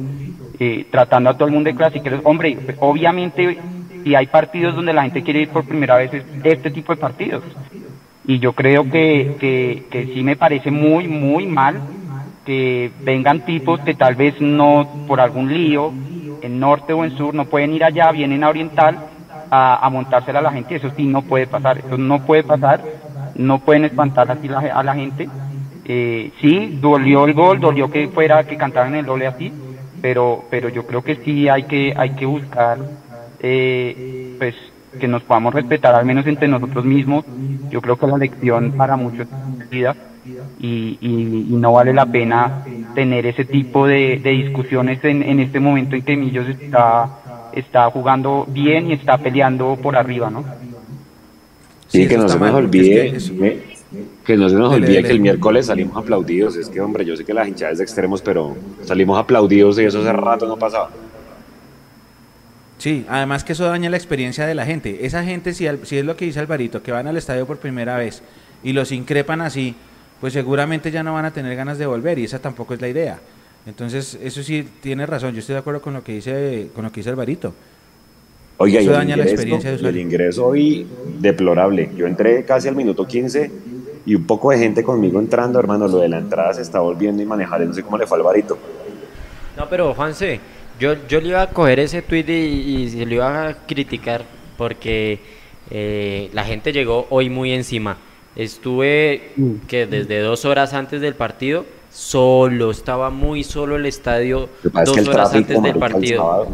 eh, 0.60 0.86
tratando 0.90 1.30
a 1.30 1.34
todo 1.34 1.48
el 1.48 1.54
mundo 1.54 1.70
de 1.70 1.76
clasiqueros. 1.76 2.22
Hombre, 2.24 2.58
obviamente, 2.80 3.58
si 4.04 4.16
hay 4.16 4.28
partidos 4.28 4.76
donde 4.76 4.94
la 4.94 5.04
gente 5.04 5.24
quiere 5.24 5.42
ir 5.42 5.50
por 5.50 5.66
primera 5.66 5.98
vez, 5.98 6.14
es 6.14 6.24
este 6.44 6.72
tipo 6.72 6.94
de 6.94 7.02
partidos. 7.02 7.44
Y 8.26 8.40
yo 8.40 8.54
creo 8.54 8.90
que, 8.90 9.36
que, 9.40 9.84
que 9.92 10.06
sí 10.14 10.24
me 10.24 10.36
parece 10.36 10.72
muy, 10.72 11.08
muy 11.08 11.46
mal 11.46 11.82
que 12.46 12.92
vengan 13.02 13.46
tipos 13.46 13.80
que 13.82 13.94
tal 13.94 14.16
vez 14.16 14.40
no, 14.42 15.06
por 15.08 15.22
algún 15.22 15.54
lío, 15.54 15.94
en 16.44 16.60
norte 16.60 16.94
o 16.94 17.04
en 17.04 17.12
sur, 17.12 17.34
no 17.34 17.46
pueden 17.50 17.74
ir 17.74 17.84
allá, 17.84 18.12
vienen 18.12 18.44
a 18.44 18.50
oriental 18.50 19.02
a, 19.50 19.86
a 19.86 19.90
montársela 19.90 20.40
a 20.40 20.42
la 20.44 20.52
gente. 20.54 20.76
Eso 20.76 20.90
sí 20.96 21.06
no 21.08 21.24
puede 21.24 21.48
pasar, 21.48 21.80
eso 21.80 21.98
no 21.98 22.20
puede 22.20 22.44
pasar 22.44 22.86
no 23.36 23.60
pueden 23.64 23.86
espantar 23.86 24.30
así 24.32 24.48
la- 24.48 24.60
a 24.60 24.84
la 24.84 24.96
gente. 24.96 25.32
Eh, 25.86 26.32
sí, 26.42 26.78
dolió 26.80 27.26
el 27.26 27.34
gol, 27.34 27.60
dolió 27.60 27.90
que 27.90 28.08
fuera, 28.10 28.44
que 28.46 28.58
cantaran 28.58 28.96
el 28.96 29.06
doble 29.06 29.28
así, 29.28 29.56
pero, 30.02 30.46
pero 30.50 30.70
yo 30.70 30.84
creo 30.86 31.04
que 31.04 31.18
sí 31.18 31.50
hay 31.50 31.64
que, 31.66 31.94
hay 31.96 32.12
que 32.12 32.26
buscar, 32.26 32.86
eh, 33.40 34.00
pues, 34.38 34.56
que 35.00 35.08
nos 35.08 35.24
podamos 35.24 35.54
respetar, 35.54 35.96
al 35.96 36.06
menos 36.06 36.26
entre 36.28 36.48
nosotros 36.48 36.86
mismos. 36.86 37.26
Yo 37.70 37.82
creo 37.82 37.98
que 37.98 38.08
la 38.08 38.18
lección 38.18 38.74
para 38.76 38.96
muchos 38.98 39.28
es 39.60 39.70
vida 39.70 39.96
y, 40.60 40.98
y, 41.02 41.48
y 41.54 41.58
no 41.58 41.74
vale 41.74 41.94
la 41.94 42.06
pena 42.06 42.54
tener 42.94 43.26
ese 43.26 43.46
tipo 43.46 43.88
de, 43.88 44.20
de 44.24 44.32
discusiones 44.32 45.04
en, 45.04 45.24
en 45.24 45.40
este 45.40 45.60
momento 45.60 45.96
en 45.96 46.04
que 46.04 46.16
Millos 46.16 46.48
está, 46.48 47.10
está 47.52 47.90
jugando 47.90 48.46
bien 48.48 48.88
y 48.90 48.94
está 48.94 49.18
peleando 49.18 49.78
por 49.82 49.96
arriba, 49.98 50.30
¿no? 50.30 50.46
Sí, 51.88 52.08
que 52.08 52.18
no 52.18 52.28
se 52.28 52.40
nos 52.40 52.54
olvide, 52.54 53.12
que 53.12 53.34
me- 53.34 53.60
que 54.24 54.38
no 54.38 54.50
se 54.50 54.56
nos 54.56 54.72
olvide 54.74 55.04
que 55.04 55.12
el 55.12 55.20
miércoles 55.20 55.68
salimos 55.68 55.98
aplaudidos. 55.98 56.56
Es 56.56 56.70
que, 56.70 56.82
hombre, 56.82 57.06
yo 57.06 57.16
sé 57.16 57.26
que 57.26 57.34
las 57.34 57.48
hinchadas 57.48 57.78
de 57.78 57.84
extremos, 57.84 58.22
pero 58.22 58.56
salimos 58.82 59.20
aplaudidos 59.20 59.80
y 59.80 59.86
eso 59.86 60.00
hace 60.00 60.14
rato 60.14 60.48
no 60.48 60.58
pasaba. 60.58 60.90
Sí, 62.84 63.06
además 63.08 63.46
que 63.46 63.54
eso 63.54 63.64
daña 63.64 63.90
la 63.90 63.96
experiencia 63.96 64.46
de 64.46 64.54
la 64.56 64.66
gente. 64.66 65.06
Esa 65.06 65.24
gente, 65.24 65.54
si, 65.54 65.66
al- 65.68 65.86
si 65.88 65.98
es 65.98 66.04
lo 66.04 66.18
que 66.18 66.26
dice 66.26 66.42
Alvarito, 66.42 66.84
que 66.84 66.92
van 66.92 67.08
al 67.08 67.16
estadio 67.16 67.46
por 67.48 67.56
primera 67.56 67.96
vez 67.98 68.22
y 68.62 68.74
los 68.74 68.92
increpan 68.92 69.40
así, 69.40 69.74
pues 70.20 70.34
seguramente 70.34 70.92
ya 70.92 71.02
no 71.02 71.14
van 71.14 71.24
a 71.24 71.32
tener 71.32 71.56
ganas 71.56 71.78
de 71.78 71.86
volver 71.86 72.20
y 72.20 72.26
esa 72.26 72.40
tampoco 72.40 72.74
es 72.74 72.82
la 72.82 72.90
idea. 72.90 73.20
Entonces, 73.66 74.20
eso 74.22 74.44
sí 74.44 74.68
tiene 74.82 75.06
razón. 75.06 75.32
Yo 75.34 75.40
estoy 75.40 75.54
de 75.54 75.60
acuerdo 75.60 75.82
con 75.82 75.94
lo 75.94 76.04
que 76.04 76.16
dice, 76.16 76.68
con 76.76 76.84
lo 76.84 76.92
que 76.92 77.00
dice 77.00 77.10
Alvarito. 77.10 77.54
Oiga, 78.58 78.82
Eso 78.82 78.92
daña 78.92 79.16
la 79.16 79.24
experiencia 79.24 79.70
de 79.70 79.76
y 79.78 79.80
el 79.80 79.86
usuario. 79.86 80.02
ingreso 80.02 80.46
hoy 80.48 80.86
deplorable. 81.22 81.90
Yo 81.96 82.06
entré 82.06 82.44
casi 82.44 82.68
al 82.68 82.76
minuto 82.76 83.08
15 83.08 83.50
y 84.06 84.14
un 84.16 84.28
poco 84.28 84.52
de 84.52 84.58
gente 84.58 84.84
conmigo 84.84 85.22
entrando, 85.22 85.58
hermano. 85.58 85.88
Lo 85.88 86.00
de 86.00 86.10
la 86.10 86.18
entrada 86.18 86.54
se 86.54 86.62
está 86.64 86.82
volviendo 86.82 87.24
y 87.24 87.26
manejar. 87.26 87.62
No 87.62 87.74
sé 87.74 87.82
cómo 87.82 87.98
le 87.98 88.06
fue 88.06 88.18
a 88.18 88.20
Alvarito. 88.20 88.58
No, 89.56 89.70
pero 89.70 89.94
Juanse, 89.94 90.42
yo, 90.84 90.96
yo 91.08 91.22
le 91.22 91.30
iba 91.30 91.42
a 91.42 91.50
coger 91.50 91.80
ese 91.80 92.02
tweet 92.02 92.26
y, 92.28 92.84
y 92.84 92.90
se 92.90 93.06
lo 93.06 93.16
iba 93.16 93.48
a 93.48 93.54
criticar 93.66 94.26
porque 94.58 95.20
eh, 95.72 96.30
la 96.34 96.44
gente 96.44 96.74
llegó 96.74 97.08
hoy 97.10 97.30
muy 97.30 97.54
encima. 97.54 97.98
Estuve 98.36 99.32
que 99.68 99.86
desde 99.86 100.20
dos 100.20 100.44
horas 100.44 100.74
antes 100.74 101.00
del 101.00 101.16
partido, 101.16 101.66
solo, 101.90 102.72
estaba 102.72 103.12
muy 103.12 103.44
solo 103.44 103.78
el 103.78 103.86
estadio 103.86 104.50
dos 104.64 105.08
horas 105.08 105.32
tráfico, 105.32 105.38
antes 105.38 105.64
del 105.64 105.76
partido. 105.76 106.48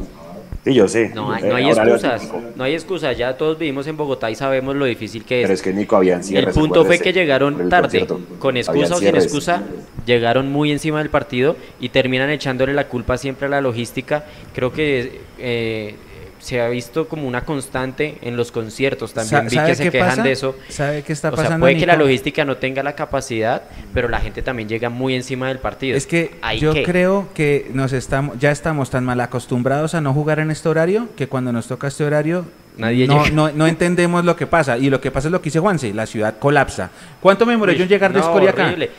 Sí, 0.65 0.73
yo 0.73 0.87
sé. 0.87 1.11
No 1.15 1.31
hay, 1.31 1.43
Eh, 1.43 1.47
no 1.49 1.55
hay 1.55 1.69
excusas, 1.69 2.29
no 2.55 2.63
hay 2.63 2.73
excusas, 2.73 3.17
ya 3.17 3.37
todos 3.37 3.57
vivimos 3.57 3.87
en 3.87 3.95
Bogotá 3.95 4.29
y 4.29 4.35
sabemos 4.35 4.75
lo 4.75 4.85
difícil 4.85 5.23
que 5.23 5.41
es. 5.41 5.45
Pero 5.45 5.53
es 5.53 5.61
que 5.61 5.73
Nico 5.73 5.95
habían 5.95 6.19
El 6.19 6.25
cierres. 6.25 6.53
punto 6.55 6.83
fue 6.85 6.99
que 6.99 7.13
llegaron 7.13 7.59
el 7.61 7.69
tarde, 7.69 8.05
con 8.39 8.57
excusa 8.57 8.95
o 8.95 8.99
sin 8.99 9.15
excusa, 9.15 9.63
llegaron 10.05 10.51
muy 10.51 10.71
encima 10.71 10.99
del 10.99 11.09
partido 11.09 11.55
y 11.79 11.89
terminan 11.89 12.29
echándole 12.29 12.73
la 12.73 12.87
culpa 12.87 13.17
siempre 13.17 13.47
a 13.47 13.49
la 13.49 13.61
logística. 13.61 14.25
Creo 14.53 14.71
que 14.73 15.21
eh, 15.37 15.95
se 16.39 16.61
ha 16.61 16.69
visto 16.69 17.07
como 17.07 17.27
una 17.27 17.45
constante 17.45 18.17
en 18.21 18.35
los 18.35 18.51
conciertos. 18.51 19.13
También 19.13 19.47
vi 19.47 19.55
¿sabe 19.55 19.69
que 19.69 19.75
se 19.75 19.91
quejan 19.91 20.09
pasa? 20.09 20.23
de 20.23 20.31
eso. 20.31 20.55
¿Sabe 20.69 21.03
qué 21.03 21.13
está 21.13 21.29
o 21.29 21.35
sea, 21.35 21.43
pasando, 21.43 21.63
puede 21.63 21.77
que 21.77 21.85
la 21.85 21.95
logística 21.95 22.45
no 22.45 22.57
tenga 22.57 22.81
la 22.83 22.95
capacidad, 22.95 23.63
pero 23.93 24.09
la 24.09 24.19
gente 24.19 24.41
también 24.41 24.67
llega 24.67 24.89
muy 24.89 25.15
encima 25.15 25.49
del 25.49 25.59
partido. 25.59 25.97
Es 25.97 26.07
que 26.07 26.35
¿Hay 26.41 26.59
yo 26.59 26.73
qué? 26.73 26.83
creo 26.83 27.27
que 27.33 27.69
nos 27.73 27.93
estamos, 27.93 28.39
ya 28.39 28.51
estamos 28.51 28.89
tan 28.89 29.03
mal 29.05 29.19
acostumbrados 29.21 29.93
a 29.93 30.01
no 30.01 30.13
jugar 30.13 30.39
en 30.39 30.51
este 30.51 30.69
horario 30.69 31.09
que 31.15 31.27
cuando 31.27 31.51
nos 31.51 31.67
toca 31.67 31.87
este 31.87 32.03
horario 32.03 32.45
Nadie 32.79 33.07
no, 33.07 33.25
no, 33.29 33.51
no 33.51 33.67
entendemos 33.67 34.23
lo 34.23 34.35
que 34.37 34.47
pasa. 34.47 34.77
Y 34.77 34.89
lo 34.89 35.01
que 35.01 35.11
pasa 35.11 35.27
es 35.27 35.33
lo 35.33 35.41
que 35.41 35.45
dice 35.45 35.59
Juanse, 35.59 35.93
la 35.93 36.05
ciudad 36.05 36.37
colapsa. 36.39 36.89
¿Cuánto 37.19 37.45
me 37.45 37.51
demoré 37.51 37.75
yo 37.75 37.83
en 37.83 37.89
llegar 37.89 38.13
de 38.13 38.21
No, 38.21 38.31
horrible. 38.31 38.89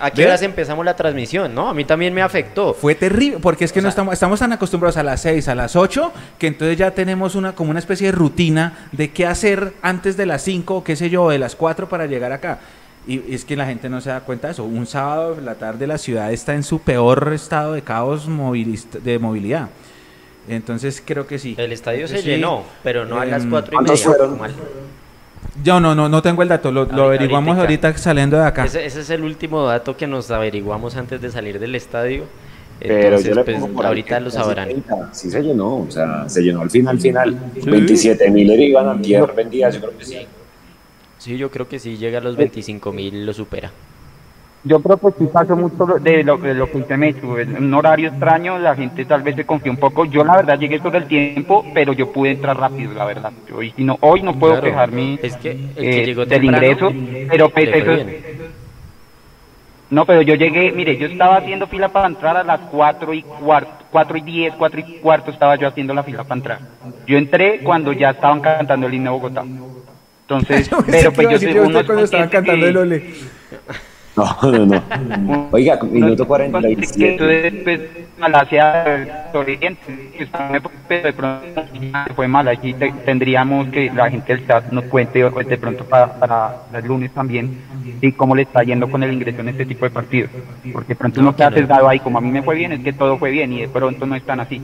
¿A 0.00 0.10
qué 0.10 0.24
horas 0.24 0.42
empezamos 0.42 0.84
la 0.84 0.94
transmisión? 0.94 1.54
No, 1.54 1.68
a 1.68 1.74
mí 1.74 1.84
también 1.84 2.14
me 2.14 2.22
afectó. 2.22 2.72
Fue 2.74 2.94
terrible, 2.94 3.38
porque 3.40 3.64
es 3.64 3.72
que 3.72 3.82
no 3.82 3.88
estamos, 3.88 4.12
estamos 4.14 4.38
tan 4.38 4.52
acostumbrados 4.52 4.96
a 4.96 5.02
las 5.02 5.20
6, 5.22 5.48
a 5.48 5.54
las 5.54 5.74
8, 5.76 6.12
que 6.38 6.46
entonces 6.46 6.76
ya 6.78 6.92
tenemos 6.92 7.34
una 7.34 7.54
como 7.54 7.70
una 7.70 7.80
especie 7.80 8.06
de 8.06 8.12
rutina 8.12 8.88
de 8.92 9.10
qué 9.10 9.26
hacer 9.26 9.72
antes 9.82 10.16
de 10.16 10.26
las 10.26 10.42
5, 10.42 10.76
o 10.76 10.84
qué 10.84 10.94
sé 10.96 11.10
yo, 11.10 11.28
de 11.30 11.38
las 11.38 11.56
4 11.56 11.88
para 11.88 12.06
llegar 12.06 12.32
acá. 12.32 12.58
Y 13.06 13.34
es 13.34 13.44
que 13.44 13.56
la 13.56 13.64
gente 13.66 13.88
no 13.88 14.00
se 14.00 14.10
da 14.10 14.20
cuenta 14.20 14.48
de 14.48 14.52
eso. 14.52 14.64
Un 14.64 14.86
sábado 14.86 15.34
de 15.34 15.42
la 15.42 15.54
tarde 15.54 15.86
la 15.86 15.96
ciudad 15.98 16.30
está 16.32 16.54
en 16.54 16.62
su 16.62 16.80
peor 16.80 17.32
estado 17.34 17.72
de 17.72 17.82
caos 17.82 18.26
de 18.26 19.18
movilidad. 19.18 19.68
Entonces 20.46 21.02
creo 21.04 21.26
que 21.26 21.38
sí. 21.38 21.54
El 21.58 21.72
estadio 21.72 22.06
se 22.08 22.18
Sí. 22.22 22.28
llenó, 22.28 22.64
pero 22.82 23.04
no 23.04 23.18
a 23.20 23.24
las 23.24 23.42
Em, 23.44 23.50
cuatro 23.50 23.72
y 23.72 23.74
¿cuántos 23.76 24.06
media. 24.06 24.16
fueron? 24.18 24.38
Yo 25.62 25.80
no, 25.80 25.94
no, 25.94 26.08
no 26.08 26.22
tengo 26.22 26.42
el 26.42 26.48
dato, 26.48 26.70
lo, 26.70 26.84
lo 26.84 27.04
averiguamos 27.04 27.58
ahorita. 27.58 27.88
ahorita 27.88 28.02
saliendo 28.02 28.36
de 28.36 28.46
acá. 28.46 28.64
Ese, 28.64 28.86
ese 28.86 29.00
es 29.00 29.10
el 29.10 29.24
último 29.24 29.66
dato 29.66 29.96
que 29.96 30.06
nos 30.06 30.30
averiguamos 30.30 30.96
antes 30.96 31.20
de 31.20 31.30
salir 31.30 31.58
del 31.58 31.74
estadio. 31.74 32.24
Pero 32.80 32.94
Entonces, 32.94 33.28
yo 33.28 33.34
le 33.34 33.44
pues, 33.44 33.58
pongo 33.58 33.74
por 33.74 33.84
ahí 33.86 33.88
ahorita 33.88 34.20
lo 34.20 34.30
sabrán. 34.30 34.68
30. 34.68 35.10
Sí 35.12 35.30
se 35.30 35.42
llenó, 35.42 35.78
o 35.78 35.90
sea, 35.90 36.28
se 36.28 36.42
llenó 36.42 36.62
al 36.62 36.70
final, 36.70 37.00
final. 37.00 37.36
Sí. 37.54 37.68
27 37.68 38.30
mil 38.30 38.50
iban 38.50 38.88
antier 38.88 39.26
vendidas, 39.34 39.74
yo 39.74 39.80
creo 39.80 39.98
que 39.98 40.04
sí. 40.04 40.26
Sí, 41.18 41.36
yo 41.36 41.50
creo 41.50 41.68
que 41.68 41.80
sí 41.80 41.96
llega 41.96 42.18
a 42.18 42.20
los 42.20 42.36
25 42.36 42.92
mil, 42.92 43.26
lo 43.26 43.32
supera. 43.32 43.72
Yo 44.64 44.80
creo 44.82 44.96
que 44.98 45.06
sí 45.18 45.30
pasó 45.32 45.56
mucho 45.56 45.86
de 46.00 46.24
lo, 46.24 46.36
de 46.36 46.52
lo 46.52 46.70
que 46.70 46.78
usted 46.78 46.96
me 46.96 47.12
dijo, 47.12 47.38
en 47.38 47.56
un 47.56 47.74
horario 47.74 48.08
extraño, 48.08 48.58
la 48.58 48.74
gente 48.74 49.04
tal 49.04 49.22
vez 49.22 49.36
se 49.36 49.44
confía 49.44 49.70
un 49.70 49.78
poco. 49.78 50.04
Yo 50.04 50.24
la 50.24 50.36
verdad 50.36 50.58
llegué 50.58 50.80
sobre 50.80 50.98
el 50.98 51.06
tiempo, 51.06 51.64
pero 51.72 51.92
yo 51.92 52.12
pude 52.12 52.32
entrar 52.32 52.56
rápido, 52.58 52.92
la 52.92 53.04
verdad. 53.04 53.32
Hoy, 53.56 53.72
si 53.76 53.84
no, 53.84 53.96
hoy 54.00 54.20
no 54.22 54.34
puedo 54.38 54.54
Claro, 54.54 54.66
quejarme 54.66 55.18
es 55.22 55.36
que 55.36 55.52
el 55.52 55.74
que 55.74 56.02
eh, 56.02 56.06
llegó 56.06 56.26
del 56.26 56.40
temprano, 56.40 56.66
ingreso, 56.66 56.92
pero 57.30 57.48
pues, 57.50 57.68
eso. 57.72 57.96
No, 59.90 60.04
pero 60.04 60.20
yo 60.22 60.34
llegué, 60.34 60.70
mire, 60.72 60.98
yo 60.98 61.06
estaba 61.06 61.36
haciendo 61.36 61.66
fila 61.66 61.88
para 61.88 62.08
entrar 62.08 62.36
a 62.36 62.44
las 62.44 62.60
4 62.70 63.14
y 63.14 63.22
cuarto, 63.22 63.84
4 63.90 64.18
y 64.18 64.20
10, 64.20 64.54
4 64.58 64.80
y 64.80 64.82
cuarto 65.00 65.30
estaba 65.30 65.56
yo 65.56 65.66
haciendo 65.68 65.94
la 65.94 66.02
fila 66.02 66.24
para 66.24 66.34
entrar. 66.34 66.58
Yo 67.06 67.16
entré 67.16 67.60
cuando 67.60 67.92
ya 67.94 68.10
estaban 68.10 68.40
cantando 68.40 68.86
el 68.86 68.92
himno 68.94 69.12
de 69.12 69.16
Bogotá. 69.16 69.44
Entonces, 70.22 70.68
pero 70.90 71.12
pues 71.12 71.30
yo 71.30 71.38
soy 71.38 71.58
uno 71.58 71.80
que- 71.86 71.94
No, 74.18 74.50
no, 74.50 74.66
no. 74.66 75.48
Oiga, 75.52 75.78
minuto 75.92 76.26
47. 76.26 77.12
Entonces, 77.12 77.54
pues, 77.62 77.80
Malasia 78.18 79.06
Oriente, 79.32 80.10
que 80.16 80.24
está- 80.24 80.60
pero 80.88 81.02
de 81.04 81.12
pronto 81.12 81.62
fue 82.16 82.26
mal. 82.26 82.48
Aquí 82.48 82.74
te- 82.74 82.92
tendríamos 83.04 83.68
que 83.68 83.90
la 83.94 84.10
gente 84.10 84.32
del 84.34 84.46
chat 84.46 84.64
nos 84.72 84.84
cuente 84.86 85.18
de 85.22 85.58
pronto 85.58 85.84
para, 85.84 86.18
para 86.18 86.56
el 86.74 86.84
lunes 86.86 87.12
también 87.12 87.48
y 88.00 88.12
cómo 88.12 88.34
le 88.34 88.42
está 88.42 88.62
yendo 88.62 88.88
con 88.90 89.02
el 89.02 89.12
ingreso 89.12 89.40
en 89.40 89.48
este 89.50 89.66
tipo 89.66 89.84
de 89.84 89.90
partidos. 89.90 90.30
Porque 90.72 90.88
de 90.94 90.96
pronto 90.96 91.20
uno 91.20 91.34
queda 91.36 91.50
sesgado 91.52 91.88
ahí, 91.88 92.00
como 92.00 92.18
a 92.18 92.20
mí 92.20 92.30
me 92.30 92.42
fue 92.42 92.56
bien, 92.56 92.72
es 92.72 92.80
que 92.80 92.92
todo 92.92 93.18
fue 93.18 93.30
bien 93.30 93.52
y 93.52 93.60
de 93.60 93.68
pronto 93.68 94.04
no 94.06 94.16
es 94.16 94.24
tan 94.24 94.40
así. 94.40 94.60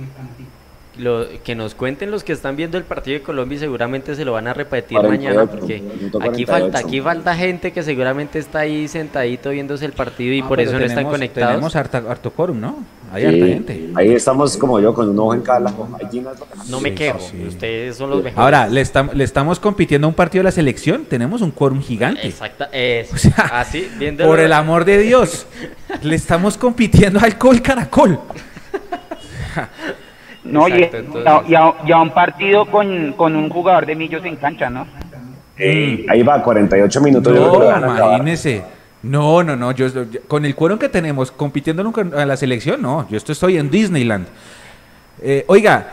Lo, 0.96 1.26
que 1.42 1.56
nos 1.56 1.74
cuenten 1.74 2.12
los 2.12 2.22
que 2.22 2.32
están 2.32 2.54
viendo 2.54 2.78
el 2.78 2.84
partido 2.84 3.18
de 3.18 3.22
Colombia 3.24 3.56
y 3.56 3.58
seguramente 3.58 4.14
se 4.14 4.24
lo 4.24 4.30
van 4.32 4.46
a 4.46 4.54
repetir 4.54 4.96
48, 4.98 5.08
mañana 5.34 5.50
porque 5.50 5.74
aquí 5.76 6.44
48. 6.44 6.46
falta, 6.46 6.78
aquí 6.78 7.00
falta 7.00 7.34
gente 7.34 7.72
que 7.72 7.82
seguramente 7.82 8.38
está 8.38 8.60
ahí 8.60 8.86
sentadito 8.86 9.50
viéndose 9.50 9.84
el 9.86 9.92
partido 9.92 10.32
y 10.34 10.40
Ah, 10.40 10.48
por 10.48 10.60
eso 10.60 10.78
no 10.78 10.84
están 10.84 11.06
conectados. 11.06 11.50
Tenemos 11.50 11.74
harta- 11.74 12.04
harto 12.08 12.30
quórum, 12.30 12.60
¿no? 12.60 12.78
Hay 13.12 13.22
Sí, 13.22 13.26
harta 13.28 13.46
gente. 13.46 13.90
Ahí 13.96 14.12
estamos 14.14 14.56
como 14.56 14.78
yo, 14.78 14.94
con 14.94 15.08
un 15.08 15.18
ojo 15.18 15.34
en 15.34 15.40
cada 15.42 15.58
lado. 15.60 15.88
No 16.68 16.80
me 16.80 16.90
Sí, 16.90 16.94
quejo, 16.94 17.18
sí. 17.18 17.44
ustedes 17.48 17.96
son 17.96 18.10
los 18.10 18.18
mejores. 18.22 18.38
Ahora, 18.38 18.68
le, 18.68 18.80
estam- 18.80 19.12
le 19.12 19.24
estamos 19.24 19.58
compitiendo 19.58 20.06
a 20.06 20.10
un 20.10 20.14
partido 20.14 20.40
de 20.42 20.44
la 20.44 20.52
selección. 20.52 21.06
Tenemos 21.06 21.42
un 21.42 21.50
quórum 21.50 21.82
gigante. 21.82 22.24
Exacta, 22.24 22.68
es, 22.72 23.10
así, 23.52 23.88
viéndolo- 23.98 24.28
Por 24.28 24.38
el 24.38 24.52
amor 24.52 24.84
de 24.84 24.98
Dios. 24.98 25.46
le 26.02 26.14
estamos 26.14 26.56
compitiendo 26.56 27.18
al 27.18 27.36
Col 27.36 27.60
Caracol. 27.62 28.20
No, 30.44 30.68
y, 30.68 30.82
Exacto, 30.82 31.20
y 31.20 31.26
a, 31.26 31.42
y 31.48 31.54
a- 31.54 31.74
y 31.86 31.92
a 31.92 32.00
un 32.00 32.10
partido 32.10 32.66
con, 32.66 33.12
con 33.14 33.34
un 33.34 33.48
jugador 33.48 33.86
de 33.86 33.94
Millos 33.96 34.24
en 34.24 34.36
cancha, 34.36 34.68
¿no? 34.70 34.86
Eh, 35.58 36.04
ahí 36.08 36.22
va, 36.22 36.42
48 36.42 37.00
minutos. 37.00 37.32
No, 37.34 37.78
imagínese. 37.78 38.62
No, 39.02 39.42
no, 39.42 39.54
no. 39.56 39.72
Yo, 39.72 39.88
yo- 39.88 40.04
con 40.28 40.44
el 40.44 40.54
quórum 40.54 40.78
que 40.78 40.88
tenemos 40.88 41.30
compitiendo 41.30 41.90
con- 41.92 42.14
a 42.14 42.24
la 42.26 42.36
selección, 42.36 42.82
no. 42.82 43.06
Yo 43.08 43.16
esto 43.16 43.32
estoy 43.32 43.56
en 43.58 43.70
Disneyland. 43.70 44.26
Eh, 45.22 45.44
oiga, 45.46 45.88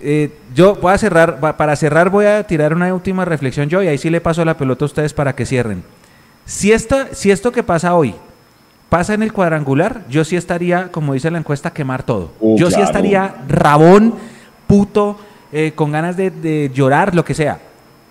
eh, 0.00 0.30
yo 0.54 0.74
voy 0.76 0.92
a 0.92 0.98
cerrar. 0.98 1.38
Para 1.56 1.76
cerrar, 1.76 2.10
voy 2.10 2.26
a 2.26 2.44
tirar 2.46 2.72
una 2.74 2.92
última 2.94 3.24
reflexión 3.24 3.68
yo 3.68 3.82
y 3.82 3.88
ahí 3.88 3.98
sí 3.98 4.08
le 4.10 4.20
paso 4.20 4.44
la 4.44 4.56
pelota 4.56 4.84
a 4.84 4.86
ustedes 4.86 5.12
para 5.12 5.34
que 5.34 5.44
cierren. 5.46 5.84
Si, 6.46 6.72
esta, 6.72 7.14
si 7.14 7.30
esto 7.30 7.52
que 7.52 7.62
pasa 7.62 7.94
hoy 7.94 8.14
pasa 8.88 9.14
en 9.14 9.22
el 9.22 9.32
cuadrangular, 9.32 10.04
yo 10.08 10.24
sí 10.24 10.36
estaría, 10.36 10.92
como 10.92 11.14
dice 11.14 11.30
la 11.30 11.38
encuesta, 11.38 11.72
quemar 11.72 12.02
todo. 12.02 12.32
Uh, 12.40 12.56
yo 12.58 12.70
sí 12.70 12.80
estaría 12.80 13.34
rabón, 13.48 14.14
puto, 14.66 15.18
eh, 15.52 15.72
con 15.74 15.92
ganas 15.92 16.16
de, 16.16 16.30
de 16.30 16.70
llorar, 16.74 17.14
lo 17.14 17.24
que 17.24 17.34
sea. 17.34 17.58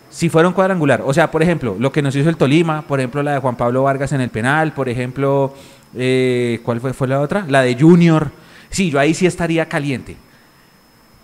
Si 0.10 0.30
fuera 0.30 0.48
un 0.48 0.54
cuadrangular. 0.54 1.02
O 1.06 1.14
sea, 1.14 1.32
por 1.32 1.42
ejemplo, 1.42 1.76
lo 1.80 1.92
que 1.92 2.02
nos 2.02 2.16
hizo 2.16 2.30
el 2.30 2.38
Tolima, 2.38 2.84
por 2.84 3.00
ejemplo, 3.00 3.24
la 3.24 3.34
de 3.34 3.40
Juan 3.40 3.56
Pablo 3.56 3.84
Vargas 3.84 4.12
en 4.12 4.22
el 4.22 4.30
penal, 4.30 4.74
por 4.74 4.88
ejemplo, 4.88 5.54
eh, 5.96 6.60
¿cuál 6.64 6.80
fue, 6.80 6.94
fue 6.94 7.08
la 7.08 7.20
otra? 7.20 7.46
La 7.48 7.62
de 7.62 7.76
Junior. 7.76 8.32
Sí, 8.70 8.92
yo 8.92 9.00
ahí 9.00 9.14
sí 9.14 9.26
estaría 9.26 9.68
caliente. 9.68 10.16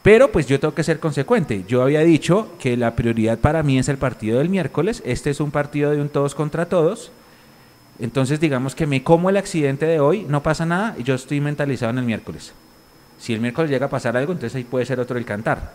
Pero 0.01 0.31
pues 0.31 0.47
yo 0.47 0.59
tengo 0.59 0.73
que 0.73 0.83
ser 0.83 0.99
consecuente. 0.99 1.65
Yo 1.67 1.83
había 1.83 2.01
dicho 2.01 2.53
que 2.59 2.77
la 2.77 2.95
prioridad 2.95 3.37
para 3.37 3.63
mí 3.63 3.77
es 3.77 3.89
el 3.89 3.97
partido 3.97 4.39
del 4.39 4.49
miércoles. 4.49 5.03
Este 5.05 5.29
es 5.29 5.39
un 5.39 5.51
partido 5.51 5.91
de 5.91 6.01
un 6.01 6.09
todos 6.09 6.35
contra 6.35 6.67
todos. 6.67 7.11
Entonces 7.99 8.39
digamos 8.39 8.75
que 8.75 8.87
me 8.87 9.03
como 9.03 9.29
el 9.29 9.37
accidente 9.37 9.85
de 9.85 9.99
hoy, 9.99 10.25
no 10.27 10.41
pasa 10.41 10.65
nada 10.65 10.95
y 10.97 11.03
yo 11.03 11.15
estoy 11.15 11.41
mentalizado 11.41 11.91
en 11.91 11.97
el 11.99 12.05
miércoles. 12.05 12.53
Si 13.17 13.33
el 13.33 13.41
miércoles 13.41 13.69
llega 13.69 13.87
a 13.87 13.89
pasar 13.89 14.15
algo, 14.15 14.31
entonces 14.31 14.55
ahí 14.55 14.63
puede 14.63 14.85
ser 14.85 14.99
otro 14.99 15.17
el 15.17 15.25
cantar. 15.25 15.73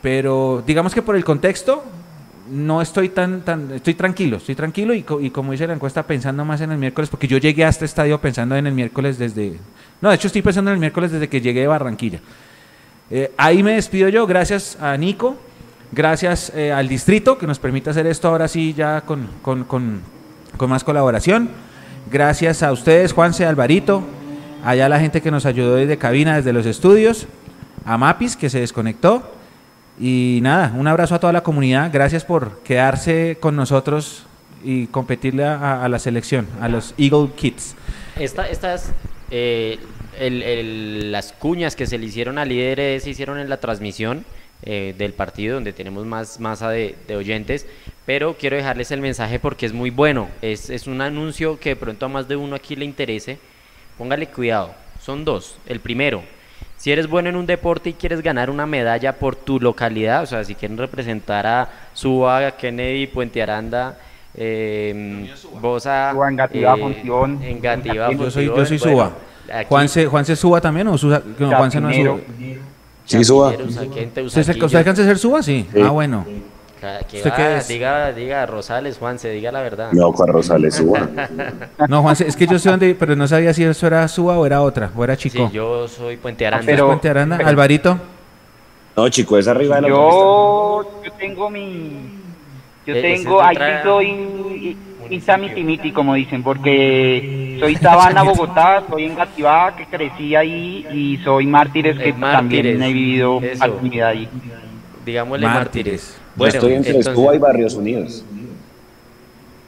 Pero 0.00 0.62
digamos 0.66 0.94
que 0.94 1.02
por 1.02 1.16
el 1.16 1.24
contexto 1.24 1.84
no 2.50 2.80
estoy 2.80 3.10
tan, 3.10 3.42
tan 3.42 3.70
estoy 3.72 3.92
tranquilo, 3.94 4.38
estoy 4.38 4.54
tranquilo 4.54 4.94
y, 4.94 5.02
co- 5.02 5.20
y 5.20 5.28
como 5.30 5.52
dice 5.52 5.66
la 5.66 5.74
encuesta 5.74 6.04
pensando 6.04 6.44
más 6.46 6.60
en 6.62 6.72
el 6.72 6.78
miércoles, 6.78 7.10
porque 7.10 7.26
yo 7.28 7.36
llegué 7.36 7.64
a 7.64 7.68
este 7.68 7.84
estadio 7.84 8.18
pensando 8.20 8.56
en 8.56 8.66
el 8.66 8.72
miércoles 8.72 9.18
desde... 9.18 9.58
No, 10.00 10.08
de 10.08 10.14
hecho 10.14 10.28
estoy 10.28 10.40
pensando 10.40 10.70
en 10.70 10.74
el 10.76 10.80
miércoles 10.80 11.10
desde 11.12 11.28
que 11.28 11.42
llegué 11.42 11.60
de 11.60 11.66
Barranquilla. 11.66 12.20
Eh, 13.10 13.32
ahí 13.36 13.62
me 13.62 13.72
despido 13.72 14.08
yo, 14.08 14.26
gracias 14.26 14.78
a 14.80 14.96
Nico, 14.96 15.36
gracias 15.92 16.50
eh, 16.54 16.72
al 16.72 16.88
distrito 16.88 17.36
que 17.36 17.46
nos 17.46 17.58
permite 17.58 17.90
hacer 17.90 18.06
esto 18.06 18.28
ahora 18.28 18.48
sí 18.48 18.72
ya 18.72 19.02
con- 19.02 19.28
con- 19.42 20.00
con 20.58 20.68
más 20.68 20.84
colaboración. 20.84 21.48
Gracias 22.10 22.62
a 22.62 22.72
ustedes, 22.72 23.14
Juanse, 23.14 23.46
Alvarito, 23.46 24.02
allá 24.62 24.90
la 24.90 25.00
gente 25.00 25.22
que 25.22 25.30
nos 25.30 25.46
ayudó 25.46 25.76
desde 25.76 25.96
cabina, 25.96 26.36
desde 26.36 26.52
los 26.52 26.66
estudios, 26.66 27.26
a 27.86 27.96
Mapis 27.96 28.36
que 28.36 28.50
se 28.50 28.60
desconectó. 28.60 29.32
Y 29.98 30.40
nada, 30.42 30.72
un 30.76 30.86
abrazo 30.86 31.14
a 31.14 31.20
toda 31.20 31.32
la 31.32 31.42
comunidad, 31.42 31.90
gracias 31.92 32.24
por 32.24 32.60
quedarse 32.60 33.38
con 33.40 33.56
nosotros 33.56 34.26
y 34.62 34.86
competirle 34.88 35.44
a, 35.44 35.88
la 35.88 35.98
selección, 35.98 36.46
a 36.60 36.68
los 36.68 36.94
Eagle 36.98 37.30
Kids. 37.34 37.74
Esta, 38.16 38.48
estas, 38.48 38.92
eh, 39.30 39.78
las 40.20 41.32
cuñas 41.32 41.74
que 41.74 41.86
se 41.86 41.98
le 41.98 42.06
hicieron 42.06 42.38
al 42.38 42.48
líder 42.48 43.00
se 43.00 43.10
hicieron 43.10 43.38
en 43.38 43.48
la 43.48 43.58
transmisión 43.58 44.24
eh, 44.62 44.94
del 44.98 45.12
partido, 45.12 45.54
donde 45.54 45.72
tenemos 45.72 46.04
más 46.04 46.40
masa 46.40 46.70
de, 46.70 46.94
de 47.06 47.16
oyentes, 47.16 47.66
pero 48.06 48.34
quiero 48.38 48.56
dejarles 48.56 48.90
el 48.90 49.00
mensaje 49.00 49.38
porque 49.38 49.66
es 49.66 49.72
muy 49.72 49.90
bueno. 49.90 50.28
Es, 50.42 50.68
es 50.70 50.86
un 50.86 51.00
anuncio 51.00 51.58
que 51.60 51.70
de 51.70 51.76
pronto 51.76 52.06
a 52.06 52.08
más 52.08 52.26
de 52.28 52.36
uno 52.36 52.56
aquí 52.56 52.74
le 52.76 52.84
interese. 52.84 53.38
Póngale 53.96 54.26
cuidado, 54.28 54.72
son 55.00 55.24
dos. 55.24 55.58
El 55.66 55.80
primero, 55.80 56.22
si 56.76 56.90
eres 56.92 57.08
bueno 57.08 57.28
en 57.28 57.36
un 57.36 57.46
deporte 57.46 57.90
y 57.90 57.92
quieres 57.94 58.22
ganar 58.22 58.50
una 58.50 58.66
medalla 58.66 59.12
por 59.12 59.34
tu 59.36 59.60
localidad, 59.60 60.22
o 60.22 60.26
sea, 60.26 60.44
si 60.44 60.54
quieren 60.54 60.78
representar 60.78 61.46
a 61.46 61.68
Suba, 61.94 62.52
Kennedy, 62.52 63.06
Puente 63.08 63.42
Aranda, 63.42 63.98
eh, 64.34 65.32
Bosa, 65.60 66.10
Suba, 66.12 66.28
Engativá, 66.30 66.74
eh, 66.76 66.80
Función. 66.80 67.42
Engativá, 67.42 68.12
Yo 68.12 68.30
soy, 68.30 68.46
yo 68.46 68.54
Función, 68.54 68.78
soy 68.78 68.92
bueno, 68.92 69.10
Suba. 69.10 69.64
Juanse, 69.68 70.06
Juanse 70.06 70.36
Suba 70.36 70.60
también 70.60 70.86
o 70.88 70.98
Susa- 70.98 71.22
no, 71.38 71.48
Juanse 71.56 71.80
no 71.80 71.90
es 71.90 71.96
Suba. 71.96 72.18
Sí, 73.08 73.24
Suba. 73.24 73.48
¿Usted, 74.24 74.74
alcanza 74.76 75.02
a 75.02 75.06
ser 75.06 75.18
Suba? 75.18 75.42
Sí. 75.42 75.66
Sí. 75.72 75.80
Ah, 75.82 75.90
bueno. 75.90 76.26
Que 77.10 77.16
¿Usted 77.16 77.30
va, 77.30 77.36
qué 77.36 77.56
es? 77.56 77.66
Diga, 77.68 78.12
diga, 78.12 78.46
Rosales, 78.46 78.98
Juanse, 78.98 79.30
diga 79.30 79.50
la 79.50 79.62
verdad. 79.62 79.90
No, 79.92 80.12
con 80.12 80.28
Rosales 80.28 80.74
Suba. 80.76 81.08
No, 81.88 82.02
Juanse, 82.02 82.28
es 82.28 82.36
que 82.36 82.46
yo 82.46 82.58
sé 82.58 82.68
dónde, 82.70 82.94
pero 82.94 83.16
no 83.16 83.26
sabía 83.26 83.52
si 83.54 83.64
eso 83.64 83.86
era 83.86 84.06
Suba 84.06 84.38
o 84.38 84.46
era 84.46 84.62
otra, 84.62 84.90
o 84.94 85.02
era 85.02 85.16
Chico. 85.16 85.48
Sí, 85.48 85.54
yo 85.54 85.88
soy 85.88 86.18
Puente 86.18 86.46
Aranda. 86.46 86.60
¿Usted 86.70 86.74
es 86.74 86.82
Puente 86.82 87.08
Aranda? 87.08 87.36
Alvarito. 87.44 87.98
No, 88.96 89.08
chico, 89.08 89.38
es 89.38 89.48
arriba 89.48 89.76
de 89.76 89.82
la. 89.82 89.88
Yo, 89.88 90.82
yo 91.04 91.12
tengo 91.12 91.48
mi. 91.50 92.10
Yo 92.86 92.94
Eh, 92.94 93.02
tengo. 93.02 93.40
Ahí 93.40 93.56
soy. 93.82 94.76
Insa 95.10 95.36
miti 95.36 95.90
como 95.92 96.14
dicen, 96.14 96.42
porque 96.42 97.56
soy 97.60 97.76
Sabana, 97.76 98.22
Bogotá, 98.22 98.82
soy 98.88 99.04
en 99.04 99.16
Gativá, 99.16 99.74
que 99.76 99.86
crecí 99.86 100.34
ahí, 100.34 100.86
y 100.92 101.16
soy 101.24 101.46
Mártires, 101.46 101.96
que 101.98 102.10
Eh, 102.10 102.12
Mártires, 102.12 102.74
también 102.74 102.82
he 102.82 102.92
vivido 102.92 103.40
eso. 103.42 103.78
vida 103.80 104.08
ahí. 104.08 104.28
Digámosle 105.06 105.46
mártires. 105.46 106.18
Yo 106.36 106.46
estoy 106.46 106.74
entre 106.74 106.90
entonces- 106.90 107.14
Suba 107.14 107.34
y 107.34 107.38
Barrios 107.38 107.74
Unidos. 107.74 108.24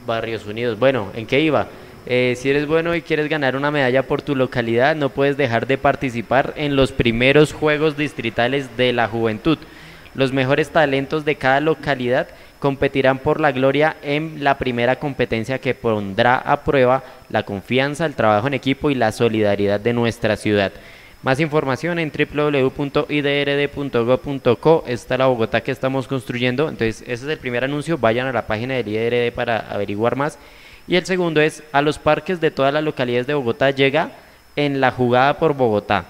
Barrios 0.05 0.45
Unidos. 0.45 0.77
Bueno, 0.79 1.07
¿en 1.15 1.25
qué 1.25 1.39
iba? 1.41 1.67
Eh, 2.05 2.33
si 2.37 2.49
eres 2.49 2.65
bueno 2.67 2.95
y 2.95 3.01
quieres 3.01 3.29
ganar 3.29 3.55
una 3.55 3.69
medalla 3.71 4.03
por 4.03 4.21
tu 4.21 4.35
localidad, 4.35 4.95
no 4.95 5.09
puedes 5.09 5.37
dejar 5.37 5.67
de 5.67 5.77
participar 5.77 6.53
en 6.57 6.75
los 6.75 6.91
primeros 6.91 7.53
Juegos 7.53 7.97
Distritales 7.97 8.75
de 8.77 8.93
la 8.93 9.07
Juventud. 9.07 9.57
Los 10.15 10.33
mejores 10.33 10.69
talentos 10.71 11.25
de 11.25 11.35
cada 11.35 11.59
localidad 11.59 12.27
competirán 12.61 13.17
por 13.17 13.41
la 13.41 13.51
gloria 13.51 13.97
en 14.03 14.43
la 14.43 14.59
primera 14.59 14.97
competencia 14.97 15.59
que 15.59 15.73
pondrá 15.73 16.35
a 16.37 16.63
prueba 16.63 17.03
la 17.29 17.41
confianza, 17.43 18.05
el 18.05 18.13
trabajo 18.13 18.45
en 18.47 18.53
equipo 18.53 18.91
y 18.91 18.95
la 18.95 19.11
solidaridad 19.11 19.79
de 19.79 19.93
nuestra 19.93 20.37
ciudad. 20.37 20.71
Más 21.23 21.39
información 21.39 21.97
en 21.97 22.11
www.idrd.gov.co. 22.11 24.83
Está 24.87 25.17
la 25.17 25.25
Bogotá 25.25 25.61
que 25.61 25.71
estamos 25.71 26.07
construyendo. 26.07 26.69
Entonces, 26.69 27.01
ese 27.01 27.13
es 27.13 27.23
el 27.23 27.39
primer 27.39 27.63
anuncio. 27.63 27.97
Vayan 27.97 28.27
a 28.27 28.31
la 28.31 28.45
página 28.45 28.75
del 28.75 28.87
IDRD 28.87 29.33
para 29.33 29.57
averiguar 29.57 30.15
más. 30.15 30.37
Y 30.87 30.97
el 30.97 31.05
segundo 31.05 31.41
es, 31.41 31.63
a 31.71 31.81
los 31.81 31.97
parques 31.97 32.39
de 32.41 32.51
todas 32.51 32.71
las 32.71 32.83
localidades 32.83 33.25
de 33.25 33.33
Bogotá 33.33 33.71
llega 33.71 34.11
en 34.55 34.81
la 34.81 34.91
jugada 34.91 35.39
por 35.39 35.55
Bogotá, 35.55 36.05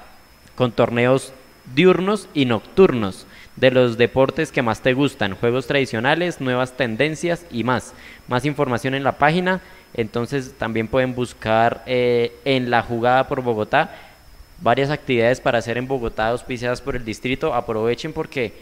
con 0.56 0.74
torneos 0.74 1.32
diurnos 1.76 2.28
y 2.34 2.44
nocturnos 2.46 3.26
de 3.56 3.72
los 3.72 3.98
deportes 3.98 4.52
que 4.52 4.62
más 4.62 4.82
te 4.82 4.94
gustan, 4.94 5.36
juegos 5.36 5.68
tradicionales, 5.68 6.42
nuevas 6.42 6.78
tendencias 6.78 7.46
y 7.52 7.64
más. 7.64 7.94
Más 8.28 8.46
información 8.46 8.94
en 8.94 9.04
la 9.04 9.18
página, 9.18 9.62
entonces 9.94 10.54
también 10.58 10.88
pueden 10.88 11.16
buscar 11.16 11.84
eh, 11.86 12.34
en 12.46 12.70
la 12.70 12.82
jugada 12.82 13.28
por 13.28 13.42
Bogotá 13.42 13.92
varias 14.62 14.90
actividades 14.90 15.42
para 15.42 15.58
hacer 15.58 15.78
en 15.78 15.88
Bogotá 15.88 16.30
auspiciadas 16.30 16.82
por 16.82 16.96
el 16.96 17.04
distrito. 17.04 17.54
Aprovechen 17.54 18.14
porque 18.14 18.54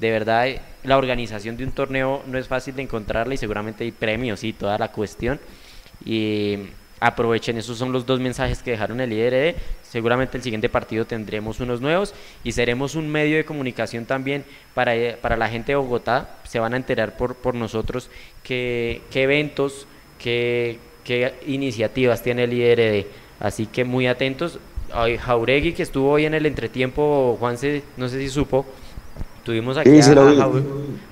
de 0.00 0.10
verdad 0.10 0.48
la 0.82 0.98
organización 0.98 1.56
de 1.56 1.64
un 1.64 1.72
torneo 1.72 2.22
no 2.26 2.38
es 2.38 2.48
fácil 2.48 2.74
de 2.74 2.82
encontrarla 2.82 3.34
y 3.34 3.38
seguramente 3.38 3.84
hay 3.84 3.92
premios 3.92 4.42
y 4.44 4.52
toda 4.52 4.78
la 4.78 4.90
cuestión. 4.92 5.38
Y 6.04 6.58
aprovechen, 7.00 7.58
esos 7.58 7.78
son 7.78 7.92
los 7.92 8.06
dos 8.06 8.20
mensajes 8.20 8.62
que 8.62 8.72
dejaron 8.72 9.00
el 9.00 9.12
IDRD. 9.12 9.56
Seguramente 9.82 10.36
el 10.36 10.42
siguiente 10.42 10.68
partido 10.68 11.04
tendremos 11.04 11.60
unos 11.60 11.80
nuevos 11.80 12.14
y 12.44 12.52
seremos 12.52 12.94
un 12.94 13.08
medio 13.08 13.36
de 13.36 13.44
comunicación 13.44 14.06
también 14.06 14.44
para, 14.74 14.96
eh, 14.96 15.18
para 15.20 15.36
la 15.36 15.48
gente 15.48 15.72
de 15.72 15.76
Bogotá. 15.76 16.38
Se 16.44 16.58
van 16.58 16.74
a 16.74 16.76
enterar 16.76 17.16
por, 17.16 17.36
por 17.36 17.54
nosotros 17.54 18.10
qué, 18.42 19.02
qué 19.10 19.24
eventos, 19.24 19.86
qué, 20.18 20.78
qué 21.04 21.34
iniciativas 21.46 22.22
tiene 22.22 22.44
el 22.44 22.52
IDRD. 22.52 23.06
Así 23.40 23.66
que 23.66 23.84
muy 23.84 24.06
atentos. 24.06 24.58
Ay, 24.92 25.18
Jauregui, 25.18 25.72
que 25.72 25.82
estuvo 25.82 26.10
hoy 26.10 26.26
en 26.26 26.34
el 26.34 26.46
entretiempo, 26.46 27.36
Juanse, 27.38 27.82
no 27.96 28.08
sé 28.08 28.20
si 28.20 28.28
supo, 28.28 28.64
tuvimos 29.46 29.78
aquí 29.78 30.02
Sí, 30.02 30.10
a, 30.10 30.12
a 30.12 30.16
Jau- 30.34 30.62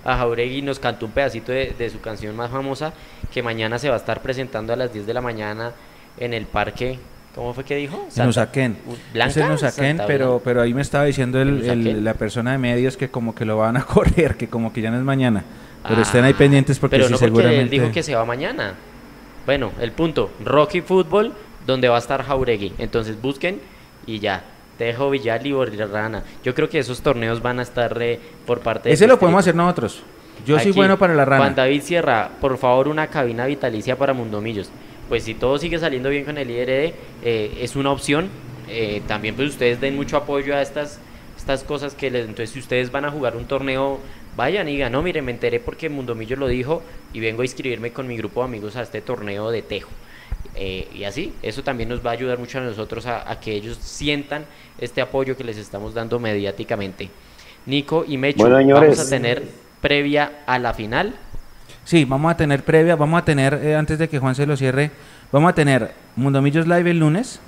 a 0.04 0.16
Jauregui, 0.18 0.60
nos 0.60 0.78
cantó 0.78 1.06
un 1.06 1.12
pedacito 1.12 1.52
de, 1.52 1.72
de 1.78 1.88
su 1.88 2.00
canción 2.00 2.36
más 2.36 2.50
famosa, 2.50 2.92
que 3.32 3.42
mañana 3.42 3.78
se 3.78 3.88
va 3.88 3.94
a 3.94 3.98
estar 3.98 4.20
presentando 4.20 4.72
a 4.72 4.76
las 4.76 4.92
10 4.92 5.06
de 5.06 5.14
la 5.14 5.20
mañana 5.22 5.72
en 6.18 6.34
el 6.34 6.44
parque, 6.46 6.98
¿cómo 7.34 7.54
fue 7.54 7.64
que 7.64 7.76
dijo? 7.76 8.02
En 8.04 8.10
Santa- 8.10 8.28
Usaquén. 8.30 8.76
Blanca, 9.12 9.30
Es 9.30 9.36
en 9.38 9.50
Usaquén, 9.52 10.00
pero, 10.06 10.42
pero 10.44 10.60
ahí 10.60 10.74
me 10.74 10.82
estaba 10.82 11.04
diciendo 11.04 11.40
el- 11.40 11.64
¿En 11.64 11.86
el- 11.86 12.04
la 12.04 12.14
persona 12.14 12.52
de 12.52 12.58
medios 12.58 12.96
que 12.96 13.08
como 13.08 13.34
que 13.34 13.44
lo 13.44 13.56
van 13.56 13.76
a 13.76 13.84
correr, 13.86 14.36
que 14.36 14.48
como 14.48 14.72
que 14.72 14.80
ya 14.82 14.90
no 14.90 14.98
es 14.98 15.04
mañana. 15.04 15.42
Pero 15.86 15.98
Ah, 15.98 16.02
estén 16.02 16.24
ahí 16.24 16.32
pendientes 16.34 16.78
porque 16.78 16.96
pero 16.96 17.06
sí, 17.06 17.12
no 17.12 17.18
porque 17.18 17.26
seguramente... 17.30 17.62
él 17.62 17.70
dijo 17.70 17.92
que 17.92 18.02
se 18.02 18.14
va 18.14 18.24
mañana. 18.24 18.74
Bueno, 19.46 19.70
el 19.80 19.92
punto, 19.92 20.30
Rocky 20.44 20.80
Fútbol, 20.80 21.32
donde 21.66 21.88
va 21.88 21.96
a 21.96 21.98
estar 21.98 22.22
Jauregui. 22.24 22.72
Entonces 22.78 23.20
busquen 23.20 23.60
y 24.06 24.18
ya. 24.18 24.42
Tejo, 24.78 25.10
Villar 25.10 25.46
y 25.46 25.52
Borrana. 25.52 26.22
Yo 26.42 26.54
creo 26.54 26.68
que 26.68 26.78
esos 26.78 27.00
torneos 27.02 27.42
van 27.42 27.58
a 27.58 27.62
estar 27.62 27.96
eh, 28.02 28.18
por 28.46 28.60
parte 28.60 28.88
de 28.88 28.94
Ese 28.94 29.06
lo 29.06 29.18
podemos 29.18 29.40
hacer 29.40 29.54
nosotros. 29.54 30.02
Yo 30.46 30.58
soy 30.58 30.72
bueno 30.72 30.98
para 30.98 31.14
la 31.14 31.24
rana. 31.24 31.44
Juan 31.44 31.54
David 31.54 31.82
Sierra, 31.82 32.30
por 32.40 32.58
favor, 32.58 32.88
una 32.88 33.06
cabina 33.06 33.46
vitalicia 33.46 33.96
para 33.96 34.12
Mundomillos. 34.12 34.70
Pues 35.08 35.24
si 35.24 35.34
todo 35.34 35.58
sigue 35.58 35.78
saliendo 35.78 36.08
bien 36.10 36.24
con 36.24 36.38
el 36.38 36.50
IRD, 36.50 36.94
eh, 37.22 37.58
es 37.60 37.76
una 37.76 37.90
opción. 37.90 38.28
Eh, 38.68 39.02
también 39.06 39.34
pues 39.34 39.50
ustedes 39.50 39.80
den 39.80 39.94
mucho 39.96 40.16
apoyo 40.16 40.54
a 40.54 40.62
estas, 40.62 40.98
estas 41.36 41.64
cosas 41.64 41.94
que 41.94 42.10
les... 42.10 42.22
Entonces 42.22 42.50
si 42.50 42.58
ustedes 42.58 42.90
van 42.90 43.04
a 43.04 43.10
jugar 43.10 43.36
un 43.36 43.46
torneo, 43.46 44.00
vayan 44.36 44.68
y 44.68 44.72
digan, 44.72 44.92
no, 44.92 45.02
mire, 45.02 45.22
me 45.22 45.32
enteré 45.32 45.60
porque 45.60 45.88
Mundomillos 45.88 46.38
lo 46.38 46.48
dijo 46.48 46.82
y 47.12 47.20
vengo 47.20 47.42
a 47.42 47.44
inscribirme 47.44 47.92
con 47.92 48.06
mi 48.06 48.16
grupo 48.16 48.40
de 48.40 48.46
amigos 48.46 48.76
a 48.76 48.82
este 48.82 49.00
torneo 49.00 49.50
de 49.50 49.62
Tejo. 49.62 49.90
Eh, 50.56 50.88
y 50.94 51.04
así, 51.04 51.32
eso 51.42 51.62
también 51.62 51.88
nos 51.88 52.04
va 52.04 52.10
a 52.10 52.12
ayudar 52.14 52.38
mucho 52.38 52.58
a 52.58 52.62
nosotros 52.62 53.06
a, 53.06 53.30
a 53.30 53.40
que 53.40 53.52
ellos 53.52 53.76
sientan 53.80 54.44
este 54.78 55.00
apoyo 55.00 55.36
que 55.36 55.44
les 55.44 55.56
estamos 55.56 55.94
dando 55.94 56.18
mediáticamente. 56.18 57.08
Nico 57.66 58.04
y 58.06 58.18
Mecho, 58.18 58.38
Bueno, 58.48 58.74
vamos 58.74 58.98
a 59.00 59.08
tener 59.08 59.42
previa 59.80 60.30
a 60.46 60.58
la 60.58 60.72
final. 60.74 61.14
Sí, 61.84 62.04
vamos 62.04 62.30
a 62.32 62.36
tener 62.36 62.62
previa, 62.62 62.96
vamos 62.96 63.20
a 63.20 63.24
tener, 63.24 63.54
eh, 63.62 63.74
antes 63.74 63.98
de 63.98 64.08
que 64.08 64.18
Juan 64.18 64.34
se 64.34 64.46
lo 64.46 64.56
cierre, 64.56 64.90
vamos 65.32 65.50
a 65.50 65.54
tener 65.54 65.92
Mundomillos 66.16 66.66
Live 66.66 66.90
el 66.90 66.98
lunes, 66.98 67.40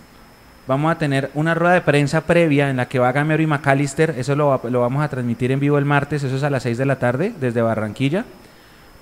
vamos 0.67 0.91
a 0.93 0.99
tener 0.99 1.31
una 1.35 1.55
rueda 1.55 1.75
de 1.75 1.81
prensa 1.83 2.23
previa 2.27 2.69
en 2.71 2.77
la 2.77 2.89
que 2.89 2.99
va 2.99 3.13
Gamero 3.13 3.43
y 3.43 3.47
McAllister, 3.47 4.15
eso 4.19 4.35
lo, 4.35 4.49
va- 4.49 4.61
lo 4.69 4.81
vamos 4.81 5.03
a 5.03 5.09
transmitir 5.09 5.53
en 5.53 5.61
vivo 5.61 5.79
el 5.79 5.85
martes, 5.85 6.23
eso 6.25 6.37
es 6.37 6.43
a 6.43 6.51
las 6.51 6.65
6 6.65 6.77
de 6.77 6.87
la 6.87 6.99
tarde, 6.99 7.33
desde 7.41 7.63
Barranquilla. 7.63 8.25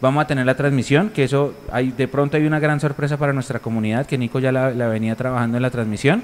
Vamos 0.05 0.23
a 0.23 0.27
tener 0.27 0.45
la 0.45 0.55
transmisión, 0.55 1.09
que 1.09 1.25
eso, 1.25 1.55
hay, 1.73 1.91
de 1.91 2.07
pronto 2.09 2.37
hay 2.37 2.45
una 2.45 2.59
gran 2.59 2.79
sorpresa 2.79 3.17
para 3.17 3.33
nuestra 3.33 3.61
comunidad, 3.61 4.05
que 4.05 4.19
Nico 4.19 4.39
ya 4.39 4.53
la, 4.53 4.69
la 4.69 4.87
venía 4.89 5.15
trabajando 5.15 5.57
en 5.57 5.63
la 5.63 5.71
transmisión. 5.71 6.23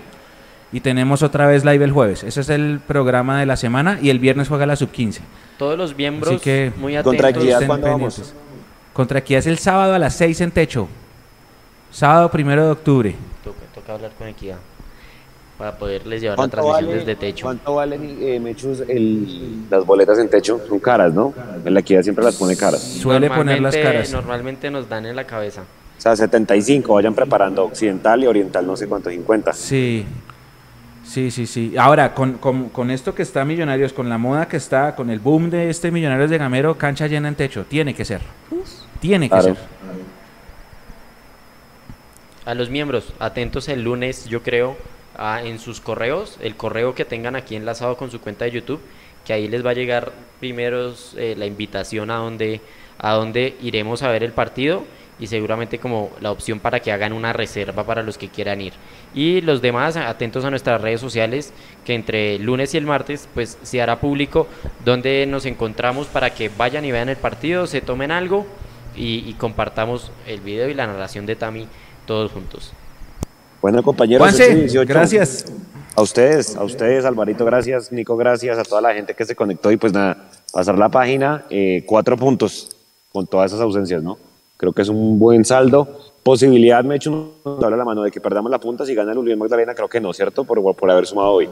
Y 0.71 0.81
tenemos 0.81 1.23
otra 1.23 1.47
vez 1.47 1.65
live 1.65 1.83
el 1.83 1.91
jueves. 1.91 2.23
Ese 2.23 2.43
es 2.43 2.51
el 2.51 2.81
programa 2.87 3.41
de 3.41 3.47
la 3.47 3.57
semana 3.57 3.99
y 4.03 4.11
el 4.11 4.19
viernes 4.19 4.49
juega 4.49 4.67
la 4.67 4.77
sub-15. 4.77 5.21
Todos 5.57 5.79
los 5.79 5.97
miembros 5.97 6.35
Así 6.35 6.43
que 6.43 6.73
muy 6.77 6.95
atentos. 6.95 7.13
¿Contra 7.13 7.29
Equidad 7.31 7.53
estén 7.55 7.69
cuándo 7.69 7.87
vamos? 7.87 8.35
Contra 8.93 9.19
Equidad 9.21 9.39
es 9.39 9.47
el 9.47 9.57
sábado 9.57 9.95
a 9.95 9.99
las 9.99 10.15
6 10.15 10.43
en 10.43 10.51
Techo. 10.51 10.87
Sábado 11.91 12.31
primero 12.31 12.67
de 12.67 12.73
octubre. 12.73 13.15
Toca, 13.43 13.61
toca 13.75 13.95
hablar 13.95 14.11
con 14.19 14.29
Equidad 14.29 14.59
para 15.61 15.77
poderles 15.77 16.23
llevar 16.23 16.37
la 16.39 16.41
¿Cuánto 16.41 16.57
transmisión 16.57 16.87
vale, 16.87 16.99
desde 17.01 17.17
techo. 17.17 17.45
¿Cuánto 17.45 17.75
valen, 17.75 18.19
eh, 18.23 18.41
Mechus, 18.41 18.81
el- 18.89 19.69
las 19.69 19.85
boletas 19.85 20.19
en 20.19 20.31
techo? 20.31 20.59
Son 20.67 20.79
caras, 20.79 21.13
¿no? 21.13 21.35
En 21.63 21.75
la 21.75 21.81
equidad 21.81 22.03
siempre 22.03 22.25
las 22.25 22.37
pone 22.37 22.57
caras. 22.57 22.81
Suele 22.83 23.29
poner 23.29 23.61
las 23.61 23.77
caras. 23.77 24.11
Normalmente 24.11 24.71
nos 24.71 24.89
dan 24.89 25.05
en 25.05 25.15
la 25.15 25.27
cabeza. 25.27 25.61
O 25.61 26.01
sea, 26.01 26.17
75, 26.17 26.95
vayan 26.95 27.15
preparando 27.15 27.65
occidental 27.67 28.25
y 28.25 28.27
oriental, 28.27 28.67
no 28.67 28.75
sé 28.75 28.89
cuánto, 28.89 29.11
50. 29.11 29.53
Sí. 29.53 30.07
Sí, 31.05 31.31
sí, 31.31 31.47
sí. 31.47 31.75
Ahora, 31.77 32.15
con, 32.15 32.39
con- 32.39 32.71
con 32.71 32.91
esto 32.91 33.15
que 33.15 33.21
está 33.23 33.45
Millonarios, 33.45 33.93
con 33.93 34.09
la 34.09 34.17
moda 34.17 34.49
que 34.49 34.57
está, 34.57 34.95
con 34.97 35.11
el 35.11 35.19
boom 35.19 35.51
de 35.51 35.69
este 35.69 35.91
Millonarios 35.91 36.31
de 36.31 36.39
Gamero, 36.39 36.79
cancha 36.79 37.07
llena 37.07 37.29
en 37.29 37.35
techo. 37.35 37.67
Tiene 37.69 37.93
que 37.95 38.07
ser. 38.07 38.23
Tiene 39.01 39.27
que 39.27 39.31
Claro. 39.37 39.43
ser. 39.57 39.57
A 42.47 42.55
los 42.55 42.71
miembros, 42.71 43.13
atentos 43.19 43.69
el 43.69 43.83
lunes, 43.83 44.25
yo 44.25 44.43
creo, 44.43 44.77
a- 45.17 45.43
en 45.43 45.59
sus 45.59 45.81
correos, 45.81 46.37
el 46.41 46.57
correo 46.57 46.95
que 46.95 47.05
tengan 47.05 47.37
aquí 47.37 47.57
enlazado 47.57 47.97
con 47.97 48.11
su 48.11 48.21
cuenta 48.21 48.45
de 48.45 48.53
YouTube, 48.53 48.81
que 49.25 49.33
ahí 49.33 49.49
les 49.49 49.65
va 49.65 49.71
a 49.71 49.75
llegar 49.75 50.13
primero 50.41 50.95
eh, 51.17 51.35
la 51.37 51.47
invitación 51.47 52.11
a 52.11 52.17
donde, 52.17 52.61
a 52.99 53.13
donde 53.13 53.57
iremos 53.63 54.03
a 54.03 54.11
ver 54.11 54.23
el 54.23 54.33
partido 54.33 54.85
y 55.19 55.27
seguramente 55.27 55.79
como 55.79 56.11
la 56.23 56.31
opción 56.31 56.61
para 56.61 56.81
que 56.81 56.93
hagan 56.93 57.13
una 57.13 57.35
reserva 57.35 57.85
para 57.85 58.03
los 58.03 58.17
que 58.17 58.29
quieran 58.31 58.63
ir. 58.63 58.73
Y 59.15 59.43
los 59.43 59.61
demás, 59.61 59.97
atentos 59.99 60.47
a 60.47 60.51
nuestras 60.51 60.81
redes 60.81 61.03
sociales, 61.03 61.53
que 61.85 61.95
entre 61.95 62.37
el 62.37 62.45
lunes 62.45 62.73
y 62.73 62.79
el 62.79 62.87
martes 62.87 63.29
pues 63.35 63.59
se 63.63 63.83
hará 63.83 64.01
público 64.01 64.47
donde 64.83 65.27
nos 65.27 65.45
encontramos 65.45 66.07
para 66.07 66.31
que 66.31 66.49
vayan 66.49 66.87
y 66.87 66.93
vean 66.93 67.11
el 67.11 67.19
partido, 67.19 67.67
se 67.67 67.83
tomen 67.83 68.11
algo 68.11 68.47
y, 68.97 69.29
y 69.29 69.35
compartamos 69.35 70.11
el 70.27 70.41
video 70.41 70.71
y 70.71 70.75
la 70.75 70.87
narración 70.87 71.27
de 71.27 71.37
Tami 71.37 71.69
todos 72.07 72.33
juntos. 72.33 72.73
Bueno, 73.61 73.83
compañeros, 73.83 74.27
Juanse, 74.27 74.55
18. 74.55 74.89
gracias. 74.89 75.45
A 75.97 76.03
ustedes, 76.03 76.57
a 76.57 76.65
ustedes, 76.65 77.05
Alvarito, 77.05 77.45
gracias, 77.45 77.91
Nico, 77.93 78.17
gracias, 78.17 78.57
a 78.59 78.63
toda 78.63 78.81
la 78.81 78.95
gente 78.95 79.15
que 79.15 79.25
se 79.25 79.35
conectó 79.35 79.71
y 79.71 79.77
pues 79.77 79.93
nada, 79.93 80.17
pasar 80.53 80.79
la 80.79 80.89
página, 80.89 81.45
eh, 81.51 81.85
cuatro 81.87 82.17
puntos 82.17 82.75
con 83.13 83.27
todas 83.27 83.51
esas 83.51 83.61
ausencias, 83.61 84.03
¿no? 84.03 84.17
Creo 84.57 84.73
que 84.73 84.83
es 84.83 84.89
un 84.89 85.19
buen 85.19 85.45
saldo. 85.45 85.89
Posibilidad, 86.23 86.85
me 86.85 86.95
he 86.95 86.97
hecho 86.99 87.11
un 87.45 87.61
la 87.61 87.85
mano 87.85 88.03
de 88.03 88.11
que 88.11 88.21
perdamos 88.21 88.51
la 88.51 88.59
punta 88.61 88.85
si 88.87 88.95
gana 88.95 89.13
el 89.13 89.19
Unión 89.19 89.39
Magdalena, 89.39 89.75
creo 89.75 89.89
que 89.89 90.01
no, 90.01 90.13
¿cierto? 90.13 90.45
Por, 90.45 90.63
por 90.77 90.91
haber 90.91 91.07
sumado 91.07 91.31
hoy. 91.31 91.49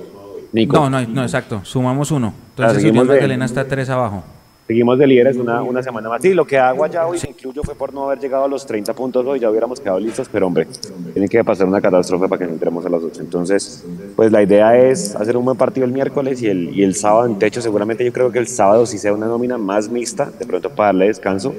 Nico. 0.52 0.76
No, 0.76 0.88
no, 0.90 1.00
no, 1.06 1.22
exacto. 1.22 1.60
Sumamos 1.64 2.10
uno. 2.10 2.32
Entonces 2.50 2.84
Unión 2.84 3.06
de- 3.06 3.14
Magdalena 3.14 3.44
está 3.44 3.66
tres 3.66 3.88
abajo. 3.90 4.22
Seguimos 4.68 4.98
de 4.98 5.06
líderes 5.06 5.38
una, 5.38 5.62
una 5.62 5.82
semana 5.82 6.10
más. 6.10 6.20
Sí, 6.20 6.34
lo 6.34 6.44
que 6.44 6.58
hago 6.58 6.84
allá 6.84 7.06
hoy, 7.06 7.18
me 7.22 7.30
incluyo, 7.30 7.62
fue 7.62 7.74
por 7.74 7.94
no 7.94 8.04
haber 8.04 8.18
llegado 8.18 8.44
a 8.44 8.48
los 8.48 8.66
30 8.66 8.92
puntos 8.92 9.24
hoy, 9.24 9.40
ya 9.40 9.48
hubiéramos 9.48 9.80
quedado 9.80 9.98
listos, 9.98 10.28
pero 10.30 10.46
hombre, 10.46 10.66
tiene 11.14 11.26
que 11.26 11.42
pasar 11.42 11.66
una 11.66 11.80
catástrofe 11.80 12.28
para 12.28 12.44
que 12.44 12.52
entremos 12.52 12.84
a 12.84 12.90
los 12.90 13.02
8. 13.02 13.22
Entonces, 13.22 13.82
pues 14.14 14.30
la 14.30 14.42
idea 14.42 14.76
es 14.76 15.16
hacer 15.16 15.38
un 15.38 15.46
buen 15.46 15.56
partido 15.56 15.86
el 15.86 15.92
miércoles 15.92 16.42
y 16.42 16.48
el, 16.48 16.78
y 16.78 16.82
el 16.82 16.94
sábado 16.94 17.24
en 17.24 17.38
techo. 17.38 17.62
Seguramente 17.62 18.04
yo 18.04 18.12
creo 18.12 18.30
que 18.30 18.40
el 18.40 18.46
sábado 18.46 18.84
sí 18.84 18.98
sea 18.98 19.14
una 19.14 19.26
nómina 19.26 19.56
más 19.56 19.88
mixta, 19.88 20.30
de 20.38 20.44
pronto 20.44 20.68
para 20.68 20.88
darle 20.88 21.06
descanso. 21.06 21.54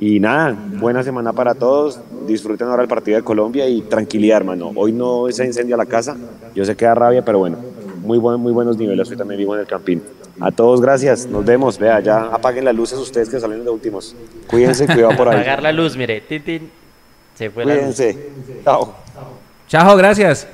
Y 0.00 0.18
nada, 0.18 0.58
buena 0.80 1.04
semana 1.04 1.32
para 1.32 1.54
todos. 1.54 2.00
Disfruten 2.26 2.66
ahora 2.66 2.82
el 2.82 2.88
partido 2.88 3.16
de 3.16 3.22
Colombia 3.22 3.68
y 3.68 3.82
tranquilidad, 3.82 4.38
hermano. 4.38 4.72
Hoy 4.74 4.90
no 4.90 5.26
se 5.30 5.46
incendia 5.46 5.76
la 5.76 5.86
casa. 5.86 6.16
Yo 6.52 6.64
sé 6.64 6.74
que 6.74 6.84
da 6.84 6.96
rabia, 6.96 7.24
pero 7.24 7.38
bueno, 7.38 7.58
muy, 8.02 8.18
buen, 8.18 8.40
muy 8.40 8.50
buenos 8.52 8.76
niveles. 8.76 9.08
Hoy 9.08 9.16
también 9.16 9.38
vivo 9.38 9.54
en 9.54 9.60
el 9.60 9.66
Campín. 9.68 10.02
A 10.40 10.50
todos, 10.50 10.80
gracias. 10.80 11.26
Nos 11.26 11.44
vemos. 11.44 11.78
Vea, 11.78 12.00
ya 12.00 12.24
apaguen 12.26 12.64
las 12.64 12.74
luces 12.74 12.98
ustedes 12.98 13.28
que 13.28 13.38
salen 13.38 13.64
de 13.64 13.70
últimos. 13.70 14.14
Cuídense, 14.48 14.86
cuidado 14.86 15.16
por 15.16 15.28
ahí. 15.28 15.36
Apagar 15.36 15.62
la 15.62 15.72
luz, 15.72 15.96
mire. 15.96 16.20
tin, 16.20 16.42
tin. 16.42 16.70
Se 17.34 17.50
fue 17.50 17.64
la 17.64 17.74
luz. 17.74 17.96
Cuídense. 17.96 18.30
Chao. 18.64 18.94
Chao, 19.68 19.96
gracias. 19.96 20.46